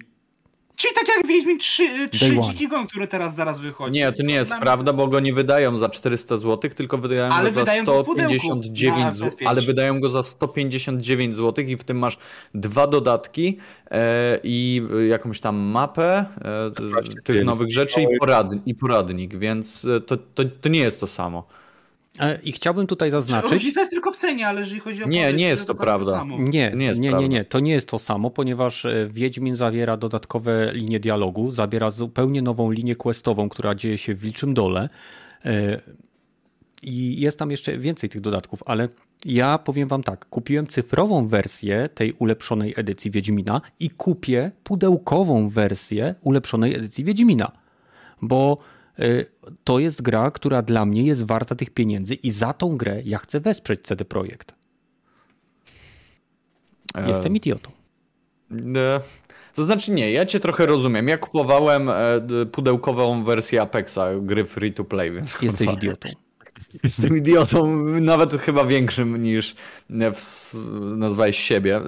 Czyli 0.78 0.94
tak 0.94 1.08
jak 1.08 1.26
Wiedźmin 1.26 1.58
3, 1.58 2.08
3 2.08 2.40
Dziki 2.40 2.68
Gon, 2.68 2.86
który 2.86 3.08
teraz 3.08 3.34
zaraz 3.34 3.58
wychodzi. 3.58 3.92
Nie, 3.92 4.12
to 4.12 4.22
nie 4.22 4.34
jest 4.34 4.50
Nam... 4.50 4.60
prawda, 4.60 4.92
bo 4.92 5.08
go 5.08 5.20
nie 5.20 5.32
wydają 5.32 5.78
za 5.78 5.88
400 5.88 6.36
zł, 6.36 6.70
tylko 6.70 6.98
wydają 6.98 7.32
ale 7.32 7.52
go 7.52 7.64
za 7.64 7.72
159 7.82 9.16
zł, 9.16 9.30
ale 9.46 9.62
wydają 9.62 10.00
go 10.00 10.10
za 10.10 10.22
159 10.22 11.34
zł 11.34 11.64
i 11.64 11.76
w 11.76 11.84
tym 11.84 11.98
masz 11.98 12.18
dwa 12.54 12.86
dodatki 12.86 13.58
e, 13.90 14.40
i 14.42 14.82
jakąś 15.08 15.40
tam 15.40 15.56
mapę 15.56 16.24
e, 16.44 17.22
tych 17.24 17.44
nowych 17.44 17.72
rzeczy 17.72 18.02
i, 18.02 18.18
poradni, 18.20 18.60
i 18.66 18.74
poradnik, 18.74 19.36
więc 19.36 19.86
to, 20.06 20.16
to, 20.16 20.42
to 20.60 20.68
nie 20.68 20.80
jest 20.80 21.00
to 21.00 21.06
samo. 21.06 21.46
E, 22.20 22.38
I 22.42 22.52
chciałbym 22.52 22.86
tutaj 22.86 23.10
zaznaczyć. 23.10 23.50
Różnica 23.50 23.80
jest 23.80 23.92
tylko 23.92 24.12
w 24.12 24.16
cenie, 24.16 24.48
ale 24.48 24.60
jeżeli 24.60 24.80
chodzi 24.80 25.04
o. 25.04 25.08
Nie, 25.08 25.32
nie 25.32 25.48
jest 25.48 25.66
to 25.66 25.74
prawda. 25.74 26.12
To 26.12 26.24
nie, 26.38 26.72
nie, 26.74 26.92
nie, 26.94 27.12
nie, 27.12 27.28
nie, 27.28 27.44
to 27.44 27.60
nie 27.60 27.72
jest 27.72 27.88
to 27.88 27.98
samo, 27.98 28.30
ponieważ 28.30 28.84
e, 28.84 29.08
Wiedźmin 29.10 29.56
zawiera 29.56 29.96
dodatkowe 29.96 30.72
linie 30.72 31.00
dialogu, 31.00 31.52
zabiera 31.52 31.90
zupełnie 31.90 32.42
nową 32.42 32.70
linię 32.70 32.96
questową, 32.96 33.48
która 33.48 33.74
dzieje 33.74 33.98
się 33.98 34.14
w 34.14 34.20
Wilczym 34.20 34.54
Dole. 34.54 34.88
E, 35.44 35.80
I 36.82 37.20
jest 37.20 37.38
tam 37.38 37.50
jeszcze 37.50 37.78
więcej 37.78 38.10
tych 38.10 38.20
dodatków, 38.20 38.62
ale 38.66 38.88
ja 39.24 39.58
powiem 39.58 39.88
Wam 39.88 40.02
tak: 40.02 40.26
kupiłem 40.28 40.66
cyfrową 40.66 41.28
wersję 41.28 41.88
tej 41.94 42.12
ulepszonej 42.12 42.74
edycji 42.76 43.10
Wiedźmina 43.10 43.60
i 43.80 43.90
kupię 43.90 44.50
pudełkową 44.64 45.48
wersję 45.48 46.14
ulepszonej 46.22 46.74
edycji 46.74 47.04
Wiedźmina, 47.04 47.52
bo 48.22 48.56
to 49.64 49.78
jest 49.78 50.02
gra, 50.02 50.30
która 50.30 50.62
dla 50.62 50.86
mnie 50.86 51.02
jest 51.02 51.26
warta 51.26 51.54
tych 51.54 51.70
pieniędzy 51.70 52.14
i 52.14 52.30
za 52.30 52.52
tą 52.52 52.76
grę 52.76 53.02
ja 53.04 53.18
chcę 53.18 53.40
wesprzeć 53.40 53.80
CD 53.82 54.04
Projekt. 54.04 54.54
Jestem 57.06 57.36
idiotą. 57.36 57.70
Nie. 58.50 59.00
To 59.54 59.66
znaczy 59.66 59.90
nie, 59.92 60.12
ja 60.12 60.26
cię 60.26 60.40
trochę 60.40 60.66
rozumiem. 60.66 61.08
Ja 61.08 61.18
kupowałem 61.18 61.90
pudełkową 62.52 63.24
wersję 63.24 63.62
Apexa, 63.62 63.98
gry 64.20 64.44
free 64.44 64.72
to 64.72 64.84
play, 64.84 65.12
więc 65.12 65.42
Jesteś 65.42 65.66
kurwa. 65.66 65.72
idiotą. 65.72 66.08
Jestem 66.82 67.16
idiotą, 67.16 67.76
nawet 68.00 68.32
chyba 68.32 68.64
większym 68.64 69.22
niż 69.22 69.54
nazwałeś 70.96 71.38
siebie, 71.38 71.80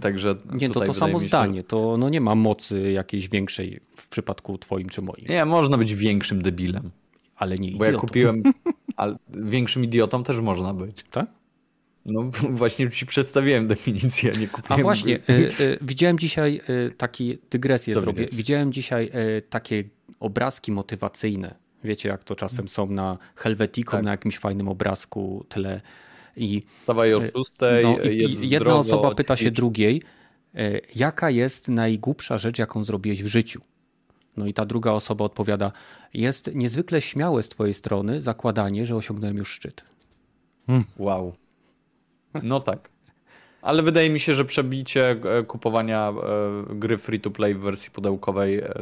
także... 0.00 0.36
Nie, 0.54 0.70
to 0.70 0.80
to 0.80 0.94
samo 0.94 1.20
się... 1.20 1.24
zdanie, 1.24 1.64
to 1.64 1.96
no 1.98 2.08
nie 2.08 2.20
ma 2.20 2.34
mocy 2.34 2.92
jakiejś 2.92 3.28
większej 3.28 3.80
w 3.96 4.08
przypadku 4.08 4.58
twoim 4.58 4.88
czy 4.88 5.02
moim. 5.02 5.26
Nie, 5.28 5.44
można 5.44 5.78
być 5.78 5.94
większym 5.94 6.42
debilem. 6.42 6.90
Ale 7.36 7.58
nie 7.58 7.68
idiotą. 7.68 7.78
Bo 7.78 7.84
ja 7.84 7.92
kupiłem, 7.92 8.42
ale 8.96 9.16
większym 9.28 9.84
idiotą 9.84 10.24
też 10.24 10.40
można 10.40 10.74
być. 10.74 11.04
Tak? 11.10 11.26
No 12.06 12.30
właśnie 12.60 12.90
ci 12.90 13.06
przedstawiłem 13.06 13.66
definicję, 13.66 14.32
nie 14.40 14.48
kupiłem. 14.48 14.80
A 14.80 14.82
właśnie, 14.82 15.16
y, 15.16 15.32
y, 15.60 15.78
widziałem 15.82 16.18
dzisiaj 16.18 16.60
y, 16.68 16.90
taki 16.90 17.38
dygresję 17.50 17.94
Co 17.94 18.00
zrobię. 18.00 18.20
Widzieć? 18.20 18.36
Widziałem 18.36 18.72
dzisiaj 18.72 19.10
takie 19.50 19.84
obrazki 20.20 20.72
motywacyjne. 20.72 21.65
Wiecie, 21.84 22.08
jak 22.08 22.24
to 22.24 22.36
czasem 22.36 22.68
są 22.68 22.86
na 22.86 23.18
Helvetiką, 23.36 23.90
tak. 23.90 24.04
na 24.04 24.10
jakimś 24.10 24.38
fajnym 24.38 24.68
obrazku 24.68 25.46
tle. 25.48 25.80
I, 26.36 26.62
Stawaj 26.82 27.14
o 27.14 27.22
szóstej, 27.32 27.84
no, 27.84 28.02
i, 28.02 28.18
jedna 28.48 28.58
zdrowo, 28.58 28.78
osoba 28.78 29.14
pyta 29.14 29.36
się 29.36 29.50
drugiej, 29.50 30.02
y, 30.54 30.80
jaka 30.94 31.30
jest 31.30 31.68
najgłupsza 31.68 32.38
rzecz, 32.38 32.58
jaką 32.58 32.84
zrobiłeś 32.84 33.22
w 33.22 33.26
życiu? 33.26 33.60
No 34.36 34.46
i 34.46 34.54
ta 34.54 34.66
druga 34.66 34.92
osoba 34.92 35.24
odpowiada: 35.24 35.72
Jest 36.14 36.54
niezwykle 36.54 37.00
śmiałe 37.00 37.42
z 37.42 37.48
Twojej 37.48 37.74
strony 37.74 38.20
zakładanie, 38.20 38.86
że 38.86 38.96
osiągnąłem 38.96 39.36
już 39.36 39.52
szczyt. 39.52 39.84
Hmm. 40.66 40.84
Wow. 40.98 41.34
No 42.42 42.60
tak. 42.60 42.95
Ale 43.66 43.82
wydaje 43.82 44.10
mi 44.10 44.20
się, 44.20 44.34
że 44.34 44.44
przebicie 44.44 45.10
e, 45.10 45.42
kupowania 45.42 46.08
e, 46.08 46.74
gry 46.74 46.98
free 46.98 47.20
to 47.20 47.30
play 47.30 47.54
w 47.54 47.60
wersji 47.60 47.90
pudełkowej 47.90 48.58
e, 48.58 48.72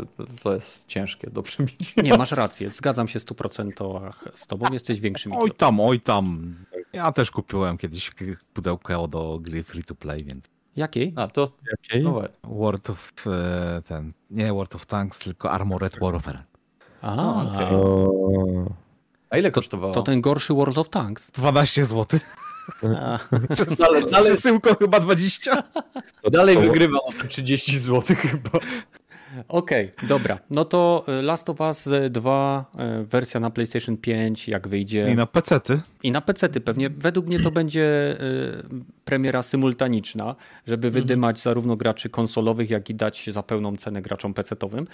to 0.42 0.54
jest 0.54 0.88
ciężkie 0.88 1.30
do 1.30 1.42
przebicia. 1.42 2.02
Nie, 2.02 2.18
masz 2.18 2.32
rację. 2.32 2.70
Zgadzam 2.70 3.08
się 3.08 3.18
w 3.18 3.22
100% 3.22 4.10
z 4.34 4.46
tobą. 4.46 4.66
Jesteś 4.72 5.00
większym 5.00 5.32
Oj 5.32 5.50
tam, 5.50 5.80
oj 5.80 6.00
tam. 6.00 6.54
Ja 6.92 7.12
też 7.12 7.30
kupiłem 7.30 7.78
kiedyś 7.78 8.10
pudełko 8.52 9.08
do 9.08 9.38
gry 9.42 9.62
free 9.62 9.84
to 9.84 9.94
play, 9.94 10.24
więc. 10.24 10.44
Jakiej? 10.76 11.12
A 11.16 11.26
to. 11.26 11.52
Jakiej? 11.70 12.02
No, 12.02 12.22
World 12.42 12.90
of 12.90 13.12
ten. 13.84 14.12
Nie 14.30 14.52
World 14.52 14.74
of 14.74 14.86
Tanks, 14.86 15.18
tylko 15.18 15.50
Armored 15.50 15.98
Warfare. 16.00 16.42
A, 17.02 17.42
okay. 17.42 18.74
A 19.30 19.38
ile 19.38 19.50
kosztowało? 19.50 19.94
To 19.94 20.02
ten 20.02 20.20
gorszy 20.20 20.54
World 20.54 20.78
of 20.78 20.88
Tanks. 20.88 21.30
12 21.30 21.84
zł. 21.84 22.20
Dalej, 23.78 24.04
dalej 24.10 24.32
przesyłką 24.32 24.74
chyba 24.74 25.00
20. 25.00 25.62
To 26.22 26.30
dalej 26.30 26.58
wygrywa 26.58 26.98
na 27.22 27.28
30 27.28 27.78
zł 27.78 28.16
chyba. 28.16 28.50
Okej, 29.48 29.92
okay, 29.96 30.08
dobra. 30.08 30.38
No 30.50 30.64
to 30.64 31.04
y, 31.08 31.22
Last 31.22 31.50
of 31.50 31.60
Us 31.60 31.88
2, 32.10 32.64
y, 33.02 33.04
wersja 33.04 33.40
na 33.40 33.50
PlayStation 33.50 33.96
5, 33.96 34.48
jak 34.48 34.68
wyjdzie. 34.68 35.10
I 35.10 35.14
na 35.14 35.26
PC-ty. 35.26 35.80
I 36.02 36.10
na 36.10 36.20
PC-ty 36.20 36.60
pewnie. 36.60 36.90
Według 36.90 37.26
mnie 37.26 37.40
to 37.40 37.50
będzie 37.60 38.16
premiera 39.04 39.42
symultaniczna, 39.42 40.34
żeby 40.66 40.88
mhm. 40.88 41.02
wydymać 41.02 41.40
zarówno 41.40 41.76
graczy 41.76 42.08
konsolowych, 42.08 42.70
jak 42.70 42.90
i 42.90 42.94
dać 42.94 43.30
za 43.32 43.42
pełną 43.42 43.76
cenę 43.76 44.02
graczom 44.02 44.34
PC-towym. 44.34 44.86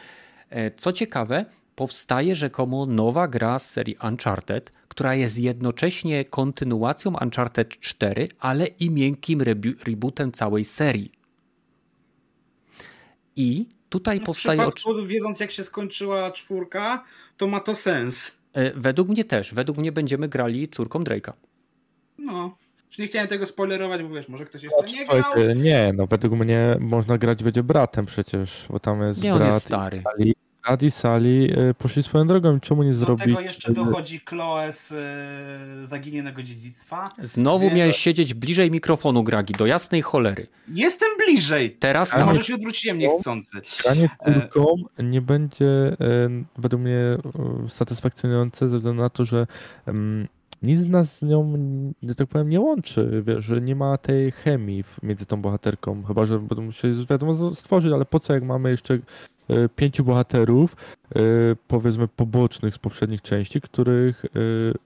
E, 0.50 0.70
co 0.70 0.92
ciekawe, 0.92 1.44
powstaje 1.80 2.34
rzekomo 2.34 2.86
nowa 2.86 3.28
gra 3.28 3.58
z 3.58 3.70
serii 3.70 3.96
Uncharted, 4.08 4.70
która 4.88 5.14
jest 5.14 5.38
jednocześnie 5.38 6.24
kontynuacją 6.24 7.12
Uncharted 7.22 7.68
4, 7.80 8.28
ale 8.38 8.66
i 8.66 8.90
miękkim 8.90 9.42
rebootem 9.86 10.32
całej 10.32 10.64
serii. 10.64 11.12
I 13.36 13.66
tutaj 13.88 14.20
no 14.20 14.26
powstaje. 14.26 14.58
Przypadku, 14.58 15.06
wiedząc, 15.06 15.40
jak 15.40 15.50
się 15.50 15.64
skończyła 15.64 16.30
czwórka, 16.30 17.04
to 17.36 17.46
ma 17.46 17.60
to 17.60 17.74
sens. 17.74 18.32
E, 18.52 18.72
według 18.74 19.08
mnie 19.08 19.24
też. 19.24 19.54
Według 19.54 19.78
mnie 19.78 19.92
będziemy 19.92 20.28
grali 20.28 20.68
córką 20.68 20.98
Drake'a. 20.98 21.32
No. 22.18 22.56
Nie 22.98 23.06
chciałem 23.06 23.28
tego 23.28 23.46
spoilerować, 23.46 24.02
bo 24.02 24.08
wiesz, 24.08 24.28
może 24.28 24.44
ktoś 24.44 24.62
jeszcze 24.62 24.96
nie 24.96 25.06
grał. 25.06 25.54
Nie, 25.56 25.92
no 25.96 26.06
według 26.06 26.32
mnie 26.32 26.76
można 26.80 27.18
grać 27.18 27.42
będzie 27.42 27.62
bratem 27.62 28.06
przecież, 28.06 28.66
bo 28.70 28.80
tam 28.80 29.02
jest 29.02 29.22
nie, 29.22 29.30
brat. 29.30 29.42
on 29.42 29.54
jest 29.54 29.66
stary. 29.66 30.02
Adi 30.62 30.90
Sali 30.90 31.58
y, 31.70 31.74
poszli 31.74 32.02
swoją 32.02 32.26
drogą. 32.26 32.60
Czemu 32.60 32.82
nie 32.82 32.94
zrobić? 32.94 33.26
Do 33.26 33.34
tego 33.34 33.40
jeszcze 33.40 33.72
dochodzi 33.72 34.20
Chloe 34.28 34.72
z 34.72 34.92
y, 34.92 35.86
zaginionego 35.86 36.42
dziedzictwa. 36.42 37.08
Znowu 37.22 37.64
Więc... 37.64 37.76
miałeś 37.76 37.96
siedzieć 37.96 38.34
bliżej 38.34 38.70
mikrofonu, 38.70 39.22
Gragi, 39.22 39.54
do 39.54 39.66
jasnej 39.66 40.02
cholery. 40.02 40.46
Jestem 40.68 41.08
bliżej. 41.26 41.70
Teraz 41.70 42.14
A 42.14 42.26
może 42.26 42.44
się 42.44 42.54
odwróciłem 42.54 42.98
niechcący. 42.98 43.50
Granie 43.82 44.08
e... 44.26 45.02
nie 45.02 45.20
będzie 45.20 45.66
e, 45.66 45.96
według 46.58 46.82
mnie 46.82 46.96
e, 46.96 47.18
satysfakcjonujące 47.68 48.68
ze 48.68 48.76
względu 48.76 49.02
na 49.02 49.10
to, 49.10 49.24
że 49.24 49.46
nic 50.62 50.88
nas 50.88 51.18
z 51.18 51.22
nią, 51.22 51.54
że 52.02 52.14
tak 52.14 52.28
powiem, 52.28 52.48
nie 52.48 52.60
łączy, 52.60 53.22
wiesz, 53.26 53.44
że 53.44 53.60
nie 53.60 53.76
ma 53.76 53.96
tej 53.96 54.32
chemii 54.32 54.84
między 55.02 55.26
tą 55.26 55.42
bohaterką, 55.42 56.02
chyba, 56.02 56.26
że 56.26 56.38
będą 56.38 56.62
musieli, 56.62 57.06
wiadomo, 57.06 57.54
stworzyć, 57.54 57.92
ale 57.92 58.04
po 58.04 58.20
co, 58.20 58.34
jak 58.34 58.42
mamy 58.42 58.70
jeszcze 58.70 58.98
E, 59.50 59.68
pięciu 59.68 60.04
bohaterów, 60.04 60.76
e, 61.16 61.20
powiedzmy 61.68 62.08
pobocznych 62.08 62.74
z 62.74 62.78
poprzednich 62.78 63.22
części, 63.22 63.60
których, 63.60 64.24
e, 64.24 64.28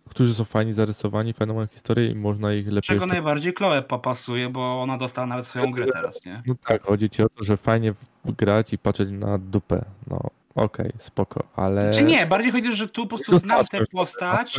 którzy 0.08 0.34
są 0.34 0.44
fajnie 0.44 0.74
zarysowani, 0.74 1.32
fajną 1.32 1.54
mają 1.54 1.66
historię 1.66 2.10
i 2.10 2.14
można 2.14 2.52
ich 2.52 2.66
lepiej... 2.66 2.82
Czego 2.82 3.00
jeszcze... 3.00 3.14
najbardziej 3.14 3.52
Chloe 3.52 3.82
popasuje, 3.82 4.48
bo 4.48 4.82
ona 4.82 4.98
dostała 4.98 5.26
nawet 5.26 5.46
swoją 5.46 5.70
grę 5.70 5.86
teraz, 5.92 6.24
nie? 6.26 6.42
No 6.46 6.54
tak, 6.66 6.82
chodzi 6.82 7.10
ci 7.10 7.22
o 7.22 7.28
to, 7.28 7.44
że 7.44 7.56
fajnie 7.56 7.94
grać 8.24 8.72
i 8.72 8.78
patrzeć 8.78 9.10
na 9.10 9.38
dupę, 9.38 9.84
no. 10.10 10.20
Okej, 10.54 10.86
okay, 10.86 11.02
spoko, 11.02 11.44
ale... 11.56 11.90
Czy 11.90 12.02
nie, 12.02 12.26
bardziej 12.26 12.52
chodzi, 12.52 12.76
że 12.76 12.88
tu 12.88 13.06
po 13.06 13.16
prostu 13.16 13.38
znam 13.38 13.64
tę 13.64 13.86
postać, 13.92 14.58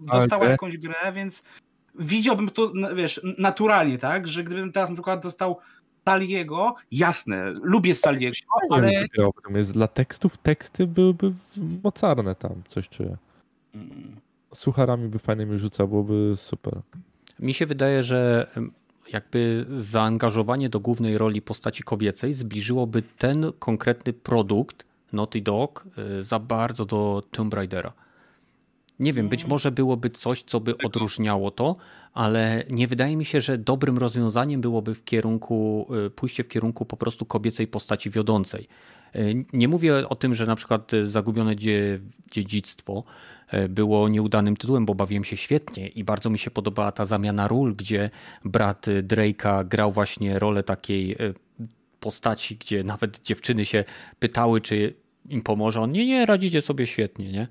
dostała 0.00 0.44
jakąś 0.44 0.78
grę, 0.78 1.12
więc 1.14 1.42
widziałbym 1.98 2.48
to, 2.48 2.72
wiesz, 2.94 3.20
naturalnie, 3.38 3.98
tak, 3.98 4.28
że 4.28 4.44
gdybym 4.44 4.72
teraz 4.72 4.90
na 4.90 4.94
przykład 4.94 5.22
dostał 5.22 5.58
Staliego, 6.00 6.74
jasne, 6.90 7.52
lubię 7.62 7.94
Staliego, 7.94 8.36
ale... 8.70 8.92
Jest 9.54 9.72
dla 9.72 9.88
tekstów, 9.88 10.38
teksty 10.38 10.86
byłyby 10.86 11.34
mocarne 11.82 12.34
tam, 12.34 12.62
coś 12.68 12.88
czuję. 12.88 13.16
Mm. 13.74 14.16
Sucharami 14.54 15.08
by 15.08 15.18
fajnymi 15.18 15.58
rzucał, 15.58 15.88
byłoby 15.88 16.34
super. 16.36 16.80
Mi 17.38 17.54
się 17.54 17.66
wydaje, 17.66 18.02
że 18.02 18.46
jakby 19.12 19.66
zaangażowanie 19.68 20.68
do 20.68 20.80
głównej 20.80 21.18
roli 21.18 21.42
postaci 21.42 21.82
kobiecej 21.82 22.32
zbliżyłoby 22.32 23.02
ten 23.02 23.52
konkretny 23.58 24.12
produkt 24.12 24.87
Naughty 25.12 25.40
Dog 25.40 25.88
y, 26.18 26.22
za 26.22 26.38
bardzo 26.38 26.84
do 26.84 27.22
Tomb 27.30 27.54
Raidera. 27.54 27.92
Nie 29.00 29.12
wiem, 29.12 29.28
być 29.28 29.46
może 29.46 29.70
byłoby 29.70 30.10
coś, 30.10 30.42
co 30.42 30.60
by 30.60 30.78
odróżniało 30.78 31.50
to, 31.50 31.76
ale 32.14 32.64
nie 32.70 32.88
wydaje 32.88 33.16
mi 33.16 33.24
się, 33.24 33.40
że 33.40 33.58
dobrym 33.58 33.98
rozwiązaniem 33.98 34.60
byłoby 34.60 34.94
w 34.94 35.04
kierunku, 35.04 35.88
y, 36.06 36.10
pójście 36.10 36.44
w 36.44 36.48
kierunku 36.48 36.84
po 36.84 36.96
prostu 36.96 37.26
kobiecej 37.26 37.66
postaci 37.66 38.10
wiodącej. 38.10 38.68
Y, 39.16 39.44
nie 39.52 39.68
mówię 39.68 40.08
o 40.08 40.14
tym, 40.14 40.34
że 40.34 40.46
na 40.46 40.56
przykład 40.56 40.92
Zagubione 41.04 41.56
Dziedzictwo 42.30 43.02
było 43.68 44.08
nieudanym 44.08 44.56
tytułem, 44.56 44.86
bo 44.86 44.94
bawiłem 44.94 45.24
się 45.24 45.36
świetnie 45.36 45.88
i 45.88 46.04
bardzo 46.04 46.30
mi 46.30 46.38
się 46.38 46.50
podobała 46.50 46.92
ta 46.92 47.04
zamiana 47.04 47.48
ról, 47.48 47.74
gdzie 47.74 48.10
brat 48.44 48.86
Drake'a 49.02 49.68
grał 49.68 49.92
właśnie 49.92 50.38
rolę 50.38 50.62
takiej 50.62 51.16
postaci, 52.00 52.56
gdzie 52.56 52.84
nawet 52.84 53.22
dziewczyny 53.22 53.64
się 53.64 53.84
pytały, 54.18 54.60
czy 54.60 54.94
im 55.28 55.42
pomoże. 55.42 55.80
On 55.80 55.92
nie, 55.92 56.06
nie, 56.06 56.26
radzicie 56.26 56.60
sobie 56.60 56.86
świetnie, 56.86 57.32
nie? 57.32 57.48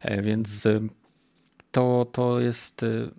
E, 0.00 0.22
więc 0.22 0.66
e, 0.66 0.80
to, 1.70 2.06
to 2.12 2.40
jest. 2.40 2.82
E, 2.82 3.10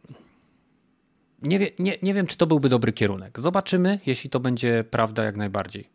nie, 1.41 1.59
wie, 1.59 1.71
nie, 1.79 1.97
nie 2.01 2.13
wiem, 2.13 2.27
czy 2.27 2.37
to 2.37 2.47
byłby 2.47 2.69
dobry 2.69 2.93
kierunek. 2.93 3.39
Zobaczymy, 3.39 3.99
jeśli 4.05 4.29
to 4.29 4.39
będzie 4.39 4.83
prawda, 4.83 5.23
jak 5.23 5.37
najbardziej. 5.37 5.89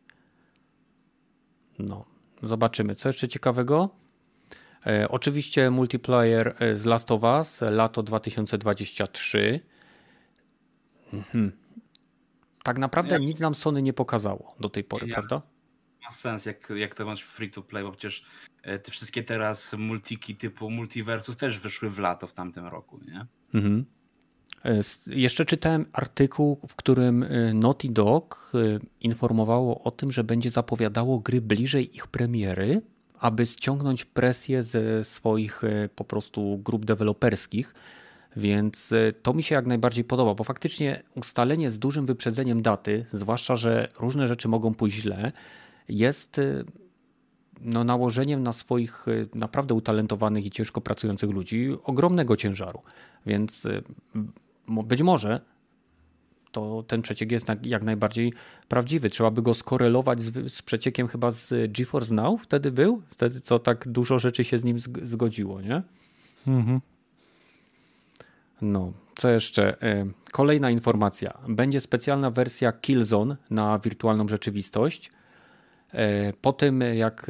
No, 1.79 2.05
zobaczymy. 2.43 2.95
Co 2.95 3.09
jeszcze 3.09 3.29
ciekawego? 3.29 3.91
Oczywiście 5.09 5.71
multiplayer 5.71 6.55
z 6.75 6.85
Last 6.85 7.11
of 7.11 7.23
Us, 7.23 7.61
lato 7.61 8.03
2023. 8.03 9.61
Mhm. 11.13 11.53
Tak 12.69 12.79
naprawdę 12.79 13.15
ja, 13.15 13.19
nic 13.19 13.41
nam 13.41 13.55
Sony 13.55 13.83
nie 13.83 13.93
pokazało 13.93 14.55
do 14.61 14.69
tej 14.69 14.85
pory, 14.85 15.07
ja, 15.09 15.15
prawda? 15.15 15.43
Ma 16.03 16.11
sens, 16.11 16.47
jak, 16.47 16.73
jak 16.77 16.95
to 16.95 17.07
masz 17.07 17.23
free 17.23 17.51
to 17.51 17.63
play, 17.63 17.85
bo 17.85 17.93
przecież 17.93 18.25
E, 18.69 18.79
te 18.79 18.91
wszystkie 18.91 19.23
teraz 19.23 19.75
multiki 19.79 20.37
typu 20.37 20.71
Multiversus 20.71 21.37
też 21.37 21.59
wyszły 21.59 21.91
w 21.91 21.99
lato 21.99 22.27
w 22.27 22.33
tamtym 22.33 22.67
roku, 22.67 23.01
nie? 23.07 23.27
Mhm. 23.55 23.85
E, 24.65 24.81
jeszcze 25.07 25.45
czytałem 25.45 25.87
artykuł, 25.93 26.61
w 26.69 26.77
którym 26.77 27.23
e, 27.23 27.55
Naughty 27.55 27.89
Dog 27.89 28.53
informowało 29.01 29.85
o 29.85 29.91
tym, 29.91 30.13
że 30.13 30.25
będzie 30.25 30.51
zapowiadało 30.51 31.19
gry 31.19 31.41
bliżej 31.41 31.97
ich 31.97 32.07
premiery, 32.07 32.83
aby 33.19 33.47
ściągnąć 33.47 34.05
presję 34.05 34.63
ze 34.63 35.05
swoich 35.05 35.63
po 35.97 36.05
prostu 36.05 36.59
grup 36.59 36.85
deweloperskich. 36.85 37.75
Więc 38.37 38.95
to 39.23 39.35
mi 39.35 39.43
się 39.43 39.55
jak 39.55 39.67
najbardziej 39.67 40.05
podoba, 40.05 40.35
bo 40.35 40.45
faktycznie 40.45 41.03
ustalenie 41.15 41.71
z 41.71 41.79
dużym 41.79 42.07
wyprzedzeniem 42.07 42.63
daty, 42.63 43.07
zwłaszcza, 43.13 43.57
że 43.57 43.89
różne 43.99 44.29
rzeczy 44.29 44.49
mogą 44.49 44.75
pójść 44.75 44.97
źle, 44.97 45.33
jest 45.89 46.41
no, 47.61 47.85
nałożeniem 47.85 48.43
na 48.43 48.53
swoich 48.53 49.07
naprawdę 49.35 49.75
utalentowanych 49.75 50.47
i 50.47 50.51
ciężko 50.51 50.81
pracujących 50.81 51.31
ludzi 51.31 51.71
ogromnego 51.85 52.37
ciężaru. 52.37 52.83
Więc 53.27 53.67
być 54.67 55.03
może 55.03 55.41
to 56.53 56.85
ten 56.89 57.03
przeciek 57.03 57.33
jest 57.33 57.47
jak 57.63 57.83
najbardziej 57.83 58.33
prawdziwy. 58.69 59.11
Trzeba 59.11 59.31
by 59.31 59.43
go 59.43 59.55
skorelować 59.55 60.21
z, 60.21 60.53
z 60.53 60.63
przeciekiem 60.63 61.09
chyba 61.09 61.31
z 61.31 61.73
GeForce 61.73 62.15
Now 62.15 62.43
wtedy 62.43 62.71
był? 62.71 63.03
Wtedy 63.09 63.41
co 63.41 63.59
tak 63.59 63.89
dużo 63.89 64.19
rzeczy 64.19 64.45
się 64.45 64.59
z 64.59 64.65
nim 64.65 64.79
zgodziło, 65.03 65.61
nie? 65.61 65.83
Mhm. 66.47 66.81
No, 68.63 68.93
co 69.17 69.31
jeszcze? 69.31 69.83
E, 69.83 70.07
kolejna 70.33 70.71
informacja. 70.71 71.39
Będzie 71.49 71.81
specjalna 71.81 72.31
wersja 72.31 72.73
Killzone 72.73 73.37
na 73.51 73.79
wirtualną 73.79 74.29
rzeczywistość. 74.29 75.11
E, 75.93 76.33
po 76.33 76.53
tym, 76.53 76.81
jak 76.81 77.27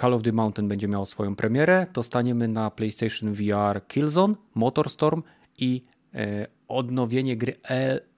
Call 0.00 0.14
of 0.14 0.22
the 0.22 0.32
Mountain 0.32 0.68
będzie 0.68 0.88
miało 0.88 1.06
swoją 1.06 1.36
premierę, 1.36 1.86
dostaniemy 1.92 2.48
na 2.48 2.70
PlayStation 2.70 3.32
VR 3.32 3.86
Killzone, 3.88 4.34
Motorstorm 4.54 5.22
i 5.58 5.82
e, 6.14 6.46
odnowienie 6.68 7.36
gry 7.36 7.56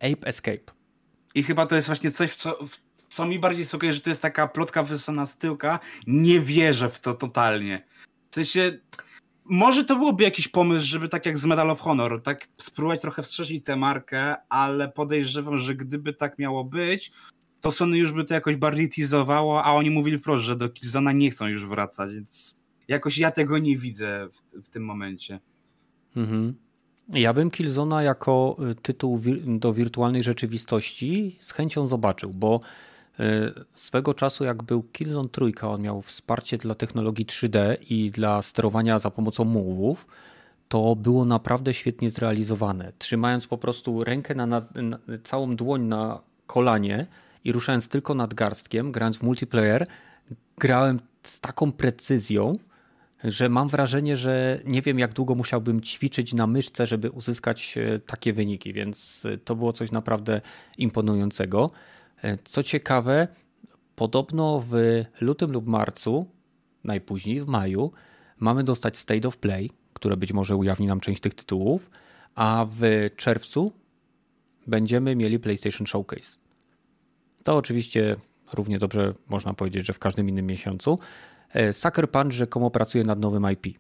Ape 0.01 0.28
Escape. 0.28 0.72
I 1.35 1.43
chyba 1.43 1.66
to 1.66 1.76
jest 1.76 1.86
właśnie 1.89 2.10
coś, 2.10 2.35
co, 2.35 2.59
co 3.09 3.26
mi 3.26 3.39
bardziej 3.39 3.66
sugeruje, 3.66 3.93
że 3.93 4.01
to 4.01 4.10
jest 4.10 4.22
taka 4.22 4.48
plotka 4.48 4.82
wysana 4.82 5.26
z 5.26 5.36
tyłka. 5.36 5.80
Nie 6.06 6.40
wierzę 6.40 6.89
w 6.89 7.01
to 7.01 7.14
totalnie. 7.14 7.85
W 8.30 8.35
sensie, 8.35 8.78
może 9.48 9.84
to 9.84 9.96
byłoby 9.96 10.24
jakiś 10.24 10.48
pomysł, 10.48 10.86
żeby 10.86 11.08
tak 11.08 11.26
jak 11.26 11.38
z 11.38 11.44
Medal 11.44 11.70
of 11.70 11.80
Honor, 11.80 12.22
tak 12.22 12.48
spróbować 12.58 13.00
trochę 13.00 13.22
wstrzecić 13.22 13.64
tę 13.64 13.76
markę, 13.76 14.36
ale 14.48 14.88
podejrzewam, 14.88 15.58
że 15.58 15.74
gdyby 15.74 16.12
tak 16.12 16.38
miało 16.38 16.64
być, 16.64 17.12
to 17.60 17.72
Sony 17.72 17.98
już 17.98 18.12
by 18.12 18.24
to 18.24 18.34
jakoś 18.34 18.56
bardziej 18.56 18.88
teasowało, 18.88 19.64
a 19.64 19.72
oni 19.72 19.90
mówili 19.90 20.18
wprost, 20.18 20.44
że 20.44 20.56
do 20.56 20.68
Killzona 20.68 21.12
nie 21.12 21.30
chcą 21.30 21.46
już 21.46 21.66
wracać, 21.66 22.14
więc 22.14 22.56
jakoś 22.88 23.18
ja 23.18 23.30
tego 23.30 23.58
nie 23.58 23.78
widzę 23.78 24.28
w, 24.32 24.66
w 24.66 24.70
tym 24.70 24.84
momencie. 24.84 25.40
Mhm. 26.16 26.54
Ja 27.08 27.32
bym 27.32 27.50
Killzona 27.50 28.02
jako 28.02 28.56
y, 28.70 28.74
tytuł 28.74 29.20
do 29.46 29.72
wirtualnej 29.72 30.22
rzeczywistości 30.22 31.36
z 31.40 31.52
chęcią 31.52 31.86
zobaczył, 31.86 32.30
bo 32.34 32.60
swego 33.73 34.15
czasu 34.15 34.45
jak 34.45 34.62
był 34.62 34.82
Killzone 34.82 35.28
trójka, 35.28 35.69
on 35.69 35.82
miał 35.82 36.03
wsparcie 36.03 36.59
dla 36.59 36.74
technologii 36.74 37.27
3D 37.27 37.77
i 37.90 38.11
dla 38.11 38.43
sterowania 38.43 38.99
za 38.99 39.11
pomocą 39.11 39.45
move'ów, 39.45 39.97
to 40.69 40.97
było 40.97 41.24
naprawdę 41.24 41.74
świetnie 41.74 42.11
zrealizowane. 42.11 42.93
Trzymając 42.99 43.47
po 43.47 43.59
prostu 43.59 44.05
rękę 44.05 44.35
na, 44.35 44.47
na, 44.47 44.62
na 44.74 44.99
całą 45.24 45.57
dłoń 45.57 45.82
na 45.82 46.20
kolanie 46.47 47.07
i 47.45 47.53
ruszając 47.53 47.89
tylko 47.89 48.15
nadgarstkiem, 48.15 48.93
grając 48.93 49.16
w 49.16 49.23
multiplayer, 49.23 49.86
grałem 50.59 51.01
z 51.23 51.40
taką 51.40 51.73
precyzją, 51.73 52.53
że 53.24 53.49
mam 53.49 53.69
wrażenie, 53.69 54.16
że 54.16 54.61
nie 54.65 54.82
wiem, 54.82 54.99
jak 54.99 55.12
długo 55.12 55.35
musiałbym 55.35 55.81
ćwiczyć 55.81 56.35
na 56.35 56.47
myszce, 56.47 56.86
żeby 56.86 57.11
uzyskać 57.11 57.78
e, 57.78 57.99
takie 57.99 58.32
wyniki, 58.32 58.73
więc 58.73 59.27
e, 59.27 59.39
to 59.39 59.57
było 59.57 59.73
coś 59.73 59.90
naprawdę 59.90 60.40
imponującego. 60.78 61.70
E, 62.23 62.39
co 62.45 62.62
ciekawe, 62.62 63.28
podobno 63.97 64.65
w 64.66 64.73
lutym 65.20 65.53
lub 65.53 65.66
marcu, 65.66 66.27
najpóźniej 66.85 67.40
w 67.40 67.47
maju, 67.47 67.93
mamy 68.39 68.65
dostać 68.65 68.97
State 68.97 69.28
of 69.28 69.36
Play, 69.36 69.70
które 69.95 70.16
być 70.16 70.32
może 70.32 70.57
ujawni 70.57 70.86
nam 70.86 71.01
część 71.01 71.20
tych 71.20 71.35
tytułów, 71.35 71.90
a 72.35 72.66
w 72.70 73.11
czerwcu 73.16 73.73
będziemy 74.66 75.16
mieli 75.16 75.39
PlayStation 75.39 75.86
Showcase. 75.86 76.39
To 77.45 77.57
oczywiście 77.57 78.16
równie 78.53 78.78
dobrze 78.78 79.15
można 79.28 79.55
powiedzieć, 79.55 79.86
że 79.86 79.93
w 79.93 79.99
każdym 79.99 80.28
innym 80.28 80.47
miesiącu. 80.47 80.99
E, 81.53 81.73
Sucker 81.73 82.11
Punch 82.11 82.32
rzekomo 82.32 82.70
pracuje 82.70 83.05
nad 83.05 83.19
nowym 83.19 83.47
IP. 83.53 83.78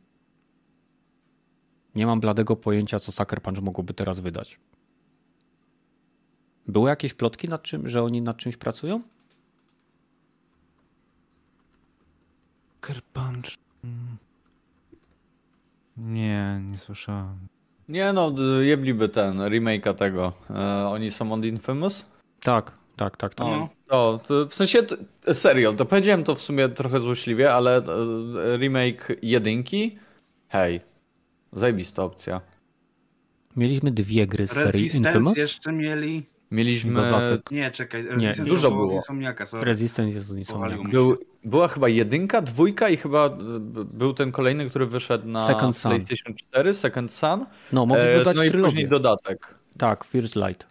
Nie 1.94 2.06
mam 2.06 2.20
bladego 2.20 2.56
pojęcia, 2.56 3.00
co 3.00 3.12
Sucker 3.12 3.42
Punch 3.42 3.62
mogłoby 3.62 3.94
teraz 3.94 4.20
wydać. 4.20 4.60
Były 6.68 6.88
jakieś 6.88 7.14
plotki 7.14 7.48
nad 7.48 7.62
czym, 7.62 7.88
że 7.88 8.02
oni 8.02 8.22
nad 8.22 8.36
czymś 8.36 8.56
pracują? 8.56 9.02
Sucker 12.88 13.02
Punch. 13.02 13.56
Hmm. 13.82 14.16
Nie, 15.96 16.60
nie 16.70 16.78
słyszałem. 16.78 17.38
Nie 17.88 18.12
no, 18.12 18.34
jebliby 18.60 19.08
ten 19.08 19.38
remake'a 19.38 19.94
tego. 19.94 20.32
E, 20.50 20.86
oni 20.88 21.10
są 21.10 21.32
od 21.32 21.44
Infamous? 21.44 22.06
Tak. 22.42 22.78
Tak, 22.96 23.16
tak, 23.16 23.34
tak. 23.34 23.46
No, 23.46 23.68
to, 23.88 24.20
to 24.26 24.46
w 24.46 24.54
sensie, 24.54 24.78
serio, 25.32 25.72
to 25.72 25.84
powiedziałem 25.84 26.24
to 26.24 26.34
w 26.34 26.40
sumie 26.40 26.68
trochę 26.68 27.00
złośliwie, 27.00 27.54
ale 27.54 27.76
e, 27.76 27.82
remake 28.56 29.16
jedynki, 29.22 29.98
hej, 30.48 30.80
zajebista 31.52 32.04
opcja. 32.04 32.40
Mieliśmy 33.56 33.90
dwie 33.90 34.26
gry 34.26 34.48
z 34.48 34.50
serii 34.50 34.96
Infamous. 34.96 35.36
jeszcze 35.36 35.72
mieli... 35.72 36.26
Mieliśmy... 36.50 36.94
Dodatek. 36.94 37.50
Nie, 37.50 37.70
czekaj. 37.70 38.04
Nie, 38.16 38.34
dużo 38.34 38.70
było. 38.70 39.02
Resistance 39.52 40.16
jest 40.16 40.30
Insomniaka. 40.30 40.90
Był, 40.90 41.16
była 41.44 41.68
chyba 41.68 41.88
jedynka, 41.88 42.42
dwójka 42.42 42.88
i 42.88 42.96
chyba 42.96 43.26
e, 43.26 43.30
był 43.92 44.14
ten 44.14 44.32
kolejny, 44.32 44.70
który 44.70 44.86
wyszedł 44.86 45.28
na 45.28 45.46
Second 45.46 45.82
PlayStation 45.82 46.34
4, 46.34 46.74
Second 46.74 47.12
Sun. 47.12 47.46
No, 47.72 47.86
mogli 47.86 48.04
dodać 48.16 48.36
no 48.36 48.44
i 48.44 48.50
później 48.50 48.88
dodatek. 48.88 49.54
Tak, 49.78 50.04
First 50.04 50.36
Light. 50.36 50.66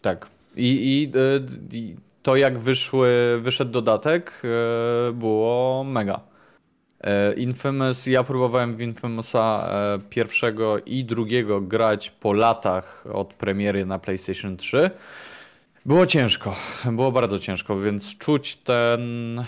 Tak. 0.00 0.26
I, 0.56 1.10
e, 1.14 1.76
i, 1.76 1.96
to 2.22 2.36
jak 2.36 2.58
wyszły, 2.58 3.38
wyszedł 3.42 3.70
dodatek 3.72 4.42
e, 4.44 5.12
było 5.12 5.84
mega. 5.84 6.29
E, 7.00 7.34
Infamous, 7.34 8.06
ja 8.06 8.24
próbowałem 8.24 8.76
w 8.76 8.80
Infamousa 8.80 9.70
pierwszego 10.10 10.78
i 10.78 11.04
drugiego 11.04 11.60
grać 11.60 12.10
po 12.10 12.32
latach 12.32 13.04
od 13.12 13.34
premiery 13.34 13.86
na 13.86 13.98
PlayStation 13.98 14.56
3. 14.56 14.90
Było 15.90 16.06
ciężko, 16.06 16.54
było 16.92 17.12
bardzo 17.12 17.38
ciężko, 17.38 17.78
więc 17.78 18.18
czuć 18.18 18.56
ten, 18.56 19.44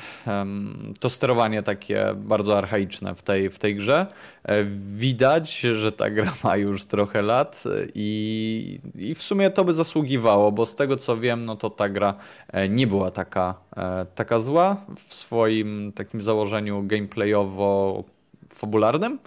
to 1.00 1.10
sterowanie 1.10 1.62
takie 1.62 2.14
bardzo 2.16 2.58
archaiczne 2.58 3.14
w 3.14 3.22
tej, 3.22 3.50
w 3.50 3.58
tej 3.58 3.76
grze. 3.76 4.06
E, 4.42 4.64
widać, 4.94 5.60
że 5.60 5.92
ta 5.92 6.10
gra 6.10 6.34
ma 6.44 6.56
już 6.56 6.84
trochę 6.84 7.22
lat 7.22 7.64
i, 7.94 8.80
i 8.94 9.14
w 9.14 9.22
sumie 9.22 9.50
to 9.50 9.64
by 9.64 9.74
zasługiwało, 9.74 10.52
bo 10.52 10.66
z 10.66 10.76
tego 10.76 10.96
co 10.96 11.16
wiem, 11.16 11.44
no 11.44 11.56
to 11.56 11.70
ta 11.70 11.88
gra 11.88 12.14
e, 12.48 12.68
nie 12.68 12.86
była 12.86 13.10
taka, 13.10 13.54
e, 13.76 14.06
taka 14.14 14.38
zła 14.38 14.76
w 14.96 15.14
swoim 15.14 15.92
takim 15.94 16.22
założeniu 16.22 16.82
gameplayowo-fabularnym, 16.82 19.18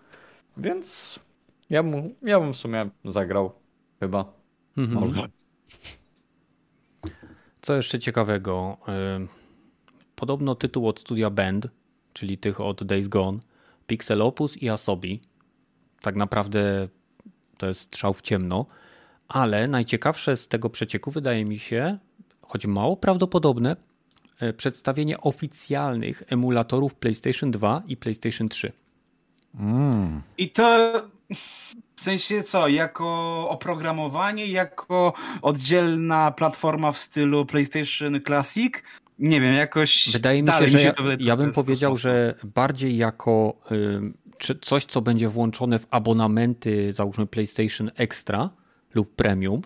więc 0.58 1.20
ja, 1.70 1.84
mu, 1.84 2.12
ja 2.22 2.40
bym 2.40 2.54
w 2.54 2.58
sumie 2.58 2.90
zagrał 3.06 3.52
chyba. 4.00 4.26
Mhm. 4.78 5.00
Może. 5.00 5.28
Co 7.66 7.76
jeszcze 7.76 8.00
ciekawego? 8.00 8.78
Podobno 10.16 10.56
tytuł 10.56 10.88
od 10.88 11.00
studia 11.00 11.30
Band, 11.30 11.68
czyli 12.14 12.38
tych 12.38 12.62
od 12.62 12.84
Days 12.84 13.08
Gone, 13.08 13.40
Pixel 13.88 14.22
Opus 14.22 14.58
i 14.58 14.70
Asobi. 14.70 15.22
Tak 16.02 16.16
naprawdę 16.16 16.88
to 17.58 17.68
jest 17.68 17.82
strzał 17.82 18.14
w 18.14 18.22
ciemno, 18.22 18.66
ale 19.28 19.68
najciekawsze 19.68 20.38
z 20.38 20.48
tego 20.48 20.70
przecieku 20.70 21.12
wydaje 21.12 21.46
mi 21.46 21.60
się, 21.60 21.98
choć 22.42 22.66
mało 22.68 22.98
prawdopodobne, 22.98 23.76
e, 24.40 24.54
przedstawienie 24.54 25.22
oficjalnych 25.22 26.24
emulatorów 26.28 26.96
PlayStation 26.96 27.52
2 27.52 27.84
i 27.88 27.98
PlayStation 27.98 28.50
3. 28.50 28.72
Mm. 29.60 30.22
I 30.38 30.50
to 30.50 30.94
w 31.96 32.02
sensie 32.02 32.44
co, 32.44 32.68
jako 32.68 33.06
oprogramowanie, 33.50 34.48
jako 34.48 35.14
oddzielna 35.42 36.32
platforma 36.32 36.92
w 36.92 36.98
stylu 36.98 37.46
PlayStation 37.46 38.22
Classic? 38.22 38.74
Nie 39.20 39.42
wiem, 39.42 39.54
jakoś. 39.54 40.10
Wydaje 40.12 40.44
mi 40.44 40.52
się, 40.52 40.68
że 40.68 40.82
ja, 40.82 40.94
ja 41.20 41.38
bym 41.38 41.52
powiedział, 41.52 41.98
że 41.98 42.36
bardziej 42.44 42.98
jako 42.98 43.54
y, 43.72 44.58
coś, 44.62 44.86
co 44.86 45.02
będzie 45.02 45.30
włączone 45.30 45.80
w 45.80 45.88
abonamenty, 45.90 46.94
załóżmy 46.94 47.28
PlayStation 47.28 47.92
Extra 47.96 48.50
lub 48.94 49.16
Premium, 49.16 49.62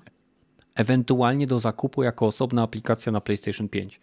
ewentualnie 0.76 1.48
do 1.48 1.60
zakupu 1.60 2.04
jako 2.04 2.26
osobna 2.26 2.64
aplikacja 2.64 3.12
na 3.12 3.22
PlayStation 3.22 3.70
5 3.70 4.00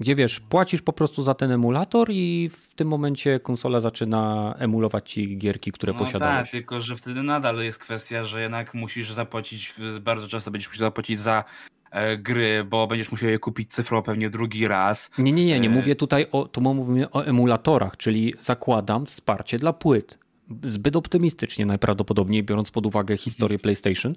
gdzie 0.00 0.14
wiesz, 0.14 0.40
płacisz 0.40 0.82
po 0.82 0.92
prostu 0.92 1.22
za 1.22 1.34
ten 1.34 1.50
emulator 1.50 2.08
i 2.10 2.50
w 2.52 2.74
tym 2.74 2.88
momencie 2.88 3.40
konsola 3.40 3.80
zaczyna 3.80 4.54
emulować 4.58 5.10
ci 5.10 5.38
gierki, 5.38 5.72
które 5.72 5.92
no 5.92 5.98
posiadałeś. 5.98 6.42
Tak, 6.42 6.50
tylko 6.50 6.80
że 6.80 6.96
wtedy 6.96 7.22
nadal 7.22 7.56
jest 7.56 7.78
kwestia, 7.78 8.24
że 8.24 8.42
jednak 8.42 8.74
musisz 8.74 9.12
zapłacić, 9.12 9.74
bardzo 10.00 10.28
często 10.28 10.50
będziesz 10.50 10.68
musiał 10.68 10.86
zapłacić 10.86 11.20
za 11.20 11.44
e, 11.90 12.18
gry, 12.18 12.64
bo 12.64 12.86
będziesz 12.86 13.10
musiał 13.12 13.30
je 13.30 13.38
kupić 13.38 13.72
cyfrowo 13.72 14.02
pewnie 14.02 14.30
drugi 14.30 14.68
raz. 14.68 15.10
Nie, 15.18 15.32
nie, 15.32 15.46
nie, 15.46 15.60
nie 15.60 15.68
e, 15.68 15.72
mówię 15.72 15.96
tutaj 15.96 16.26
o, 16.32 16.48
tu 16.48 16.60
mówimy 16.60 17.10
o 17.10 17.24
emulatorach, 17.24 17.96
czyli 17.96 18.34
zakładam 18.40 19.06
wsparcie 19.06 19.58
dla 19.58 19.72
płyt. 19.72 20.18
Zbyt 20.62 20.96
optymistycznie 20.96 21.66
najprawdopodobniej, 21.66 22.42
biorąc 22.42 22.70
pod 22.70 22.86
uwagę 22.86 23.16
historię 23.16 23.58
PlayStation, 23.58 24.14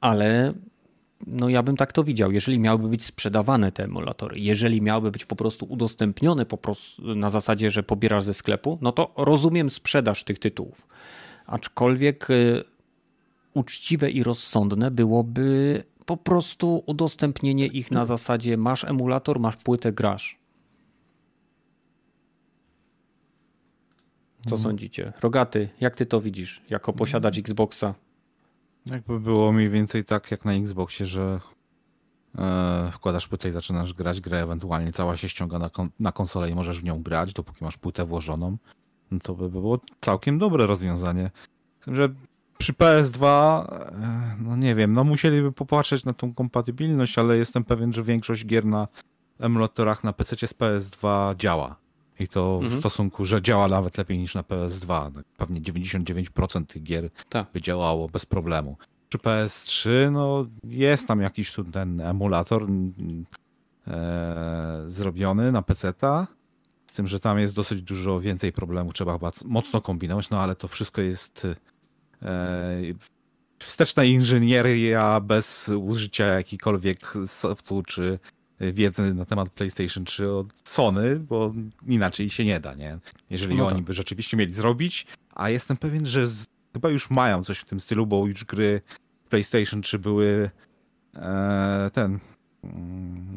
ale 0.00 0.54
no 1.26 1.48
ja 1.48 1.62
bym 1.62 1.76
tak 1.76 1.92
to 1.92 2.04
widział, 2.04 2.32
jeżeli 2.32 2.58
miałyby 2.58 2.88
być 2.88 3.04
sprzedawane 3.04 3.72
te 3.72 3.84
emulatory, 3.84 4.38
jeżeli 4.38 4.82
miałyby 4.82 5.10
być 5.10 5.24
po 5.24 5.36
prostu 5.36 5.66
udostępnione 5.66 6.46
po 6.46 6.56
prostu 6.56 7.14
na 7.14 7.30
zasadzie, 7.30 7.70
że 7.70 7.82
pobierasz 7.82 8.24
ze 8.24 8.34
sklepu, 8.34 8.78
no 8.80 8.92
to 8.92 9.12
rozumiem 9.16 9.70
sprzedaż 9.70 10.24
tych 10.24 10.38
tytułów. 10.38 10.88
Aczkolwiek 11.46 12.30
y, 12.30 12.64
uczciwe 13.54 14.10
i 14.10 14.22
rozsądne 14.22 14.90
byłoby 14.90 15.82
po 16.06 16.16
prostu 16.16 16.82
udostępnienie 16.86 17.66
ich 17.66 17.90
na 17.90 18.04
zasadzie 18.04 18.56
masz 18.56 18.84
emulator, 18.84 19.40
masz 19.40 19.56
płytę, 19.56 19.92
grasz. 19.92 20.38
Co 24.44 24.50
hmm. 24.50 24.62
sądzicie? 24.62 25.12
Rogaty, 25.20 25.68
jak 25.80 25.96
ty 25.96 26.06
to 26.06 26.20
widzisz 26.20 26.62
jako 26.70 26.92
posiadacz 26.92 27.38
Xboxa? 27.38 27.94
Jakby 28.90 29.20
było 29.20 29.52
mniej 29.52 29.70
więcej 29.70 30.04
tak 30.04 30.30
jak 30.30 30.44
na 30.44 30.52
Xboxie, 30.52 31.06
że 31.06 31.40
e, 32.38 32.90
wkładasz 32.92 33.28
płytę 33.28 33.48
i 33.48 33.52
zaczynasz 33.52 33.94
grać 33.94 34.20
grę, 34.20 34.42
ewentualnie 34.42 34.92
cała 34.92 35.16
się 35.16 35.28
ściąga 35.28 35.58
na, 35.58 35.70
kon 35.70 35.88
na 36.00 36.12
konsolę 36.12 36.50
i 36.50 36.54
możesz 36.54 36.80
w 36.80 36.84
nią 36.84 37.02
grać, 37.02 37.32
dopóki 37.32 37.64
masz 37.64 37.76
płytę 37.76 38.04
włożoną. 38.04 38.56
No 39.10 39.18
to 39.22 39.34
by 39.34 39.50
było 39.50 39.80
całkiem 40.00 40.38
dobre 40.38 40.66
rozwiązanie. 40.66 41.30
Tym, 41.80 41.94
że 41.94 42.08
przy 42.58 42.72
PS2, 42.72 43.24
e, 43.24 44.36
no 44.40 44.56
nie 44.56 44.74
wiem, 44.74 44.92
no 44.92 45.04
musieliby 45.04 45.52
popatrzeć 45.52 46.04
na 46.04 46.12
tą 46.12 46.34
kompatybilność, 46.34 47.18
ale 47.18 47.36
jestem 47.36 47.64
pewien, 47.64 47.92
że 47.92 48.02
większość 48.02 48.46
gier 48.46 48.64
na 48.64 48.88
emulatorach 49.38 50.04
na 50.04 50.12
PC 50.12 50.46
z 50.46 50.54
PS2 50.54 51.36
działa. 51.36 51.76
I 52.20 52.28
to 52.28 52.54
mhm. 52.62 52.74
w 52.74 52.78
stosunku, 52.78 53.24
że 53.24 53.42
działa 53.42 53.68
nawet 53.68 53.98
lepiej 53.98 54.18
niż 54.18 54.34
na 54.34 54.42
PS2. 54.42 55.12
Tak, 55.14 55.24
pewnie 55.36 55.60
99% 55.60 56.66
tych 56.66 56.82
gier 56.82 57.10
Ta. 57.28 57.46
by 57.52 57.62
działało 57.62 58.08
bez 58.08 58.26
problemu. 58.26 58.76
Przy 59.08 59.18
PS3, 59.18 59.90
no 60.12 60.46
jest 60.64 61.08
tam 61.08 61.20
jakiś 61.20 61.52
tu 61.52 61.64
ten 61.64 62.00
emulator 62.00 62.66
e, 63.86 64.84
zrobiony 64.86 65.52
na 65.52 65.62
PC-ta, 65.62 66.26
z 66.86 66.92
tym, 66.92 67.06
że 67.06 67.20
tam 67.20 67.38
jest 67.38 67.54
dosyć 67.54 67.82
dużo 67.82 68.20
więcej 68.20 68.52
problemów, 68.52 68.94
trzeba 68.94 69.12
chyba 69.12 69.32
mocno 69.44 69.80
kombinować, 69.80 70.30
no 70.30 70.40
ale 70.40 70.56
to 70.56 70.68
wszystko 70.68 71.00
jest 71.00 71.46
e, 72.22 72.28
wsteczna 73.58 74.04
inżynieria 74.04 75.20
bez 75.20 75.68
użycia 75.68 76.24
jakikolwiek 76.26 77.12
softu 77.26 77.82
czy 77.82 78.18
wiedzy 78.60 79.14
na 79.14 79.24
temat 79.24 79.50
PlayStation 79.50 80.04
3 80.04 80.30
od 80.30 80.46
Sony, 80.64 81.18
bo 81.18 81.54
inaczej 81.86 82.30
się 82.30 82.44
nie 82.44 82.60
da, 82.60 82.74
nie? 82.74 82.98
Jeżeli 83.30 83.56
no 83.56 83.66
oni 83.66 83.82
by 83.82 83.92
rzeczywiście 83.92 84.36
mieli 84.36 84.52
zrobić, 84.52 85.06
a 85.34 85.50
jestem 85.50 85.76
pewien, 85.76 86.06
że 86.06 86.28
z, 86.28 86.46
chyba 86.72 86.90
już 86.90 87.10
mają 87.10 87.44
coś 87.44 87.58
w 87.58 87.64
tym 87.64 87.80
stylu, 87.80 88.06
bo 88.06 88.26
już 88.26 88.44
gry 88.44 88.80
PlayStation 89.30 89.82
3 89.82 89.98
były 89.98 90.50
e, 91.14 91.90
ten 91.92 92.18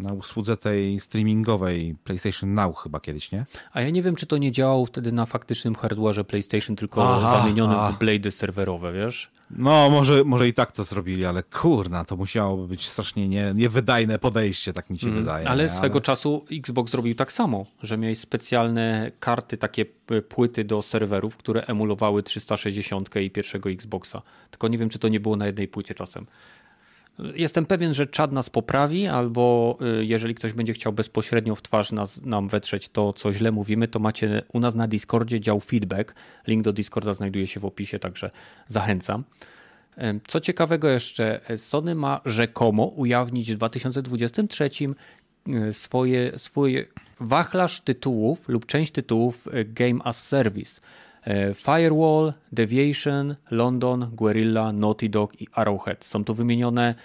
na 0.02 0.14
usłudze 0.14 0.57
tej 0.57 0.99
streamingowej 0.99 1.95
PlayStation 2.03 2.53
Now 2.53 2.77
chyba 2.77 2.99
kiedyś, 2.99 3.31
nie? 3.31 3.45
A 3.73 3.81
ja 3.81 3.89
nie 3.89 4.02
wiem, 4.02 4.15
czy 4.15 4.26
to 4.26 4.38
nie 4.38 4.52
działało 4.52 4.85
wtedy 4.85 5.11
na 5.11 5.26
faktycznym 5.26 5.76
hardwareze 5.76 6.23
PlayStation, 6.23 6.76
tylko 6.76 7.15
aha, 7.18 7.39
zamienionym 7.39 7.77
aha. 7.80 7.91
w 7.91 7.99
blady 7.99 8.31
serwerowe, 8.31 8.93
wiesz? 8.93 9.31
No, 9.57 9.89
może, 9.89 10.23
może 10.23 10.48
i 10.48 10.53
tak 10.53 10.72
to 10.72 10.84
zrobili, 10.84 11.26
ale 11.26 11.43
kurna, 11.43 12.06
to 12.06 12.15
musiałoby 12.15 12.68
być 12.68 12.88
strasznie 12.88 13.27
nie, 13.27 13.53
niewydajne 13.56 14.19
podejście, 14.19 14.73
tak 14.73 14.89
mi 14.89 14.99
się 14.99 15.07
mm, 15.07 15.19
wydaje. 15.19 15.49
Ale 15.49 15.64
nie? 15.64 15.69
swego 15.69 15.95
ale... 15.95 16.02
czasu 16.02 16.45
Xbox 16.52 16.91
zrobił 16.91 17.15
tak 17.15 17.31
samo, 17.31 17.65
że 17.84 17.98
miałeś 17.98 18.19
specjalne 18.19 19.11
karty, 19.19 19.57
takie 19.57 19.85
płyty 20.30 20.64
do 20.64 20.81
serwerów, 20.81 21.38
które 21.38 21.65
emulowały 21.65 22.23
360 22.23 23.15
i 23.15 23.31
pierwszego 23.31 23.69
Xboxa. 23.69 24.22
Tylko 24.52 24.68
nie 24.68 24.77
wiem, 24.77 24.89
czy 24.89 24.99
to 24.99 25.07
nie 25.07 25.19
było 25.19 25.35
na 25.35 25.48
jednej 25.48 25.68
płycie 25.68 25.95
czasem. 25.95 26.26
Jestem 27.36 27.66
pewien, 27.66 27.94
że 27.94 28.08
czad 28.08 28.32
nas 28.32 28.50
poprawi, 28.50 29.08
albo 29.08 29.78
y, 30.00 30.06
jeżeli 30.06 30.36
ktoś 30.36 30.54
będzie 30.54 30.74
chciał 30.74 30.94
bezpośrednio 30.94 31.56
w 31.56 31.62
twarz 31.62 31.92
nas, 31.92 32.22
nam 32.22 32.48
wetrzeć 32.48 32.90
to, 32.90 33.14
co 33.14 33.34
źle 33.34 33.52
mówimy, 33.52 33.88
to 33.88 34.00
macie 34.00 34.42
u 34.54 34.60
nas 34.60 34.76
na 34.76 34.88
Discordzie 34.88 35.40
dział 35.40 35.60
feedback. 35.60 36.16
Link 36.48 36.64
do 36.64 36.74
Discorda 36.74 37.14
znajduje 37.14 37.48
się 37.48 37.60
w 37.60 37.66
opisie, 37.66 38.00
także 38.00 38.32
zachęcam. 38.68 39.24
Co 40.28 40.40
ciekawego 40.40 40.90
jeszcze, 40.90 41.42
Sony 41.58 41.96
ma 41.96 42.22
rzekomo 42.26 42.86
ujawnić 42.86 43.52
w 43.54 43.56
2023 43.56 44.70
y, 45.50 45.74
swoje, 45.74 46.32
swój 46.38 46.88
wachlarz 47.20 47.82
tytułów 47.82 48.50
lub 48.50 48.66
część 48.66 48.92
tytułów 48.92 49.48
y, 49.48 49.66
Game 49.66 50.04
as 50.04 50.28
Service. 50.28 50.82
E, 51.23 51.53
Firewall, 51.53 52.34
Deviation, 52.52 53.35
London, 53.52 54.10
Guerrilla, 54.14 54.72
Naughty 54.72 55.10
Dog 55.10 55.41
i 55.41 55.48
Arrowhead. 55.53 56.06
Są 56.06 56.23
tu 56.23 56.34
wymienione 56.34 56.95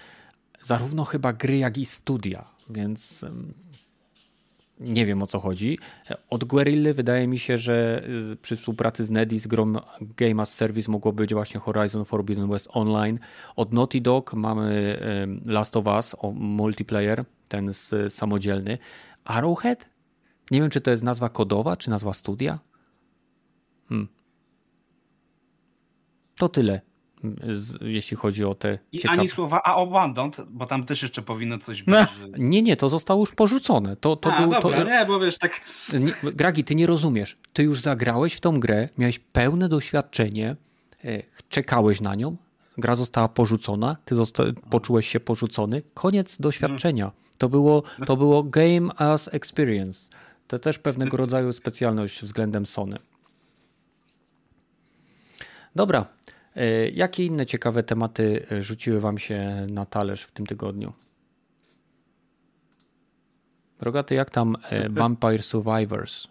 zarówno 0.61 1.03
chyba 1.03 1.33
gry, 1.33 1.57
jak 1.57 1.77
i 1.77 1.85
studia, 1.85 2.45
więc 2.69 3.25
nie 4.79 5.05
wiem 5.05 5.23
o 5.23 5.27
co 5.27 5.39
chodzi. 5.39 5.79
Od 6.29 6.43
Guerrilla 6.43 6.93
wydaje 6.93 7.27
mi 7.27 7.39
się, 7.39 7.57
że 7.57 8.03
y, 8.31 8.35
przy 8.35 8.55
współpracy 8.55 9.05
z 9.05 9.11
Nedis 9.11 9.47
grą 9.47 9.73
Game 10.01 10.41
as 10.41 10.53
Service 10.53 10.91
mogło 10.91 11.13
być 11.13 11.33
właśnie 11.33 11.59
Horizon 11.59 12.05
Forbidden 12.05 12.49
West 12.49 12.67
Online. 12.71 13.19
Od 13.55 13.73
Naughty 13.73 14.01
Dog 14.01 14.33
mamy 14.33 14.99
Last 15.45 15.77
of 15.77 15.85
Us, 15.87 16.15
multiplayer, 16.33 17.25
ten 17.47 17.71
samodzielny. 18.09 18.77
Arrowhead? 19.25 19.89
Nie 20.51 20.61
wiem, 20.61 20.69
czy 20.69 20.81
to 20.81 20.91
jest 20.91 21.03
nazwa 21.03 21.29
kodowa, 21.29 21.77
czy 21.77 21.89
nazwa 21.89 22.13
studia. 22.13 22.59
Hmm. 23.89 24.07
To 26.35 26.49
tyle, 26.49 26.81
jeśli 27.81 28.17
chodzi 28.17 28.45
o 28.45 28.55
te. 28.55 28.79
I 28.91 28.99
ciekawe... 28.99 29.19
ani 29.19 29.29
słowa 29.29 29.61
a 29.63 29.75
abandoned, 29.75 30.41
bo 30.49 30.65
tam 30.65 30.85
też 30.85 31.01
jeszcze 31.01 31.21
powinno 31.21 31.57
coś 31.57 31.83
być. 31.83 31.95
Że... 31.95 32.07
Nie, 32.37 32.61
nie, 32.61 32.77
to 32.77 32.89
zostało 32.89 33.19
już 33.19 33.31
porzucone. 33.31 33.95
To, 33.95 34.15
to 34.15 34.33
a, 34.33 34.41
był, 34.41 34.51
dobra, 34.51 34.85
to... 34.85 34.89
nie, 34.91 35.05
bo 35.05 35.19
wiesz, 35.19 35.37
tak. 35.37 35.61
Nie, 35.93 36.31
Gragi, 36.31 36.63
ty 36.63 36.75
nie 36.75 36.85
rozumiesz. 36.85 37.37
Ty 37.53 37.63
już 37.63 37.81
zagrałeś 37.81 38.33
w 38.33 38.39
tą 38.39 38.59
grę, 38.59 38.89
miałeś 38.97 39.19
pełne 39.19 39.69
doświadczenie, 39.69 40.55
e, 41.05 41.23
czekałeś 41.49 42.01
na 42.01 42.15
nią, 42.15 42.37
gra 42.77 42.95
została 42.95 43.27
porzucona, 43.27 43.97
ty 44.05 44.15
zosta... 44.15 44.43
poczułeś 44.69 45.07
się 45.07 45.19
porzucony, 45.19 45.81
koniec 45.93 46.37
doświadczenia. 46.37 47.11
To 47.37 47.49
było, 47.49 47.83
to 48.05 48.17
było 48.17 48.43
game 48.43 48.93
as 48.95 49.29
experience. 49.33 50.09
To 50.47 50.59
też 50.59 50.79
pewnego 50.79 51.17
rodzaju 51.17 51.53
specjalność 51.53 52.23
względem 52.23 52.65
Sony. 52.65 52.97
Dobra. 55.77 56.05
E, 56.55 56.89
jakie 56.89 57.25
inne 57.25 57.45
ciekawe 57.45 57.83
tematy 57.83 58.45
e, 58.51 58.61
rzuciły 58.61 58.99
Wam 58.99 59.17
się 59.17 59.67
na 59.69 59.85
talerz 59.85 60.23
w 60.23 60.31
tym 60.31 60.45
tygodniu? 60.45 60.93
Rogaty, 63.81 64.15
jak 64.15 64.29
tam 64.29 64.55
e, 64.69 64.89
Vampire 64.89 65.43
Survivors? 65.43 66.27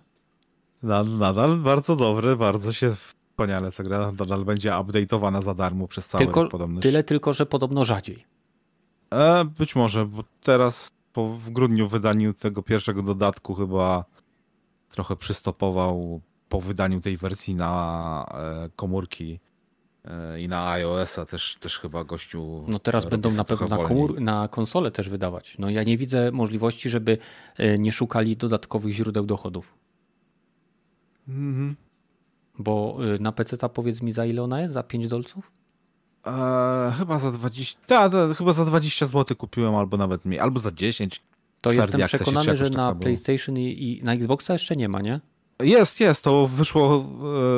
Nadal 0.82 1.58
bardzo 1.58 1.96
dobry, 1.96 2.36
bardzo 2.36 2.72
się 2.72 2.94
wspaniale 2.94 3.72
ta 3.72 3.82
gra 3.82 4.12
nadal 4.12 4.44
będzie 4.44 4.70
update'owana 4.70 5.42
za 5.42 5.54
darmo 5.54 5.88
przez 5.88 6.06
cały 6.08 6.24
tylko, 6.24 6.48
podobność. 6.48 6.82
Tyle 6.82 7.04
tylko, 7.04 7.32
że 7.32 7.46
podobno 7.46 7.84
rzadziej. 7.84 8.24
E, 9.10 9.44
być 9.44 9.76
może, 9.76 10.06
bo 10.06 10.24
teraz 10.42 10.90
po, 11.12 11.28
w 11.28 11.50
grudniu 11.50 11.88
wydaniu 11.88 12.34
tego 12.34 12.62
pierwszego 12.62 13.02
dodatku 13.02 13.54
chyba 13.54 14.04
trochę 14.90 15.16
przystopował 15.16 16.20
po 16.48 16.60
wydaniu 16.60 17.00
tej 17.00 17.16
wersji 17.16 17.54
na 17.54 18.26
e, 18.34 18.68
komórki 18.76 19.40
e, 20.04 20.40
i 20.40 20.48
na 20.48 20.70
iOS-a 20.70 21.26
też, 21.26 21.56
też 21.60 21.78
chyba 21.78 22.04
gościu. 22.04 22.64
No 22.68 22.78
teraz 22.78 23.04
będą 23.04 23.30
na 23.30 23.44
pewno 23.44 23.68
na, 23.68 23.76
komór, 23.78 24.20
na 24.20 24.48
konsolę 24.48 24.90
też 24.90 25.08
wydawać. 25.08 25.56
No 25.58 25.70
ja 25.70 25.82
nie 25.82 25.98
widzę 25.98 26.32
możliwości, 26.32 26.90
żeby 26.90 27.18
e, 27.56 27.78
nie 27.78 27.92
szukali 27.92 28.36
dodatkowych 28.36 28.92
źródeł 28.92 29.26
dochodów. 29.26 29.74
Mhm. 31.28 31.76
Bo 32.58 32.98
na 33.20 33.32
PC 33.32 33.58
ta 33.58 33.68
powiedz 33.68 34.02
mi 34.02 34.12
za 34.12 34.26
ile 34.26 34.42
ona 34.42 34.60
jest? 34.60 34.74
Za 34.74 34.82
5 34.82 35.08
dolców? 35.08 35.52
Eee, 36.26 36.92
chyba 36.92 37.18
za 37.18 37.30
20. 37.30 37.78
Ta, 37.86 38.08
ta, 38.08 38.34
chyba 38.34 38.52
za 38.52 38.64
20 38.64 39.06
zł 39.06 39.36
kupiłem, 39.36 39.74
albo 39.74 39.96
nawet 39.96 40.24
mniej, 40.24 40.40
albo 40.40 40.60
za 40.60 40.72
10. 40.72 41.22
To 41.62 41.72
jestem 41.72 42.00
przekonany, 42.06 42.56
że 42.56 42.70
na 42.70 42.94
PlayStation 42.94 43.58
i, 43.58 43.62
i 43.62 44.04
na 44.04 44.14
Xboxa 44.14 44.52
jeszcze 44.52 44.76
nie 44.76 44.88
ma, 44.88 45.00
nie? 45.00 45.20
Jest, 45.60 46.00
jest, 46.00 46.24
to 46.24 46.46
wyszło, 46.46 47.06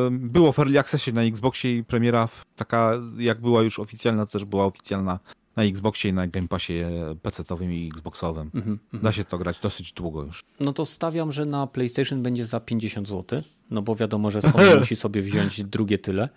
e, 0.07 0.11
było 0.11 0.53
w 0.53 0.59
Early 0.59 0.79
Accessie 0.79 1.13
na 1.13 1.23
Xboxie 1.23 1.77
i 1.77 1.85
premiera 1.85 2.29
taka, 2.57 2.93
jak 3.19 3.41
była 3.41 3.63
już 3.63 3.79
oficjalna, 3.79 4.27
to 4.27 4.33
też 4.33 4.45
była 4.45 4.65
oficjalna 4.65 5.19
na 5.57 5.65
Xboxie 5.65 6.11
i 6.11 6.13
na 6.13 6.27
Game 6.27 6.49
Passie 6.49 6.85
PC-owym 7.23 7.73
i 7.73 7.89
Xboxowym. 7.89 8.51
Mm 8.55 8.79
-hmm. 8.93 9.03
Da 9.03 9.13
się 9.13 9.25
to 9.25 9.39
grać 9.39 9.61
dosyć 9.61 9.93
długo 9.93 10.23
już. 10.23 10.45
No 10.61 10.73
to 10.73 10.85
stawiam, 10.85 11.33
że 11.33 11.47
na 11.47 11.67
PlayStation 11.67 12.23
będzie 12.23 12.47
za 12.47 12.61
50 12.61 13.09
zł, 13.09 13.43
no 13.71 13.83
bo 13.83 13.95
wiadomo, 13.97 14.31
że 14.31 14.43
Sony 14.43 14.77
musi 14.81 14.97
sobie 14.97 15.23
wziąć 15.23 15.65
drugie 15.65 15.99
tyle. 15.99 16.29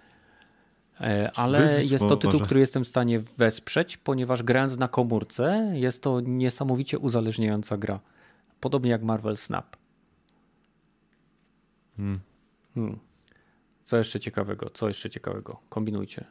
E, 1.02 1.32
ale 1.36 1.86
jest 1.86 2.08
to 2.08 2.18
tytuł, 2.18 2.40
który 2.40 2.60
jestem 2.60 2.84
w 2.84 2.88
stanie 2.88 3.24
wesprzeć, 3.38 3.98
ponieważ 3.98 4.44
grając 4.44 4.78
na 4.78 4.88
komórce 4.88 5.72
jest 5.76 6.04
to 6.04 6.20
niesamowicie 6.20 7.00
uzależniająca 7.00 7.78
gra. 7.78 8.00
Podobnie 8.60 8.92
jak 8.92 9.04
Marvel 9.04 9.38
Snap. 9.38 9.81
Hmm. 12.02 12.20
Hmm. 12.76 13.00
Co 13.84 13.98
jeszcze 13.98 14.20
ciekawego? 14.20 14.70
Co 14.70 14.88
jeszcze 14.88 15.10
ciekawego? 15.10 15.60
Kombinujcie. 15.70 16.26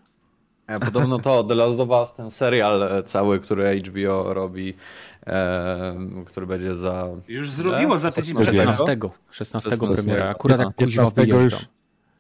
Podobno 0.85 1.19
to 1.19 1.45
The 1.45 1.55
Last 1.55 1.81
of 1.81 1.89
Us, 1.89 2.13
ten 2.13 2.31
serial 2.31 3.03
cały, 3.05 3.41
który 3.41 3.81
HBO 3.81 4.35
robi, 4.35 4.75
e, 5.27 5.97
który 6.27 6.47
będzie 6.47 6.77
za... 6.77 7.09
Już 7.29 7.51
zrobiło 7.51 7.99
za 7.99 8.13
tydzień 8.13 8.37
16. 8.37 8.85
16, 9.31 9.71
16 9.71 9.95
premiera. 9.95 10.31
Akurat 10.31 10.61
jak 10.61 10.75
kuźwa 10.75 11.11
wyjeżdżam. 11.11 11.61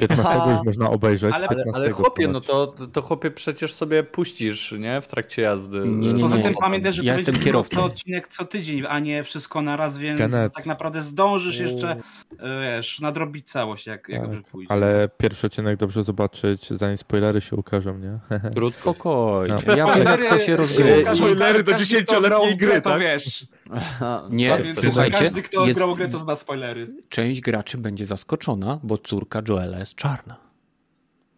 15 0.08 0.50
już 0.50 0.62
można 0.64 0.90
obejrzeć. 0.90 1.34
Ale, 1.34 1.48
ale 1.72 1.90
chłopie, 1.90 2.28
no 2.28 2.40
to, 2.40 2.66
to 2.66 3.02
chłopie 3.02 3.30
przecież 3.30 3.74
sobie 3.74 4.02
puścisz, 4.02 4.72
nie? 4.78 5.00
W 5.00 5.06
trakcie 5.06 5.42
jazdy. 5.42 5.78
Nie, 5.88 6.12
nie, 6.12 6.20
Poza 6.20 6.38
tym 6.38 6.54
pamiętaj, 6.54 6.92
że 6.92 7.02
ja 7.02 7.12
to 7.12 7.18
jestem 7.18 7.38
kierowcą. 7.38 7.76
co 7.76 7.84
odcinek 7.84 8.28
co 8.28 8.44
tydzień, 8.44 8.82
a 8.88 8.98
nie 8.98 9.24
wszystko 9.24 9.62
na 9.62 9.76
raz, 9.76 9.98
więc 9.98 10.20
Kenneth. 10.20 10.54
tak 10.54 10.66
naprawdę 10.66 11.00
zdążysz 11.00 11.58
jeszcze 11.58 11.96
e, 12.38 12.76
wiesz, 12.76 13.00
nadrobić 13.00 13.50
całość, 13.50 13.86
jak, 13.86 14.08
jak 14.08 14.20
tak, 14.20 14.30
dobrze 14.30 14.42
pójdzie. 14.50 14.72
Ale 14.72 15.08
pierwszy 15.18 15.46
odcinek 15.46 15.76
dobrze 15.76 16.04
zobaczyć, 16.04 16.70
zanim 16.70 16.96
spoilery 16.96 17.40
się 17.40 17.56
ukażą, 17.56 17.98
nie? 17.98 18.18
Spokojnie. 18.70 19.56
No. 19.66 19.76
Ja 19.76 19.94
wiem, 19.94 20.04
jak 20.04 20.24
to 20.24 20.38
się 20.38 20.56
rozgrywa. 20.56 21.14
Spoilery 21.14 21.62
do 21.62 21.72
10-letniej 21.72 22.56
gry, 22.56 22.80
to 22.80 22.90
tak? 22.90 23.00
wiesz. 23.00 23.46
Nie, 24.30 24.58
słuchajcie. 24.82 25.18
Każdy, 25.18 25.42
kto 25.42 25.66
jest... 25.66 25.78
grał 25.78 25.96
grę, 25.96 26.08
to 26.08 26.18
zna 26.18 26.36
spoilery. 26.36 26.88
Część 27.08 27.40
graczy 27.40 27.78
będzie 27.78 28.06
zaskoczona, 28.06 28.80
bo 28.82 28.98
córka 28.98 29.42
Joela 29.48 29.78
jest 29.78 29.94
czarna. 29.94 30.36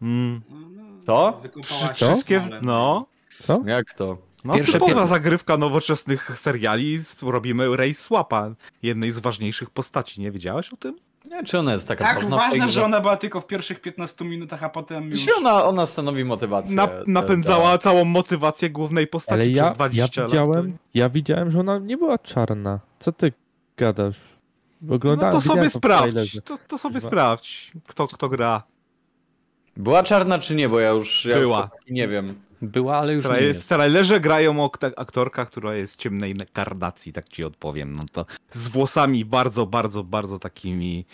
Mm. 0.02 0.40
Co? 1.06 1.42
Wszystkie, 1.94 2.48
no. 2.62 3.06
Co? 3.28 3.60
Jak 3.66 3.94
to? 3.94 4.18
No, 4.44 4.54
Pierwsze 4.54 4.72
typowa 4.72 4.94
pier... 4.94 5.06
zagrywka 5.06 5.56
nowoczesnych 5.56 6.38
seriali. 6.38 6.98
Robimy 7.22 7.76
race 7.76 7.94
swapa 7.94 8.54
jednej 8.82 9.12
z 9.12 9.18
ważniejszych 9.18 9.70
postaci. 9.70 10.20
Nie 10.20 10.30
wiedziałeś 10.30 10.72
o 10.72 10.76
tym? 10.76 10.96
Nie, 11.30 11.44
czy 11.44 11.58
ona 11.58 11.72
jest 11.72 11.88
taka 11.88 12.04
Tak, 12.04 12.24
ważne, 12.24 12.68
że 12.68 12.84
ona 12.84 13.00
była 13.00 13.16
tylko 13.16 13.40
w 13.40 13.46
pierwszych 13.46 13.80
15 13.80 14.24
minutach, 14.24 14.62
a 14.64 14.68
potem 14.68 15.10
już... 15.10 15.20
Ona, 15.38 15.64
ona 15.64 15.86
stanowi 15.86 16.24
motywację. 16.24 16.76
Na, 16.76 16.88
napędzała 17.06 17.78
całą 17.78 18.04
motywację 18.04 18.70
głównej 18.70 19.06
postaci 19.06 19.34
Ale 19.34 19.48
ja, 19.48 19.74
ja 19.78 19.88
widziałem, 19.88 20.70
lat. 20.70 20.76
ja 20.94 21.08
widziałem, 21.08 21.50
że 21.50 21.60
ona 21.60 21.78
nie 21.78 21.96
była 21.96 22.18
czarna. 22.18 22.80
Co 22.98 23.12
ty 23.12 23.32
gadasz? 23.76 24.20
Oglądałem, 24.90 25.34
no 25.34 25.40
to 25.40 25.48
sobie 25.48 25.70
sprawdź. 25.70 26.40
To, 26.44 26.58
to 26.68 26.78
sobie 26.78 27.00
sprawdź, 27.00 27.72
kto, 27.86 28.06
kto 28.06 28.28
gra. 28.28 28.62
Była 29.76 30.02
czarna 30.02 30.38
czy 30.38 30.54
nie, 30.54 30.68
bo 30.68 30.80
ja 30.80 30.90
już, 30.90 31.24
ja 31.24 31.38
była. 31.38 31.70
Już 31.86 31.90
nie 31.90 32.08
wiem. 32.08 32.34
Była, 32.62 32.96
ale 32.96 33.14
już 33.14 33.28
nie 33.28 33.40
jest. 33.40 33.64
W 33.64 33.68
trailerze 33.68 34.20
grają 34.20 34.68
aktorka, 34.96 35.46
która 35.46 35.74
jest 35.74 35.96
ciemnej 35.96 36.36
karnacji, 36.52 37.12
tak 37.12 37.28
ci 37.28 37.44
odpowiem. 37.44 37.92
No 37.92 38.02
to 38.12 38.26
z 38.50 38.68
włosami 38.68 39.24
bardzo, 39.24 39.66
bardzo, 39.66 40.04
bardzo 40.04 40.38
takimi 40.38 41.06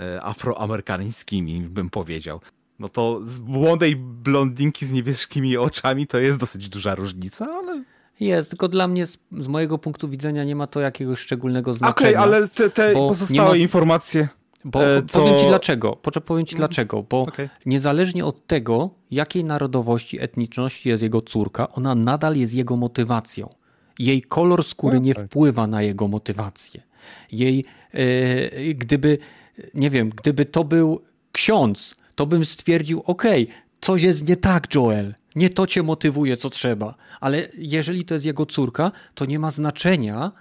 e, 0.00 0.22
afroamerykańskimi, 0.22 1.60
bym 1.60 1.90
powiedział. 1.90 2.40
No 2.78 2.88
to 2.88 3.20
z 3.24 3.38
młodej 3.38 3.96
blondynki 3.96 4.86
z 4.86 4.92
niebieskimi 4.92 5.56
oczami 5.56 6.06
to 6.06 6.18
jest 6.18 6.38
dosyć 6.38 6.68
duża 6.68 6.94
różnica, 6.94 7.46
ale... 7.54 7.84
Jest, 8.20 8.50
tylko 8.50 8.68
dla 8.68 8.88
mnie 8.88 9.06
z, 9.06 9.18
z 9.32 9.48
mojego 9.48 9.78
punktu 9.78 10.08
widzenia 10.08 10.44
nie 10.44 10.56
ma 10.56 10.66
to 10.66 10.80
jakiegoś 10.80 11.18
szczególnego 11.18 11.74
znaczenia. 11.74 12.10
Okej, 12.10 12.16
okay, 12.16 12.36
ale 12.36 12.48
te, 12.48 12.70
te 12.70 12.92
pozostałe 12.92 13.50
ma... 13.50 13.56
informacje... 13.56 14.28
Bo 14.64 14.96
e, 14.96 15.02
powiem 15.02 15.38
ci 15.38 15.46
dlaczego. 15.46 15.96
Powiem 16.24 16.46
ci 16.46 16.56
dlaczego. 16.56 17.02
Bo 17.02 17.22
okay. 17.22 17.48
niezależnie 17.66 18.24
od 18.24 18.46
tego, 18.46 18.90
jakiej 19.10 19.44
narodowości, 19.44 20.20
etniczności 20.20 20.88
jest 20.88 21.02
jego 21.02 21.22
córka, 21.22 21.72
ona 21.72 21.94
nadal 21.94 22.36
jest 22.36 22.54
jego 22.54 22.76
motywacją. 22.76 23.48
Jej 23.98 24.22
kolor 24.22 24.64
skóry 24.64 25.00
nie 25.00 25.14
tak. 25.14 25.26
wpływa 25.26 25.66
na 25.66 25.82
jego 25.82 26.08
motywację. 26.08 26.82
Jej, 27.32 27.64
e, 27.92 28.74
gdyby, 28.74 29.18
nie 29.74 29.90
wiem, 29.90 30.10
gdyby 30.10 30.44
to 30.44 30.64
był 30.64 31.00
ksiądz, 31.32 31.94
to 32.14 32.26
bym 32.26 32.44
stwierdził, 32.44 33.02
okej, 33.06 33.44
okay, 33.44 33.56
coś 33.80 34.02
jest 34.02 34.28
nie 34.28 34.36
tak, 34.36 34.74
Joel. 34.74 35.14
Nie 35.34 35.50
to 35.50 35.66
cię 35.66 35.82
motywuje, 35.82 36.36
co 36.36 36.50
trzeba. 36.50 36.94
Ale 37.20 37.48
jeżeli 37.58 38.04
to 38.04 38.14
jest 38.14 38.26
jego 38.26 38.46
córka, 38.46 38.92
to 39.14 39.24
nie 39.24 39.38
ma 39.38 39.50
znaczenia, 39.50 40.32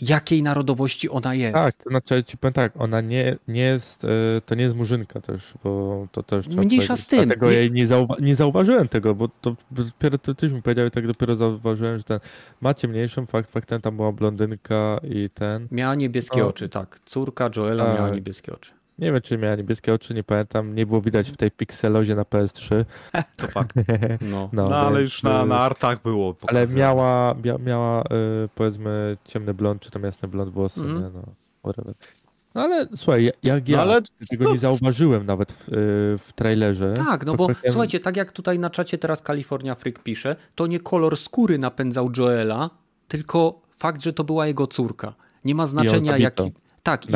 jakiej 0.00 0.42
narodowości 0.42 1.10
ona 1.10 1.34
jest. 1.34 1.54
Tak, 1.54 1.74
to 1.74 1.90
znaczy 1.90 2.24
ci 2.24 2.38
powiem 2.38 2.52
tak, 2.52 2.72
ona 2.78 3.00
nie, 3.00 3.36
nie 3.48 3.62
jest, 3.62 4.04
e, 4.04 4.08
to 4.46 4.54
nie 4.54 4.62
jest 4.62 4.76
murzynka 4.76 5.20
też, 5.20 5.54
bo 5.64 6.06
to 6.12 6.22
też 6.22 6.48
Mniejsza 6.48 6.96
z 6.96 7.06
tym. 7.06 7.24
Dlatego 7.24 7.50
nie... 7.50 7.56
jej 7.56 7.72
nie, 7.72 7.86
zauwa 7.86 8.14
nie 8.20 8.36
zauważyłem 8.36 8.88
tego, 8.88 9.14
bo 9.14 9.28
to 9.28 9.56
dopiero 9.70 10.18
to 10.18 10.34
tyś 10.34 10.52
mi 10.52 10.62
powiedział 10.62 10.86
i 10.86 10.90
tak 10.90 11.06
dopiero 11.06 11.36
zauważyłem, 11.36 11.98
że 11.98 12.04
ten 12.04 12.20
ma 12.60 12.74
ciemniejszą, 12.74 13.26
fakt 13.26 13.50
faktem 13.50 13.80
tam 13.80 13.96
była 13.96 14.12
blondynka 14.12 15.00
i 15.10 15.30
ten. 15.34 15.68
Miała 15.70 15.94
niebieskie 15.94 16.40
no. 16.40 16.48
oczy, 16.48 16.68
tak. 16.68 17.00
Córka 17.04 17.50
Joela 17.56 17.86
tak. 17.86 17.94
miała 17.94 18.10
niebieskie 18.10 18.54
oczy. 18.54 18.72
Nie 18.98 19.12
wiem, 19.12 19.22
czy 19.22 19.38
miała 19.38 19.54
niebieskie 19.54 19.94
oczy, 19.94 20.14
nie 20.14 20.24
pamiętam. 20.24 20.74
Nie 20.74 20.86
było 20.86 21.00
widać 21.00 21.30
w 21.30 21.36
tej 21.36 21.50
pikselozie 21.50 22.14
na 22.14 22.22
PS3. 22.22 22.84
To 23.36 23.46
fakt. 23.46 23.76
No, 24.20 24.48
no, 24.52 24.68
no 24.68 24.76
ale 24.76 25.02
już 25.02 25.22
na, 25.22 25.46
na 25.46 25.58
artach 25.58 26.02
było. 26.02 26.34
Pokazane. 26.34 26.66
Ale 26.66 26.74
miała, 26.74 27.34
mia, 27.44 27.58
miała 27.58 28.02
y, 28.02 28.04
powiedzmy 28.54 29.16
ciemny 29.24 29.54
blond, 29.54 29.82
czy 29.82 29.90
tam 29.90 30.02
jasny 30.02 30.28
blond 30.28 30.52
włosy, 30.52 30.80
mm. 30.80 30.94
nie? 30.94 31.10
No, 31.14 31.22
whatever. 31.62 31.94
No 32.54 32.62
ale 32.62 32.88
słuchaj, 32.94 33.32
jak 33.42 33.68
ja 33.68 33.76
no, 33.76 33.82
ale... 33.82 34.00
tego 34.30 34.52
nie 34.52 34.58
zauważyłem 34.58 35.26
nawet 35.26 35.52
w, 35.52 35.68
y, 35.68 35.72
w 36.18 36.32
trailerze. 36.34 36.94
Tak, 36.96 37.26
no 37.26 37.34
bo 37.34 37.48
słuchajcie, 37.70 38.00
tak 38.00 38.16
jak 38.16 38.32
tutaj 38.32 38.58
na 38.58 38.70
czacie 38.70 38.98
teraz 38.98 39.22
California 39.22 39.74
Freak 39.74 40.02
pisze, 40.02 40.36
to 40.54 40.66
nie 40.66 40.80
kolor 40.80 41.16
skóry 41.16 41.58
napędzał 41.58 42.10
Joela, 42.16 42.70
tylko 43.08 43.60
fakt, 43.76 44.02
że 44.02 44.12
to 44.12 44.24
była 44.24 44.46
jego 44.46 44.66
córka. 44.66 45.14
Nie 45.44 45.54
ma 45.54 45.66
znaczenia 45.66 46.18
jaki... 46.18 46.52
Tak, 46.86 47.06
i, 47.06 47.12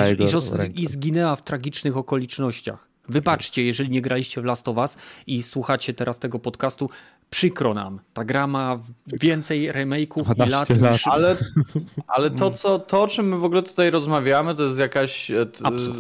i, 0.75 0.83
i 0.83 0.87
zginęła 0.87 1.37
w 1.37 1.43
tragicznych 1.43 1.97
okolicznościach. 1.97 2.89
Wybaczcie, 3.09 3.65
jeżeli 3.65 3.91
nie 3.91 4.03
graliście 4.03 4.41
w 4.41 4.45
Last 4.45 4.69
of 4.69 4.77
Us 4.77 4.97
i 5.27 5.43
słuchacie 5.43 5.95
teraz 5.95 6.19
tego 6.19 6.39
podcastu, 6.39 6.91
przykro 7.31 7.75
nam. 7.75 8.01
Ta 8.13 8.25
gra 8.25 8.47
ma 8.47 8.79
więcej 9.07 9.73
remake'ów 9.73 10.47
i 10.47 10.51
lat, 10.51 10.71
lat. 10.71 10.93
Niż... 10.93 11.07
Ale, 11.07 11.37
ale 12.15 12.31
to, 12.31 12.51
co, 12.51 12.79
to, 12.79 13.03
o 13.03 13.07
czym 13.07 13.29
my 13.29 13.37
w 13.37 13.45
ogóle 13.45 13.63
tutaj 13.63 13.91
rozmawiamy, 13.91 14.55
to 14.55 14.63
jest 14.63 14.79
jakaś 14.79 15.31
e, 15.31 15.47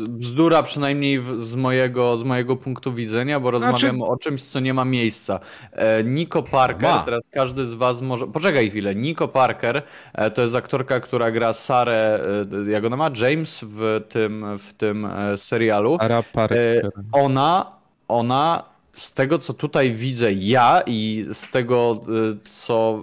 bzdura, 0.08 0.62
przynajmniej 0.62 1.22
z 1.36 1.54
mojego, 1.54 2.16
z 2.16 2.22
mojego 2.22 2.56
punktu 2.56 2.92
widzenia, 2.92 3.40
bo 3.40 3.50
rozmawiamy 3.50 3.98
znaczy... 3.98 4.12
o 4.12 4.16
czymś, 4.16 4.42
co 4.42 4.60
nie 4.60 4.74
ma 4.74 4.84
miejsca. 4.84 5.40
E, 5.72 6.04
Nico 6.04 6.42
Parker, 6.42 6.90
ma. 6.90 7.02
teraz 7.02 7.22
każdy 7.30 7.66
z 7.66 7.74
was 7.74 8.00
może... 8.02 8.26
Poczekaj 8.26 8.70
chwilę. 8.70 8.94
Nico 8.94 9.28
Parker 9.28 9.82
e, 10.14 10.30
to 10.30 10.42
jest 10.42 10.54
aktorka, 10.54 11.00
która 11.00 11.30
gra 11.30 11.52
Sarę, 11.52 12.20
jak 12.66 12.84
ona 12.84 12.96
ma? 12.96 13.10
James 13.16 13.64
w 13.68 14.00
tym, 14.08 14.58
w 14.58 14.72
tym 14.72 15.08
serialu. 15.36 15.98
Sarah 15.98 16.24
Parker. 16.32 16.90
Ona, 17.12 17.66
ona 18.08 18.70
z 18.94 19.12
tego, 19.12 19.38
co 19.38 19.54
tutaj 19.54 19.92
widzę 19.92 20.32
ja 20.32 20.82
i 20.86 21.26
z 21.32 21.50
tego, 21.50 22.00
y, 22.32 22.38
co 22.44 23.02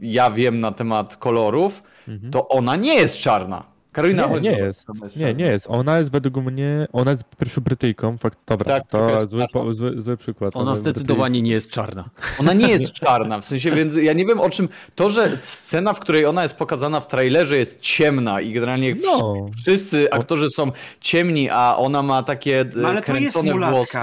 ja 0.00 0.30
wiem 0.30 0.60
na 0.60 0.72
temat 0.72 1.16
kolorów, 1.16 1.82
mhm. 2.08 2.32
to 2.32 2.48
ona 2.48 2.76
nie 2.76 2.94
jest 2.94 3.18
czarna. 3.18 3.77
Karolina 3.98 4.26
nie, 4.26 4.40
nie 4.40 4.50
jest. 4.50 4.86
Nie, 5.16 5.34
nie 5.34 5.44
jest. 5.44 5.66
Ona 5.70 5.98
jest 5.98 6.10
według 6.10 6.36
mnie, 6.36 6.88
ona 6.92 7.10
jest 7.10 7.24
pierwszą 7.38 7.60
Brytyjką. 7.60 8.18
Fakt, 8.18 8.38
dobra, 8.46 8.66
tak, 8.66 8.88
to 8.88 9.26
zły, 9.26 9.46
po, 9.52 9.72
zły, 9.72 10.02
zły, 10.02 10.16
przykład. 10.16 10.56
Ona, 10.56 10.74
zdecydowanie 10.74 11.42
nie 11.42 11.50
jest 11.50 11.70
czarna. 11.70 12.10
Ona 12.40 12.52
nie 12.52 12.68
jest 12.68 12.92
czarna, 12.92 13.40
w 13.40 13.44
sensie, 13.44 13.70
więc 13.70 13.96
ja 13.96 14.12
nie 14.12 14.26
wiem 14.26 14.40
o 14.40 14.50
czym, 14.50 14.68
to, 14.94 15.10
że 15.10 15.38
scena, 15.40 15.92
w 15.92 16.00
której 16.00 16.26
ona 16.26 16.42
jest 16.42 16.54
pokazana 16.54 17.00
w 17.00 17.06
trailerze 17.06 17.56
jest 17.56 17.80
ciemna 17.80 18.40
i 18.40 18.52
generalnie 18.52 18.94
no. 19.04 19.46
wszyscy 19.62 20.12
aktorzy 20.12 20.50
są 20.50 20.72
ciemni, 21.00 21.50
a 21.50 21.76
ona 21.76 22.02
ma 22.02 22.22
takie 22.22 22.64
no, 22.76 22.88
ale 22.88 23.02
kręcone 23.02 23.70
włosy. 23.70 23.98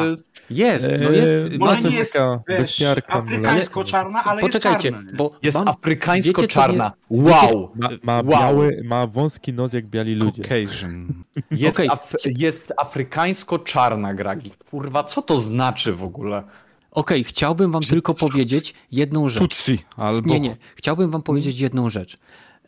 Jest, 0.50 0.88
no 1.02 1.12
jest. 1.12 1.32
Eee, 1.52 1.58
może 1.58 1.82
nie 1.82 1.96
jest 1.96 2.14
wiesz, 2.48 2.84
afrykańsko-czarna, 3.08 4.24
ale 4.24 4.42
Poczekajcie, 4.42 4.90
jest 4.90 5.00
czarna, 5.00 5.18
bo 5.18 5.32
jest 5.44 5.58
afrykańsko-czarna. 5.58 6.92
Wow! 7.10 7.72
Ma, 7.76 7.90
ma 8.04 8.14
wow. 8.14 8.26
biały, 8.26 8.82
ma 8.84 9.08
wąski 9.08 9.54
nos 9.54 9.74
jak 9.74 9.85
biali 9.86 10.16
ludzie. 10.16 10.44
Caucasian. 10.44 11.24
Jest, 11.52 11.80
okay. 11.80 11.90
af 11.90 12.14
jest 12.26 12.74
afrykańsko-czarna, 12.78 14.14
Gragi. 14.14 14.52
Kurwa, 14.70 15.04
co 15.04 15.22
to 15.22 15.40
znaczy 15.40 15.94
w 15.94 16.04
ogóle? 16.04 16.38
Okej, 16.38 17.22
okay, 17.22 17.24
chciałbym 17.24 17.72
wam 17.72 17.82
tylko 17.82 18.14
powiedzieć 18.14 18.74
jedną 18.92 19.30
rzecz. 19.30 19.44
Tutsi, 19.44 19.80
albo... 19.98 20.30
Nie, 20.30 20.40
nie. 20.40 20.58
Chciałbym 20.76 21.12
wam 21.12 21.22
powiedzieć 21.22 21.60
jedną 21.60 21.90
rzecz. 21.90 22.18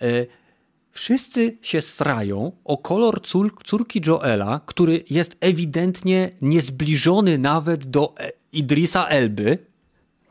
E, 0.01 0.07
wszyscy 0.91 1.57
się 1.61 1.81
strają 1.81 2.51
o 2.65 2.77
kolor 2.77 3.21
cór, 3.21 3.55
córki 3.63 4.01
Joela, 4.07 4.61
który 4.65 5.03
jest 5.09 5.37
ewidentnie 5.39 6.29
niezbliżony 6.41 7.37
nawet 7.37 7.85
do 7.85 8.13
e, 8.19 8.31
Idrisa 8.51 9.07
Elby, 9.07 9.57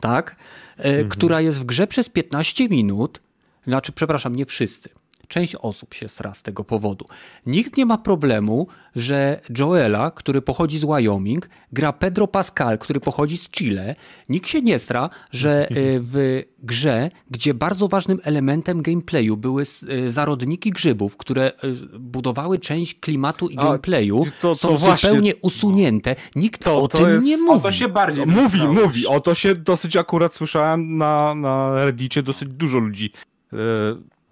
tak? 0.01 0.37
E, 0.79 0.85
mhm. 0.85 1.09
która 1.09 1.41
jest 1.41 1.61
w 1.61 1.65
grze 1.65 1.87
przez 1.87 2.09
15 2.09 2.69
minut. 2.69 3.23
Znaczy, 3.67 3.93
przepraszam, 3.93 4.37
nie 4.37 4.47
wszyscy. 4.47 4.89
Część 5.29 5.55
osób 5.55 5.95
się 5.95 6.09
sra 6.09 6.35
z 6.35 6.43
tego 6.43 6.65
powodu. 6.65 7.07
Nikt 7.47 7.77
nie 7.77 7.87
ma 7.87 7.99
problemu, 7.99 8.67
że 8.97 9.41
Joela, 9.59 10.11
który 10.11 10.43
pochodzi 10.43 10.79
z 10.79 10.85
Wyoming, 10.85 11.49
gra 11.73 11.93
Pedro 11.93 12.27
Pascal, 12.27 12.79
który 12.79 13.01
pochodzi 13.01 13.39
z 13.39 13.49
Chile. 13.49 13.95
Nikt 14.29 14.49
się 14.49 14.63
nie 14.63 14.79
sra, 14.79 15.11
że 15.31 15.69
y, 15.71 16.01
w 16.01 16.43
grze, 16.59 17.11
gdzie 17.31 17.55
bardzo 17.55 17.89
ważnym 17.89 18.21
elementem 18.25 18.83
gameplayu 18.83 19.37
były 19.37 19.63
y, 19.63 20.11
zarodniki 20.11 20.71
grzybów, 20.71 21.17
które 21.17 21.53
y, 21.65 21.99
budowały 21.99 22.59
część 22.59 23.01
klimatu 23.01 23.49
i 23.49 23.57
gameplayu, 23.57 24.21
to, 24.25 24.31
to 24.41 24.55
są 24.55 24.77
właśnie... 24.77 25.09
zupełnie 25.09 25.37
usunięte. 25.37 26.17
Nikt 26.37 26.65
to, 26.65 26.83
o 26.83 26.89
tym 26.89 27.09
jest... 27.09 27.27
nie 27.27 27.37
mówi. 27.37 27.51
O 27.51 27.61
to 27.61 27.73
się 27.73 27.89
bardziej 27.89 28.27
Mówi, 28.27 28.69
mówi. 28.69 29.07
O 29.07 29.21
to 29.21 29.35
się 29.35 29.55
dosyć 29.55 29.97
akurat 29.97 30.35
słyszałem 30.35 30.97
na, 30.97 31.35
na 31.35 31.85
Reddicie, 31.85 32.23
dosyć 32.23 32.49
dużo 32.49 32.79
ludzi 32.79 33.13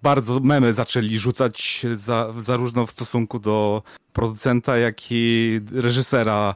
bardzo 0.05 0.39
memy 0.39 0.73
zaczęli 0.73 1.17
rzucać 1.17 1.85
za, 1.95 2.33
zarówno 2.43 2.85
w 2.85 2.91
stosunku 2.91 3.39
do 3.39 3.83
producenta, 4.13 4.77
jak 4.77 4.97
i 5.11 5.59
reżysera, 5.71 6.55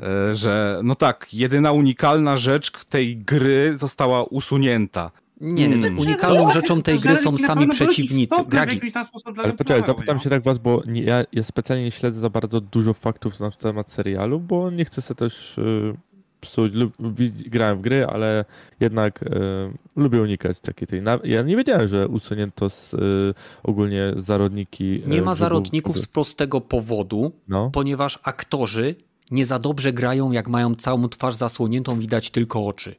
e, 0.00 0.34
że 0.34 0.80
no 0.84 0.94
tak, 0.94 1.34
jedyna 1.34 1.72
unikalna 1.72 2.36
rzecz 2.36 2.84
tej 2.84 3.16
gry 3.16 3.76
została 3.78 4.24
usunięta. 4.24 5.10
Nie, 5.40 5.68
hmm. 5.68 5.98
unikalną 5.98 6.50
rzeczą 6.50 6.82
tej 6.82 6.98
gry 6.98 7.16
są 7.16 7.38
sami 7.38 7.68
przeciwnicy. 7.68 8.36
Gragi. 8.48 8.80
Ale 9.36 9.52
poczekaj, 9.52 9.82
zapytam 9.86 10.18
się 10.18 10.30
tak 10.30 10.42
was, 10.42 10.58
bo 10.58 10.82
nie, 10.86 11.02
ja, 11.02 11.24
ja 11.32 11.42
specjalnie 11.42 11.84
nie 11.84 11.90
śledzę 11.90 12.20
za 12.20 12.30
bardzo 12.30 12.60
dużo 12.60 12.94
faktów 12.94 13.40
na 13.40 13.50
temat 13.50 13.92
serialu, 13.92 14.40
bo 14.40 14.70
nie 14.70 14.84
chcę 14.84 15.02
sobie 15.02 15.18
też 15.18 15.58
y, 15.58 15.94
psuć. 16.40 16.72
Lub, 16.72 16.94
grałem 17.46 17.78
w 17.78 17.80
gry, 17.80 18.06
ale 18.06 18.44
jednak 18.80 19.22
y, 19.22 19.28
lubię 19.96 20.22
unikać 20.22 20.60
takiej 20.60 20.88
tej. 20.88 21.02
Ja 21.24 21.42
nie 21.42 21.56
wiedziałem, 21.56 21.88
że 21.88 22.08
usunięto 22.08 22.70
z, 22.70 22.94
y, 22.94 23.34
ogólnie 23.62 24.12
zarodniki. 24.16 25.02
Nie 25.06 25.22
ma 25.22 25.34
zarodników 25.34 25.98
z 25.98 26.06
prostego 26.06 26.60
powodu, 26.60 27.32
no. 27.48 27.70
ponieważ 27.70 28.18
aktorzy 28.22 28.94
nie 29.30 29.46
za 29.46 29.58
dobrze 29.58 29.92
grają, 29.92 30.32
jak 30.32 30.48
mają 30.48 30.74
całą 30.74 31.08
twarz 31.08 31.34
zasłoniętą, 31.34 31.98
widać 31.98 32.30
tylko 32.30 32.66
oczy. 32.66 32.94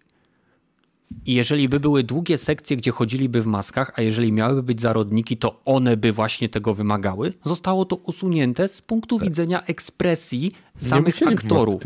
I 1.26 1.34
jeżeli 1.34 1.70
by 1.70 1.80
były 1.80 2.04
długie 2.04 2.38
sekcje, 2.38 2.78
gdzie 2.78 2.92
chodziliby 2.92 3.42
w 3.42 3.46
maskach, 3.46 3.92
a 3.96 4.02
jeżeli 4.02 4.32
miałyby 4.32 4.64
być 4.64 4.82
zarodniki, 4.82 5.38
to 5.38 5.62
one 5.66 5.98
by 5.98 6.12
właśnie 6.12 6.50
tego 6.50 6.74
wymagały, 6.74 7.34
zostało 7.46 7.86
to 7.86 7.96
usunięte 7.96 8.68
z 8.68 8.82
punktu 8.82 9.20
tak. 9.20 9.28
widzenia 9.28 9.64
ekspresji 9.64 10.52
samych 10.78 11.28
aktorów. 11.28 11.84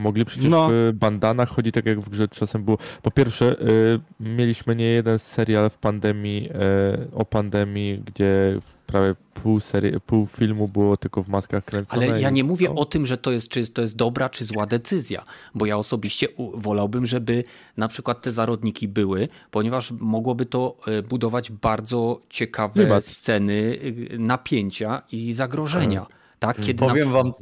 Mogli 0.00 0.24
przecież 0.24 0.50
no. 0.50 0.68
w 0.70 0.92
bandanach 0.94 1.48
chodzić 1.48 1.74
tak 1.74 1.86
jak 1.86 2.00
w 2.00 2.08
grze 2.08 2.28
czasem 2.28 2.64
było. 2.64 2.78
Po 3.02 3.10
pierwsze, 3.10 3.60
y, 3.60 4.00
mieliśmy 4.20 4.76
nie 4.76 4.84
jeden 4.84 5.18
serial 5.18 5.70
w 5.70 5.78
pandemii, 5.78 6.48
y, 6.50 7.14
o 7.14 7.24
pandemii, 7.24 8.02
gdzie 8.06 8.58
prawie 8.86 9.14
pół, 9.34 9.60
serii, 9.60 10.00
pół 10.00 10.26
filmu 10.26 10.68
było 10.68 10.96
tylko 10.96 11.22
w 11.22 11.28
maskach 11.28 11.64
kręcone. 11.64 12.06
Ale 12.06 12.20
ja 12.20 12.30
nie 12.30 12.44
mówię 12.44 12.68
no. 12.68 12.80
o 12.80 12.84
tym, 12.84 13.06
że 13.06 13.16
to 13.16 13.32
jest, 13.32 13.48
czy 13.48 13.68
to 13.68 13.82
jest 13.82 13.96
dobra, 13.96 14.28
czy 14.28 14.44
zła 14.44 14.66
decyzja, 14.66 15.24
bo 15.54 15.66
ja 15.66 15.76
osobiście 15.76 16.28
wolałbym, 16.54 17.06
żeby 17.06 17.44
na 17.76 17.88
przykład 17.88 18.22
te 18.22 18.32
zarodniki 18.32 18.88
były, 18.88 19.28
ponieważ 19.50 19.92
mogłoby 19.98 20.46
to 20.46 20.76
y, 20.88 21.02
budować 21.02 21.50
bardzo 21.52 22.20
ciekawe 22.30 23.02
sceny 23.02 23.78
napięcia 24.18 25.02
i 25.12 25.32
zagrożenia. 25.32 26.06
Tak, 26.38 26.60
kiedy 26.60 26.78
Powiem 26.78 27.08
na... 27.08 27.14
wam 27.14 27.32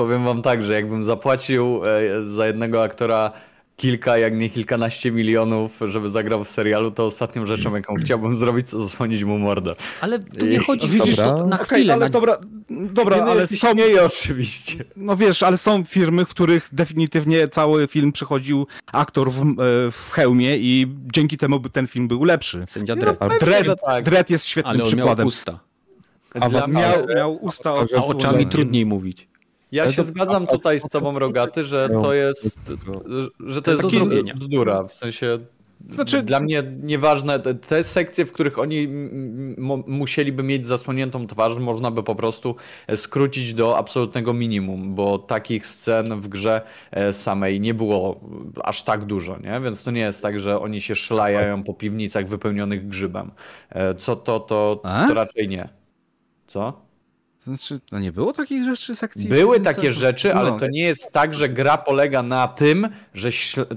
Powiem 0.00 0.24
wam 0.24 0.42
tak, 0.42 0.62
że 0.64 0.72
jakbym 0.72 1.04
zapłacił 1.04 1.80
e, 1.84 2.24
za 2.24 2.46
jednego 2.46 2.82
aktora 2.82 3.32
kilka, 3.76 4.18
jak 4.18 4.34
nie 4.34 4.50
kilkanaście 4.50 5.12
milionów, 5.12 5.80
żeby 5.86 6.10
zagrał 6.10 6.44
w 6.44 6.48
serialu, 6.48 6.90
to 6.90 7.06
ostatnią 7.06 7.46
rzeczą, 7.46 7.74
jaką 7.74 7.94
chciałbym 7.94 8.38
zrobić, 8.38 8.70
to 8.70 8.78
zasłonić 8.78 9.24
mu 9.24 9.38
mordę. 9.38 9.74
Ale 10.00 10.18
tu 10.18 10.46
nie 10.46 10.58
chodzi 10.58 10.86
I... 10.86 10.90
widzisz, 10.90 11.16
to 11.16 11.46
na 11.46 11.56
chwilę. 11.56 11.82
Okay, 11.82 11.92
ale 11.92 12.04
na... 12.04 12.08
dobra, 12.08 12.38
dobra 12.70 13.16
nie, 13.16 13.22
no, 13.22 13.30
ale 13.30 13.46
są... 13.46 13.74
Nie, 13.74 14.02
oczywiście. 14.02 14.84
No 14.96 15.16
wiesz, 15.16 15.42
ale 15.42 15.56
są 15.56 15.84
firmy, 15.84 16.24
w 16.24 16.28
których 16.28 16.68
definitywnie 16.72 17.48
cały 17.48 17.88
film 17.88 18.12
przychodził 18.12 18.66
aktor 18.92 19.32
w, 19.32 19.42
e, 19.42 19.54
w 19.90 20.10
hełmie 20.12 20.56
i 20.56 20.86
dzięki 21.12 21.36
temu 21.36 21.60
ten 21.60 21.86
film 21.86 22.08
był 22.08 22.24
lepszy. 22.24 22.64
Sędzia 22.68 22.96
Dredd. 22.96 23.20
No, 23.20 23.28
Dredd, 23.40 23.80
tak. 23.86 24.04
Dredd 24.04 24.30
jest 24.30 24.44
świetnym 24.44 24.74
ale 24.74 24.82
on 24.82 24.88
przykładem. 24.88 25.24
miał 25.24 25.28
usta. 25.28 25.60
A 26.40 26.48
miał, 26.48 27.06
miał 27.16 27.44
usta. 27.44 27.70
A 27.98 28.04
oczami 28.04 28.46
trudniej 28.46 28.86
mówić. 28.86 29.29
Ja 29.72 29.82
Ale 29.82 29.92
się 29.92 30.02
zgadzam 30.02 30.46
tutaj 30.46 30.80
z 30.80 30.82
tobą, 30.82 31.18
Rogaty, 31.18 31.64
że 31.64 31.88
no. 31.92 32.02
to 32.02 32.14
jest, 32.14 32.60
że 33.46 33.62
to 33.62 33.70
jest 33.70 33.82
bzdura. 34.34 34.84
W 34.84 34.94
sensie 34.94 35.38
znaczy... 35.88 36.22
Dla 36.22 36.40
mnie 36.40 36.62
nieważne, 36.82 37.40
te 37.40 37.84
sekcje, 37.84 38.26
w 38.26 38.32
których 38.32 38.58
oni 38.58 38.88
musieliby 39.86 40.42
mieć 40.42 40.66
zasłoniętą 40.66 41.26
twarz, 41.26 41.58
można 41.58 41.90
by 41.90 42.02
po 42.02 42.14
prostu 42.14 42.56
skrócić 42.96 43.54
do 43.54 43.78
absolutnego 43.78 44.32
minimum, 44.32 44.94
bo 44.94 45.18
takich 45.18 45.66
scen 45.66 46.20
w 46.20 46.28
grze 46.28 46.62
e, 46.90 47.12
samej 47.12 47.60
nie 47.60 47.74
było 47.74 48.20
aż 48.64 48.82
tak 48.82 49.04
dużo, 49.04 49.38
nie? 49.38 49.60
Więc 49.60 49.82
to 49.82 49.90
nie 49.90 50.00
jest 50.00 50.22
tak, 50.22 50.40
że 50.40 50.60
oni 50.60 50.80
się 50.80 50.96
szlajają 50.96 51.62
po 51.62 51.74
piwnicach 51.74 52.28
wypełnionych 52.28 52.88
grzybem. 52.88 53.30
E, 53.70 53.94
co 53.94 54.16
to, 54.16 54.40
to, 54.40 54.80
to 55.08 55.14
raczej 55.14 55.48
nie. 55.48 55.68
Co? 56.46 56.89
Znaczy, 57.42 57.80
no 57.92 57.98
nie 57.98 58.12
było 58.12 58.32
takich 58.32 58.64
rzeczy 58.64 58.96
sekcji? 58.96 59.28
Były 59.28 59.60
takie 59.60 59.92
rzeczy, 59.92 60.34
ale 60.34 60.50
no. 60.50 60.58
to 60.58 60.66
nie 60.66 60.82
jest 60.82 61.12
tak, 61.12 61.34
że 61.34 61.48
gra 61.48 61.78
polega 61.78 62.22
na 62.22 62.48
tym, 62.48 62.88
że 63.14 63.30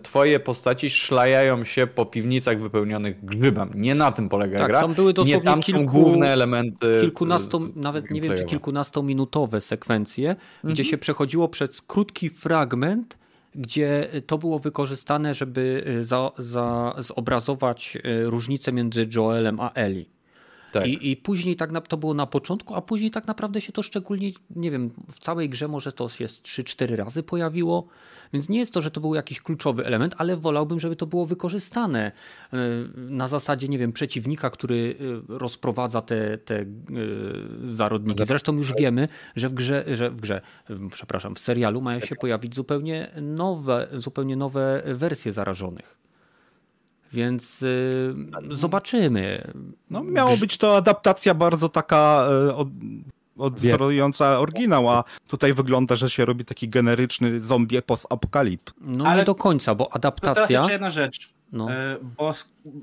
twoje 0.03 0.39
postaci 0.39 0.89
szlajają 0.89 1.63
się 1.63 1.87
po 1.87 2.05
piwnicach 2.05 2.61
wypełnionych 2.61 3.25
grzybem. 3.25 3.71
Nie 3.75 3.95
na 3.95 4.11
tym 4.11 4.29
polega 4.29 4.59
tak, 4.59 4.67
gra. 4.67 4.81
Tam 4.81 4.93
były 4.93 5.13
nie 5.25 5.41
tam 5.41 5.61
kilku, 5.61 5.79
są 5.79 5.85
główne 5.85 6.27
elementy. 6.27 6.97
Kilkunasto, 7.01 7.61
nawet 7.75 8.11
nie 8.11 8.21
wiem, 8.21 8.37
czy 8.37 8.45
kilkunastominutowe 8.45 9.61
sekwencje, 9.61 10.29
mhm. 10.29 10.73
gdzie 10.73 10.83
się 10.83 10.97
przechodziło 10.97 11.49
przez 11.49 11.81
krótki 11.81 12.29
fragment, 12.29 13.17
gdzie 13.55 14.09
to 14.27 14.37
było 14.37 14.59
wykorzystane, 14.59 15.33
żeby 15.33 15.83
y, 15.87 16.05
za, 16.05 16.31
za, 16.37 16.95
zobrazować 16.99 17.97
y, 18.05 18.29
różnicę 18.29 18.71
między 18.71 19.07
Joelem 19.15 19.59
a 19.59 19.71
Ellie. 19.71 20.05
Tak. 20.73 20.87
I, 20.87 21.11
I 21.11 21.17
później 21.17 21.55
tak 21.55 21.71
na, 21.71 21.81
to 21.81 21.97
było 21.97 22.13
na 22.13 22.27
początku, 22.27 22.75
a 22.75 22.81
później 22.81 23.11
tak 23.11 23.27
naprawdę 23.27 23.61
się 23.61 23.71
to 23.71 23.83
szczególnie, 23.83 24.31
nie 24.55 24.71
wiem, 24.71 24.91
w 25.11 25.19
całej 25.19 25.49
grze 25.49 25.67
może 25.67 25.91
to 25.91 26.09
się 26.09 26.25
3-4 26.25 26.95
razy 26.95 27.23
pojawiło, 27.23 27.87
więc 28.33 28.49
nie 28.49 28.59
jest 28.59 28.73
to, 28.73 28.81
że 28.81 28.91
to 28.91 29.01
był 29.01 29.15
jakiś 29.15 29.41
kluczowy 29.41 29.85
element, 29.85 30.15
ale 30.17 30.37
wolałbym, 30.37 30.79
żeby 30.79 30.95
to 30.95 31.05
było 31.05 31.25
wykorzystane 31.25 32.11
e, 32.53 32.57
na 32.95 33.27
zasadzie, 33.27 33.67
nie 33.67 33.77
wiem, 33.77 33.93
przeciwnika, 33.93 34.49
który 34.49 34.95
e, 35.29 35.37
rozprowadza 35.37 36.01
te, 36.01 36.37
te 36.37 36.59
e, 36.59 36.65
zarodniki. 37.65 38.25
Zresztą 38.25 38.57
już 38.57 38.73
wiemy, 38.75 39.07
że 39.35 39.49
w 39.49 39.53
grze, 39.53 39.85
że 39.91 40.09
w 40.09 40.21
grze, 40.21 40.41
przepraszam, 40.91 41.35
w 41.35 41.39
serialu 41.39 41.81
mają 41.81 41.99
się 41.99 42.15
pojawić 42.15 42.55
zupełnie 42.55 43.11
nowe, 43.21 43.87
zupełnie 43.93 44.35
nowe 44.35 44.83
wersje 44.85 45.31
zarażonych. 45.31 46.02
Więc 47.13 47.61
y, 47.61 48.13
zobaczymy. 48.51 49.51
No, 49.89 50.03
miało 50.03 50.37
być 50.37 50.57
to 50.57 50.77
adaptacja 50.77 51.33
bardzo 51.33 51.69
taka 51.69 52.27
y, 52.49 52.55
od, 52.55 52.67
odwzororująca 53.37 54.39
oryginał, 54.39 54.89
a 54.89 55.03
tutaj 55.27 55.53
wygląda, 55.53 55.95
że 55.95 56.09
się 56.09 56.25
robi 56.25 56.45
taki 56.45 56.69
generyczny 56.69 57.41
zombie 57.41 57.81
post-apokalip. 57.81 58.71
No 58.81 59.05
Ale 59.05 59.17
nie 59.17 59.25
do 59.25 59.35
końca, 59.35 59.75
bo 59.75 59.95
adaptacja... 59.95 60.29
To 60.29 60.35
teraz 60.35 60.49
jeszcze 60.49 60.71
jedna 60.71 60.89
rzecz. 60.89 61.32
No. 61.53 61.71
E, 61.71 61.97
bo 62.17 62.33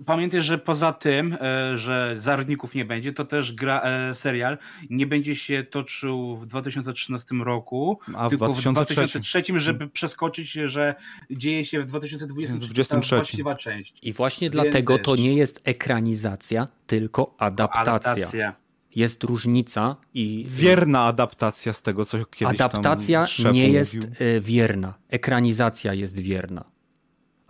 pamiętaj, 0.06 0.42
że 0.42 0.58
poza 0.58 0.92
tym, 0.92 1.36
e, 1.40 1.76
że 1.78 2.14
zarodników 2.18 2.74
nie 2.74 2.84
będzie, 2.84 3.12
to 3.12 3.26
też 3.26 3.52
gra, 3.52 3.80
e, 3.80 4.14
serial 4.14 4.58
nie 4.90 5.06
będzie 5.06 5.36
się 5.36 5.64
toczył 5.64 6.36
w 6.36 6.46
2013 6.46 7.34
roku, 7.44 7.98
A 8.14 8.28
tylko 8.28 8.54
w 8.54 8.62
2003, 8.62 8.94
2003 8.94 9.58
żeby 9.58 9.88
przeskoczyć, 9.88 10.52
że 10.52 10.94
dzieje 11.30 11.64
się 11.64 11.80
w 11.80 11.86
2023 11.86 13.16
właściwa 13.16 13.54
część. 13.54 13.94
I 14.02 14.12
właśnie 14.12 14.50
Więc 14.50 14.52
dlatego 14.52 14.98
to 14.98 15.16
nie 15.16 15.34
jest 15.34 15.60
ekranizacja, 15.64 16.68
tylko 16.86 17.34
adaptacja. 17.38 17.92
adaptacja. 17.92 18.54
Jest 18.96 19.24
różnica 19.24 19.96
i. 20.14 20.46
Wierna 20.48 21.04
adaptacja 21.04 21.72
z 21.72 21.82
tego, 21.82 22.04
co 22.04 22.24
kiedyś 22.24 22.54
Adaptacja 22.54 23.26
nie 23.52 23.68
jest 23.68 23.98
wierna. 24.40 24.94
Ekranizacja 25.08 25.94
jest 25.94 26.18
wierna. 26.18 26.64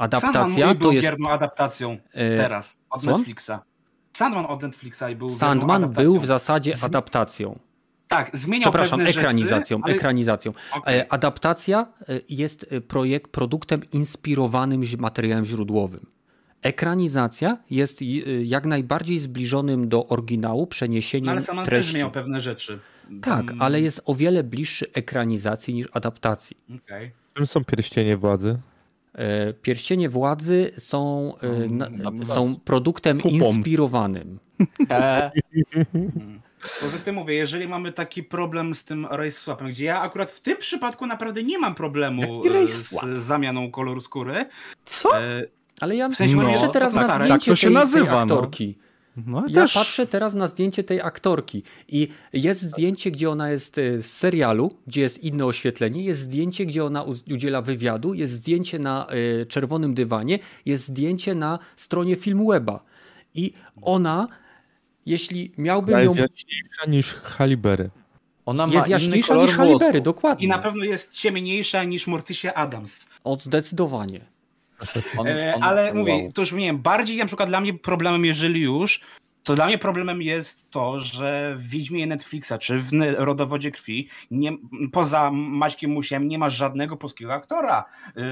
Adaptacja 0.01 0.49
Sandman 0.49 0.77
to 0.77 0.93
jest. 0.93 1.03
wierną 1.05 1.31
adaptacją 1.31 1.99
e... 2.13 2.37
teraz 2.37 2.79
od 2.91 3.03
Co? 3.03 3.17
Netflixa. 3.17 3.51
Sandman 4.13 4.47
od 4.47 4.63
Netflixa 4.63 5.03
i 5.13 5.17
był. 5.17 5.31
Sandman 5.31 5.89
był 5.89 6.21
w 6.21 6.27
zasadzie 6.27 6.75
adaptacją. 6.83 7.59
Tak, 8.09 8.31
zmieniał 8.35 8.71
Przepraszam, 8.71 9.01
ekranizacją. 9.01 9.79
Rzeczy, 9.79 9.85
ale... 9.85 9.95
ekranizacją. 9.95 10.53
Okay. 10.73 10.95
E, 10.95 11.13
adaptacja 11.13 11.87
e, 12.09 12.21
jest 12.29 12.67
projekt, 12.89 13.31
produktem 13.31 13.81
inspirowanym 13.93 14.83
materiałem 14.99 15.45
źródłowym. 15.45 16.07
Ekranizacja 16.63 17.59
jest 17.71 18.01
jak 18.45 18.67
najbardziej 18.67 19.19
zbliżonym 19.19 19.89
do 19.89 20.07
oryginału 20.07 20.67
przeniesieniem 20.67 21.27
no, 21.27 21.33
ale 21.33 21.41
Sandman 21.41 21.67
treści. 21.67 21.87
też 21.87 21.93
zmieniał 21.93 22.11
pewne 22.11 22.41
rzeczy. 22.41 22.79
Tak, 23.23 23.49
Tam... 23.49 23.63
ale 23.63 23.81
jest 23.81 24.01
o 24.05 24.15
wiele 24.15 24.45
bliższy 24.45 24.87
ekranizacji 24.93 25.75
niż 25.75 25.89
adaptacji. 25.93 26.57
Okay. 26.85 27.11
Czym 27.35 27.47
są 27.47 27.65
pierścienie 27.65 28.17
władzy? 28.17 28.59
Pierścienie 29.63 30.09
władzy 30.09 30.71
są, 30.79 31.33
na, 31.69 32.25
są 32.25 32.57
produktem 32.65 33.21
Kupon. 33.21 33.35
inspirowanym. 33.35 34.39
Poza 36.81 36.99
tym 36.99 37.15
mówię, 37.15 37.35
jeżeli 37.35 37.69
mamy 37.69 37.93
taki 37.93 38.23
problem 38.23 38.75
z 38.75 38.85
tym 38.85 39.07
race 39.07 39.31
swapem, 39.31 39.69
gdzie 39.69 39.85
ja 39.85 40.01
akurat 40.01 40.33
w 40.33 40.41
tym 40.41 40.57
przypadku 40.57 41.07
naprawdę 41.07 41.43
nie 41.43 41.59
mam 41.59 41.75
problemu 41.75 42.43
z 42.67 42.95
zamianą 43.23 43.71
koloru 43.71 44.01
skóry. 44.01 44.47
Co? 44.85 45.21
E, 45.21 45.43
Ale 45.81 45.97
ja 45.97 46.09
w 46.09 46.15
sensie 46.15 46.37
no, 46.37 46.69
teraz 46.69 46.95
na 46.95 47.05
zdjęcie 47.05 47.29
tak 47.29 47.45
to 47.45 47.57
się 47.57 47.67
tej, 47.67 47.75
nazywa, 47.75 48.05
tej 48.07 48.15
no. 48.15 48.21
aktorki. 48.21 48.79
No. 48.79 48.90
No, 49.27 49.45
ja 49.49 49.63
też... 49.63 49.75
patrzę 49.75 50.07
teraz 50.07 50.35
na 50.35 50.47
zdjęcie 50.47 50.85
tej 50.85 51.01
aktorki 51.01 51.63
i 51.89 52.09
jest 52.33 52.63
zdjęcie, 52.63 53.11
gdzie 53.11 53.31
ona 53.31 53.51
jest 53.51 53.79
e, 53.79 54.03
z 54.03 54.07
serialu, 54.07 54.73
gdzie 54.87 55.01
jest 55.01 55.25
inne 55.25 55.47
oświetlenie, 55.47 56.05
jest 56.05 56.21
zdjęcie, 56.21 56.67
gdzie 56.67 56.85
ona 56.85 57.05
udziela 57.33 57.63
wywiadu, 57.63 58.15
jest 58.15 58.33
zdjęcie 58.33 58.79
na 58.79 59.07
y, 59.43 59.47
czerwonym 59.47 59.95
dywanie, 59.95 60.39
jest 60.67 60.85
zdjęcie 60.85 61.35
na 61.35 61.59
stronie 61.77 62.17
Filmweba. 62.17 62.85
I 63.35 63.53
ona 63.83 64.29
jeśli 65.07 65.53
miałbym 65.59 65.95
ją... 66.05 66.15
Jest 66.15 66.19
jaśniejsza 66.19 66.87
niż 66.89 67.15
Halibery. 67.15 67.91
Ona 68.47 68.67
ma 68.67 68.75
jest 68.75 68.89
jaśniejsza 68.89 69.37
niż 69.37 69.51
Halibery, 69.51 70.01
dokładnie. 70.01 70.47
I 70.47 70.49
na 70.49 70.59
pewno 70.59 70.85
jest 70.85 71.15
ciemniejsza 71.15 71.85
niż 71.85 72.07
Morticia 72.07 72.55
Adams. 72.55 73.07
O, 73.25 73.37
zdecydowanie. 73.37 74.21
On, 75.19 75.27
e, 75.27 75.55
on, 75.55 75.63
ale 75.63 75.91
on, 75.91 75.99
mówię, 75.99 76.13
wow. 76.13 76.33
to 76.33 76.43
już 76.43 76.53
nie 76.53 76.67
wiem, 76.67 76.79
bardziej 76.79 77.19
na 77.19 77.27
przykład 77.27 77.49
dla 77.49 77.61
mnie 77.61 77.75
problemem, 77.75 78.25
jeżeli 78.25 78.61
już, 78.61 79.01
to 79.43 79.55
dla 79.55 79.67
mnie 79.67 79.79
problemem 79.79 80.23
jest 80.23 80.71
to, 80.71 81.01
że 81.01 81.57
w 81.59 81.69
Wiedźmie 81.69 82.07
Netflixa 82.07 82.53
czy 82.61 82.79
w 82.79 82.91
Rodowodzie 83.17 83.71
Krwi 83.71 84.09
nie, 84.31 84.53
poza 84.93 85.31
Maćkiem 85.33 85.91
Musiem 85.91 86.29
nie 86.29 86.39
ma 86.39 86.51
żadnego 86.51 86.97
polskiego 86.97 87.35
aktora, 87.35 87.85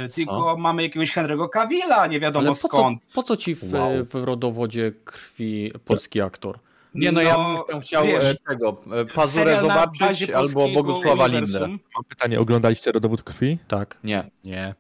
y, 0.05 0.09
co? 0.09 0.15
tylko 0.15 0.57
mamy 0.59 0.83
jakiegoś 0.83 1.17
Henry'ego 1.17 1.49
Cavilla, 1.51 2.07
nie 2.07 2.21
wiadomo 2.21 2.47
po 2.47 2.55
skąd. 2.55 3.05
Co, 3.05 3.15
po 3.15 3.23
co 3.23 3.37
ci 3.37 3.55
w, 3.55 3.75
wow. 3.75 4.05
w 4.05 4.15
Rodowodzie 4.15 4.93
Krwi 5.05 5.73
polski 5.85 6.21
aktor? 6.21 6.59
Nie 6.95 7.13
no, 7.13 7.23
ja 7.23 7.39
no, 7.39 7.65
bym 7.69 7.81
chciał 7.81 8.07
wiesz, 8.07 8.25
e, 8.25 8.35
tego, 8.49 8.81
e, 8.93 9.05
Pazurę 9.05 9.61
zobaczyć 9.61 10.31
albo 10.31 10.69
Bogusława 10.69 11.27
Lindę. 11.27 11.61
Mam 11.69 12.05
pytanie, 12.09 12.41
oglądaliście 12.41 12.93
Rodowód 12.93 13.23
Krwi? 13.23 13.59
Tak. 13.69 13.99
Nie. 14.05 14.31
Nie. 14.45 14.75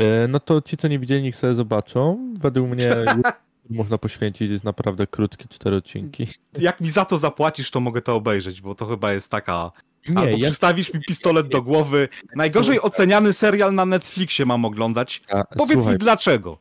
E, 0.00 0.28
no 0.28 0.40
to 0.40 0.60
ci, 0.60 0.76
co 0.76 0.88
nie 0.88 0.98
widzieli, 0.98 1.22
niech 1.22 1.36
sobie 1.36 1.54
zobaczą. 1.54 2.34
Według 2.38 2.70
mnie 2.70 2.96
można 3.70 3.98
poświęcić, 3.98 4.50
jest 4.50 4.64
naprawdę 4.64 5.06
krótkie 5.06 5.48
cztery 5.48 5.76
odcinki. 5.76 6.26
Jak 6.58 6.80
mi 6.80 6.90
za 6.90 7.04
to 7.04 7.18
zapłacisz, 7.18 7.70
to 7.70 7.80
mogę 7.80 8.02
to 8.02 8.14
obejrzeć, 8.14 8.60
bo 8.60 8.74
to 8.74 8.86
chyba 8.86 9.12
jest 9.12 9.30
taka... 9.30 9.70
Nie, 10.08 10.18
Albo 10.18 10.36
ja... 10.36 10.48
przystawisz 10.48 10.94
mi 10.94 11.00
pistolet 11.00 11.48
do 11.48 11.62
głowy. 11.62 12.08
Najgorzej 12.36 12.80
oceniany 12.80 13.32
serial 13.32 13.74
na 13.74 13.86
Netflixie 13.86 14.46
mam 14.46 14.64
oglądać. 14.64 15.22
A, 15.32 15.44
Powiedz 15.44 15.78
słuchaj. 15.78 15.92
mi 15.92 15.98
dlaczego. 15.98 16.58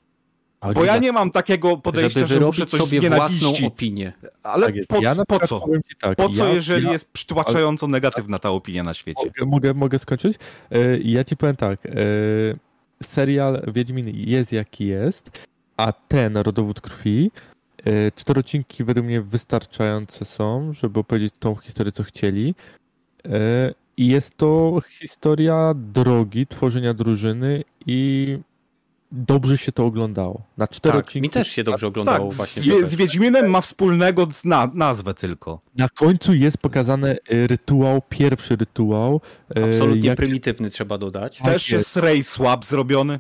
Bo 0.76 0.86
ja 0.86 0.98
nie 0.98 1.12
mam 1.12 1.32
takiego 1.32 1.78
podejścia, 1.78 2.28
że 2.28 2.40
muszę 2.40 2.66
coś 2.66 2.80
sobie 2.80 3.10
własną 3.10 3.54
opinię. 3.68 4.14
Ale 4.44 4.66
tak 4.66 4.76
po, 4.88 5.02
ja 5.02 5.16
po 5.28 5.48
co? 5.48 5.66
Tak, 6.00 6.18
po 6.18 6.30
co, 6.30 6.48
ja, 6.48 6.54
jeżeli 6.54 6.86
ja, 6.86 6.92
jest 6.92 7.12
przytłaczająco 7.12 7.88
negatywna 7.88 8.40
ta 8.40 8.50
opinia 8.50 8.84
na 8.84 8.94
świecie? 8.94 9.24
Mogę, 9.26 9.52
mogę, 9.52 9.74
mogę 9.74 10.00
skończyć? 10.00 10.38
E, 10.72 10.98
ja 10.98 11.24
ci 11.24 11.38
powiem 11.38 11.56
tak. 11.56 11.80
Serial 13.04 13.62
Wiedźmin 13.74 14.12
jest 14.16 14.52
jaki 14.52 14.88
jest 14.88 15.32
a 15.80 15.94
ten 15.94 16.38
rodowód 16.38 16.82
krwi, 16.82 17.32
e, 17.86 18.12
cztery 18.12 18.40
odcinki 18.40 18.84
według 18.84 19.06
mnie 19.06 19.22
wystarczające 19.22 20.26
są, 20.26 20.74
żeby 20.74 21.00
opowiedzieć 21.00 21.34
tą 21.40 21.56
historię, 21.56 21.92
co 21.92 22.04
chcieli. 22.04 22.56
E, 23.26 23.74
I 23.98 24.08
jest 24.08 24.38
to 24.38 24.82
historia 24.90 25.74
drogi, 25.76 26.48
tworzenia 26.48 26.94
drużyny 26.94 27.64
i 27.86 28.40
dobrze 29.12 29.58
się 29.58 29.72
to 29.72 29.86
oglądało. 29.86 30.42
Na 30.58 30.68
cztery 30.68 30.96
tak, 30.96 31.06
odcinki. 31.06 31.22
Mi 31.22 31.30
też 31.30 31.48
się 31.48 31.64
dobrze 31.64 31.88
oglądało 31.88 32.28
tak, 32.28 32.38
właśnie. 32.38 32.62
Z, 32.62 32.90
z 32.90 32.96
Wiedźminem 32.96 33.50
ma 33.50 33.62
wspólnego 33.62 34.28
na, 34.46 34.72
nazwę 34.74 35.14
tylko. 35.14 35.62
Na 35.76 35.90
końcu 35.90 36.34
jest 36.34 36.58
pokazany 36.58 37.18
e, 37.30 37.48
rytuał, 37.48 38.02
pierwszy 38.10 38.56
rytuał. 38.56 39.22
Absolutnie 39.70 40.08
jak... 40.08 40.18
prymitywny 40.18 40.70
trzeba 40.70 40.98
dodać. 40.98 41.38
Też 41.46 41.70
jest 41.72 41.96
Ray 41.96 42.24
Swap 42.24 42.66
zrobiony. 42.66 43.20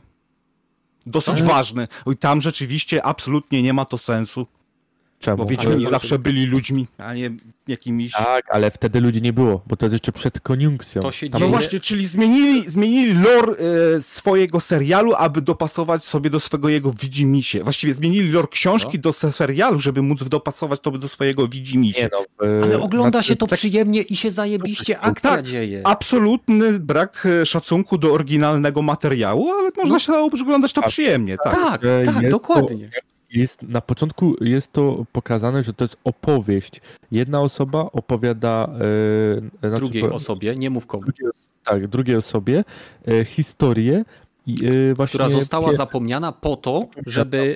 Dosyć 1.06 1.38
tak. 1.38 1.48
ważny. 1.48 1.88
I 2.14 2.18
tam 2.18 2.42
rzeczywiście 2.42 3.06
absolutnie 3.06 3.64
nie 3.64 3.74
ma 3.74 3.86
to 3.86 3.98
sensu. 3.98 4.48
Czemu? 5.20 5.38
Bo 5.38 5.46
wiecie, 5.46 5.70
oni 5.70 5.90
zawsze 5.90 6.20
byli 6.20 6.46
ludźmi, 6.46 6.88
a 6.98 7.14
nie 7.14 7.32
jakimiś... 7.68 8.12
Tak, 8.12 8.46
ale 8.50 8.72
wtedy 8.72 9.02
ludzi 9.02 9.22
nie 9.22 9.34
było, 9.34 9.62
bo 9.68 9.76
to 9.76 9.86
jest 9.86 9.94
jeszcze 9.94 10.12
przed 10.12 10.40
koniunkcją. 10.40 11.02
To 11.02 11.12
się 11.12 11.30
dzieje... 11.30 11.46
No 11.46 11.50
właśnie, 11.50 11.80
czyli 11.80 12.08
zmienili, 12.08 12.70
zmienili 12.70 13.14
lore 13.14 13.54
e, 13.98 14.02
swojego 14.02 14.60
serialu, 14.60 15.14
aby 15.14 15.42
dopasować 15.42 16.04
sobie 16.04 16.30
do 16.30 16.40
swojego 16.40 16.70
jego 16.70 16.94
widzimisię. 17.02 17.64
Właściwie 17.64 17.94
zmienili 17.94 18.32
lore 18.32 18.48
książki 18.48 18.98
no. 18.98 19.02
do 19.02 19.14
serialu, 19.14 19.80
żeby 19.80 20.02
móc 20.02 20.24
dopasować 20.24 20.80
to 20.80 20.92
do 20.92 21.08
swojego 21.08 21.48
widzimisię. 21.48 22.02
Nie 22.02 22.10
no, 22.12 22.48
e, 22.48 22.64
ale 22.64 22.82
ogląda 22.82 23.22
się 23.22 23.36
to 23.36 23.48
tak... 23.48 23.60
przyjemnie 23.60 24.02
i 24.02 24.16
się 24.16 24.32
zajebiście 24.32 25.00
akcja 25.00 25.30
tak, 25.30 25.46
dzieje. 25.46 25.82
absolutny 25.84 26.80
brak 26.80 27.28
e, 27.42 27.46
szacunku 27.46 27.98
do 27.98 28.14
oryginalnego 28.14 28.82
materiału, 28.82 29.52
ale 29.52 29.70
można 29.78 29.96
no. 29.96 30.00
się 30.00 30.14
oglądać 30.44 30.74
to 30.74 30.82
przyjemnie. 30.82 31.38
Tak, 31.44 31.54
tak, 31.54 31.82
tak 32.06 32.30
dokładnie. 32.30 32.90
To 32.90 33.19
jest, 33.32 33.62
na 33.64 33.82
początku 33.82 34.36
jest 34.42 34.74
to 34.74 35.06
pokazane, 35.12 35.64
że 35.64 35.74
to 35.74 35.84
jest 35.84 35.98
opowieść. 36.04 36.82
Jedna 37.12 37.42
osoba 37.42 37.80
opowiada. 37.80 38.70
Znaczy, 39.60 39.76
drugiej 39.76 40.04
osobie, 40.04 40.56
nie 40.56 40.70
mów 40.70 40.88
komu. 40.88 41.04
Drugiej, 41.04 41.32
tak, 41.64 41.88
drugiej 41.88 42.16
osobie 42.16 42.64
e, 43.08 43.26
historię. 43.26 44.06
E, 44.48 44.94
właśnie 44.94 45.10
która 45.10 45.30
została 45.30 45.74
zapomniana 45.74 46.32
po 46.32 46.56
to, 46.56 46.88
żeby. 47.06 47.56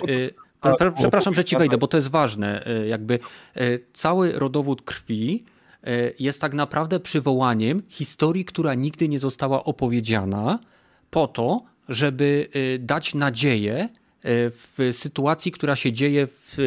Przepraszam, 0.96 1.34
że 1.34 1.44
ci 1.44 1.58
wejdę, 1.58 1.78
bo 1.78 1.88
to 1.88 1.98
jest 1.98 2.10
ważne. 2.10 2.66
Jakby 2.90 3.20
cały 3.94 4.32
rodowód 4.32 4.82
krwi 4.82 5.44
jest 6.20 6.42
tak 6.42 6.54
naprawdę 6.54 7.00
przywołaniem 7.00 7.84
historii, 7.90 8.46
która 8.46 8.74
nigdy 8.74 9.10
nie 9.10 9.20
została 9.20 9.64
opowiedziana, 9.64 10.60
po 11.12 11.28
to, 11.28 11.62
żeby 11.90 12.48
dać 12.80 13.16
nadzieję 13.16 13.90
w 14.26 14.90
sytuacji, 14.92 15.52
która 15.52 15.76
się 15.76 15.94
dzieje 15.94 16.28
w, 16.28 16.54
e, 16.54 16.62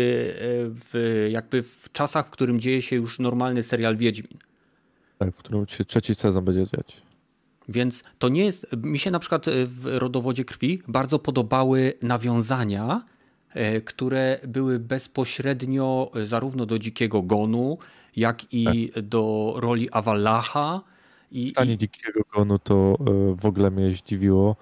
w, 0.71 1.27
jakby 1.31 1.63
w 1.63 1.89
czasach, 1.93 2.27
w 2.27 2.31
którym 2.31 2.61
dzieje 2.61 2.83
się 2.83 2.97
już 2.97 3.19
normalny 3.19 3.63
serial 3.63 3.97
Wiedźmin. 3.97 4.39
Tak, 5.19 5.35
w 5.35 5.39
którym 5.39 5.67
się 5.67 5.85
trzeci 5.85 6.15
sezon 6.15 6.45
będzie 6.45 6.67
dziać. 6.77 7.03
Więc 7.69 8.03
to 8.19 8.29
nie 8.29 8.45
jest. 8.45 8.67
Mi 8.77 8.99
się 8.99 9.11
na 9.11 9.19
przykład 9.19 9.49
e, 9.49 9.67
w 9.67 9.87
rodowodzie 9.87 10.45
krwi 10.45 10.83
bardzo 10.89 11.19
podobały 11.19 11.93
nawiązania, 12.03 13.05
które 13.85 14.41
były 14.49 14.79
bezpośrednio 14.79 16.11
zarówno 16.25 16.67
do 16.67 16.79
dzikiego 16.79 17.23
gonu, 17.23 17.79
jak 18.17 18.55
i 18.55 18.91
tak. 18.95 19.05
do 19.05 19.55
roli 19.57 19.91
Awalacha. 19.91 20.81
I, 21.33 21.51
Stanie 21.51 21.73
i... 21.73 21.79
dzikiego 21.79 22.21
gonu 22.35 22.59
to 22.59 22.97
w 23.41 23.47
ogóle 23.47 23.71
mnie 23.71 23.97
zdziwiło. 23.97 24.57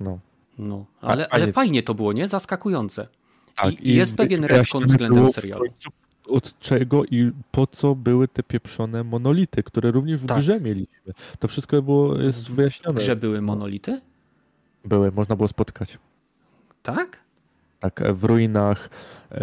No. 0.00 0.18
No, 0.58 0.86
ale, 1.00 1.28
ale 1.28 1.52
fajnie 1.52 1.82
to 1.82 1.94
było, 1.94 2.12
nie? 2.12 2.28
Zaskakujące. 2.28 3.08
Tak, 3.56 3.72
I, 3.72 3.88
i 3.88 3.94
jest 3.94 4.16
pewien 4.16 4.44
retcon 4.44 4.86
względem 4.86 5.32
serialu. 5.32 5.64
Od 6.26 6.58
czego 6.58 7.04
i 7.04 7.32
po 7.50 7.66
co 7.66 7.94
były 7.94 8.28
te 8.28 8.42
pieprzone 8.42 9.04
monolity, 9.04 9.62
które 9.62 9.90
również 9.90 10.20
w 10.20 10.26
tak. 10.26 10.38
grze 10.38 10.60
mieliśmy. 10.60 11.12
To 11.38 11.48
wszystko 11.48 11.82
było, 11.82 12.18
jest 12.18 12.50
wyjaśnione. 12.50 13.00
W 13.00 13.02
grze 13.02 13.16
były 13.16 13.42
monolity? 13.42 14.00
Były, 14.84 15.12
można 15.12 15.36
było 15.36 15.48
spotkać. 15.48 15.98
Tak? 16.82 17.27
Tak, 17.80 18.02
w 18.12 18.24
ruinach, 18.24 18.84
e, 19.30 19.38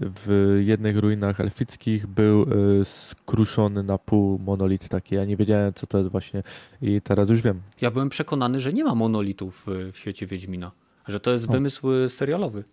w 0.00 0.56
jednych 0.64 0.98
ruinach 0.98 1.40
elfickich 1.40 2.06
był 2.06 2.42
e, 2.42 2.84
skruszony 2.84 3.82
na 3.82 3.98
pół 3.98 4.38
monolit 4.38 4.88
taki. 4.88 5.14
Ja 5.14 5.24
nie 5.24 5.36
wiedziałem, 5.36 5.74
co 5.74 5.86
to 5.86 5.98
jest 5.98 6.10
właśnie 6.10 6.42
i 6.82 7.00
teraz 7.00 7.28
już 7.30 7.42
wiem. 7.42 7.62
Ja 7.80 7.90
byłem 7.90 8.08
przekonany, 8.08 8.60
że 8.60 8.72
nie 8.72 8.84
ma 8.84 8.94
monolitów 8.94 9.66
w 9.92 9.98
świecie 9.98 10.26
Wiedźmina, 10.26 10.72
że 11.08 11.20
to 11.20 11.30
jest 11.30 11.50
wymysł 11.50 11.88
serialowy. 12.08 12.64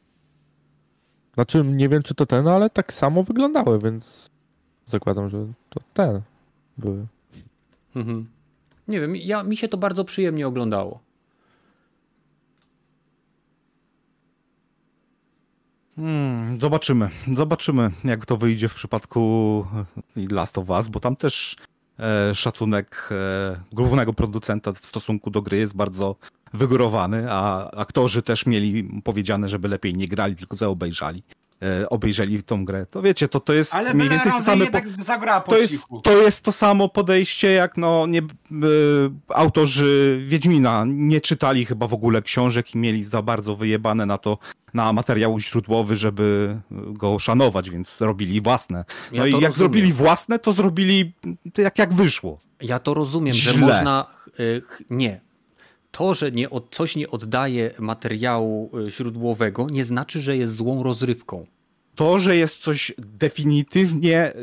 Znaczy, 1.34 1.64
nie 1.64 1.90
wiem, 1.90 2.04
czy 2.04 2.16
to 2.16 2.26
ten, 2.26 2.48
ale 2.48 2.70
tak 2.70 2.94
samo 2.94 3.24
wyglądały, 3.24 3.80
więc 3.80 4.30
zakładam, 4.86 5.30
że 5.30 5.48
to 5.70 5.80
ten 5.94 6.22
były. 6.78 7.06
Mhm. 7.96 8.28
Nie 8.88 9.02
wiem, 9.02 9.16
ja, 9.16 9.44
mi 9.44 9.58
się 9.58 9.68
to 9.68 9.78
bardzo 9.78 10.04
przyjemnie 10.04 10.48
oglądało. 10.48 11.00
Hmm, 15.96 16.60
zobaczymy. 16.60 17.10
Zobaczymy, 17.32 17.92
jak 18.04 18.26
to 18.26 18.38
wyjdzie 18.38 18.70
w 18.70 18.74
przypadku 18.74 19.66
Last 20.16 20.58
of 20.58 20.70
Us, 20.70 20.88
bo 20.88 21.00
tam 21.00 21.16
też 21.16 21.56
e, 22.00 22.36
szacunek 22.36 23.10
e, 23.12 23.60
głównego 23.72 24.14
producenta 24.14 24.74
w 24.74 24.86
stosunku 24.86 25.30
do 25.30 25.42
gry 25.42 25.58
jest 25.58 25.76
bardzo 25.76 26.16
wygórowany, 26.54 27.32
a 27.32 27.72
aktorzy 27.72 28.22
też 28.22 28.46
mieli 28.46 29.02
powiedziane, 29.04 29.50
żeby 29.50 29.68
lepiej 29.68 29.94
nie 29.94 30.08
grali, 30.08 30.36
tylko 30.36 30.56
zaobejrzali 30.56 31.24
e, 31.64 31.90
obejrzeli 31.90 32.44
tą 32.44 32.66
grę. 32.66 32.86
To 32.86 33.02
wiecie, 33.02 33.28
to, 33.28 33.40
to 33.40 33.54
jest 33.54 33.76
Ale 33.76 33.94
mniej 33.94 34.10
więcej 34.10 34.32
to 34.32 34.42
samo. 34.42 34.66
Po... 34.66 35.42
Po 35.46 35.52
to, 35.52 35.58
jest, 35.58 35.88
to 36.04 36.22
jest 36.22 36.42
to 36.42 36.52
samo 36.52 36.90
podejście, 36.90 37.52
jak 37.52 37.78
no 37.78 38.06
nie, 38.08 38.20
y, 38.20 38.24
autorzy 39.28 40.22
Wiedźmina 40.28 40.84
nie 40.88 41.22
czytali 41.22 41.66
chyba 41.66 41.88
w 41.88 41.94
ogóle 41.94 42.22
książek 42.22 42.76
i 42.76 42.78
mieli 42.78 43.04
za 43.04 43.22
bardzo 43.22 43.56
wyjebane 43.56 44.06
na 44.06 44.18
to, 44.18 44.38
na 44.74 44.94
materiał 44.94 45.40
źródłowy, 45.40 45.96
żeby 45.96 46.58
go 46.72 47.20
szanować, 47.20 47.70
więc 47.70 48.02
robili 48.02 48.42
własne. 48.42 48.86
No 49.12 49.18
ja 49.18 49.28
i 49.28 49.32
jak 49.32 49.34
rozumiem. 49.34 49.54
zrobili 49.54 49.94
własne, 49.94 50.40
to 50.40 50.52
zrobili 50.52 51.14
jak, 51.58 51.80
jak 51.80 51.94
wyszło. 51.94 52.40
Ja 52.62 52.80
to 52.80 52.94
rozumiem, 52.94 53.34
Źle. 53.34 53.54
że 53.54 53.60
można. 53.60 54.06
Y, 54.40 54.62
nie, 54.90 55.22
to, 55.94 56.14
że 56.14 56.32
nie 56.32 56.48
coś 56.72 56.96
nie 56.96 57.10
oddaje 57.10 57.72
materiału 57.80 58.72
y, 58.88 58.92
źródłowego, 58.92 59.68
nie 59.72 59.86
znaczy, 59.86 60.20
że 60.20 60.38
jest 60.38 60.56
złą 60.56 60.84
rozrywką. 60.84 61.46
To, 61.96 62.20
że 62.20 62.36
jest 62.36 62.58
coś 62.58 62.94
definitywnie 62.98 64.34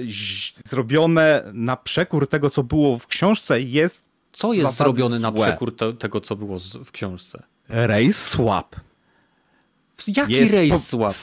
zrobione 0.69 1.51
na 1.53 1.77
przekór 1.77 2.29
tego, 2.29 2.51
co 2.51 2.63
było 2.63 2.99
w 2.99 3.07
książce, 3.07 3.61
jest. 3.61 4.05
Co 4.33 4.53
jest 4.53 4.77
zrobione 4.77 5.19
złe. 5.19 5.19
na 5.19 5.33
przekór 5.33 5.77
te, 5.77 5.93
tego, 5.93 6.21
co 6.21 6.37
było 6.37 6.59
w 6.85 6.91
książce? 6.91 7.43
Race 7.69 8.13
swap. 8.13 8.77
Jaki 10.17 10.33
jest 10.33 10.55
race 10.55 10.79
swap? 10.79 11.15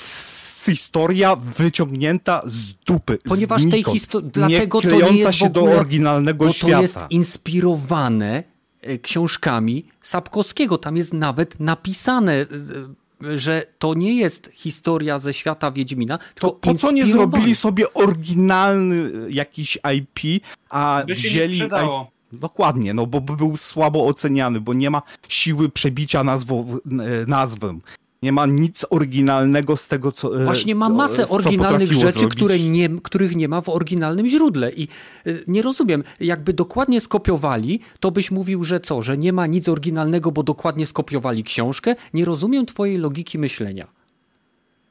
historia 0.65 1.35
wyciągnięta 1.35 2.41
z 2.45 2.73
dupy. 2.73 3.17
Ponieważ 3.23 3.61
z 3.61 3.69
tej 3.69 3.83
historii, 3.83 4.31
dlatego 4.31 4.81
to 4.81 5.11
nie 5.11 5.17
jest 5.17 5.37
się 5.37 5.45
w 5.45 5.57
ogóle, 5.57 5.73
do 5.73 5.79
oryginalnego 5.79 6.45
bo 6.45 6.51
świata. 6.51 6.75
to 6.75 6.81
jest 6.81 6.97
inspirowane 7.09 8.43
E, 8.47 8.56
książkami 9.01 9.85
Sapkowskiego. 10.01 10.77
Tam 10.77 10.97
jest 10.97 11.13
nawet 11.13 11.59
napisane, 11.59 12.33
e, 12.33 12.45
że 13.37 13.65
to 13.79 13.93
nie 13.93 14.15
jest 14.15 14.49
historia 14.53 15.19
ze 15.19 15.33
świata 15.33 15.71
Wiedźmina, 15.71 16.17
tylko 16.17 16.49
to 16.49 16.53
po 16.53 16.73
co 16.73 16.91
nie 16.91 17.05
zrobili 17.05 17.55
sobie 17.55 17.93
oryginalny 17.93 19.11
jakiś 19.29 19.77
IP, 19.97 20.43
a 20.69 21.03
by 21.07 21.15
wzięli... 21.15 21.57
IP... 21.57 21.71
Dokładnie, 22.31 22.93
no 22.93 23.07
bo 23.07 23.21
by 23.21 23.35
był 23.35 23.57
słabo 23.57 24.07
oceniany, 24.07 24.61
bo 24.61 24.73
nie 24.73 24.89
ma 24.89 25.01
siły 25.27 25.69
przebicia 25.69 26.23
nazwą, 26.23 26.77
e, 26.85 27.25
nazwą 27.27 27.79
nie 28.21 28.31
ma 28.31 28.45
nic 28.45 28.85
oryginalnego 28.89 29.77
z 29.77 29.87
tego, 29.87 30.11
co. 30.11 30.41
E, 30.41 30.45
Właśnie 30.45 30.75
ma 30.75 30.89
masę 30.89 31.29
oryginalnych 31.29 31.93
rzeczy, 31.93 32.27
które 32.27 32.59
nie, 32.59 32.89
których 32.89 33.35
nie 33.35 33.47
ma 33.47 33.61
w 33.61 33.69
oryginalnym 33.69 34.27
źródle. 34.27 34.71
I 34.71 34.83
e, 35.25 35.33
nie 35.47 35.61
rozumiem, 35.61 36.03
jakby 36.19 36.53
dokładnie 36.53 37.01
skopiowali, 37.01 37.79
to 37.99 38.11
byś 38.11 38.31
mówił, 38.31 38.63
że 38.63 38.79
co, 38.79 39.01
że 39.01 39.17
nie 39.17 39.33
ma 39.33 39.47
nic 39.47 39.69
oryginalnego, 39.69 40.31
bo 40.31 40.43
dokładnie 40.43 40.85
skopiowali 40.85 41.43
książkę. 41.43 41.95
Nie 42.13 42.25
rozumiem 42.25 42.65
Twojej 42.65 42.97
logiki 42.97 43.39
myślenia. 43.39 43.87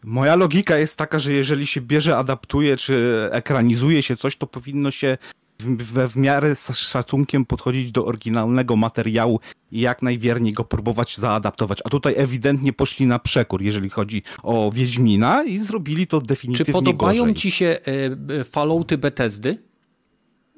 Moja 0.05 0.37
logika 0.37 0.79
jest 0.79 0.97
taka, 0.97 1.19
że 1.19 1.33
jeżeli 1.33 1.67
się 1.67 1.81
bierze, 1.81 2.17
adaptuje 2.17 2.77
czy 2.77 3.29
ekranizuje 3.31 4.03
się 4.03 4.17
coś, 4.17 4.37
to 4.37 4.47
powinno 4.47 4.91
się 4.91 5.19
w, 5.59 6.09
w 6.13 6.17
miarę 6.17 6.57
z 6.57 6.77
szacunkiem 6.77 7.45
podchodzić 7.45 7.93
do 7.93 8.07
oryginalnego 8.07 8.77
materiału 8.77 9.41
i 9.73 9.81
jak 9.81 10.03
najwierniej 10.03 10.53
go 10.53 10.65
próbować 10.65 11.17
zaadaptować. 11.17 11.79
A 11.85 11.89
tutaj 11.89 12.15
ewidentnie 12.17 12.73
poszli 12.73 13.07
na 13.07 13.19
przekór, 13.19 13.63
jeżeli 13.63 13.91
chodzi 13.91 14.23
o 14.43 14.71
Wiedźmina 14.71 15.45
i 15.45 15.59
zrobili 15.59 16.07
to 16.07 16.21
definitywnie 16.21 16.67
Czy 16.67 16.73
podobają 16.73 17.23
gorzej. 17.23 17.35
ci 17.35 17.51
się 17.51 17.79
e, 18.29 18.45
Fallouty 18.45 18.99
Bethesdy? 18.99 19.59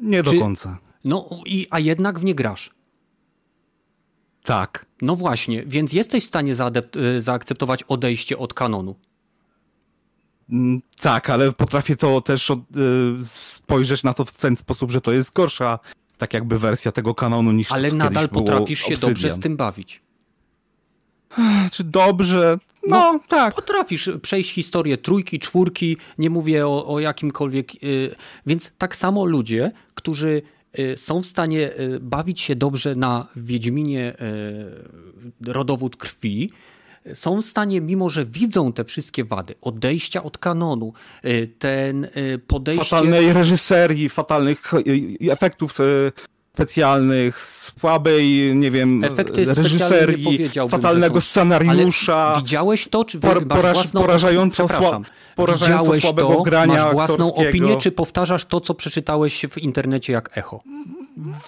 Nie 0.00 0.22
Czy... 0.22 0.32
do 0.32 0.40
końca. 0.40 0.78
No, 1.04 1.28
i, 1.46 1.66
a 1.70 1.78
jednak 1.78 2.18
w 2.18 2.24
nie 2.24 2.34
grasz. 2.34 2.70
Tak. 4.42 4.86
No 5.02 5.16
właśnie, 5.16 5.64
więc 5.66 5.92
jesteś 5.92 6.24
w 6.24 6.26
stanie 6.28 6.52
e, 6.52 7.20
zaakceptować 7.20 7.82
odejście 7.82 8.38
od 8.38 8.54
kanonu. 8.54 8.94
Mm, 10.50 10.82
tak, 11.00 11.30
ale 11.30 11.52
potrafię 11.52 11.96
to 11.96 12.20
też 12.20 12.50
od, 12.50 12.58
y, 12.58 12.62
spojrzeć 13.24 14.04
na 14.04 14.14
to 14.14 14.24
w 14.24 14.32
ten 14.32 14.56
sposób, 14.56 14.90
że 14.90 15.00
to 15.00 15.12
jest 15.12 15.32
gorsza 15.32 15.78
tak 16.18 16.34
jakby 16.34 16.58
wersja 16.58 16.92
tego 16.92 17.14
kanonu 17.14 17.52
niż 17.52 17.72
Ale 17.72 17.92
nadal 17.92 18.28
potrafisz 18.28 18.78
się 18.78 18.94
Obsydian. 18.94 19.10
dobrze 19.10 19.30
z 19.30 19.38
tym 19.38 19.56
bawić. 19.56 20.02
Czy 21.72 21.84
dobrze? 21.84 22.58
No, 22.86 23.12
no, 23.12 23.20
tak. 23.28 23.54
Potrafisz 23.54 24.10
przejść 24.22 24.52
historię 24.52 24.98
trójki, 24.98 25.38
czwórki, 25.38 25.96
nie 26.18 26.30
mówię 26.30 26.66
o, 26.66 26.86
o 26.86 27.00
jakimkolwiek. 27.00 27.82
Yy, 27.82 28.14
więc 28.46 28.72
tak 28.78 28.96
samo 28.96 29.24
ludzie, 29.24 29.72
którzy 29.94 30.42
yy, 30.78 30.96
są 30.96 31.22
w 31.22 31.26
stanie 31.26 31.58
yy, 31.58 32.00
bawić 32.00 32.40
się 32.40 32.56
dobrze 32.56 32.94
na 32.94 33.26
Wiedźminie 33.36 34.14
y, 35.42 35.52
rodowód 35.52 35.96
krwi, 35.96 36.50
są 37.14 37.42
w 37.42 37.44
stanie, 37.44 37.80
mimo 37.80 38.08
że 38.10 38.26
widzą 38.26 38.72
te 38.72 38.84
wszystkie 38.84 39.24
wady, 39.24 39.54
odejścia 39.60 40.22
od 40.22 40.38
kanonu, 40.38 40.92
y, 41.24 41.48
ten 41.58 42.04
y, 42.04 42.40
podejście... 42.46 42.84
Fatalnej 42.84 43.32
reżyserii, 43.32 44.08
fatalnych 44.08 44.74
y, 44.74 45.32
efektów 45.32 45.78
specjalnych, 46.58 47.40
słabej, 47.40 48.54
nie 48.54 48.70
wiem, 48.70 49.04
Efekty 49.04 49.44
reżyserii, 49.44 50.50
fatalnego 50.68 51.20
scenariusza. 51.20 52.34
Widziałeś 52.36 52.88
to, 52.88 53.04
czy 53.04 53.20
por, 53.20 53.46
masz 53.46 53.62
własną... 53.62 54.00
porażająco, 54.00 54.68
sła, 54.68 55.00
porażająco 55.36 55.84
widziałeś 55.84 56.02
słabego 56.02 56.34
to, 56.34 56.42
grania 56.42 56.84
masz 56.84 56.92
własną 56.92 57.34
opinię, 57.34 57.76
czy 57.76 57.92
powtarzasz 57.92 58.44
to, 58.44 58.60
co 58.60 58.74
przeczytałeś 58.74 59.46
w 59.50 59.58
internecie 59.58 60.12
jak 60.12 60.38
echo? 60.38 60.60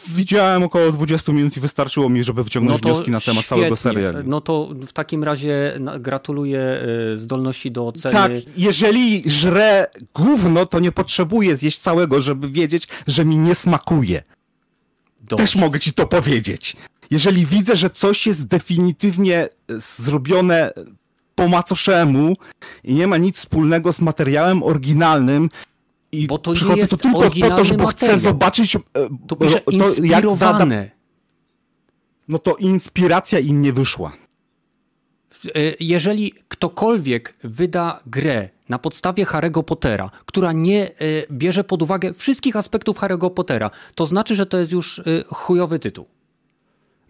Widziałem 0.08 0.62
około 0.62 0.92
20 0.92 1.32
minut 1.32 1.56
i 1.56 1.60
wystarczyło 1.60 2.08
mi, 2.08 2.24
żeby 2.24 2.44
wyciągnąć 2.44 2.82
no 2.82 2.88
wnioski 2.88 3.10
na 3.10 3.20
temat 3.20 3.44
świetnie. 3.44 3.56
całego 3.56 3.76
serialu. 3.76 4.18
No 4.24 4.40
to 4.40 4.68
w 4.86 4.92
takim 4.92 5.24
razie 5.24 5.80
gratuluję 6.00 6.82
y, 7.14 7.18
zdolności 7.18 7.70
do 7.70 7.86
oceny. 7.86 8.14
Tak, 8.14 8.32
jeżeli 8.56 9.30
żrę 9.30 9.86
gówno, 10.14 10.66
to 10.66 10.80
nie 10.80 10.92
potrzebuję 10.92 11.56
zjeść 11.56 11.78
całego, 11.78 12.20
żeby 12.20 12.48
wiedzieć, 12.48 12.88
że 13.06 13.24
mi 13.24 13.36
nie 13.36 13.54
smakuje. 13.54 14.22
Dobrze. 15.31 15.44
Też 15.44 15.57
mogę 15.57 15.81
ci 15.81 15.93
to 15.93 16.07
powiedzieć. 16.07 16.77
Jeżeli 17.11 17.47
widzę, 17.47 17.77
że 17.77 17.90
coś 17.90 18.27
jest 18.27 18.47
definitywnie 18.47 19.48
zrobione 19.98 20.73
po 21.35 21.48
macoszemu 21.48 22.36
i 22.85 22.94
nie 22.94 23.07
ma 23.07 23.16
nic 23.16 23.36
wspólnego 23.36 23.93
z 23.93 24.01
materiałem 24.01 24.62
oryginalnym, 24.62 25.48
i 26.12 26.27
bo 26.27 26.39
to 26.39 26.52
nie 26.52 26.77
jest 26.77 26.90
to 26.90 26.97
tylko 26.97 27.31
po 27.31 27.48
to, 27.48 27.65
żeby 27.65 27.86
chcę 27.86 28.19
zobaczyć. 28.19 28.77
E, 28.77 28.81
to 29.27 29.36
pisze 29.36 29.61
to, 29.61 29.70
inspirowane. 29.70 30.90
No 32.28 32.39
to 32.39 32.57
inspiracja 32.57 33.39
im 33.39 33.62
nie 33.62 33.73
wyszła. 33.73 34.12
E, 35.47 35.51
jeżeli 35.81 36.32
ktokolwiek 36.48 37.35
wyda 37.44 38.01
grę 38.07 38.48
na 38.69 38.78
podstawie 38.78 39.24
Harry'ego 39.24 39.62
Pottera, 39.62 40.11
która 40.27 40.52
nie 40.52 40.89
e, 40.89 40.93
bierze 41.31 41.65
pod 41.65 41.82
uwagę 41.82 42.15
wszystkich 42.15 42.57
aspektów 42.57 42.98
Harry'ego 42.98 43.31
Pottera, 43.31 43.70
to 43.94 44.07
znaczy, 44.07 44.36
że 44.36 44.47
to 44.47 44.59
jest 44.59 44.73
już 44.73 45.02
chujowy 45.28 45.78
tytuł. 45.78 46.07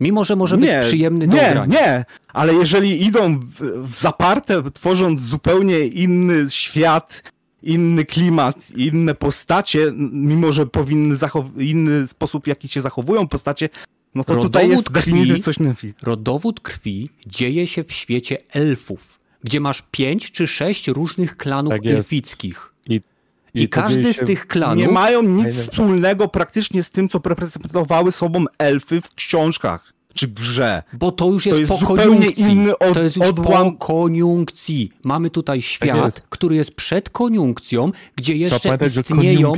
Mimo, 0.00 0.24
że 0.24 0.36
może 0.36 0.58
nie, 0.58 0.78
być 0.78 0.86
przyjemny 0.86 1.26
do 1.26 1.36
Nie, 1.36 1.50
grania. 1.50 1.66
nie, 1.66 2.04
ale 2.32 2.54
jeżeli 2.54 3.04
idą 3.06 3.38
w, 3.38 3.88
w 3.92 3.98
zaparte, 3.98 4.62
tworząc 4.70 5.20
zupełnie 5.20 5.78
inny 5.80 6.50
świat, 6.50 7.22
inny 7.62 8.04
klimat, 8.04 8.56
inne 8.76 9.14
postacie, 9.14 9.92
mimo 10.12 10.52
że 10.52 10.66
powinny 10.66 11.16
inny 11.58 12.06
sposób, 12.06 12.44
w 12.44 12.46
jaki 12.46 12.68
się 12.68 12.80
zachowują 12.80 13.28
postacie, 13.28 13.68
no 14.14 14.24
to 14.24 14.34
rodowód 14.34 14.52
tutaj 14.52 14.68
jest 14.68 14.90
krwi, 14.90 15.42
coś 15.42 15.56
Rodowód 16.02 16.60
krwi 16.60 17.10
dzieje 17.26 17.66
się 17.66 17.84
w 17.84 17.92
świecie 17.92 18.38
elfów, 18.52 19.20
gdzie 19.44 19.60
masz 19.60 19.82
pięć 19.90 20.30
czy 20.30 20.46
sześć 20.46 20.88
różnych 20.88 21.36
klanów 21.36 21.72
tak 21.72 21.86
elfickich. 21.86 22.74
I, 22.88 22.94
i, 22.94 23.62
I 23.62 23.68
każdy 23.68 24.12
z 24.12 24.18
tych 24.18 24.46
klanów... 24.46 24.78
Nie 24.78 24.88
mają 24.88 25.22
nic 25.22 25.56
wspólnego 25.56 26.28
praktycznie 26.28 26.82
z 26.82 26.90
tym, 26.90 27.08
co 27.08 27.20
reprezentowały 27.24 28.12
sobą 28.12 28.44
elfy 28.58 29.00
w 29.00 29.14
książkach 29.14 29.92
czy 30.14 30.28
grze. 30.28 30.82
Bo 30.92 31.12
to 31.12 31.26
już 31.26 31.46
jest, 31.46 31.56
to 31.56 31.60
jest 31.60 31.86
po 31.86 31.96
koniunkcji. 31.96 32.44
Inny 32.44 32.78
od, 32.78 32.94
to 32.94 33.02
jest 33.02 33.16
już 33.16 33.26
odłam... 33.26 33.72
po 33.76 33.86
koniunkcji. 33.86 34.92
Mamy 35.04 35.30
tutaj 35.30 35.62
świat, 35.62 36.14
tak 36.14 36.24
który 36.24 36.56
jest 36.56 36.74
przed 36.74 37.10
koniunkcją, 37.10 37.90
gdzie 38.16 38.36
jeszcze 38.36 38.68
pamiętać, 38.68 38.96
istnieją... 38.96 39.52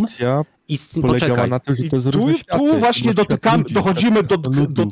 Ist... 0.69 0.99
Poczekaj. 1.03 1.51
na 1.51 1.61
tym, 1.61 1.77
że 1.77 1.85
to 1.85 1.97
jest 1.97 2.11
tu, 2.11 2.59
tu 2.59 2.79
właśnie 2.79 3.15
dotykamy, 3.15 3.65
dochodzimy 3.71 4.23
do, 4.23 4.39
do, 4.39 4.51
do, 4.51 4.87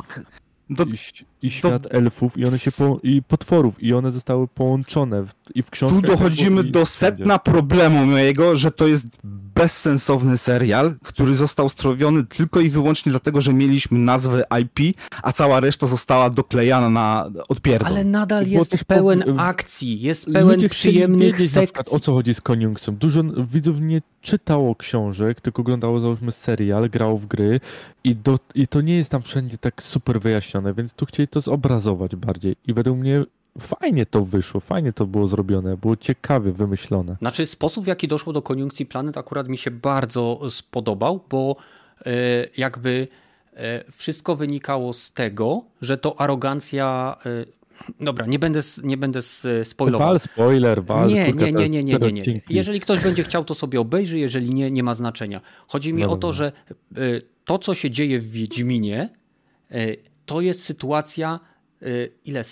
do, 0.70 0.84
i, 0.84 1.46
i 1.46 1.50
świat 1.50 1.82
do, 1.82 1.90
elfów 1.90 2.38
i 2.38 2.44
one 2.44 2.58
się 2.58 2.72
po, 2.72 3.00
i 3.02 3.22
potworów 3.22 3.82
i 3.82 3.92
one 3.92 4.10
zostały 4.10 4.48
połączone 4.48 5.22
w, 5.22 5.32
i 5.54 5.62
w 5.62 5.70
książkach. 5.70 6.00
Tu 6.00 6.06
dochodzimy 6.06 6.64
do 6.64 6.86
sedna 6.86 7.38
problemu 7.38 8.06
mojego, 8.06 8.56
że 8.56 8.70
to 8.70 8.86
jest 8.88 9.06
bezsensowny 9.54 10.38
serial, 10.38 10.94
który 11.04 11.36
został 11.36 11.68
strowiony 11.68 12.24
tylko 12.24 12.60
i 12.60 12.70
wyłącznie 12.70 13.10
dlatego, 13.10 13.40
że 13.40 13.52
mieliśmy 13.52 13.98
nazwę 13.98 14.44
IP, 14.60 14.96
a 15.22 15.32
cała 15.32 15.60
reszta 15.60 15.86
została 15.86 16.30
doklejana 16.30 16.90
na 16.90 17.30
odpierdol. 17.48 17.88
Ale 17.88 18.04
nadal 18.04 18.46
jest 18.46 18.84
pełen 18.84 19.22
po... 19.22 19.42
akcji, 19.42 20.00
jest 20.00 20.26
pełen 20.32 20.68
przyjemnych 20.68 21.40
sekcji. 21.42 21.96
o 21.96 22.00
co 22.00 22.14
chodzi 22.14 22.34
z 22.34 22.40
koniunkcją. 22.40 22.96
Dużo 22.96 23.22
widzów 23.52 23.80
nie 23.80 24.02
czytało 24.22 24.76
książek, 24.76 25.40
tylko 25.40 25.62
oglądało 25.62 26.00
załóżmy 26.00 26.32
serial, 26.32 26.90
grało 26.90 27.18
w 27.18 27.26
gry 27.26 27.60
i, 28.04 28.16
do, 28.16 28.38
i 28.54 28.68
to 28.68 28.80
nie 28.80 28.96
jest 28.96 29.10
tam 29.10 29.22
wszędzie 29.22 29.58
tak 29.58 29.82
super 29.82 30.20
wyjaśnione, 30.20 30.74
więc 30.74 30.92
tu 30.92 31.06
chcieli 31.06 31.28
to 31.28 31.40
zobrazować 31.40 32.16
bardziej 32.16 32.56
i 32.66 32.74
według 32.74 32.98
mnie 32.98 33.24
fajnie 33.58 34.06
to 34.06 34.24
wyszło, 34.24 34.60
fajnie 34.60 34.92
to 34.92 35.06
było 35.06 35.26
zrobione, 35.26 35.76
było 35.76 35.96
ciekawie 35.96 36.52
wymyślone. 36.52 37.16
Znaczy 37.20 37.46
sposób 37.46 37.84
w 37.84 37.86
jaki 37.86 38.08
doszło 38.08 38.32
do 38.32 38.42
koniunkcji 38.42 38.86
planet 38.86 39.16
akurat 39.16 39.48
mi 39.48 39.58
się 39.58 39.70
bardzo 39.70 40.40
spodobał, 40.50 41.24
bo 41.30 41.56
e, 42.06 42.10
jakby 42.56 43.08
e, 43.54 43.84
wszystko 43.92 44.36
wynikało 44.36 44.92
z 44.92 45.12
tego, 45.12 45.64
że 45.82 45.98
to 45.98 46.20
arogancja 46.20 47.16
e, 47.26 47.60
Dobra, 48.00 48.26
nie 48.26 48.38
będę, 48.38 48.60
nie 48.82 48.96
będę 48.96 49.20
spoilował. 49.64 50.08
Wal 50.08 50.20
spoiler, 50.20 50.84
wal. 50.84 51.08
Nie, 51.08 51.32
nie, 51.32 51.52
nie, 51.52 51.68
nie, 51.68 51.84
nie, 51.84 51.98
nie, 51.98 52.12
nie. 52.12 52.40
Jeżeli 52.50 52.80
ktoś 52.80 53.00
będzie 53.00 53.22
chciał, 53.22 53.44
to 53.44 53.54
sobie 53.54 53.80
obejrzy, 53.80 54.18
jeżeli 54.18 54.54
nie, 54.54 54.70
nie 54.70 54.82
ma 54.82 54.94
znaczenia. 54.94 55.40
Chodzi 55.66 55.94
mi 55.94 56.02
no, 56.02 56.10
o 56.10 56.16
to, 56.16 56.32
że 56.32 56.52
to, 57.44 57.58
co 57.58 57.74
się 57.74 57.90
dzieje 57.90 58.20
w 58.20 58.30
Wiedźminie, 58.30 59.08
to 60.26 60.40
jest 60.40 60.62
sytuacja, 60.62 61.40
ile, 62.24 62.42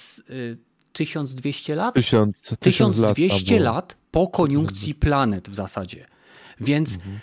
1200 0.99 1.75
lat? 1.75 1.95
1000, 1.95 2.41
1200 2.61 3.61
lat, 3.61 3.75
lat 3.75 3.97
po 4.11 4.29
koniunkcji 4.29 4.95
planet 4.95 5.49
w 5.51 5.55
zasadzie. 5.55 6.07
Więc 6.61 6.95
mhm. 6.95 7.19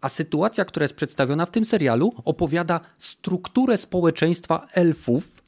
a 0.00 0.08
sytuacja, 0.08 0.64
która 0.64 0.84
jest 0.84 0.94
przedstawiona 0.94 1.46
w 1.46 1.50
tym 1.50 1.64
serialu, 1.64 2.12
opowiada 2.24 2.80
strukturę 2.98 3.76
społeczeństwa 3.76 4.66
elfów 4.74 5.42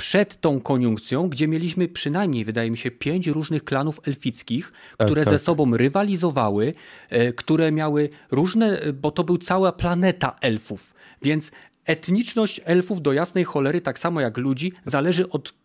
przed 0.00 0.40
tą 0.40 0.60
koniunkcją, 0.60 1.28
gdzie 1.28 1.48
mieliśmy 1.48 1.88
przynajmniej, 1.88 2.44
wydaje 2.44 2.70
mi 2.70 2.76
się, 2.76 2.90
pięć 2.90 3.26
różnych 3.26 3.64
klanów 3.64 4.00
elfickich, 4.08 4.72
tak, 4.98 5.06
które 5.06 5.24
tak, 5.24 5.32
ze 5.32 5.38
sobą 5.38 5.76
rywalizowały, 5.76 6.74
e, 7.10 7.32
które 7.32 7.72
miały 7.72 8.08
różne, 8.30 8.78
bo 8.94 9.10
to 9.10 9.24
był 9.24 9.38
cała 9.38 9.72
planeta 9.72 10.36
elfów. 10.40 10.94
Więc 11.22 11.50
etniczność 11.84 12.60
elfów 12.64 13.02
do 13.02 13.12
jasnej 13.12 13.44
cholery, 13.44 13.80
tak 13.80 13.98
samo 13.98 14.20
jak 14.20 14.38
ludzi, 14.38 14.72
zależy 14.84 15.30
od 15.30 15.59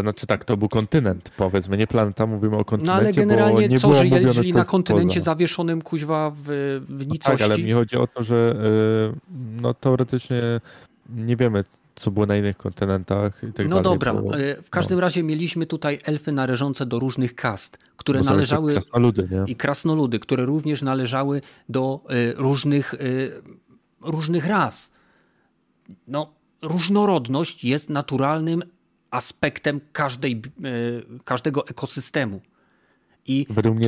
znaczy 0.00 0.26
tak, 0.26 0.44
to 0.44 0.56
był 0.56 0.68
kontynent, 0.68 1.30
powiedzmy, 1.36 1.76
nie 1.76 1.86
planeta, 1.86 2.26
mówimy 2.26 2.56
o 2.56 2.64
kontynencie, 2.64 3.02
No 3.02 3.06
ale 3.06 3.12
generalnie 3.12 3.78
co, 3.78 3.94
że 3.94 4.06
jeżeli 4.06 4.52
na 4.52 4.64
kontynencie 4.64 5.20
poza. 5.20 5.24
zawieszonym 5.24 5.82
kuźwa 5.82 6.30
w, 6.30 6.44
w 6.88 7.06
nicości? 7.06 7.30
No 7.30 7.38
tak, 7.38 7.40
ale 7.42 7.58
mi 7.58 7.72
chodzi 7.72 7.96
o 7.96 8.06
to, 8.06 8.24
że 8.24 8.56
yy, 9.32 9.40
no 9.62 9.74
teoretycznie 9.74 10.42
nie 11.08 11.36
wiemy, 11.36 11.64
co 11.96 12.10
było 12.10 12.26
na 12.26 12.36
innych 12.36 12.56
kontynentach 12.56 13.42
i 13.50 13.52
tak 13.52 13.68
No 13.68 13.82
dobra, 13.82 14.14
było, 14.14 14.38
y, 14.38 14.62
w 14.62 14.70
każdym 14.70 14.96
no. 14.96 15.00
razie 15.00 15.22
mieliśmy 15.22 15.66
tutaj 15.66 15.98
elfy 16.04 16.32
należące 16.32 16.86
do 16.86 16.98
różnych 16.98 17.34
kast, 17.34 17.78
które 17.96 18.18
Bo 18.20 18.24
należały... 18.24 18.72
Krasnoludy, 18.72 19.28
nie? 19.30 19.52
I 19.52 19.56
krasnoludy, 19.56 20.18
które 20.18 20.44
również 20.44 20.82
należały 20.82 21.40
do 21.68 22.00
y, 22.10 22.34
różnych, 22.36 22.94
y, 22.94 23.32
różnych 24.00 24.46
ras. 24.46 24.92
No, 26.08 26.32
różnorodność 26.62 27.64
jest 27.64 27.90
naturalnym 27.90 28.62
aspektem 29.16 29.80
każdej, 29.92 30.32
e, 30.32 31.20
każdego 31.24 31.68
ekosystemu. 31.68 32.40
I 33.26 33.46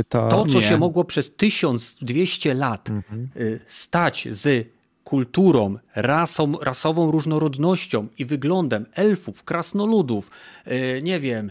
ta... 0.08 0.28
to, 0.28 0.46
co 0.46 0.58
nie. 0.58 0.62
się 0.62 0.78
mogło 0.78 1.04
przez 1.04 1.36
1200 1.36 2.54
lat 2.54 2.90
mhm. 2.90 3.28
E, 3.36 3.40
stać 3.66 4.28
z 4.30 4.68
kulturą, 5.04 5.76
rasą, 5.96 6.52
rasową 6.62 7.10
różnorodnością 7.10 8.08
i 8.18 8.24
wyglądem 8.24 8.86
elfów, 8.94 9.44
krasnoludów, 9.44 10.30
e, 10.64 11.02
nie 11.02 11.20
wiem, 11.20 11.50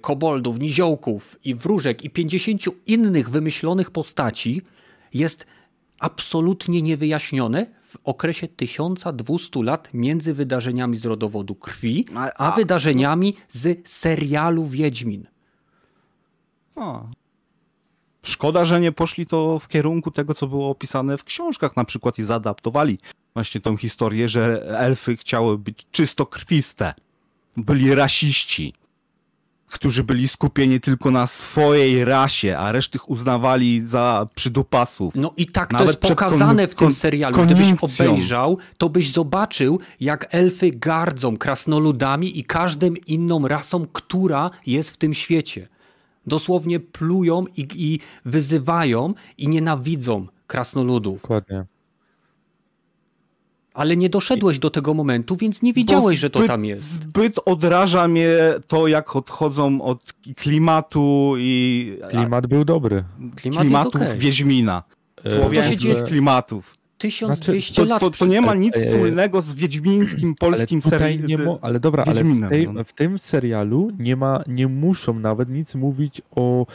koboldów, 0.00 0.58
niziołków 0.58 1.38
i 1.44 1.54
wróżek 1.54 2.04
i 2.04 2.10
50 2.10 2.62
innych 2.86 3.30
wymyślonych 3.30 3.90
postaci 3.90 4.62
jest 5.14 5.46
absolutnie 6.00 6.82
niewyjaśnione 6.82 7.66
w 7.82 7.96
okresie 8.04 8.48
1200 8.48 9.62
lat 9.62 9.88
między 9.94 10.34
wydarzeniami 10.34 10.96
z 10.96 11.04
rodowodu 11.04 11.54
krwi, 11.54 12.04
a, 12.14 12.32
a 12.32 12.56
wydarzeniami 12.56 13.34
z 13.48 13.88
serialu 13.88 14.66
Wiedźmin. 14.66 15.26
A. 16.76 17.02
Szkoda, 18.22 18.64
że 18.64 18.80
nie 18.80 18.92
poszli 18.92 19.26
to 19.26 19.58
w 19.58 19.68
kierunku 19.68 20.10
tego, 20.10 20.34
co 20.34 20.46
było 20.46 20.70
opisane 20.70 21.18
w 21.18 21.24
książkach 21.24 21.76
na 21.76 21.84
przykład 21.84 22.18
i 22.18 22.22
zaadaptowali 22.22 22.98
właśnie 23.34 23.60
tą 23.60 23.76
historię, 23.76 24.28
że 24.28 24.62
elfy 24.78 25.16
chciały 25.16 25.58
być 25.58 25.86
czysto 25.90 26.26
krwiste. 26.26 26.94
Byli 27.56 27.94
rasiści 27.94 28.74
którzy 29.68 30.04
byli 30.04 30.28
skupieni 30.28 30.80
tylko 30.80 31.10
na 31.10 31.26
swojej 31.26 32.04
rasie, 32.04 32.58
a 32.58 32.72
resztych 32.72 33.10
uznawali 33.10 33.80
za 33.80 34.26
przydupasów. 34.34 35.14
No 35.14 35.32
i 35.36 35.46
tak 35.46 35.72
Nawet 35.72 35.86
to 35.86 35.90
jest 35.90 36.00
pokazane 36.00 36.68
w 36.68 36.74
tym 36.74 36.92
serialu. 36.92 37.44
Gdybyś 37.44 37.74
obejrzał, 37.80 38.58
to 38.78 38.88
byś 38.88 39.12
zobaczył, 39.12 39.80
jak 40.00 40.34
elfy 40.34 40.70
gardzą 40.70 41.36
krasnoludami 41.36 42.38
i 42.38 42.44
każdym 42.44 42.96
inną 42.96 43.48
rasą, 43.48 43.86
która 43.92 44.50
jest 44.66 44.90
w 44.90 44.96
tym 44.96 45.14
świecie. 45.14 45.68
Dosłownie 46.26 46.80
plują 46.80 47.44
i, 47.56 47.68
i 47.76 48.00
wyzywają 48.24 49.14
i 49.38 49.48
nienawidzą 49.48 50.26
krasnoludów. 50.46 51.22
Dokładnie 51.22 51.64
ale 53.78 53.96
nie 53.96 54.08
doszedłeś 54.08 54.58
do 54.58 54.70
tego 54.70 54.94
momentu, 54.94 55.36
więc 55.36 55.62
nie 55.62 55.72
wiedziałeś, 55.72 56.18
zbyt, 56.18 56.20
że 56.20 56.30
to 56.30 56.46
tam 56.46 56.64
jest. 56.64 56.82
Zbyt 56.82 57.40
odraża 57.44 58.08
mnie 58.08 58.28
to, 58.66 58.88
jak 58.88 59.16
odchodzą 59.16 59.82
od 59.82 60.12
klimatu 60.36 61.34
i... 61.38 61.92
Klimat 62.10 62.46
był 62.46 62.64
dobry. 62.64 63.04
Klimat 63.36 63.60
klimatów 63.60 63.94
okay. 63.94 64.18
Wiedźmina. 64.18 64.82
E, 65.24 65.30
Słowiańskich 65.30 66.04
klimatów. 66.04 66.74
1200 66.98 67.74
znaczy, 67.74 67.88
lat. 67.88 68.00
To, 68.00 68.10
to, 68.10 68.26
nie 68.26 68.40
ma 68.40 68.54
nic 68.54 68.76
e, 68.76 68.78
e, 68.78 68.90
wspólnego 68.90 69.42
z 69.42 69.52
wiedźmińskim 69.52 70.34
polskim 70.34 70.82
serialem. 70.82 71.48
Ale 71.60 71.80
dobra, 71.80 72.04
ale 72.06 72.24
w, 72.24 72.48
tej, 72.48 72.68
no. 72.68 72.84
w, 72.84 72.92
tym 72.92 73.18
serialu 73.18 73.90
nie 73.98 74.16
ma, 74.16 74.42
nie 74.46 74.66
muszą 74.66 75.18
nawet 75.18 75.48
nic 75.48 75.74
mówić 75.74 76.22
o 76.30 76.66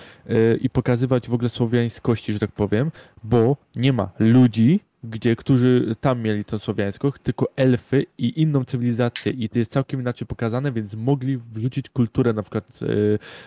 i 0.62 0.70
pokazywać 0.70 1.30
w 1.30 1.34
ogóle 1.34 1.50
słowiańskości, 1.50 2.34
że 2.34 2.40
tak 2.40 2.52
powiem, 2.52 2.92
bo 3.24 3.58
nie 3.76 3.94
ma 3.94 4.10
ludzi, 4.20 4.80
gdzie, 5.04 5.36
którzy 5.36 5.96
tam 6.02 6.22
mieli 6.22 6.46
tą 6.46 6.60
słowiańskość, 6.60 7.18
tylko 7.24 7.48
elfy 7.56 8.06
i 8.18 8.42
inną 8.42 8.66
cywilizację. 8.66 9.32
I 9.32 9.50
to 9.50 9.60
jest 9.60 9.72
całkiem 9.72 10.02
inaczej 10.02 10.28
pokazane, 10.28 10.72
więc 10.72 10.94
mogli 10.94 11.38
wrzucić 11.38 11.90
kulturę 11.90 12.34
na 12.34 12.44
przykład 12.44 12.80
e, 12.82 12.86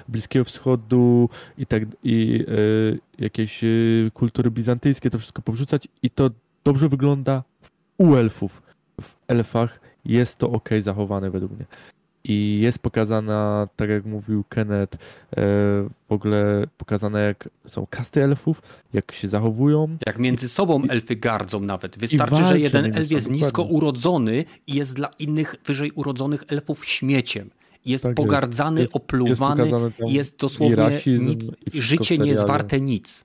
Bliskiego 0.09 0.45
Wschodu 0.45 1.29
i 1.59 1.67
tak 1.67 1.83
i 2.05 2.45
e, 2.49 3.23
jakieś 3.25 3.65
e, 3.65 3.69
kultury 4.15 4.51
bizantyjskie, 4.51 5.11
to 5.11 5.19
wszystko 5.19 5.43
powrzucać. 5.43 5.89
I 6.03 6.11
to 6.11 6.31
dobrze 6.65 6.89
wygląda 6.89 7.43
u 7.99 8.15
elfów. 8.15 8.63
W 9.01 9.15
elfach 9.29 9.81
jest 10.05 10.37
to 10.37 10.51
ok 10.51 10.69
zachowane 10.81 11.31
według 11.31 11.53
mnie 11.53 11.67
i 12.29 12.61
jest 12.61 12.79
pokazana, 12.79 13.69
tak 13.77 13.91
jak 13.91 14.05
mówił 14.05 14.45
Kenneth, 14.49 14.95
e, 14.97 14.99
w 16.09 16.13
ogóle 16.13 16.67
pokazane 16.79 17.23
jak 17.23 17.49
są 17.67 17.87
kasty 17.91 18.23
elfów, 18.25 18.63
jak 18.93 19.13
się 19.13 19.29
zachowują. 19.29 19.97
Jak 20.07 20.19
między 20.19 20.49
sobą 20.49 20.83
elfy 20.89 21.17
gardzą 21.17 21.61
nawet. 21.61 21.99
Wystarczy, 21.99 22.45
że 22.45 22.61
jeden 22.61 22.97
elf 22.97 23.11
jest 23.11 23.31
nisko 23.31 23.63
urodzony 23.63 24.45
i 24.67 24.75
jest 24.75 24.95
dla 24.95 25.09
innych 25.19 25.55
wyżej 25.65 25.91
urodzonych 25.91 26.45
elfów 26.49 26.85
śmieciem. 26.85 27.51
Jest 27.87 28.05
tak 28.05 28.15
pogardzany, 28.15 28.81
jest. 28.81 28.97
opluwany, 28.97 29.71
jest, 29.71 29.95
jest 30.01 30.37
dosłownie 30.37 31.01
nic, 31.07 31.51
życie 31.75 32.19
nie 32.19 32.31
jest 32.31 32.47
warte 32.47 32.81
nic. 32.81 33.25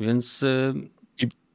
Więc 0.00 0.42
e, 0.42 0.74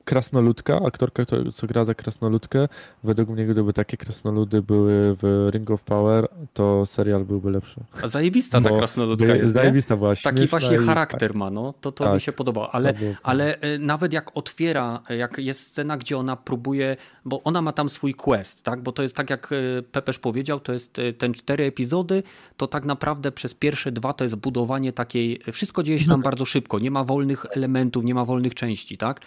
krasnoludka, 0.05 0.79
aktorka, 0.85 1.23
co 1.53 1.67
gra 1.67 1.85
za 1.85 1.93
krasnoludkę, 1.93 2.67
według 3.03 3.29
mnie 3.29 3.45
gdyby 3.45 3.73
takie 3.73 3.97
krasnoludy 3.97 4.61
były 4.61 5.15
w 5.21 5.49
Ring 5.53 5.71
of 5.71 5.83
Power, 5.83 6.27
to 6.53 6.85
serial 6.85 7.25
byłby 7.25 7.51
lepszy. 7.51 7.81
A 8.01 8.07
zajebista 8.07 8.61
ta 8.61 8.69
krasnoludka 8.69 9.35
jest, 9.35 9.53
Zajebista 9.53 9.95
była, 9.95 10.15
Taki 10.23 10.47
właśnie 10.47 10.77
charakter 10.77 11.35
ma, 11.35 11.49
no. 11.49 11.73
To, 11.81 11.91
to 11.91 12.03
tak, 12.03 12.13
mi 12.13 12.21
się 12.21 12.31
podobało. 12.31 12.75
Ale, 12.75 12.93
ale 13.23 13.59
e, 13.59 13.79
nawet 13.79 14.13
jak 14.13 14.37
otwiera, 14.37 14.99
e, 15.09 15.17
jak 15.17 15.37
jest 15.37 15.67
scena, 15.67 15.97
gdzie 15.97 16.17
ona 16.17 16.35
próbuje, 16.35 16.97
bo 17.25 17.43
ona 17.43 17.61
ma 17.61 17.71
tam 17.71 17.89
swój 17.89 18.13
quest, 18.13 18.63
tak? 18.63 18.81
Bo 18.81 18.91
to 18.91 19.03
jest 19.03 19.15
tak 19.15 19.29
jak 19.29 19.49
e, 19.51 19.81
Pepesz 19.81 20.19
powiedział, 20.19 20.59
to 20.59 20.73
jest 20.73 21.01
ten 21.17 21.33
cztery 21.33 21.63
epizody, 21.63 22.23
to 22.57 22.67
tak 22.67 22.85
naprawdę 22.85 23.31
przez 23.31 23.53
pierwsze 23.53 23.91
dwa 23.91 24.13
to 24.13 24.23
jest 24.23 24.35
budowanie 24.35 24.93
takiej, 24.93 25.39
wszystko 25.51 25.83
dzieje 25.83 25.99
się 25.99 26.07
tam 26.07 26.21
bardzo 26.29 26.45
szybko, 26.45 26.79
nie 26.79 26.91
ma 26.91 27.03
wolnych 27.03 27.45
elementów, 27.49 28.03
nie 28.03 28.13
ma 28.13 28.25
wolnych 28.25 28.55
części, 28.55 28.97
tak? 28.97 29.21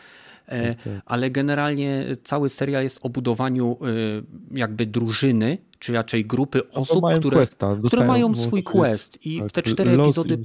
E, 0.47 0.74
tak, 0.74 0.85
tak. 0.85 1.02
ale 1.06 1.31
generalnie 1.31 2.05
cały 2.23 2.48
serial 2.48 2.82
jest 2.82 2.98
o 3.02 3.09
budowaniu 3.09 3.78
e, 3.81 3.86
jakby 4.59 4.86
drużyny, 4.86 5.59
czy 5.78 5.93
raczej 5.93 6.24
grupy 6.24 6.62
no 6.74 6.81
osób, 6.81 7.05
które, 7.18 7.36
questa, 7.36 7.77
które 7.86 8.06
mają 8.06 8.35
swój 8.35 8.62
quest 8.62 9.27
i 9.27 9.39
tak, 9.39 9.48
w 9.48 9.52
te 9.52 9.62
cztery 9.62 10.02
epizody... 10.02 10.39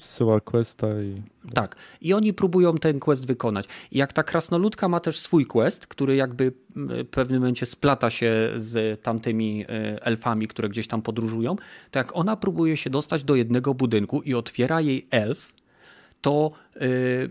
questa 0.46 0.88
i... 1.02 1.22
Tak, 1.54 1.76
i 2.02 2.14
oni 2.14 2.34
próbują 2.34 2.78
ten 2.78 3.00
quest 3.00 3.26
wykonać. 3.26 3.66
I 3.92 3.98
jak 3.98 4.14
ta 4.14 4.24
krasnoludka 4.24 4.88
ma 4.88 5.00
też 5.00 5.20
swój 5.20 5.46
quest, 5.46 5.88
który 5.88 6.16
jakby 6.16 6.54
w 6.76 7.06
pewnym 7.12 7.40
momencie 7.40 7.66
splata 7.66 8.10
się 8.10 8.52
z 8.56 9.02
tamtymi 9.02 9.66
e, 9.70 10.06
elfami, 10.06 10.48
które 10.48 10.70
gdzieś 10.70 10.88
tam 10.88 11.02
podróżują, 11.02 11.56
to 11.92 12.00
jak 12.00 12.16
ona 12.16 12.36
próbuje 12.36 12.78
się 12.78 12.90
dostać 12.90 13.24
do 13.24 13.36
jednego 13.36 13.74
budynku 13.74 14.22
i 14.22 14.34
otwiera 14.34 14.82
jej 14.82 15.08
elf, 15.12 15.54
to 16.22 16.52
yy, 16.76 17.30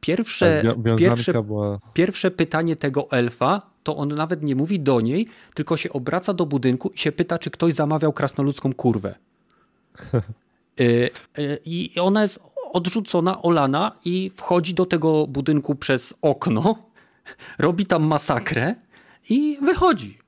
pierwsze, 0.00 0.62
tak, 0.84 0.96
pierwsze, 0.96 1.42
była... 1.42 1.78
pierwsze 1.94 2.30
pytanie 2.30 2.76
tego 2.76 3.10
elfa 3.10 3.62
to 3.82 3.96
on 3.96 4.08
nawet 4.08 4.42
nie 4.42 4.56
mówi 4.56 4.80
do 4.80 5.00
niej, 5.00 5.26
tylko 5.54 5.76
się 5.76 5.92
obraca 5.92 6.34
do 6.34 6.46
budynku 6.46 6.90
i 6.94 6.98
się 6.98 7.12
pyta, 7.12 7.38
czy 7.38 7.50
ktoś 7.50 7.74
zamawiał 7.74 8.12
krasnoludzką 8.12 8.72
kurwę. 8.72 9.14
Yy, 10.12 10.20
yy, 11.38 11.58
I 11.64 12.00
ona 12.00 12.22
jest 12.22 12.40
odrzucona, 12.72 13.42
olana 13.42 13.92
i 14.04 14.30
wchodzi 14.36 14.74
do 14.74 14.86
tego 14.86 15.26
budynku 15.26 15.74
przez 15.74 16.14
okno, 16.22 16.78
robi 17.58 17.86
tam 17.86 18.02
masakrę 18.02 18.74
i 19.30 19.58
wychodzi. 19.62 20.18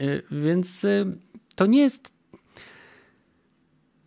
Y, 0.00 0.22
więc 0.30 0.84
y, 0.84 1.04
to 1.54 1.66
nie 1.66 1.80
jest. 1.80 2.13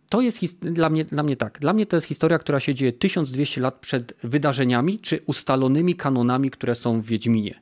To 0.08 0.20
jest 0.20 0.58
dla 0.58 0.90
mnie, 0.90 1.04
dla 1.04 1.22
mnie 1.22 1.36
tak. 1.36 1.58
Dla 1.60 1.72
mnie 1.72 1.86
to 1.86 1.96
jest 1.96 2.06
historia, 2.06 2.38
która 2.38 2.60
się 2.60 2.74
dzieje 2.74 2.92
1200 2.92 3.60
lat 3.60 3.74
przed 3.80 4.14
wydarzeniami 4.22 4.98
czy 4.98 5.20
ustalonymi 5.26 5.94
kanonami, 5.94 6.50
które 6.50 6.74
są 6.74 7.00
w 7.00 7.04
Wiedźminie. 7.04 7.60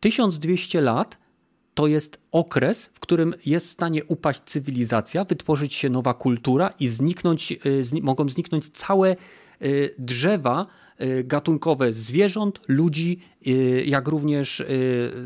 1200 0.00 0.80
lat 0.80 1.18
to 1.74 1.86
jest 1.86 2.20
okres, 2.32 2.90
w 2.92 3.00
którym 3.00 3.34
jest 3.46 3.66
w 3.66 3.70
stanie 3.70 4.04
upaść 4.04 4.40
cywilizacja, 4.44 5.24
wytworzyć 5.24 5.74
się 5.74 5.90
nowa 5.90 6.14
kultura 6.14 6.72
i 6.80 6.88
zniknąć, 6.88 7.52
y, 7.52 8.02
mogą 8.02 8.28
zniknąć 8.28 8.68
całe 8.68 9.16
drzewa 9.98 10.66
gatunkowe 11.24 11.92
zwierząt, 11.92 12.60
ludzi, 12.68 13.18
jak 13.84 14.08
również 14.08 14.62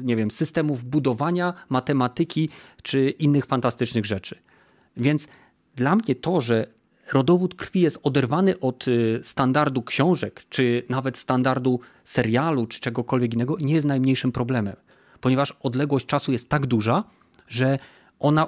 nie 0.03 0.17
wiem, 0.17 0.31
systemów 0.31 0.85
budowania, 0.85 1.55
matematyki 1.69 2.49
czy 2.83 3.11
innych 3.11 3.47
fantastycznych 3.47 4.07
rzeczy. 4.07 4.39
Więc 4.97 5.29
dla 5.77 5.97
mnie 5.97 6.15
to, 6.15 6.41
że 6.41 6.67
rodowód 7.13 7.55
krwi 7.55 7.81
jest 7.81 7.99
oderwany 8.03 8.61
od 8.61 8.85
standardu 9.23 9.83
książek, 9.83 10.43
czy 10.49 10.83
nawet 10.89 11.19
standardu 11.19 11.81
serialu, 12.05 12.67
czy 12.67 12.81
czegokolwiek 12.81 13.35
innego, 13.35 13.57
nie 13.61 13.75
jest 13.75 13.87
najmniejszym 13.87 14.33
problemem, 14.33 14.77
ponieważ 15.21 15.57
odległość 15.63 16.07
czasu 16.07 16.33
jest 16.33 16.49
tak 16.49 16.67
duża, 16.67 17.05
że 17.49 17.79
ona 18.19 18.47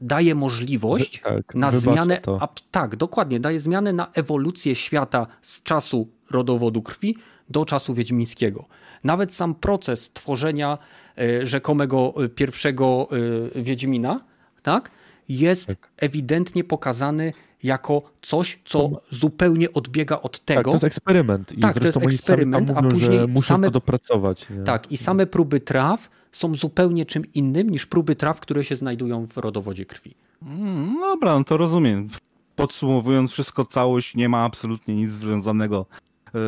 daje 0.00 0.34
możliwość 0.34 1.20
tak, 1.20 1.54
na 1.54 1.70
zmianę. 1.70 2.20
A, 2.40 2.48
tak, 2.70 2.96
dokładnie, 2.96 3.40
daje 3.40 3.60
zmianę 3.60 3.92
na 3.92 4.10
ewolucję 4.14 4.74
świata 4.74 5.26
z 5.42 5.62
czasu 5.62 6.08
rodowodu 6.30 6.82
krwi 6.82 7.16
do 7.48 7.64
czasu 7.64 7.94
wiedźmińskiego. 7.94 8.64
Nawet 9.04 9.34
sam 9.34 9.54
proces 9.54 10.10
tworzenia 10.12 10.78
e, 11.18 11.46
rzekomego 11.46 12.14
e, 12.24 12.28
pierwszego 12.28 13.08
Wiedźmina, 13.54 14.20
tak, 14.62 14.90
jest 15.38 15.66
tak. 15.66 15.90
ewidentnie 15.96 16.64
pokazany 16.64 17.32
jako 17.62 18.02
coś, 18.22 18.58
co 18.64 18.90
zupełnie 19.10 19.72
odbiega 19.72 20.20
od 20.20 20.44
tego. 20.44 20.58
Tak, 20.58 20.64
to 20.64 20.72
jest 20.72 20.84
eksperyment. 20.84 21.52
I 21.52 21.60
tak, 21.60 21.78
to 21.78 21.86
jest 21.86 21.98
eksperyment, 21.98 22.68
mówią, 22.68 22.80
a 22.80 22.90
później 22.90 23.28
muszą 23.28 23.54
same, 23.54 23.66
to 23.66 23.70
dopracować. 23.70 24.50
Nie? 24.50 24.64
Tak, 24.64 24.92
i 24.92 24.96
same 24.96 25.26
próby 25.26 25.60
traw 25.60 26.10
są 26.32 26.54
zupełnie 26.54 27.06
czym 27.06 27.32
innym 27.32 27.70
niż 27.70 27.86
próby 27.86 28.16
traw, 28.16 28.40
które 28.40 28.64
się 28.64 28.76
znajdują 28.76 29.26
w 29.26 29.36
rodowodzie 29.36 29.86
krwi. 29.86 30.14
Mm, 30.42 30.96
dobra, 31.00 31.38
no 31.38 31.44
to 31.44 31.56
rozumiem. 31.56 32.08
Podsumowując 32.56 33.32
wszystko, 33.32 33.66
całość 33.66 34.14
nie 34.14 34.28
ma 34.28 34.44
absolutnie 34.44 34.94
nic 34.94 35.10
związanego 35.10 35.86
y, 36.28 36.38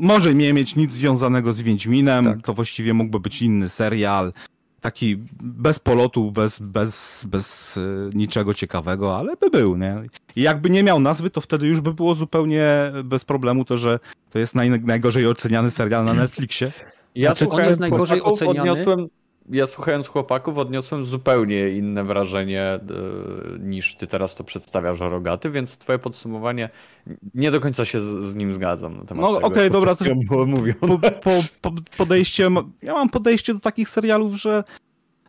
może 0.00 0.34
nie 0.34 0.52
mieć 0.52 0.76
nic 0.76 0.92
związanego 0.92 1.52
z 1.52 1.62
Wiedźminem, 1.62 2.24
tak. 2.24 2.42
to 2.42 2.54
właściwie 2.54 2.94
mógłby 2.94 3.20
być 3.20 3.42
inny 3.42 3.68
serial, 3.68 4.32
taki 4.84 5.16
bez 5.40 5.78
polotu, 5.78 6.32
bez, 6.32 6.58
bez, 6.60 7.24
bez 7.28 7.76
y, 7.76 8.10
niczego 8.14 8.54
ciekawego, 8.54 9.16
ale 9.16 9.36
by 9.36 9.50
był, 9.50 9.76
nie? 9.76 10.02
I 10.36 10.42
jakby 10.42 10.70
nie 10.70 10.82
miał 10.82 11.00
nazwy, 11.00 11.30
to 11.30 11.40
wtedy 11.40 11.66
już 11.66 11.80
by 11.80 11.94
było 11.94 12.14
zupełnie 12.14 12.92
bez 13.04 13.24
problemu 13.24 13.64
to, 13.64 13.78
że 13.78 13.98
to 14.30 14.38
jest 14.38 14.54
naj, 14.54 14.70
najgorzej 14.70 15.26
oceniany 15.26 15.70
serial 15.70 16.04
na 16.04 16.14
Netflixie. 16.14 16.72
Ja 17.14 17.34
znaczy, 17.34 17.48
on 17.48 17.64
jest 17.64 17.80
najgorzej 17.80 18.22
oceniany. 18.22 18.70
Odniosłem, 18.70 19.08
ja 19.50 19.66
słuchając 19.66 20.08
chłopaków 20.08 20.58
odniosłem 20.58 21.04
zupełnie 21.04 21.68
inne 21.68 22.04
wrażenie 22.04 22.78
yy, 22.88 23.58
niż 23.58 23.96
ty 23.96 24.06
teraz 24.06 24.34
to 24.34 24.44
przedstawiasz 24.44 25.00
o 25.00 25.08
Rogaty, 25.08 25.50
więc 25.50 25.78
twoje 25.78 25.98
podsumowanie 25.98 26.68
nie 27.34 27.50
do 27.50 27.60
końca 27.60 27.84
się 27.84 28.00
z, 28.00 28.04
z 28.04 28.34
nim 28.34 28.54
zgadzam. 28.54 28.96
Na 28.96 29.04
temat 29.04 29.22
no 29.22 29.30
okej, 29.30 29.44
okay, 29.44 29.70
dobra, 29.70 29.94
to 29.94 30.04
było 30.28 30.46
po, 30.80 30.98
po, 31.10 31.30
po, 31.60 31.72
podejście, 31.96 32.50
ja 32.82 32.94
mam 32.94 33.08
podejście 33.08 33.54
do 33.54 33.60
takich 33.60 33.88
serialów, 33.88 34.34
że 34.34 34.64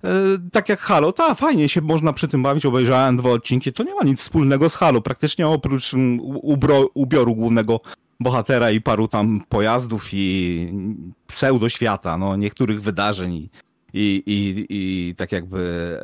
yy, 0.04 0.10
tak 0.52 0.70
jak 0.70 0.80
Halo, 0.80 1.12
ta 1.12 1.36
fajnie 1.36 1.70
się 1.70 1.82
można 1.82 2.14
przy 2.14 2.28
tym 2.28 2.44
bawić, 2.44 2.66
obejrzałem 2.66 3.18
dwa 3.18 3.30
odcinki, 3.30 3.74
to 3.74 3.84
nie 3.84 3.96
ma 3.96 4.04
nic 4.04 4.22
wspólnego 4.22 4.70
z 4.70 4.76
Halo, 4.76 5.02
praktycznie 5.02 5.48
oprócz 5.48 5.92
ubro, 6.42 6.90
ubioru 6.94 7.36
głównego 7.36 7.80
bohatera 8.20 8.72
i 8.72 8.82
paru 8.82 9.08
tam 9.08 9.42
pojazdów 9.50 10.10
i 10.14 10.68
pseudo 11.28 11.70
świata, 11.70 12.18
no 12.18 12.36
niektórych 12.36 12.82
wydarzeń 12.82 13.50
i, 13.96 14.24
i, 14.26 14.66
i 14.70 15.16
tak 15.16 15.32
jakby 15.32 16.00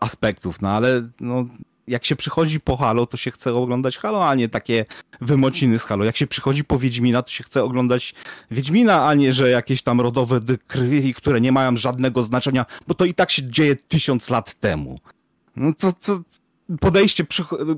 aspektów, 0.00 0.62
no 0.62 0.70
ale 0.70 1.08
no, 1.20 1.46
jak 1.86 2.04
się 2.04 2.16
przychodzi 2.16 2.60
po 2.60 2.76
Halo, 2.76 3.06
to 3.06 3.16
się 3.16 3.30
chce 3.30 3.54
oglądać 3.54 3.98
Halo, 3.98 4.28
a 4.28 4.34
nie 4.34 4.48
takie 4.48 4.84
wymociny 5.20 5.78
z 5.78 5.82
Halo. 5.82 6.04
Jak 6.04 6.16
się 6.16 6.26
przychodzi 6.26 6.64
po 6.64 6.78
Wiedźmina, 6.78 7.22
to 7.22 7.30
się 7.30 7.44
chce 7.44 7.64
oglądać 7.64 8.14
Wiedźmina, 8.50 9.06
a 9.08 9.14
nie, 9.14 9.32
że 9.32 9.50
jakieś 9.50 9.82
tam 9.82 10.00
rodowe 10.00 10.40
krwi, 10.66 11.14
które 11.14 11.40
nie 11.40 11.52
mają 11.52 11.76
żadnego 11.76 12.22
znaczenia, 12.22 12.66
bo 12.86 12.94
to 12.94 13.04
i 13.04 13.14
tak 13.14 13.30
się 13.30 13.42
dzieje 13.50 13.76
tysiąc 13.76 14.30
lat 14.30 14.54
temu. 14.54 14.98
No 15.56 15.72
to, 15.78 15.92
to 15.92 16.20
podejście, 16.80 17.26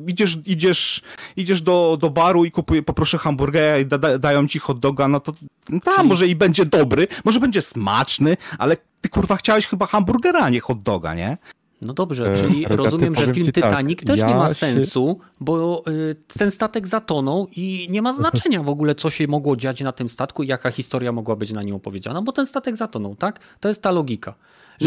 idziesz, 0.06 0.38
idziesz, 0.46 1.02
idziesz 1.36 1.62
do, 1.62 1.98
do 2.00 2.10
baru 2.10 2.44
i 2.44 2.50
kupuję, 2.50 2.82
poproszę 2.82 3.18
hamburgera 3.18 3.78
i 3.78 3.86
da, 3.86 3.98
da, 3.98 4.18
dają 4.18 4.48
ci 4.48 4.58
hot 4.58 4.78
doga, 4.78 5.08
no 5.08 5.20
to 5.20 5.32
no 5.68 5.80
tam 5.80 5.94
Czyli... 5.94 6.08
może 6.08 6.26
i 6.26 6.36
będzie 6.36 6.66
dobry, 6.66 7.06
może 7.24 7.40
będzie 7.40 7.62
smaczny, 7.62 8.36
ale 8.58 8.76
ty 9.00 9.08
kurwa 9.08 9.36
chciałeś 9.36 9.66
chyba 9.66 9.86
hamburgera, 9.86 10.40
a 10.40 10.48
nie 10.48 10.60
hot 10.60 10.82
doga, 10.82 11.14
nie? 11.14 11.38
No 11.82 11.92
dobrze, 11.92 12.32
e, 12.32 12.36
czyli 12.36 12.64
rozumiem, 12.68 13.14
że 13.14 13.34
film 13.34 13.46
tak, 13.46 13.54
Titanic 13.54 13.98
tak, 13.98 14.06
też 14.06 14.20
ja 14.20 14.26
nie 14.26 14.34
ma 14.34 14.48
sensu, 14.48 15.18
się... 15.20 15.28
bo 15.40 15.82
y, 15.88 16.16
ten 16.38 16.50
statek 16.50 16.88
zatonął 16.88 17.48
i 17.56 17.86
nie 17.90 18.02
ma 18.02 18.12
znaczenia 18.12 18.62
w 18.62 18.68
ogóle, 18.68 18.94
co 18.94 19.10
się 19.10 19.28
mogło 19.28 19.56
dziać 19.56 19.80
na 19.80 19.92
tym 19.92 20.08
statku 20.08 20.42
i 20.42 20.46
jaka 20.46 20.70
historia 20.70 21.12
mogła 21.12 21.36
być 21.36 21.52
na 21.52 21.62
nim 21.62 21.74
opowiedziana, 21.74 22.22
bo 22.22 22.32
ten 22.32 22.46
statek 22.46 22.76
zatonął, 22.76 23.16
tak? 23.16 23.40
To 23.60 23.68
jest 23.68 23.82
ta 23.82 23.90
logika. 23.90 24.34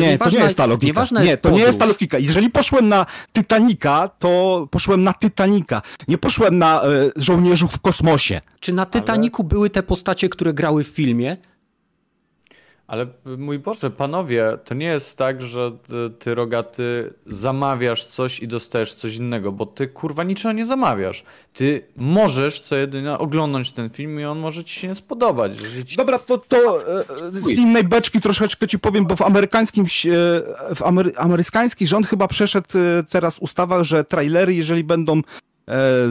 Nie, 0.01 0.17
to 0.17 0.29
nie 0.29 0.39
jest 0.39 0.57
ta 0.57 0.65
logika. 0.65 1.05
Nie, 1.23 1.37
to 1.37 1.49
nie 1.49 1.61
jest 1.61 1.79
ta 1.79 1.85
logika. 1.85 2.17
Jeżeli 2.17 2.49
poszłem 2.49 2.87
na 2.87 3.05
Titanica, 3.33 4.09
to 4.19 4.67
poszłem 4.71 5.03
na 5.03 5.13
Titanica. 5.13 5.81
Nie 6.07 6.17
poszłem 6.17 6.57
na 6.57 6.83
e, 6.83 6.87
żołnierzów 7.15 7.71
w 7.71 7.79
kosmosie. 7.79 8.41
Czy 8.59 8.73
na 8.73 8.85
Titanicu 8.85 9.41
Ale... 9.41 9.49
były 9.49 9.69
te 9.69 9.83
postacie, 9.83 10.29
które 10.29 10.53
grały 10.53 10.83
w 10.83 10.87
filmie? 10.87 11.37
Ale 12.87 13.07
mój 13.37 13.59
Boże, 13.59 13.91
panowie, 13.91 14.57
to 14.65 14.73
nie 14.73 14.85
jest 14.85 15.17
tak, 15.17 15.41
że 15.41 15.71
ty, 16.19 16.35
rogaty, 16.35 17.13
zamawiasz 17.27 18.05
coś 18.05 18.39
i 18.39 18.47
dostajesz 18.47 18.93
coś 18.93 19.15
innego, 19.15 19.51
bo 19.51 19.65
ty 19.65 19.87
kurwa 19.87 20.23
niczego 20.23 20.53
nie 20.53 20.65
zamawiasz. 20.65 21.23
Ty 21.53 21.87
możesz 21.95 22.59
co 22.59 22.75
jedynie 22.75 23.11
oglądać 23.11 23.71
ten 23.71 23.89
film 23.89 24.19
i 24.19 24.23
on 24.23 24.39
może 24.39 24.63
ci 24.63 24.79
się 24.79 24.87
nie 24.87 24.95
spodobać. 24.95 25.51
Ci... 25.85 25.97
Dobra, 25.97 26.19
to, 26.19 26.37
to 26.37 26.57
e, 26.57 27.03
z 27.31 27.49
innej 27.49 27.83
beczki 27.83 28.21
troszeczkę 28.21 28.67
ci 28.67 28.79
powiem, 28.79 29.05
bo 29.05 29.15
w 29.15 29.21
amerykańskim, 29.21 29.85
w 30.75 30.83
amery, 30.83 31.11
amerykański 31.17 31.87
rząd 31.87 32.07
chyba 32.07 32.27
przeszedł 32.27 32.67
e, 32.77 33.03
teraz 33.03 33.39
ustawa, 33.39 33.83
że 33.83 34.03
trailery, 34.03 34.53
jeżeli 34.53 34.83
będą 34.83 35.21
E, 35.21 35.21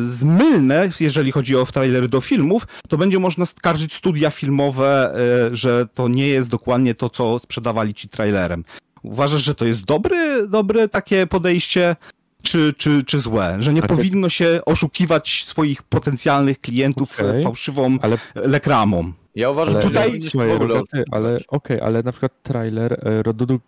zmylne, 0.00 0.90
jeżeli 1.00 1.32
chodzi 1.32 1.56
o 1.56 1.66
trailery 1.66 2.08
do 2.08 2.20
filmów, 2.20 2.66
to 2.88 2.98
będzie 2.98 3.18
można 3.18 3.46
skarżyć 3.46 3.94
studia 3.94 4.30
filmowe, 4.30 5.14
e, 5.50 5.56
że 5.56 5.86
to 5.94 6.08
nie 6.08 6.28
jest 6.28 6.50
dokładnie 6.50 6.94
to, 6.94 7.10
co 7.10 7.38
sprzedawali 7.38 7.94
ci 7.94 8.08
trailerem. 8.08 8.64
Uważasz, 9.02 9.42
że 9.42 9.54
to 9.54 9.64
jest 9.64 9.84
dobry, 9.84 10.48
dobre 10.48 10.88
takie 10.88 11.26
podejście, 11.26 11.96
czy, 12.42 12.74
czy, 12.78 13.04
czy 13.04 13.20
złe? 13.20 13.56
Że 13.58 13.72
nie 13.72 13.80
tak 13.80 13.90
powinno 13.90 14.28
się 14.28 14.60
oszukiwać 14.66 15.44
swoich 15.48 15.82
potencjalnych 15.82 16.60
klientów 16.60 17.20
okay, 17.20 17.42
fałszywą 17.42 17.98
ale... 18.02 18.18
lekramą? 18.34 19.12
Ja 19.34 19.50
uważam, 19.50 19.74
że 19.74 19.80
tutaj... 19.82 20.20
Ale 21.10 21.34
okej, 21.36 21.46
okay, 21.48 21.82
ale 21.82 22.02
na 22.02 22.12
przykład 22.12 22.32
trailer 22.42 22.92
e, 22.92 23.22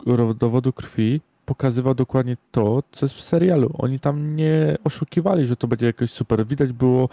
rodowodu 0.06 0.72
krwi 0.72 1.20
pokazywał 1.46 1.94
dokładnie 1.94 2.36
to, 2.52 2.82
co 2.92 3.06
jest 3.06 3.16
w 3.16 3.22
serialu. 3.22 3.70
Oni 3.78 4.00
tam 4.00 4.36
nie 4.36 4.76
oszukiwali, 4.84 5.46
że 5.46 5.56
to 5.56 5.68
będzie 5.68 5.86
jakoś 5.86 6.10
super. 6.10 6.46
Widać 6.46 6.72
było 6.72 7.08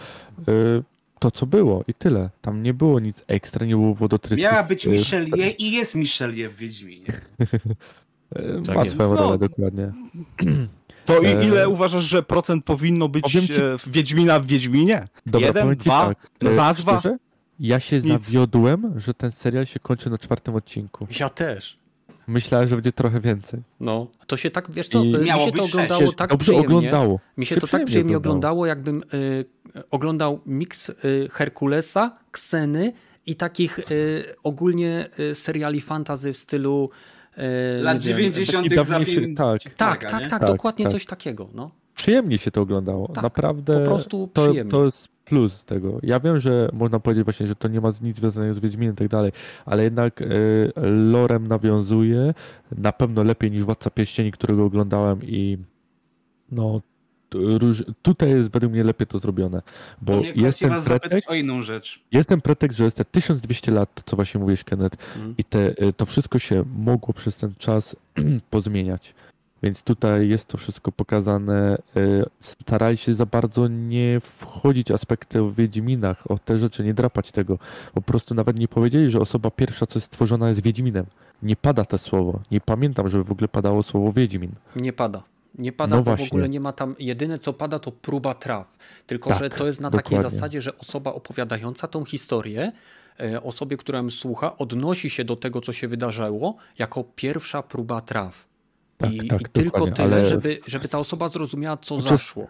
y, 0.50 0.84
to, 1.20 1.32
co 1.32 1.46
było 1.46 1.84
i 1.88 1.94
tyle. 1.94 2.30
Tam 2.42 2.64
nie 2.64 2.74
było 2.74 3.00
nic 3.00 3.24
ekstra, 3.28 3.66
nie 3.66 3.76
było 3.76 3.96
wodotrysków. 3.96 4.52
Miała 4.52 4.64
być 4.64 4.86
y, 4.86 4.90
Michelie 4.90 5.50
i 5.50 5.72
jest 5.72 5.96
Michelie 5.96 6.50
w 6.50 6.56
Wiedźminie. 6.56 7.08
tak 8.66 8.76
Ma 8.76 8.86
swoją 8.86 9.16
rolę, 9.16 9.30
no. 9.30 9.38
dokładnie. 9.38 9.92
To 11.06 11.22
i 11.22 11.26
e, 11.26 11.46
ile 11.46 11.70
uważasz, 11.70 12.04
że 12.04 12.24
procent 12.24 12.66
powinno 12.66 13.10
być 13.10 13.26
ci... 13.26 13.38
E, 13.38 13.78
w 13.78 13.90
Wiedźmina 13.92 14.40
w 14.40 14.46
Wiedźminie? 14.46 15.08
Dobra, 15.26 15.48
Jeden, 15.48 15.76
dwa, 15.76 16.08
tak. 16.08 16.52
E, 16.52 16.56
nazwa? 16.56 17.00
Szczerze? 17.00 17.18
Ja 17.60 17.80
się 17.80 17.96
Nic. 17.96 18.06
zawiodłem, 18.06 19.00
że 19.00 19.14
ten 19.14 19.32
serial 19.32 19.66
się 19.66 19.80
kończy 19.80 20.10
na 20.10 20.18
czwartym 20.18 20.56
odcinku. 20.56 21.08
Ja 21.20 21.30
też. 21.30 21.78
Myślałem, 22.28 22.70
że 22.70 22.76
będzie 22.76 22.92
trochę 22.92 23.20
więcej. 23.20 23.60
No, 23.80 24.08
to 24.28 24.38
się 24.38 24.52
tak, 24.52 24.72
wiesz 24.72 24.90
co, 24.90 25.04
I 25.04 25.08
mi 25.08 25.28
się 25.28 25.52
to 25.52 25.64
oglądało 25.64 26.14
tak 26.14 26.30
dobrze 26.30 26.52
przyjemnie. 26.52 26.78
Oglądało. 26.78 27.20
Mi 27.38 27.46
się, 27.46 27.56
się 27.56 27.62
to 27.62 27.68
tak 27.68 27.86
przyjemnie 27.86 28.18
oglądało, 28.18 28.66
jakbym 28.66 29.04
y, 29.14 29.46
oglądał 29.92 30.40
miks 30.46 30.92
Herkulesa, 31.32 32.18
Kseny 32.32 32.94
i 33.26 33.36
takich 33.36 33.80
ogólnie 34.44 35.10
seriali 35.34 35.82
fantazy 35.82 36.34
w 36.34 36.38
stylu 36.38 36.90
lat 37.82 37.98
90. 38.02 38.76
Dawniejszy, 38.76 39.34
tak. 39.36 39.64
Tak, 39.64 39.72
tak, 39.78 40.12
tak, 40.12 40.30
tak, 40.30 40.46
dokładnie 40.46 40.86
tak. 40.86 40.94
coś 40.94 41.06
takiego. 41.06 41.50
No. 41.54 41.72
Przyjemnie 41.96 42.38
się 42.38 42.52
to 42.52 42.62
oglądało. 42.62 43.08
Tak, 43.08 43.24
Naprawdę. 43.24 43.80
Po 43.80 43.86
prostu 43.86 44.30
to, 44.34 44.42
przyjemnie. 44.42 44.72
To 44.72 44.86
jest 44.86 45.13
plus 45.26 45.66
tego. 45.66 46.00
Ja 46.04 46.20
wiem, 46.20 46.40
że 46.40 46.70
można 46.74 47.00
powiedzieć 47.00 47.24
właśnie, 47.24 47.48
że 47.48 47.56
to 47.56 47.68
nie 47.68 47.82
ma 47.82 47.92
nic 48.02 48.18
związanego 48.18 48.54
z 48.54 48.60
Wiedźminem 48.60 48.94
i 48.94 48.98
tak 48.98 49.08
dalej, 49.08 49.32
ale 49.66 49.84
jednak 49.84 50.22
y, 50.22 50.72
lorem 51.12 51.48
nawiązuje 51.48 52.34
na 52.78 52.92
pewno 52.92 53.24
lepiej 53.24 53.52
niż 53.52 53.64
Władca 53.64 53.90
Pierścieni, 53.90 54.32
którego 54.32 54.66
oglądałem 54.66 55.20
i 55.24 55.58
no 56.52 56.82
tutaj 58.02 58.30
jest 58.30 58.52
według 58.52 58.74
mnie 58.74 58.84
lepiej 58.84 59.08
to 59.08 59.20
zrobione, 59.20 59.62
bo 60.02 60.22
jest 60.36 60.60
ten 60.60 60.82
pretekst, 60.82 61.30
o 61.30 61.34
inną 61.34 61.64
rzecz. 61.64 62.04
jest 62.12 62.30
ten 62.30 62.42
pretekst, 62.42 62.78
że 62.78 62.84
jest 62.84 62.98
te 62.98 63.06
1200 63.06 63.72
lat, 63.72 64.02
co 64.06 64.16
właśnie 64.16 64.40
mówiłeś 64.40 64.64
Kenneth, 64.64 64.98
mm. 65.16 65.36
i 65.38 65.44
te, 65.44 65.84
y, 65.84 65.94
to 65.94 66.06
wszystko 66.06 66.40
się 66.40 66.64
mogło 66.78 67.14
przez 67.14 67.38
ten 67.38 67.54
czas 67.58 67.96
pozmieniać. 68.50 69.14
Więc 69.64 69.84
tutaj 69.84 70.30
jest 70.30 70.48
to 70.48 70.58
wszystko 70.58 70.92
pokazane. 70.92 71.78
Y, 71.98 72.26
starali 72.42 72.98
się 72.98 73.14
za 73.14 73.26
bardzo 73.26 73.68
nie 73.68 74.20
wchodzić 74.20 74.92
aspekty 74.92 75.42
o 75.42 75.52
Wiedźminach, 75.52 76.32
o 76.32 76.38
te 76.38 76.58
rzeczy, 76.58 76.84
nie 76.84 76.94
drapać 76.94 77.32
tego. 77.32 77.58
Po 77.94 78.02
prostu 78.02 78.36
nawet 78.36 78.60
nie 78.60 78.68
powiedzieli, 78.68 79.12
że 79.12 79.20
osoba 79.20 79.52
pierwsza, 79.52 79.86
co 79.86 80.00
jest 80.00 80.06
stworzona, 80.06 80.50
jest 80.50 80.64
Wiedźminem. 80.64 81.06
Nie 81.44 81.56
pada 81.56 81.86
to 81.86 81.98
słowo. 81.98 82.40
Nie 82.52 82.62
pamiętam, 82.62 83.10
żeby 83.10 83.24
w 83.24 83.32
ogóle 83.32 83.48
padało 83.48 83.84
słowo 83.84 84.12
Wiedźmin. 84.12 84.52
Nie 84.76 84.94
pada. 84.94 85.24
Nie 85.58 85.72
pada, 85.72 85.96
no 85.96 86.04
bo 86.04 86.16
w 86.16 86.22
ogóle 86.22 86.50
nie 86.50 86.60
ma 86.60 86.72
tam, 86.74 86.96
jedyne 87.00 87.38
co 87.38 87.54
pada 87.54 87.80
to 87.80 87.92
próba 87.92 88.34
traw. 88.34 88.78
Tylko, 89.08 89.30
tak, 89.30 89.40
że 89.40 89.50
to 89.50 89.66
jest 89.66 89.82
na 89.82 89.90
dokładnie. 89.90 90.18
takiej 90.18 90.32
zasadzie, 90.32 90.62
że 90.62 90.78
osoba 90.78 91.14
opowiadająca 91.14 91.88
tą 91.88 92.06
historię, 92.06 92.72
e, 93.20 93.44
osobie, 93.44 93.78
która 93.78 94.04
słucha, 94.10 94.58
odnosi 94.58 95.10
się 95.10 95.26
do 95.26 95.36
tego, 95.36 95.62
co 95.62 95.74
się 95.74 95.88
wydarzyło, 95.88 96.56
jako 96.78 97.04
pierwsza 97.16 97.64
próba 97.64 98.02
traw. 98.02 98.53
Tak, 98.98 99.14
I, 99.14 99.28
tak, 99.28 99.42
i 99.42 99.46
tylko 99.46 99.92
tyle, 99.92 100.16
ale... 100.16 100.26
żeby, 100.26 100.60
żeby 100.68 100.88
ta 100.88 101.00
osoba 101.00 101.30
zrozumiała, 101.30 101.78
co 101.78 101.96
Uczest... 101.96 102.10
zaszło. 102.10 102.48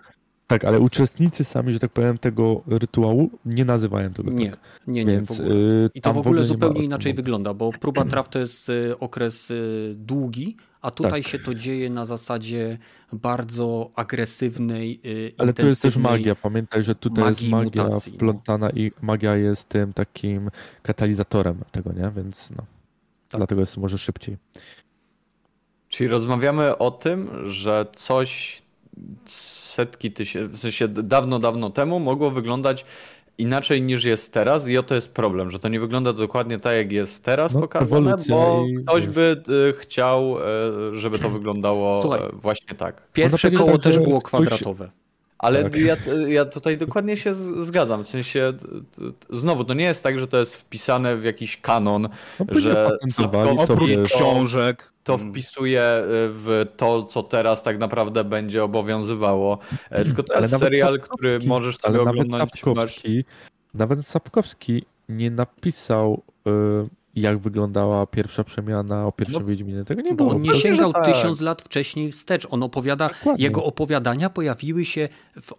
Tak, 0.48 0.66
ale 0.66 0.80
uczestnicy 0.80 1.44
sami, 1.44 1.74
że 1.74 1.80
tak 1.80 1.92
powiem, 1.92 2.18
tego 2.18 2.64
rytuału 2.68 3.30
nie 3.46 3.66
nazywają 3.66 4.14
tego 4.14 4.32
nie, 4.32 4.52
tak. 4.52 4.60
Nie, 4.88 5.06
nie, 5.06 5.12
Więc, 5.12 5.40
y, 5.40 5.90
I 5.94 6.02
to 6.02 6.14
w 6.14 6.18
ogóle, 6.18 6.44
zupełnie 6.44 6.84
inaczej 6.84 7.14
wygląda, 7.14 7.54
bo 7.54 7.72
próba 7.72 8.06
traw 8.12 8.30
to 8.30 8.40
jest 8.40 8.70
y, 8.70 9.00
okres 9.00 9.52
y, 9.52 9.94
długi, 9.98 10.58
a 10.82 10.92
tutaj 10.92 11.22
tak. 11.24 11.32
się 11.32 11.40
to 11.40 11.56
dzieje 11.56 11.90
na 11.90 12.06
zasadzie 12.06 12.78
bardzo 13.14 13.92
agresywnej, 13.96 15.02
Ale 15.38 15.54
to 15.54 15.66
jest 15.66 15.82
też 15.82 15.98
magia. 15.98 16.36
Pamiętaj, 16.36 16.84
że 16.84 16.96
tutaj 16.96 17.26
jest 17.30 17.42
magia 17.42 17.84
mutacji, 17.84 18.12
no. 18.12 18.18
wplątana 18.18 18.70
no. 18.74 18.80
i 18.82 18.92
magia 19.02 19.36
jest 19.36 19.70
tym 19.70 19.94
takim 19.94 20.50
katalizatorem 20.82 21.58
tego, 21.72 21.94
nie? 21.94 22.12
Więc 22.16 22.50
no. 22.52 22.66
Tak. 23.30 23.40
Dlatego 23.40 23.62
jest 23.62 23.78
może 23.78 23.98
szybciej. 23.98 24.38
Czyli 25.94 26.10
rozmawiamy 26.10 26.78
o 26.78 26.92
tym, 26.92 27.30
że 27.46 27.86
coś 27.96 28.62
setki 29.26 30.12
tysięcy, 30.12 30.58
w 30.58 30.60
sensie 30.60 30.88
dawno, 30.88 31.40
dawno 31.40 31.70
temu 31.70 32.00
mogło 32.00 32.32
wyglądać 32.32 32.86
inaczej 33.38 33.82
niż 33.82 34.04
jest 34.04 34.34
teraz 34.34 34.68
i 34.68 34.78
oto 34.78 34.96
jest 34.96 35.14
problem, 35.14 35.52
że 35.52 35.60
to 35.60 35.70
nie 35.70 35.80
wygląda 35.80 36.14
dokładnie 36.14 36.60
tak, 36.60 36.76
jak 36.76 36.92
jest 36.92 37.24
teraz 37.24 37.54
no, 37.54 37.62
pokazane, 37.62 38.14
bo 38.30 38.66
ktoś 38.86 39.08
by 39.08 39.42
y, 39.70 39.74
chciał, 39.74 40.38
y, 40.92 40.96
żeby 40.96 41.20
to 41.20 41.30
wyglądało 41.30 42.02
Słuchaj, 42.02 42.22
właśnie 42.34 42.76
tak. 42.76 43.08
Pierwsze 43.14 43.52
koło 43.52 43.78
też 43.78 44.00
było 44.00 44.22
kwadratowe. 44.22 44.90
Ale 45.44 45.64
tak. 45.64 45.76
ja, 45.76 45.98
ja 46.28 46.46
tutaj 46.46 46.78
dokładnie 46.78 47.18
się 47.18 47.34
zgadzam. 47.64 48.04
W 48.04 48.08
sensie, 48.08 48.54
znowu, 49.30 49.64
to 49.64 49.74
nie 49.74 49.84
jest 49.84 50.04
tak, 50.04 50.20
że 50.20 50.28
to 50.28 50.38
jest 50.38 50.56
wpisane 50.56 51.18
w 51.18 51.24
jakiś 51.24 51.62
kanon, 51.62 52.10
no, 52.40 52.60
że 52.60 52.90
oprócz 53.58 54.12
książek 54.14 54.94
to 55.04 55.16
mm. 55.16 55.32
wpisuje 55.32 55.82
y, 55.82 56.04
w 56.34 56.66
to, 56.78 57.04
co 57.04 57.24
teraz 57.24 57.64
tak 57.64 57.78
naprawdę 57.78 58.24
będzie 58.24 58.64
obowiązywało. 58.64 59.60
E, 59.90 60.06
tylko 60.06 60.24
to 60.24 60.42
jest 60.42 60.60
serial, 60.60 61.00
który 61.00 61.40
możesz 61.40 61.78
sobie 61.78 62.00
ale 62.00 62.10
oglądać. 62.10 62.30
Nawet 62.40 62.52
Sapkowski, 62.52 63.26
nawet 63.74 64.08
Sapkowski 64.08 64.86
nie 65.10 65.32
napisał 65.32 66.24
y, 66.48 66.52
jak 67.16 67.38
wyglądała 67.38 68.08
pierwsza 68.08 68.44
przemiana 68.44 69.08
o 69.08 69.12
pierwszym 69.12 69.42
no, 69.42 69.48
Wiedźminie. 69.48 69.84
Tego 69.86 70.02
nie 70.02 70.14
było. 70.14 70.32
on 70.32 70.42
nie 70.42 70.54
sięgał 70.54 70.94
tak. 70.94 71.06
tysiąc 71.06 71.42
lat 71.42 71.62
wcześniej 71.62 72.12
wstecz. 72.12 72.48
On 72.50 72.64
opowiada, 72.64 73.10
Dokładnie. 73.10 73.44
jego 73.44 73.64
opowiadania 73.64 74.30
pojawiły 74.30 74.86
się 74.86 75.10
w, 75.42 75.52
e, 75.52 75.56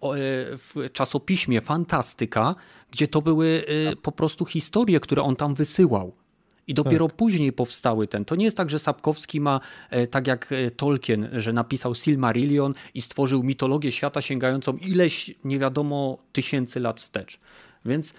w, 0.57 0.75
czasopiśmie 0.93 1.61
Fantastyka, 1.61 2.55
gdzie 2.91 3.09
to 3.09 3.23
były 3.23 3.65
e, 3.67 3.91
tak. 3.91 4.01
po 4.01 4.13
prostu 4.13 4.45
historie, 4.45 5.01
które 5.01 5.23
on 5.23 5.37
tam 5.37 5.55
wysyłał. 5.55 6.13
I 6.67 6.75
dopiero 6.75 7.09
tak. 7.09 7.17
później 7.17 7.53
powstały 7.53 8.07
ten. 8.07 8.25
To 8.25 8.37
nie 8.37 8.45
jest 8.45 8.57
tak, 8.57 8.71
że 8.71 8.79
Sapkowski 8.79 9.41
ma, 9.41 9.61
e, 9.91 10.07
tak 10.07 10.27
jak 10.27 10.55
Tolkien, 10.77 11.29
że 11.33 11.53
napisał 11.53 11.95
Silmarillion 11.95 12.75
i 12.95 13.01
stworzył 13.01 13.43
mitologię 13.43 13.93
świata 13.93 14.21
sięgającą 14.21 14.77
ileś 14.77 15.35
nie 15.45 15.59
wiadomo 15.59 16.19
tysięcy 16.33 16.81
lat 16.81 17.01
wstecz. 17.01 17.41
Więc 17.85 18.15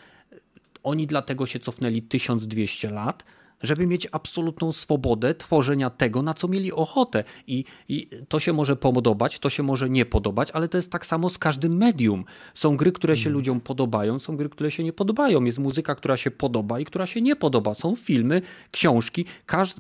oni 0.86 1.08
dlatego 1.08 1.46
się 1.46 1.60
cofnęli 1.60 2.02
1200 2.02 2.90
lat, 2.90 3.24
żeby 3.64 3.88
mieć 3.88 4.08
absolutną 4.12 4.72
swobodę 4.72 5.36
tworzenia 5.36 5.90
tego, 5.90 6.22
na 6.22 6.34
co 6.34 6.48
mieli 6.48 6.72
ochotę. 6.72 7.24
I, 7.48 7.64
I, 7.90 8.10
to 8.30 8.40
się 8.40 8.54
może 8.54 8.76
podobać, 8.76 9.40
to 9.40 9.50
się 9.50 9.64
może 9.64 9.90
nie 9.90 10.06
podobać, 10.06 10.52
ale 10.52 10.68
to 10.68 10.78
jest 10.78 10.92
tak 10.92 11.06
samo 11.06 11.30
z 11.30 11.38
każdym 11.38 11.78
medium. 11.78 12.26
Są 12.54 12.78
gry, 12.78 12.92
które 12.92 13.18
się 13.18 13.30
mm. 13.30 13.34
ludziom 13.34 13.62
podobają, 13.62 14.20
są 14.20 14.38
gry, 14.38 14.50
które 14.50 14.72
się 14.72 14.84
nie 14.84 14.94
podobają. 14.94 15.44
Jest 15.44 15.60
muzyka, 15.60 15.96
która 15.96 16.18
się 16.18 16.32
podoba 16.32 16.80
i 16.80 16.86
która 16.86 17.06
się 17.06 17.22
nie 17.22 17.36
podoba. 17.36 17.74
Są 17.74 17.96
filmy, 17.96 18.42
książki, 18.72 19.26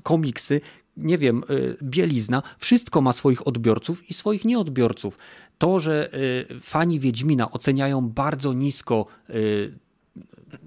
komiksy, 0.03 0.61
nie 0.97 1.17
wiem, 1.17 1.43
y, 1.49 1.77
bielizna, 1.83 2.43
wszystko 2.57 3.01
ma 3.01 3.13
swoich 3.13 3.47
odbiorców 3.47 4.09
i 4.09 4.13
swoich 4.13 4.45
nieodbiorców. 4.45 5.17
To, 5.57 5.79
że 5.79 6.09
y, 6.51 6.59
fani 6.59 6.99
Wiedźmina 6.99 7.51
oceniają 7.51 8.09
bardzo 8.09 8.53
nisko 8.53 9.05
y, 9.29 9.84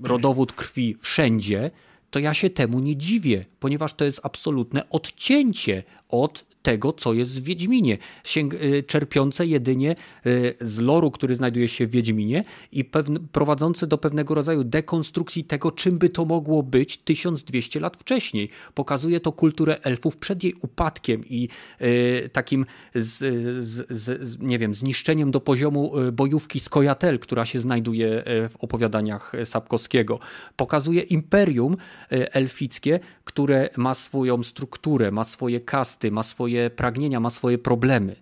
rodowód 0.03 0.53
krwi 0.53 0.97
wszędzie, 1.01 1.71
to 2.11 2.19
ja 2.19 2.35
się 2.35 2.51
temu 2.51 2.81
nie 2.81 2.97
dziwię, 2.97 3.45
ponieważ 3.61 3.95
to 3.95 4.05
jest 4.05 4.21
absolutne 4.23 4.89
odcięcie 4.91 5.83
od 6.09 6.48
tego, 6.63 6.93
co 6.93 7.13
jest 7.13 7.41
w 7.41 7.45
Wiedźminie, 7.45 7.99
y, 8.37 8.83
czerpiące 8.83 9.47
jedynie 9.47 9.95
y, 10.27 10.55
z 10.61 10.79
loru, 10.79 11.11
który 11.11 11.37
znajduje 11.37 11.69
się 11.69 11.87
w 11.87 11.91
Wiedźminie 11.91 12.45
i 12.73 12.85
prowadzące 13.33 13.87
do 13.87 13.99
pewnego 13.99 14.35
rodzaju 14.35 14.65
dekonstrukcji 14.65 15.45
tego, 15.45 15.71
czym 15.73 15.99
by 15.99 16.09
to 16.09 16.25
mogło 16.25 16.63
być 16.63 16.99
1200 16.99 17.81
lat 17.81 17.97
wcześniej. 17.97 18.49
Pokazuje 18.75 19.21
to 19.21 19.33
kulturę 19.33 19.81
elfów 19.83 20.17
przed 20.17 20.45
jej 20.45 20.55
upadkiem 20.61 21.25
i 21.27 21.49
y, 21.81 22.31
takim 22.33 22.67
z, 22.95 23.19
z, 23.65 23.87
z, 23.91 24.39
nie 24.41 24.59
wiem, 24.59 24.75
zniszczeniem 24.75 25.31
do 25.31 25.41
poziomu 25.41 25.93
bojówki 26.13 26.61
Skojatel, 26.61 27.19
która 27.19 27.45
się 27.45 27.61
znajduje 27.61 28.23
w 28.27 28.55
opowiadaniach 28.59 29.33
Sapkowskiego. 29.45 30.19
Pokazuje 30.57 31.03
imperium 31.03 31.77
elfickie, 32.11 33.01
które 33.25 33.71
ma 33.77 33.95
swoją 33.95 34.43
strukturę, 34.43 35.11
ma 35.11 35.25
swoje 35.25 35.61
kasty, 35.61 36.11
ma 36.11 36.23
swoje 36.23 36.48
swoje 36.49 36.71
pragnienia, 36.71 37.21
ma 37.21 37.31
swoje 37.31 37.59
problemy. 37.59 38.17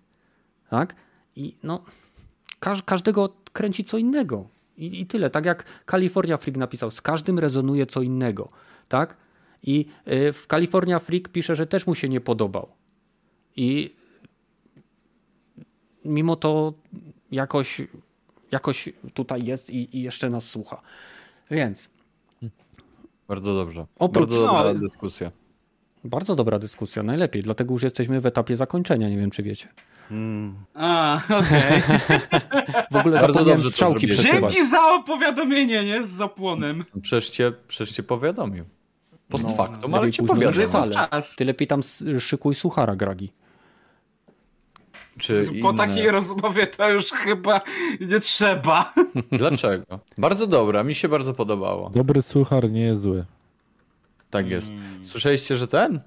Tak? 0.70 0.94
I 1.36 1.54
no, 1.62 1.84
każ, 2.60 2.82
każdego 2.82 3.28
kręci 3.52 3.84
co 3.84 3.98
innego. 3.98 4.48
I, 4.76 5.00
I, 5.00 5.06
tyle. 5.06 5.30
Tak 5.30 5.44
jak 5.44 5.64
California 5.86 6.36
Freak 6.36 6.56
napisał, 6.56 6.90
z 6.90 7.00
każdym 7.00 7.38
rezonuje 7.38 7.86
co 7.86 8.02
innego. 8.02 8.48
Tak? 8.88 9.16
I 9.62 9.86
y, 10.08 10.32
w 10.32 10.46
California 10.46 10.98
Freak 10.98 11.28
pisze, 11.28 11.56
że 11.56 11.66
też 11.66 11.86
mu 11.86 11.94
się 11.94 12.08
nie 12.08 12.20
podobał. 12.20 12.68
I 13.56 13.94
mimo 16.04 16.36
to 16.36 16.72
jakoś, 17.30 17.82
jakoś 18.50 18.88
tutaj 19.14 19.44
jest 19.44 19.70
i, 19.70 19.96
i 19.96 20.02
jeszcze 20.02 20.28
nas 20.28 20.48
słucha. 20.48 20.82
Więc. 21.50 21.88
Bardzo 23.28 23.54
dobrze. 23.54 23.86
Oprócz, 23.98 24.30
Bardzo 24.30 24.46
dobra 24.46 24.72
no, 24.74 24.80
dyskusja. 24.80 25.30
Bardzo 26.06 26.34
dobra 26.34 26.58
dyskusja, 26.58 27.02
najlepiej. 27.02 27.42
Dlatego 27.42 27.74
już 27.74 27.82
jesteśmy 27.82 28.20
w 28.20 28.26
etapie 28.26 28.56
zakończenia, 28.56 29.08
nie 29.08 29.16
wiem 29.16 29.30
czy 29.30 29.42
wiecie. 29.42 29.68
Hmm. 30.08 30.54
A, 30.74 31.20
okej. 31.24 31.82
Okay. 31.82 32.30
w 32.92 32.96
ogóle 32.96 33.20
zapomniałem 33.20 33.62
strzałki 33.62 34.06
przesuwać. 34.08 34.52
Dzięki 34.52 34.68
za 34.70 34.94
opowiadomienie, 34.94 35.84
nie? 35.84 36.04
Z 36.04 36.08
zapłonem. 36.08 36.84
Przecież 37.02 37.30
cię, 37.30 37.52
przecież 37.68 37.96
cię 37.96 38.02
powiadomił. 38.02 38.64
Post 39.28 39.44
no, 39.44 39.50
factum, 39.50 39.94
ale 39.94 40.12
ci 40.12 40.22
powiadomił. 40.22 40.68
Ty 41.36 41.44
lepiej 41.44 41.68
tam 41.68 41.80
szykuj 42.18 42.54
suchara, 42.54 42.96
Gragi. 42.96 43.32
Czy 45.18 45.46
po 45.62 45.70
inne... 45.70 45.86
takiej 45.86 46.10
rozmowie 46.10 46.66
to 46.66 46.90
już 46.90 47.10
chyba 47.10 47.60
nie 48.00 48.20
trzeba. 48.20 48.94
Dlaczego? 49.32 50.00
Bardzo 50.18 50.46
dobra, 50.46 50.82
mi 50.82 50.94
się 50.94 51.08
bardzo 51.08 51.34
podobało. 51.34 51.90
Dobry 51.90 52.22
suchar 52.22 52.70
nie 52.70 52.82
jest 52.82 53.02
zły. 53.02 53.24
Tak 54.36 54.50
jest. 54.50 54.68
Hmm. 54.68 55.04
Słyszeliście, 55.04 55.56
że 55.56 55.68
ten? 55.68 56.00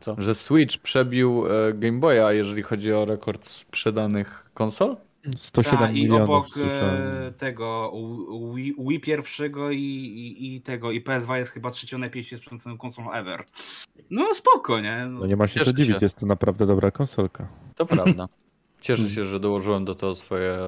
Co? 0.00 0.16
Że 0.18 0.34
Switch 0.34 0.78
przebił 0.78 1.44
e, 1.46 1.72
Game 1.74 1.98
Boya, 1.98 2.32
jeżeli 2.32 2.62
chodzi 2.62 2.92
o 2.92 3.04
rekord 3.04 3.48
sprzedanych 3.48 4.50
konsol? 4.54 4.96
107 5.36 5.78
Ta, 5.78 5.92
milionów. 5.92 6.20
I 6.20 6.22
obok 6.22 6.46
e, 6.58 7.32
tego 7.32 7.92
Wii, 8.54 8.74
Wii 8.78 9.00
pierwszego 9.00 9.70
i, 9.70 9.76
i, 9.76 10.54
i, 10.56 10.60
tego 10.60 10.90
i 10.90 11.00
PS2 11.04 11.34
jest 11.34 11.50
chyba 11.50 11.70
trzecią 11.70 11.98
najpięściej 11.98 12.38
sprzedającą 12.38 12.78
konsolą 12.78 13.12
ever. 13.12 13.44
No 14.10 14.34
spoko, 14.34 14.80
nie? 14.80 15.06
No, 15.08 15.20
no 15.20 15.26
nie 15.26 15.36
ma 15.36 15.46
się 15.46 15.64
co 15.64 15.72
dziwić, 15.72 15.98
się. 15.98 16.04
jest 16.04 16.18
to 16.18 16.26
naprawdę 16.26 16.66
dobra 16.66 16.90
konsolka. 16.90 17.48
To 17.76 17.86
prawda. 17.86 18.28
Cieszę 18.80 19.08
się, 19.08 19.24
że 19.24 19.40
dołożyłem 19.40 19.84
do 19.84 19.94
tego 19.94 20.14
swoje, 20.14 20.58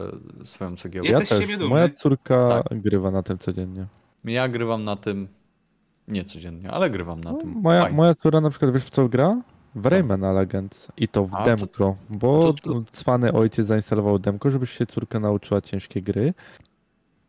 swoją 0.45 0.77
cegiełkę. 0.77 1.11
Ja 1.11 1.21
też. 1.21 1.59
Moja 1.69 1.89
córka 1.89 2.63
tak. 2.69 2.81
grywa 2.81 3.11
na 3.11 3.23
tym 3.23 3.39
codziennie. 3.39 3.87
Ja 4.25 4.49
grywam 4.49 4.85
na 4.85 4.97
tym 4.97 5.29
nie 6.09 6.25
codziennie, 6.25 6.71
ale 6.71 6.91
grywam 6.91 7.25
na 7.25 7.33
no, 7.33 7.39
tym. 7.39 7.51
Moja, 7.51 7.93
moja 7.93 8.15
córa 8.15 8.41
na 8.41 8.51
przykład, 8.51 8.73
wiesz 8.73 8.85
w 8.85 8.91
co 8.91 9.09
gra? 9.09 9.43
W 9.75 9.87
Raymana 9.87 10.33
Legends 10.33 10.89
i 10.97 11.09
to 11.09 11.25
w 11.25 11.35
A, 11.35 11.45
demko, 11.45 11.67
to, 11.67 11.97
bo 12.11 12.53
to, 12.53 12.63
to... 12.63 12.83
cwany 12.91 13.33
ojciec 13.33 13.67
zainstalował 13.67 14.19
demko, 14.19 14.51
żeby 14.51 14.67
się 14.67 14.87
córka 14.87 15.21
nauczyła 15.21 15.61
ciężkie 15.61 16.03
gry. 16.03 16.35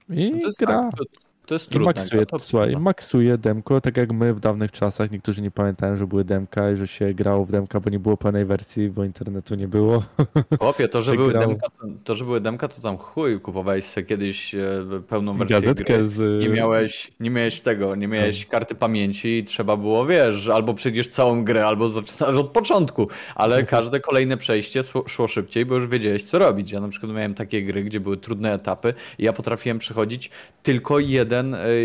I 0.10 0.32
no 0.32 0.50
gra. 0.60 0.92
Tak, 0.92 1.02
to 1.46 1.56
jest 1.56 1.70
trudne. 1.70 1.92
I 1.92 1.96
maksuje, 1.96 2.26
to 2.26 2.40
słuchaj, 2.40 2.78
maksuje 2.78 3.38
demko, 3.38 3.82
tak 3.82 3.98
jak 3.98 4.12
my 4.12 4.34
w 4.34 4.40
dawnych 4.40 4.72
czasach. 4.72 5.12
Niektórzy 5.12 5.42
nie 5.42 5.52
pamiętają, 5.52 5.96
że 5.96 6.08
były 6.08 6.24
demka 6.24 6.72
i 6.72 6.78
że 6.78 6.88
się 6.88 7.14
grało 7.14 7.46
w 7.46 7.52
demka, 7.52 7.80
bo 7.80 7.90
nie 7.90 8.00
było 8.00 8.18
pełnej 8.18 8.46
wersji, 8.46 8.90
bo 8.90 9.04
internetu 9.04 9.56
nie 9.56 9.68
było. 9.68 10.04
Chłopie, 10.60 10.88
to, 10.88 11.02
że 11.02 11.16
były 11.16 11.34
demka, 11.34 11.68
to, 12.04 12.16
że 12.16 12.26
były 12.26 12.42
demka, 12.42 12.68
to 12.68 12.82
tam 12.82 12.98
chuj, 12.98 13.40
kupowałeś 13.40 13.84
sobie 13.84 14.06
kiedyś 14.06 14.56
e, 14.56 14.62
pełną 15.08 15.38
wersję 15.38 15.56
Gazetkę 15.56 15.98
gry. 15.98 16.08
Z... 16.08 16.42
Nie 16.42 16.50
miałeś, 16.50 17.12
nie 17.20 17.30
miałeś 17.30 17.62
tego, 17.62 17.96
nie 17.96 18.08
miałeś 18.08 18.46
no. 18.46 18.52
karty 18.52 18.76
pamięci 18.76 19.28
i 19.38 19.44
trzeba 19.44 19.78
było, 19.78 20.06
wiesz, 20.06 20.50
albo 20.50 20.74
przejdziesz 20.74 21.08
całą 21.08 21.44
grę, 21.44 21.68
albo 21.68 21.90
zaczynasz 21.90 22.36
od 22.36 22.50
początku, 22.50 23.08
ale 23.36 23.64
każde 23.76 24.00
kolejne 24.00 24.38
przejście 24.38 24.82
szło 25.08 25.28
szybciej, 25.28 25.66
bo 25.66 25.76
już 25.76 25.88
wiedziałeś, 25.88 26.24
co 26.24 26.40
robić. 26.40 26.72
Ja 26.72 26.80
na 26.80 26.90
przykład 26.90 27.12
miałem 27.12 27.34
takie 27.34 27.64
gry, 27.64 27.84
gdzie 27.84 28.00
były 28.00 28.18
trudne 28.18 28.54
etapy 28.54 28.94
i 29.20 29.24
ja 29.24 29.34
potrafiłem 29.34 29.80
przechodzić 29.80 30.32
tylko 30.64 31.00
jeden 31.00 31.33
jeden, 31.34 31.56
e, 31.56 31.76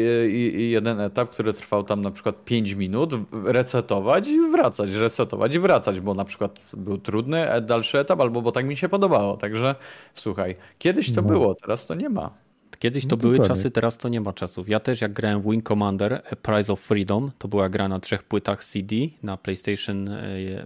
jeden 0.61 1.01
etap, 1.01 1.31
który 1.31 1.53
trwał 1.53 1.85
tam 1.85 2.03
na 2.03 2.11
przykład 2.11 2.45
5 2.45 2.73
minut, 2.73 3.11
resetować 3.45 4.29
i 4.29 4.41
wracać, 4.51 4.91
resetować 4.91 5.55
i 5.55 5.59
wracać, 5.59 6.01
bo 6.01 6.15
na 6.15 6.25
przykład 6.25 6.59
był 6.73 6.99
trudny 6.99 7.51
e, 7.51 7.61
dalszy 7.61 7.99
etap, 7.99 8.21
albo 8.21 8.43
bo 8.43 8.53
tak 8.53 8.67
mi 8.67 8.77
się 8.77 8.89
podobało. 8.89 9.37
Także 9.37 9.75
słuchaj, 10.15 10.55
kiedyś 10.79 11.13
to 11.13 11.23
no. 11.23 11.29
było, 11.29 11.55
teraz 11.55 11.87
to 11.87 11.95
nie 11.95 12.09
ma. 12.09 12.31
Kiedyś 12.79 13.07
to 13.07 13.11
no, 13.11 13.17
były 13.17 13.37
dokładnie. 13.37 13.57
czasy, 13.57 13.71
teraz 13.71 13.99
to 13.99 14.09
nie 14.09 14.21
ma 14.21 14.33
czasów. 14.33 14.69
Ja 14.69 14.81
też 14.81 15.01
jak 15.01 15.13
grałem 15.13 15.43
w 15.43 15.51
Wing 15.51 15.69
Commander 15.69 16.13
e, 16.13 16.37
Prize 16.37 16.73
of 16.73 16.81
Freedom, 16.81 17.31
to 17.39 17.49
była 17.49 17.69
gra 17.69 17.89
na 17.89 18.01
trzech 18.01 18.23
płytach 18.23 18.65
CD 18.65 18.97
na 19.23 19.37
PlayStation 19.37 20.11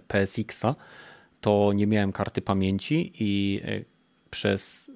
PSX-a, 0.07 0.75
to 1.41 1.71
nie 1.75 1.87
miałem 1.87 2.11
karty 2.11 2.41
pamięci 2.41 3.11
i 3.19 3.61
przez 4.29 4.91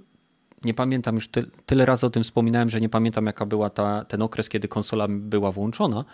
nie 0.64 0.74
pamiętam 0.74 1.16
już 1.16 1.28
ty, 1.28 1.46
tyle 1.66 1.86
razy 1.86 2.06
o 2.06 2.10
tym 2.10 2.24
wspominałem, 2.24 2.70
że 2.70 2.82
nie 2.82 2.90
pamiętam 2.90 3.26
jaka 3.26 3.46
była 3.46 3.70
ta, 3.70 4.06
ten 4.06 4.22
okres, 4.22 4.50
kiedy 4.50 4.68
konsola 4.68 5.08
była 5.10 5.52
włączona, 5.52 6.06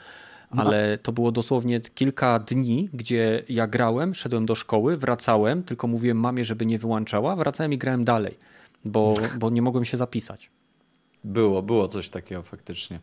no. 0.53 0.63
ale 0.63 0.97
to 0.97 1.11
było 1.11 1.31
dosłownie 1.31 1.81
kilka 1.81 2.39
dni, 2.39 2.89
gdzie 2.93 3.43
ja 3.49 3.67
grałem, 3.67 4.15
szedłem 4.15 4.45
do 4.45 4.55
szkoły, 4.55 4.97
wracałem, 4.97 5.63
tylko 5.63 5.87
mówiłem 5.87 6.19
mamie, 6.19 6.45
żeby 6.45 6.65
nie 6.65 6.79
wyłączała, 6.79 7.35
wracałem 7.35 7.73
i 7.73 7.77
grałem 7.77 8.03
dalej, 8.03 8.37
bo, 8.85 9.13
bo 9.39 9.49
nie 9.49 9.61
mogłem 9.61 9.85
się 9.85 9.97
zapisać. 9.97 10.49
Było, 11.23 11.61
było 11.61 11.87
coś 11.87 12.09
takiego 12.09 12.43
faktycznie. 12.43 12.99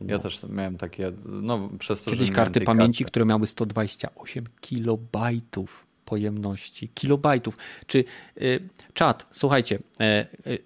Ja 0.00 0.16
no. 0.16 0.22
też 0.22 0.42
miałem 0.48 0.76
takie, 0.76 1.12
no 1.24 1.68
przez 1.78 2.02
to, 2.02 2.10
Kiedyś 2.10 2.30
karty 2.30 2.60
pamięci, 2.60 3.04
karty. 3.04 3.10
które 3.10 3.24
miały 3.24 3.46
128 3.46 4.44
kilobajtów 4.60 5.86
pojemności. 6.04 6.88
Kilobajtów. 6.88 7.56
Czy 7.86 8.04
y, 8.40 8.68
czat, 8.94 9.26
słuchajcie, 9.30 9.78
y, 10.00 10.50
y, 10.50 10.58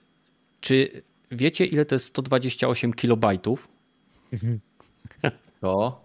czy 0.63 1.03
wiecie, 1.31 1.67
ile 1.67 1.85
to 1.85 1.95
jest 1.95 2.07
128 2.07 2.93
kilobajtów? 2.93 3.69
To. 5.61 6.05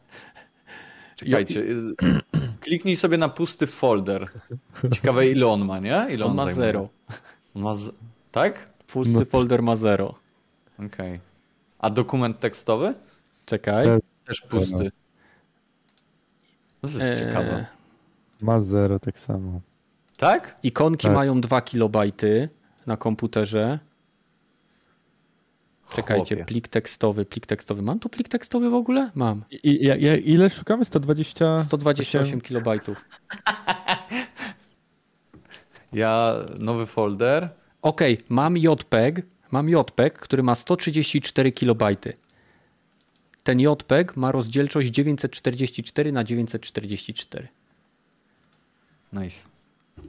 Czekajcie. 1.16 1.64
Kliknij 2.64 2.96
sobie 2.96 3.18
na 3.18 3.30
pusty 3.30 3.68
folder. 3.68 4.30
Ciekawe, 4.94 5.28
ile 5.28 5.48
on 5.48 5.66
ma, 5.66 5.80
nie? 5.80 6.06
Ile 6.10 6.26
on, 6.26 6.32
on 6.32 6.38
ma 6.38 6.46
zajmuje? 6.46 6.66
zero. 6.66 6.90
On 7.56 7.62
ma 7.62 7.74
z... 7.74 7.92
Tak? 8.32 8.70
Pusty 8.88 9.14
no. 9.14 9.26
folder 9.26 9.64
ma 9.64 9.76
zero. 9.76 10.16
Okej. 10.80 10.88
Okay. 10.88 11.20
A 11.80 11.90
dokument 11.90 12.40
tekstowy? 12.40 12.94
Czekaj. 13.46 13.88
Też 14.26 14.42
pusty. 14.42 14.92
To 16.82 16.88
jest 16.88 17.02
eee... 17.02 17.20
ciekawe. 17.20 17.66
Ma 18.42 18.62
zero 18.62 19.00
tak 19.00 19.20
samo. 19.20 19.62
Tak? 20.18 20.58
Ikonki 20.64 21.08
tak. 21.08 21.16
mają 21.16 21.42
2 21.42 21.62
kilobajty 21.62 22.50
na 22.86 22.98
komputerze. 22.98 23.80
Czekajcie, 25.96 26.36
Chłopie. 26.36 26.46
plik 26.46 26.68
tekstowy, 26.68 27.26
plik 27.26 27.46
tekstowy. 27.46 27.82
Mam 27.82 28.00
tu 28.00 28.10
plik 28.10 28.30
tekstowy 28.30 28.70
w 28.70 28.74
ogóle? 28.74 29.12
Mam. 29.16 29.44
I, 29.64 29.86
ja, 29.86 29.96
ja, 29.96 30.16
ile 30.16 30.50
szukamy? 30.50 30.86
120... 30.86 31.60
128 31.64 32.42
kilobajtów. 32.42 33.06
Ja 35.94 36.36
nowy 36.60 36.86
folder. 36.86 37.50
Okej, 37.82 38.14
okay, 38.14 38.26
mam 38.30 38.58
JPEG, 38.58 39.26
mam 39.52 39.70
JPEG, 39.70 40.20
który 40.20 40.44
ma 40.44 40.56
134 40.56 41.52
kilobajty. 41.52 42.14
Ten 43.44 43.60
JPEG 43.60 44.18
ma 44.18 44.32
rozdzielczość 44.32 44.90
944 44.90 46.12
na 46.12 46.24
944. 46.24 47.48
Nice. 49.14 49.44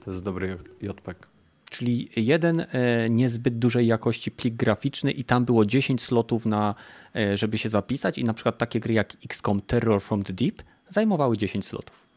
To 0.05 0.11
jest 0.11 0.25
dobry 0.25 0.59
JPEG 0.83 1.38
czyli 1.71 2.09
jeden 2.17 2.61
e, 2.61 2.67
niezbyt 3.11 3.59
dużej 3.59 3.87
jakości 3.87 4.31
plik 4.31 4.55
graficzny 4.55 5.13
i 5.13 5.25
tam 5.25 5.45
było 5.45 5.67
10 5.67 6.03
slotów 6.03 6.47
na, 6.47 6.75
e, 7.17 7.37
żeby 7.37 7.59
się 7.59 7.69
zapisać 7.69 8.19
i 8.19 8.25
na 8.25 8.35
przykład 8.35 8.59
takie 8.59 8.81
gry 8.81 8.95
jak 8.95 9.17
XCOM 9.25 9.61
Terror 9.61 10.03
from 10.03 10.23
the 10.23 10.33
Deep 10.33 10.63
zajmowały 10.89 11.37
10 11.37 11.67
slotów. 11.67 12.09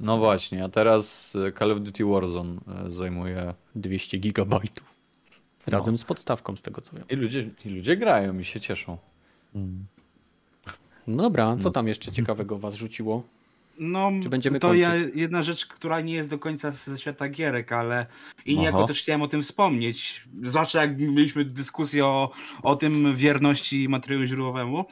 No 0.00 0.18
właśnie, 0.18 0.64
a 0.64 0.68
teraz 0.68 1.36
e, 1.36 1.52
Call 1.52 1.72
of 1.72 1.80
Duty 1.80 2.04
Warzone 2.04 2.60
zajmuje 2.88 3.54
200 3.74 4.18
gigabajtów. 4.18 4.94
No. 5.66 5.70
Razem 5.70 5.94
no. 5.94 5.98
z 5.98 6.04
podstawką, 6.04 6.56
z 6.56 6.62
tego 6.62 6.80
co 6.80 6.96
wiem. 6.96 7.04
I 7.10 7.16
ludzie, 7.16 7.50
i 7.64 7.68
ludzie 7.68 7.96
grają 7.96 8.38
i 8.38 8.44
się 8.44 8.60
cieszą. 8.60 8.98
No 11.06 11.22
dobra, 11.22 11.56
co 11.56 11.64
no. 11.64 11.70
tam 11.70 11.88
jeszcze 11.88 12.12
ciekawego 12.12 12.58
was 12.58 12.74
rzuciło? 12.74 13.22
No, 13.82 14.10
Czy 14.22 14.28
będziemy 14.28 14.58
to 14.58 14.74
ja, 14.74 14.94
jedna 15.14 15.42
rzecz, 15.42 15.66
która 15.66 16.00
nie 16.00 16.14
jest 16.14 16.28
do 16.28 16.38
końca 16.38 16.70
ze 16.70 16.98
świata 16.98 17.28
gierek, 17.28 17.72
ale 17.72 18.06
i 18.46 18.58
niejako 18.58 18.86
też 18.86 19.02
chciałem 19.02 19.22
o 19.22 19.28
tym 19.28 19.42
wspomnieć. 19.42 20.24
Zwłaszcza 20.44 20.80
jak 20.80 20.98
mieliśmy 20.98 21.44
dyskusję 21.44 22.06
o, 22.06 22.30
o 22.62 22.76
tym 22.76 23.16
wierności 23.16 23.88
materiału 23.88 24.24
źródłowemu, 24.24 24.84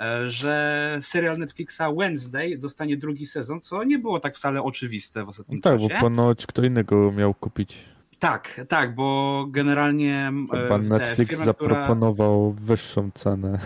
e, 0.00 0.30
że 0.30 0.98
serial 1.00 1.38
Netflixa 1.38 1.82
Wednesday 1.96 2.58
dostanie 2.58 2.96
drugi 2.96 3.26
sezon, 3.26 3.60
co 3.60 3.84
nie 3.84 3.98
było 3.98 4.20
tak 4.20 4.36
wcale 4.36 4.62
oczywiste 4.62 5.24
w 5.24 5.28
ostatnim 5.28 5.60
no 5.64 5.70
tak, 5.70 5.78
czasie. 5.78 5.88
Tak, 5.88 5.98
bo 5.98 6.06
ponoć 6.06 6.46
kto 6.46 6.64
innego 6.64 7.12
miał 7.12 7.34
kupić. 7.34 7.84
Tak, 8.18 8.60
tak, 8.68 8.94
bo 8.94 9.46
generalnie. 9.50 10.32
E, 10.52 10.68
Pan 10.68 10.88
Netflix 10.88 11.30
firma, 11.30 11.44
zaproponował 11.44 12.52
która... 12.52 12.66
wyższą 12.66 13.10
cenę. 13.14 13.58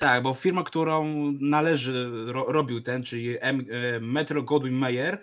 Tak, 0.00 0.22
bo 0.22 0.34
firma, 0.34 0.64
którą 0.64 1.04
należy, 1.40 2.10
ro, 2.26 2.44
robił 2.48 2.80
ten, 2.80 3.02
czyli 3.02 3.36
M, 3.40 3.66
e, 3.70 4.00
Metro 4.00 4.42
Goldwyn 4.42 4.74
Mayer, 4.74 5.22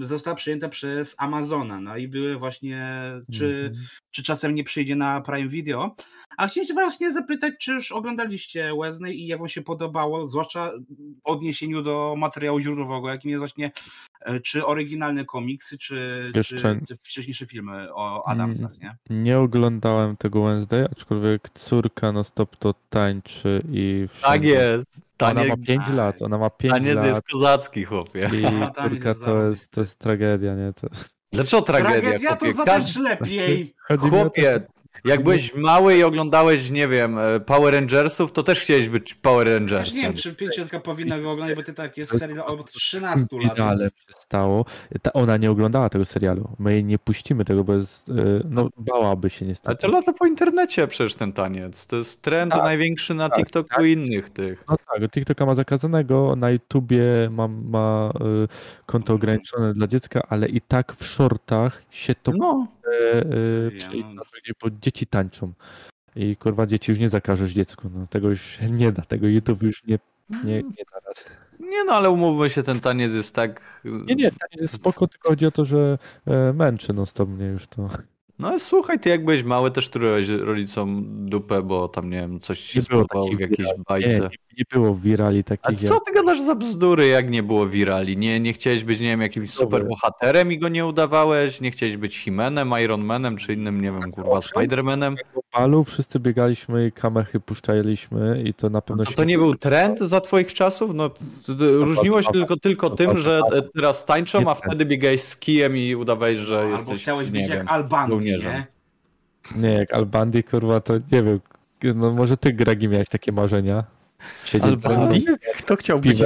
została 0.00 0.36
przyjęta 0.36 0.68
przez 0.68 1.14
Amazona. 1.18 1.80
No 1.80 1.96
i 1.96 2.08
były 2.08 2.38
właśnie, 2.38 3.02
czy, 3.32 3.46
mm 3.46 3.72
-hmm. 3.72 4.00
czy 4.10 4.22
czasem 4.22 4.54
nie 4.54 4.64
przyjdzie 4.64 4.96
na 4.96 5.20
Prime 5.20 5.48
Video. 5.48 5.94
A 6.36 6.48
chciałem 6.48 6.66
się 6.66 6.74
właśnie 6.74 7.12
zapytać, 7.12 7.54
czy 7.60 7.72
już 7.72 7.92
oglądaliście 7.92 8.72
Wesley 8.80 9.20
i 9.20 9.26
jak 9.26 9.38
wam 9.38 9.48
się 9.48 9.62
podobało, 9.62 10.26
zwłaszcza 10.26 10.72
w 10.88 11.20
odniesieniu 11.24 11.82
do 11.82 12.14
materiału 12.18 12.60
źródłowego, 12.60 13.08
jakim 13.08 13.30
jest 13.30 13.40
właśnie 13.40 13.70
czy 14.42 14.66
oryginalne 14.66 15.24
komiksy, 15.24 15.78
czy, 15.78 16.32
Jeszcze... 16.34 16.56
czy, 16.56 16.80
czy 16.88 16.96
wcześniejsze 16.96 17.46
filmy 17.46 17.94
o 17.94 18.28
Adamsach, 18.28 18.70
nie? 18.80 18.96
Nie 19.10 19.38
oglądałem 19.38 20.16
tego 20.16 20.44
Wednesday, 20.44 20.88
aczkolwiek 20.92 21.48
córka 21.48 22.12
no 22.12 22.24
stop 22.24 22.56
to 22.56 22.74
tańczy 22.90 23.62
i 23.70 24.06
wszędzie. 24.08 24.26
Tak 24.26 24.44
jest. 24.44 25.00
Taniec, 25.16 25.44
ona 25.44 25.56
ma 25.56 25.66
5 25.66 25.88
lat, 25.88 26.22
ona 26.22 26.38
ma 26.38 26.50
5 26.50 26.72
lat. 26.72 26.82
Taniec 26.82 27.04
jest 27.04 27.22
kozacki, 27.32 27.84
chłopie. 27.84 28.30
I 28.32 28.42
córka 28.88 29.14
to 29.14 29.42
jest, 29.42 29.70
to 29.70 29.80
jest 29.80 29.98
tragedia, 29.98 30.54
nie? 30.54 30.72
To... 30.72 30.88
Dlaczego 31.32 31.62
tragedia? 31.62 32.00
Tragedia 32.00 32.36
to 32.36 32.52
zobacz 32.52 32.96
lepiej. 32.96 33.74
Chłopie, 33.98 34.60
jak 35.04 35.22
byłeś 35.22 35.54
mały 35.54 35.96
i 35.96 36.02
oglądałeś, 36.02 36.70
nie 36.70 36.88
wiem, 36.88 37.18
e, 37.18 37.40
Power 37.40 37.74
Rangersów, 37.74 38.32
to 38.32 38.42
też 38.42 38.60
chciałeś 38.60 38.88
być 38.88 39.14
Power 39.14 39.48
Rangersem. 39.48 39.96
nie 39.96 40.02
wiem, 40.02 40.14
czy 40.14 40.34
pięciotka 40.34 40.80
powinna 40.80 41.18
go 41.18 41.30
oglądać, 41.30 41.56
bo 41.56 41.62
ty 41.62 41.72
tak 41.72 41.96
jest 41.96 42.18
serial 42.18 42.46
od 42.46 42.72
13 42.72 43.26
lat. 43.42 43.60
Ale 43.60 43.88
stało. 44.08 44.64
Ta, 45.02 45.12
ona 45.12 45.36
nie 45.36 45.50
oglądała 45.50 45.88
tego 45.88 46.04
serialu. 46.04 46.48
My 46.58 46.72
jej 46.72 46.84
nie 46.84 46.98
puścimy 46.98 47.44
tego, 47.44 47.64
bo 47.64 47.74
jest, 47.74 48.08
e, 48.08 48.12
no, 48.50 48.68
bałaby 48.76 49.30
się 49.30 49.46
niestety. 49.46 49.68
Ale 49.68 49.76
to 49.76 49.88
lata 49.88 50.12
po 50.12 50.26
internecie 50.26 50.86
przecież 50.86 51.14
ten 51.14 51.32
taniec. 51.32 51.86
To 51.86 51.96
jest 51.96 52.22
trend 52.22 52.52
tak, 52.52 52.62
największy 52.62 53.14
na 53.14 53.28
tak, 53.28 53.38
TikToku 53.38 53.68
tak. 53.68 53.84
i 53.84 53.92
innych 53.92 54.30
tych. 54.30 54.64
No 54.68 54.76
tak, 54.76 55.10
TikToka 55.10 55.46
ma 55.46 55.54
zakazanego, 55.54 56.36
na 56.36 56.50
YouTubie 56.50 57.04
ma, 57.30 57.48
ma 57.48 58.10
y, 58.44 58.48
konto 58.86 59.14
ograniczone 59.14 59.72
dla 59.72 59.86
dziecka, 59.86 60.22
ale 60.28 60.48
i 60.48 60.60
tak 60.60 60.92
w 60.92 61.06
shortach 61.06 61.82
się 61.90 62.14
to 62.14 62.32
no 62.36 62.66
yy, 62.86 63.70
przejść 63.78 64.04
na 64.04 64.22
drugie, 64.32 64.52
bo 64.62 64.70
dzieci 64.86 65.06
tańczą. 65.06 65.52
I 66.16 66.36
kurwa 66.36 66.66
dzieci 66.66 66.92
już 66.92 66.98
nie 66.98 67.08
zakażesz 67.08 67.52
dziecku. 67.52 67.90
No, 67.94 68.06
tego 68.06 68.28
już 68.28 68.58
nie 68.70 68.92
da, 68.92 69.02
tego 69.02 69.26
YouTube 69.26 69.62
już 69.62 69.84
nie, 69.84 69.98
nie, 70.44 70.54
nie 70.54 70.84
da 70.92 71.00
rady. 71.06 71.20
Nie 71.60 71.84
no, 71.84 71.92
ale 71.92 72.10
umówmy 72.10 72.50
się, 72.50 72.62
ten 72.62 72.80
taniec 72.80 73.12
jest 73.12 73.34
tak... 73.34 73.80
Nie, 73.84 74.14
nie, 74.14 74.30
taniec 74.30 74.60
jest 74.60 74.74
spoko, 74.74 75.06
tylko 75.06 75.28
chodzi 75.28 75.46
o 75.46 75.50
to, 75.50 75.64
że 75.64 75.98
e, 76.26 76.52
męczy 76.52 76.92
no 76.92 77.06
stop 77.06 77.28
mnie 77.28 77.46
już 77.46 77.66
to. 77.66 77.88
No 78.38 78.48
ale 78.48 78.60
słuchaj, 78.60 79.00
ty 79.00 79.08
jak 79.08 79.24
byłeś 79.24 79.42
mały, 79.42 79.70
też 79.70 79.88
trułeś 79.88 80.28
rodzicom 80.28 81.04
dupę, 81.28 81.62
bo 81.62 81.88
tam, 81.88 82.10
nie 82.10 82.20
wiem, 82.20 82.40
coś 82.40 82.60
się 82.60 82.82
spodobało 82.82 83.36
w 83.36 83.40
jakiejś 83.40 83.68
bajce. 83.88 84.08
Nie, 84.08 84.18
nie, 84.18 84.28
nie, 84.58 84.64
było 84.72 84.94
wirali 84.94 85.44
takich. 85.44 85.84
A 85.84 85.88
co 85.88 86.00
ty 86.00 86.12
gadasz 86.12 86.40
za 86.40 86.54
bzdury, 86.54 87.06
jak 87.06 87.30
nie 87.30 87.42
było 87.42 87.66
wirali? 87.66 88.16
Nie, 88.16 88.40
nie 88.40 88.52
chciałeś 88.52 88.84
być, 88.84 89.00
nie 89.00 89.06
wiem, 89.06 89.22
jakimś 89.22 89.50
super 89.50 89.88
bohaterem 89.88 90.52
i 90.52 90.58
go 90.58 90.68
nie 90.68 90.86
udawałeś? 90.86 91.60
Nie 91.60 91.70
chciałeś 91.70 91.96
być 91.96 92.18
Himenem, 92.18 92.72
Ironmanem, 92.84 93.36
czy 93.36 93.52
innym, 93.52 93.80
nie 93.80 93.92
wiem, 93.92 94.12
kurwa, 94.12 94.42
Spidermanem? 94.42 95.16
palu 95.50 95.84
wszyscy 95.84 96.20
biegaliśmy 96.20 96.86
i 96.86 96.92
kamechy 96.92 97.40
puszczaliśmy 97.40 98.42
i 98.44 98.54
to 98.54 98.70
na 98.70 98.82
pewno... 98.82 99.04
To, 99.04 99.12
to 99.12 99.24
nie 99.24 99.38
był 99.38 99.54
trend 99.54 99.98
za 99.98 100.20
twoich 100.20 100.54
czasów? 100.54 100.94
No, 100.94 101.10
różniło 101.58 102.22
się 102.22 102.32
tylko, 102.32 102.56
tylko 102.56 102.90
tym, 102.90 103.18
że 103.18 103.40
teraz 103.74 104.04
tańczą, 104.04 104.50
a 104.50 104.54
wtedy 104.54 104.84
biegałeś 104.84 105.22
z 105.22 105.36
kijem 105.36 105.76
i 105.76 105.94
udawałeś, 105.94 106.38
że 106.38 106.56
no, 106.56 106.70
jesteś, 106.70 106.88
Albo 106.88 106.98
chciałeś 106.98 107.30
być 107.30 107.48
jak 107.48 107.72
Albandi, 107.72 108.26
nie? 108.26 108.66
Nie, 109.56 109.72
jak 109.72 109.94
Albandi, 109.94 110.44
kurwa, 110.44 110.80
to 110.80 110.94
nie 110.94 111.22
wiem. 111.22 111.40
No 111.94 112.12
może 112.12 112.36
ty, 112.36 112.52
Gragi, 112.52 112.88
miałeś 112.88 113.08
takie 113.08 113.32
marzenia? 113.32 113.84
Albandi? 114.62 115.26
Kto 115.58 115.76
chciał 115.76 116.00
być? 116.00 116.22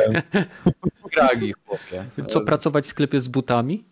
Gragi, 1.12 1.54
chłopie. 1.66 2.04
Co, 2.28 2.40
pracować 2.40 2.84
w 2.84 2.88
sklepie 2.88 3.20
z 3.20 3.28
butami? 3.28 3.84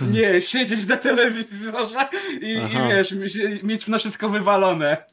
Nie, 0.00 0.42
siedzieć 0.42 0.86
na 0.86 0.96
telewizorze 0.96 2.08
i, 2.40 2.52
i 2.52 2.88
wiesz, 2.88 3.14
mieć 3.62 3.86
na 3.86 3.98
wszystko 3.98 4.28
wywalone. 4.28 5.10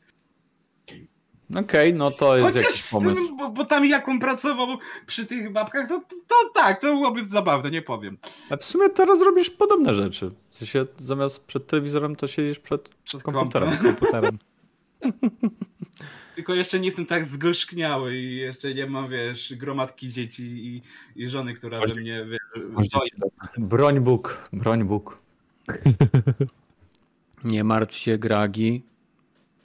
Okej, 1.49 1.63
okay, 1.63 1.93
no 1.93 2.11
to 2.11 2.37
jest 2.37 2.47
Chociaż 2.47 2.63
jakiś 2.63 2.87
pomysł. 2.87 3.27
Tym, 3.27 3.37
bo, 3.37 3.49
bo, 3.49 3.65
tam 3.65 3.85
jak 3.85 4.09
on 4.09 4.19
pracował 4.19 4.67
przy 5.05 5.25
tych 5.25 5.51
babkach, 5.51 5.87
to, 5.87 5.99
to, 5.99 6.15
to, 6.27 6.35
tak, 6.53 6.81
to 6.81 6.87
byłoby 6.87 7.25
zabawne, 7.25 7.71
nie 7.71 7.81
powiem. 7.81 8.17
A 8.49 8.57
w 8.57 8.65
sumie 8.65 8.89
teraz 8.89 9.21
robisz 9.21 9.49
podobne 9.49 9.95
rzeczy. 9.95 10.31
W 10.49 10.55
sensie 10.55 10.85
zamiast 10.99 11.45
przed 11.45 11.67
telewizorem, 11.67 12.15
to 12.15 12.27
siedzisz 12.27 12.59
przed, 12.59 12.89
przed 12.89 13.23
komputerem. 13.23 13.77
komputerem. 13.77 14.37
Tylko 16.38 16.53
jeszcze 16.53 16.80
nie 16.80 16.85
jestem 16.85 17.05
tak 17.05 17.26
zgorzkniały 17.26 18.15
i 18.15 18.35
jeszcze 18.35 18.73
nie 18.73 18.88
mam, 18.88 19.09
wiesz, 19.09 19.53
gromadki 19.55 20.09
dzieci 20.09 20.43
i, 20.43 20.81
i 21.15 21.30
żony, 21.30 21.53
która 21.53 21.80
we 21.80 21.95
mnie, 21.95 22.26
wiesz, 22.26 22.88
Broń 23.57 23.99
Bóg, 23.99 24.49
broń 24.53 24.84
Bóg. 24.84 25.19
Nie 27.43 27.64
martw 27.64 27.95
się, 27.95 28.18
Gragi. 28.18 28.84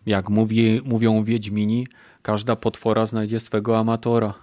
Jak 0.06 0.30
mówi, 0.30 0.80
mówią 0.84 1.24
Wiedźmini, 1.24 1.86
każda 2.22 2.56
potwora 2.56 3.06
znajdzie 3.06 3.40
swego 3.40 3.78
amatora. 3.78 4.34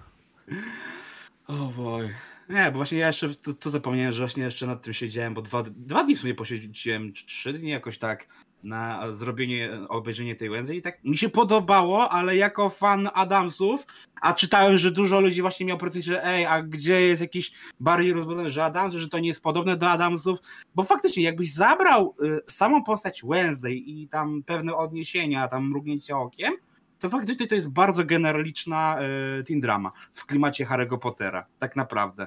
O 1.46 1.54
oh 1.54 1.72
boj. 1.76 2.08
Nie, 2.48 2.64
bo 2.70 2.76
właśnie 2.76 2.98
ja 2.98 3.06
jeszcze 3.06 3.34
to, 3.34 3.54
to, 3.54 3.70
zapomniałem, 3.70 4.12
że 4.12 4.18
właśnie 4.18 4.44
jeszcze 4.44 4.66
nad 4.66 4.82
tym 4.82 4.92
siedziałem, 4.92 5.34
bo 5.34 5.42
dwa, 5.42 5.62
dwa 5.62 6.04
dni 6.04 6.16
sobie 6.16 6.34
posiedziałem, 6.34 7.12
czy 7.12 7.26
trzy 7.26 7.52
dni 7.52 7.70
jakoś 7.70 7.98
tak 7.98 8.26
na 8.62 9.12
zrobienie, 9.12 9.70
obejrzenie 9.88 10.36
tej 10.36 10.50
Wednesday 10.50 10.76
i 10.76 10.82
tak 10.82 11.04
mi 11.04 11.16
się 11.16 11.28
podobało, 11.28 12.08
ale 12.08 12.36
jako 12.36 12.70
fan 12.70 13.08
Adamsów, 13.14 13.86
a 14.20 14.34
czytałem, 14.34 14.78
że 14.78 14.90
dużo 14.90 15.20
ludzi 15.20 15.42
właśnie 15.42 15.66
miał 15.66 15.78
pretensje, 15.78 16.12
że 16.12 16.24
ej, 16.24 16.46
a 16.46 16.62
gdzie 16.62 17.00
jest 17.00 17.20
jakiś 17.20 17.52
bardziej 17.80 18.12
rozbudowane, 18.12 18.50
że 18.50 18.64
Adams, 18.64 18.94
że 18.94 19.08
to 19.08 19.18
nie 19.18 19.28
jest 19.28 19.42
podobne 19.42 19.76
do 19.76 19.90
Adamsów, 19.90 20.38
bo 20.74 20.82
faktycznie 20.82 21.22
jakbyś 21.22 21.52
zabrał 21.52 22.14
y, 22.22 22.40
samą 22.46 22.84
postać 22.84 23.22
Wednesday 23.24 23.74
i 23.74 24.08
tam 24.08 24.42
pewne 24.46 24.76
odniesienia, 24.76 25.48
tam 25.48 25.68
mrugnięcie 25.68 26.16
okiem, 26.16 26.52
to 26.98 27.08
faktycznie 27.08 27.46
to 27.46 27.54
jest 27.54 27.68
bardzo 27.68 28.04
generaliczna 28.04 28.98
y, 29.40 29.44
teen 29.44 29.60
drama 29.60 29.92
w 30.12 30.26
klimacie 30.26 30.66
Harry'ego 30.66 30.98
Pottera, 30.98 31.46
tak 31.58 31.76
naprawdę. 31.76 32.26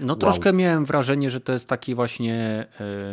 No 0.00 0.12
wow. 0.12 0.16
troszkę 0.16 0.52
miałem 0.52 0.84
wrażenie, 0.84 1.30
że 1.30 1.40
to 1.40 1.52
jest 1.52 1.68
taki 1.68 1.94
właśnie 1.94 2.66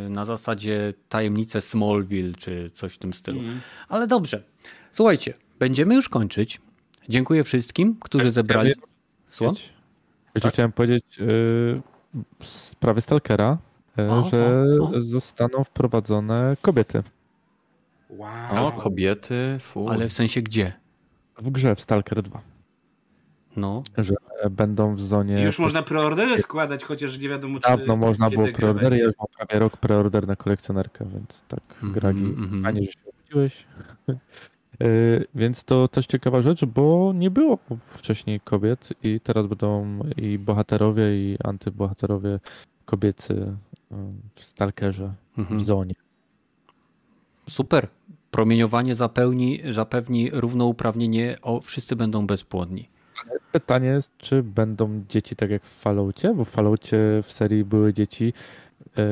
y, 0.05 0.09
na 0.09 0.25
zasadzie 0.25 0.93
tajemnice 1.09 1.61
Smallville 1.61 2.33
czy 2.35 2.69
coś 2.69 2.93
w 2.93 2.97
tym 2.97 3.13
stylu. 3.13 3.39
Mm. 3.39 3.59
Ale 3.89 4.07
dobrze. 4.07 4.43
Słuchajcie, 4.91 5.33
będziemy 5.59 5.95
już 5.95 6.09
kończyć. 6.09 6.61
Dziękuję 7.09 7.43
wszystkim, 7.43 7.97
którzy 8.01 8.31
zebrali. 8.31 8.73
Słucham? 9.29 9.55
Jeszcze 10.35 10.47
tak. 10.47 10.53
chciałem 10.53 10.71
powiedzieć 10.71 11.17
yy, 11.17 11.81
w 12.39 12.45
sprawie 12.45 13.01
Stalkera, 13.01 13.57
yy, 13.97 14.11
o, 14.11 14.29
że 14.29 14.65
o, 14.81 14.89
o. 14.89 15.01
zostaną 15.01 15.63
wprowadzone 15.63 16.57
kobiety. 16.61 17.03
Wow. 18.09 18.67
O, 18.67 18.71
kobiety, 18.71 19.57
fu. 19.59 19.89
Ale 19.89 20.09
w 20.09 20.13
sensie 20.13 20.41
gdzie? 20.41 20.73
W 21.37 21.49
grze 21.49 21.75
w 21.75 21.81
Stalker 21.81 22.21
2. 22.23 22.41
No. 23.60 23.84
Że 23.98 24.15
będą 24.52 24.95
w 24.95 25.02
zonie. 25.02 25.41
I 25.41 25.44
już 25.44 25.60
można 25.60 25.84
preordery 25.84 26.38
składać, 26.41 26.84
chociaż 26.84 27.19
nie 27.19 27.30
wiadomo, 27.30 27.60
czy. 27.60 27.69
Dawno 27.69 27.95
można 27.95 28.30
było 28.30 28.48
preordery, 28.48 28.98
ja 28.98 29.06
już 29.06 29.18
mam 29.18 29.27
prawie 29.38 29.60
rok 29.60 29.77
preorder 29.77 30.27
na 30.27 30.36
kolekcjonerkę, 30.36 31.06
więc 31.14 31.44
tak, 31.48 31.60
mm 31.84 31.94
-hmm, 31.94 31.99
Gragi, 31.99 32.19
mm 32.19 32.49
-hmm. 32.49 32.64
fajnie, 32.64 32.81
że 32.81 32.91
się 32.91 32.99
obudziłeś. 33.10 33.65
Yy, 34.07 35.26
więc 35.41 35.64
to 35.64 35.88
też 35.88 36.07
ciekawa 36.07 36.41
rzecz, 36.41 36.65
bo 36.65 37.14
nie 37.15 37.31
było 37.31 37.57
wcześniej 37.88 38.40
kobiet 38.40 38.90
i 39.03 39.19
teraz 39.19 39.45
będą 39.45 39.99
i 40.18 40.40
bohaterowie, 40.40 41.03
i 41.03 41.38
antybohaterowie 41.44 42.40
kobiecy 42.86 43.34
yy, 43.91 43.98
w 44.36 44.45
Stalkerze, 44.45 45.14
w 45.36 45.40
mhm. 45.40 45.65
zonie. 45.65 45.95
Super. 47.49 47.88
Promieniowanie 48.31 48.95
zapewni, 48.95 49.61
zapewni 49.69 50.30
równouprawnienie, 50.34 51.38
o, 51.41 51.61
wszyscy 51.61 51.95
będą 51.95 52.27
bezpłodni. 52.27 52.90
Pytanie 53.51 53.87
jest, 53.87 54.11
czy 54.17 54.43
będą 54.43 55.03
dzieci 55.09 55.35
tak 55.35 55.49
jak 55.49 55.63
w 55.63 55.79
Falloutie, 55.79 56.33
bo 56.33 56.45
w 56.45 56.49
Falloutie 56.49 56.97
w 57.23 57.31
serii 57.31 57.65
były 57.65 57.93
dzieci 57.93 58.33
yy, 58.97 59.03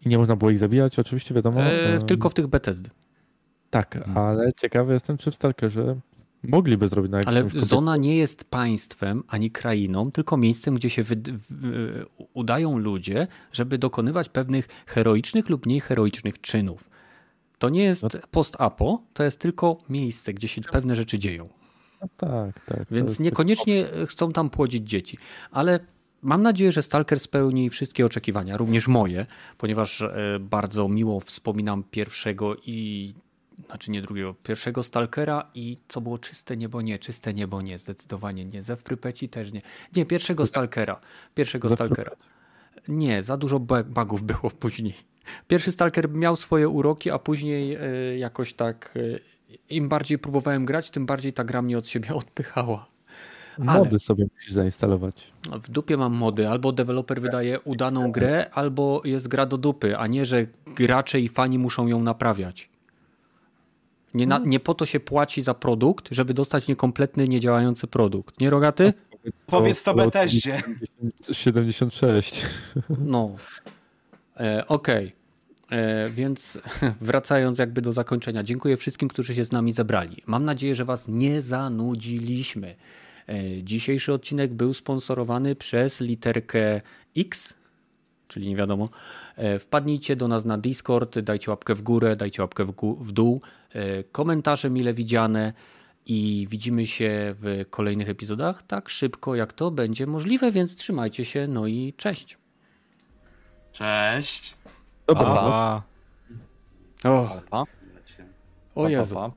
i 0.00 0.08
nie 0.08 0.18
można 0.18 0.36
było 0.36 0.50
ich 0.50 0.58
zabijać, 0.58 0.98
oczywiście 0.98 1.34
wiadomo. 1.34 1.62
E, 1.62 1.98
tylko 1.98 2.30
w 2.30 2.34
tych 2.34 2.46
Bethesdy. 2.46 2.90
Tak, 3.70 3.94
hmm. 3.94 4.18
ale 4.18 4.52
ciekawy 4.52 4.92
jestem, 4.92 5.16
czy 5.16 5.30
w 5.30 5.34
Stalkerze 5.34 5.96
mogliby 6.42 6.88
zrobić 6.88 7.12
na 7.12 7.20
Ale 7.26 7.48
zona 7.48 7.96
nie 7.96 8.16
jest 8.16 8.44
państwem 8.44 9.22
ani 9.28 9.50
krainą, 9.50 10.12
tylko 10.12 10.36
miejscem, 10.36 10.74
gdzie 10.74 10.90
się 10.90 11.02
wy, 11.02 11.16
udają 12.34 12.78
ludzie, 12.78 13.26
żeby 13.52 13.78
dokonywać 13.78 14.28
pewnych 14.28 14.68
heroicznych 14.86 15.48
lub 15.48 15.66
mniej 15.66 15.80
heroicznych 15.80 16.40
czynów. 16.40 16.90
To 17.58 17.68
nie 17.68 17.84
jest 17.84 18.02
no. 18.02 18.08
post-apo, 18.30 19.02
to 19.12 19.22
jest 19.22 19.40
tylko 19.40 19.78
miejsce, 19.88 20.34
gdzie 20.34 20.48
się 20.48 20.62
pewne 20.62 20.96
rzeczy 20.96 21.18
dzieją. 21.18 21.48
No 22.04 22.08
tak, 22.16 22.64
tak. 22.66 22.86
Więc 22.90 23.20
niekoniecznie 23.20 23.86
chcą 24.06 24.32
tam 24.32 24.50
płodzić 24.50 24.88
dzieci, 24.88 25.18
ale 25.50 25.80
mam 26.22 26.42
nadzieję, 26.42 26.72
że 26.72 26.82
Stalker 26.82 27.20
spełni 27.20 27.70
wszystkie 27.70 28.06
oczekiwania, 28.06 28.56
również 28.56 28.88
moje, 28.88 29.26
ponieważ 29.58 30.00
e, 30.00 30.38
bardzo 30.40 30.88
miło 30.88 31.20
wspominam 31.20 31.84
pierwszego 31.90 32.56
i 32.66 33.14
znaczy 33.66 33.90
nie 33.90 34.02
drugiego, 34.02 34.34
pierwszego 34.34 34.82
Stalkera 34.82 35.50
i 35.54 35.76
co 35.88 36.00
było 36.00 36.18
czyste 36.18 36.56
niebo 36.56 36.82
nie, 36.82 36.98
czyste 36.98 37.34
niebo 37.34 37.62
nie, 37.62 37.78
zdecydowanie 37.78 38.44
nie, 38.44 38.62
ze 38.62 38.76
Prypeci 38.76 39.28
też 39.28 39.52
nie. 39.52 39.60
Nie, 39.96 40.06
pierwszego 40.06 40.46
Stalkera, 40.46 41.00
pierwszego 41.34 41.70
Stalkera. 41.70 42.10
Nie, 42.88 43.22
za 43.22 43.36
dużo 43.36 43.58
bugów 43.84 44.22
było 44.22 44.50
później. 44.60 44.94
Pierwszy 45.48 45.72
Stalker 45.72 46.10
miał 46.10 46.36
swoje 46.36 46.68
uroki, 46.68 47.10
a 47.10 47.18
później 47.18 47.74
e, 47.74 48.18
jakoś 48.18 48.54
tak 48.54 48.94
e, 48.96 49.33
im 49.70 49.88
bardziej 49.88 50.18
próbowałem 50.18 50.64
grać, 50.64 50.90
tym 50.90 51.06
bardziej 51.06 51.32
ta 51.32 51.44
gra 51.44 51.62
mnie 51.62 51.78
od 51.78 51.88
siebie 51.88 52.14
odpychała. 52.24 52.86
Ale 53.58 53.78
mody 53.78 53.98
sobie 53.98 54.26
musisz 54.34 54.52
zainstalować. 54.52 55.32
W 55.62 55.70
dupie 55.70 55.96
mam 55.96 56.12
mody. 56.12 56.48
Albo 56.48 56.72
deweloper 56.72 57.20
wydaje 57.20 57.60
udaną 57.60 58.12
grę, 58.12 58.50
albo 58.52 59.02
jest 59.04 59.28
gra 59.28 59.46
do 59.46 59.58
dupy, 59.58 59.96
a 59.96 60.06
nie, 60.06 60.26
że 60.26 60.46
gracze 60.66 61.20
i 61.20 61.28
fani 61.28 61.58
muszą 61.58 61.86
ją 61.86 62.02
naprawiać. 62.02 62.68
Nie, 64.14 64.26
na, 64.26 64.38
nie 64.38 64.60
po 64.60 64.74
to 64.74 64.86
się 64.86 65.00
płaci 65.00 65.42
za 65.42 65.54
produkt, 65.54 66.08
żeby 66.10 66.34
dostać 66.34 66.68
niekompletny, 66.68 67.28
niedziałający 67.28 67.86
produkt. 67.86 68.40
Nie, 68.40 68.50
Rogaty? 68.50 68.92
Powiedz 69.46 69.82
to 69.82 69.94
Beteście. 69.94 70.62
76. 71.32 72.42
No. 72.98 73.30
E, 74.40 74.66
Okej. 74.66 75.06
Okay. 75.06 75.23
E, 75.74 76.08
więc 76.08 76.58
wracając 77.00 77.58
jakby 77.58 77.82
do 77.82 77.92
zakończenia, 77.92 78.42
dziękuję 78.42 78.76
wszystkim, 78.76 79.08
którzy 79.08 79.34
się 79.34 79.44
z 79.44 79.52
nami 79.52 79.72
zebrali. 79.72 80.22
Mam 80.26 80.44
nadzieję, 80.44 80.74
że 80.74 80.84
Was 80.84 81.08
nie 81.08 81.42
zanudziliśmy. 81.42 82.74
E, 83.28 83.62
dzisiejszy 83.62 84.12
odcinek 84.12 84.54
był 84.54 84.74
sponsorowany 84.74 85.54
przez 85.54 86.00
literkę 86.00 86.80
X, 87.16 87.54
czyli 88.28 88.48
nie 88.48 88.56
wiadomo. 88.56 88.88
E, 89.36 89.58
wpadnijcie 89.58 90.16
do 90.16 90.28
nas 90.28 90.44
na 90.44 90.58
Discord, 90.58 91.18
dajcie 91.18 91.50
łapkę 91.50 91.74
w 91.74 91.82
górę, 91.82 92.16
dajcie 92.16 92.42
łapkę 92.42 92.64
w, 93.00 93.12
dół, 93.12 93.40
komentarze 94.12 94.70
mile 94.70 94.94
widziane 94.94 95.52
i 96.06 96.46
widzimy 96.50 96.86
się 96.86 97.34
w 97.38 97.64
kolejnych 97.70 98.08
epizodach 98.08 98.62
tak 98.62 98.88
szybko, 98.88 99.34
jak 99.34 99.52
to 99.52 99.70
będzie 99.70 100.06
możliwe, 100.06 100.52
więc 100.52 100.76
trzymajcie 100.76 101.24
się, 101.24 101.46
no 101.46 101.66
i 101.66 101.94
cześć. 101.96 102.38
Cześć. 103.72 104.54
Dobra. 105.06 105.82
O, 107.04 107.66
o 108.74 108.88
Jezu. 108.88 109.32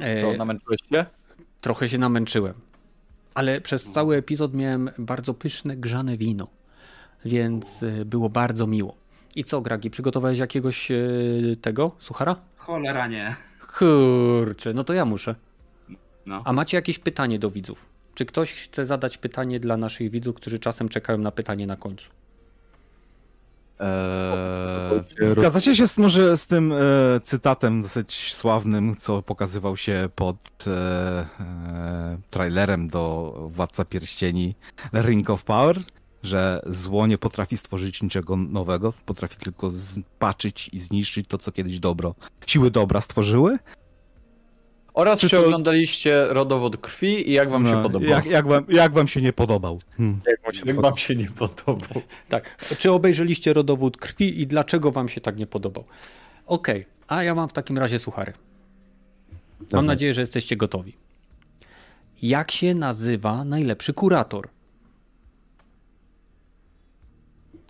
E... 0.00 0.36
namęczyłeś 0.36 0.80
się? 0.92 1.06
Trochę 1.60 1.88
się 1.88 1.98
namęczyłem. 1.98 2.54
Ale 3.34 3.60
przez 3.60 3.84
cały 3.84 4.16
epizod 4.16 4.54
miałem 4.54 4.90
bardzo 4.98 5.34
pyszne, 5.34 5.76
grzane 5.76 6.16
wino. 6.16 6.48
Więc 7.24 7.82
e, 7.82 8.04
było 8.04 8.28
bardzo 8.28 8.66
miło. 8.66 8.96
I 9.36 9.44
co, 9.44 9.60
Gragi, 9.60 9.90
przygotowałeś 9.90 10.38
jakiegoś 10.38 10.90
e, 10.90 10.96
tego, 11.60 11.92
suchara? 11.98 12.36
Cholera 12.56 13.06
nie. 13.06 13.36
Kurczę, 13.78 14.74
no 14.74 14.84
to 14.84 14.92
ja 14.92 15.04
muszę. 15.04 15.34
No. 16.26 16.42
A 16.44 16.52
macie 16.52 16.76
jakieś 16.76 16.98
pytanie 16.98 17.38
do 17.38 17.50
widzów? 17.50 17.88
Czy 18.14 18.26
ktoś 18.26 18.52
chce 18.52 18.84
zadać 18.84 19.18
pytanie 19.18 19.60
dla 19.60 19.76
naszych 19.76 20.10
widzów, 20.10 20.36
którzy 20.36 20.58
czasem 20.58 20.88
czekają 20.88 21.18
na 21.18 21.30
pytanie 21.30 21.66
na 21.66 21.76
końcu? 21.76 22.10
Eee... 23.80 25.34
Zgadzacie 25.34 25.76
się 25.76 25.88
z, 25.88 25.98
może 25.98 26.36
z 26.36 26.46
tym 26.46 26.72
e, 26.72 26.76
cytatem 27.20 27.82
dosyć 27.82 28.34
sławnym, 28.34 28.96
co 28.96 29.22
pokazywał 29.22 29.76
się 29.76 30.08
pod 30.14 30.36
e, 30.66 30.70
e, 30.70 32.18
trailerem 32.30 32.88
do 32.88 33.34
Władca 33.52 33.84
Pierścieni 33.84 34.54
Ring 34.92 35.30
of 35.30 35.44
Power? 35.44 35.78
Że 36.22 36.62
zło 36.66 37.06
nie 37.06 37.18
potrafi 37.18 37.56
stworzyć 37.56 38.02
niczego 38.02 38.36
nowego, 38.36 38.92
potrafi 39.06 39.36
tylko 39.36 39.70
spaczyć 39.70 40.70
i 40.72 40.78
zniszczyć 40.78 41.28
to, 41.28 41.38
co 41.38 41.52
kiedyś 41.52 41.78
dobro, 41.78 42.14
siły 42.46 42.70
dobra 42.70 43.00
stworzyły. 43.00 43.58
Oraz 44.98 45.20
czy, 45.20 45.28
czy 45.28 45.38
oglądaliście 45.38 46.26
rodowód 46.28 46.76
krwi 46.76 47.30
i 47.30 47.32
jak 47.32 47.50
wam 47.50 47.62
no, 47.62 47.70
się 47.70 47.82
podobał? 47.82 48.08
Jak, 48.08 48.26
jak, 48.26 48.46
wam, 48.46 48.64
jak 48.68 48.92
wam 48.92 49.08
się 49.08 49.22
nie 49.22 49.32
podobał? 49.32 49.80
Hmm. 49.96 50.20
Jak, 50.26 50.42
wam 50.42 50.52
się, 50.54 50.62
jak 50.66 50.80
wam 50.80 50.96
się 50.96 51.16
nie 51.16 51.30
podobał? 51.30 52.02
Tak. 52.28 52.74
Czy 52.78 52.92
obejrzeliście 52.92 53.52
rodowód 53.52 53.96
krwi 53.96 54.40
i 54.40 54.46
dlaczego 54.46 54.92
wam 54.92 55.08
się 55.08 55.20
tak 55.20 55.38
nie 55.38 55.46
podobał? 55.46 55.84
Okej, 56.46 56.80
okay. 56.80 57.18
a 57.18 57.22
ja 57.22 57.34
mam 57.34 57.48
w 57.48 57.52
takim 57.52 57.78
razie 57.78 57.98
suchary. 57.98 58.32
Mam 59.72 59.86
nadzieję, 59.86 60.14
że 60.14 60.20
jesteście 60.20 60.56
gotowi. 60.56 60.96
Jak 62.22 62.50
się 62.50 62.74
nazywa 62.74 63.44
najlepszy 63.44 63.92
kurator? 63.92 64.48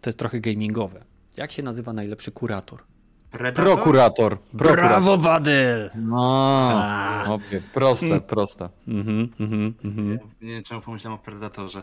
To 0.00 0.10
jest 0.10 0.18
trochę 0.18 0.40
gamingowe. 0.40 1.04
Jak 1.36 1.52
się 1.52 1.62
nazywa 1.62 1.92
najlepszy 1.92 2.32
kurator? 2.32 2.87
Predator? 3.30 3.64
Prokurator. 3.64 4.38
Prokurator. 4.38 4.76
Brawo, 4.76 5.18
Badyl! 5.18 5.90
No, 5.94 7.34
opie, 7.34 7.60
proste, 7.74 8.06
mm. 8.06 8.20
proste. 8.20 8.68
Mm 8.86 9.02
-hmm, 9.04 9.72
mm 9.84 10.18
Nie 10.40 10.54
wiem, 10.54 10.64
czemu 10.64 10.80
pomyślałem 10.80 11.18
o 11.20 11.22
Predatorze. 11.22 11.82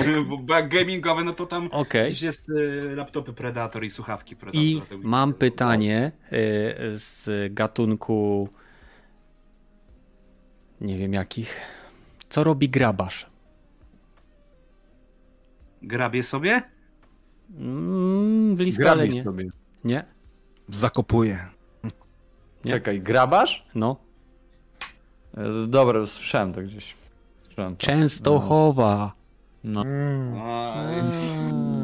Okay. 0.00 0.24
Bo 0.42 0.54
jak 0.54 0.68
gamingowe, 0.68 1.24
no 1.24 1.32
to 1.32 1.46
tam 1.46 1.68
okay. 1.72 2.12
jest 2.22 2.48
y, 2.48 2.94
laptopy 2.96 3.32
Predator 3.32 3.84
i 3.84 3.90
słuchawki 3.90 4.36
Predator. 4.36 4.62
I 4.62 4.82
mam 5.02 5.34
pytanie 5.34 6.12
y, 6.32 6.98
z 6.98 7.54
gatunku 7.54 8.48
nie 10.80 10.98
wiem 10.98 11.12
jakich. 11.12 11.60
Co 12.28 12.44
robi 12.44 12.68
grabarz? 12.68 13.26
Grabie 15.82 16.22
sobie? 16.22 16.62
Mm, 17.58 18.56
w 18.56 18.86
ale 18.86 19.08
nie. 19.08 19.24
Sobie. 19.24 19.48
Nie? 19.84 20.19
Zakopuje. 20.72 21.46
Nie? 22.64 22.70
Czekaj, 22.70 23.00
grabasz? 23.00 23.66
No. 23.74 23.96
E, 25.36 25.66
dobra, 25.66 26.06
słyszałem 26.06 26.52
to 26.52 26.62
gdzieś. 26.62 26.94
Słyszałem 27.42 27.76
to. 27.76 27.86
Częstochowa. 27.86 29.12
No. 29.64 29.82
Mm. 29.82 31.79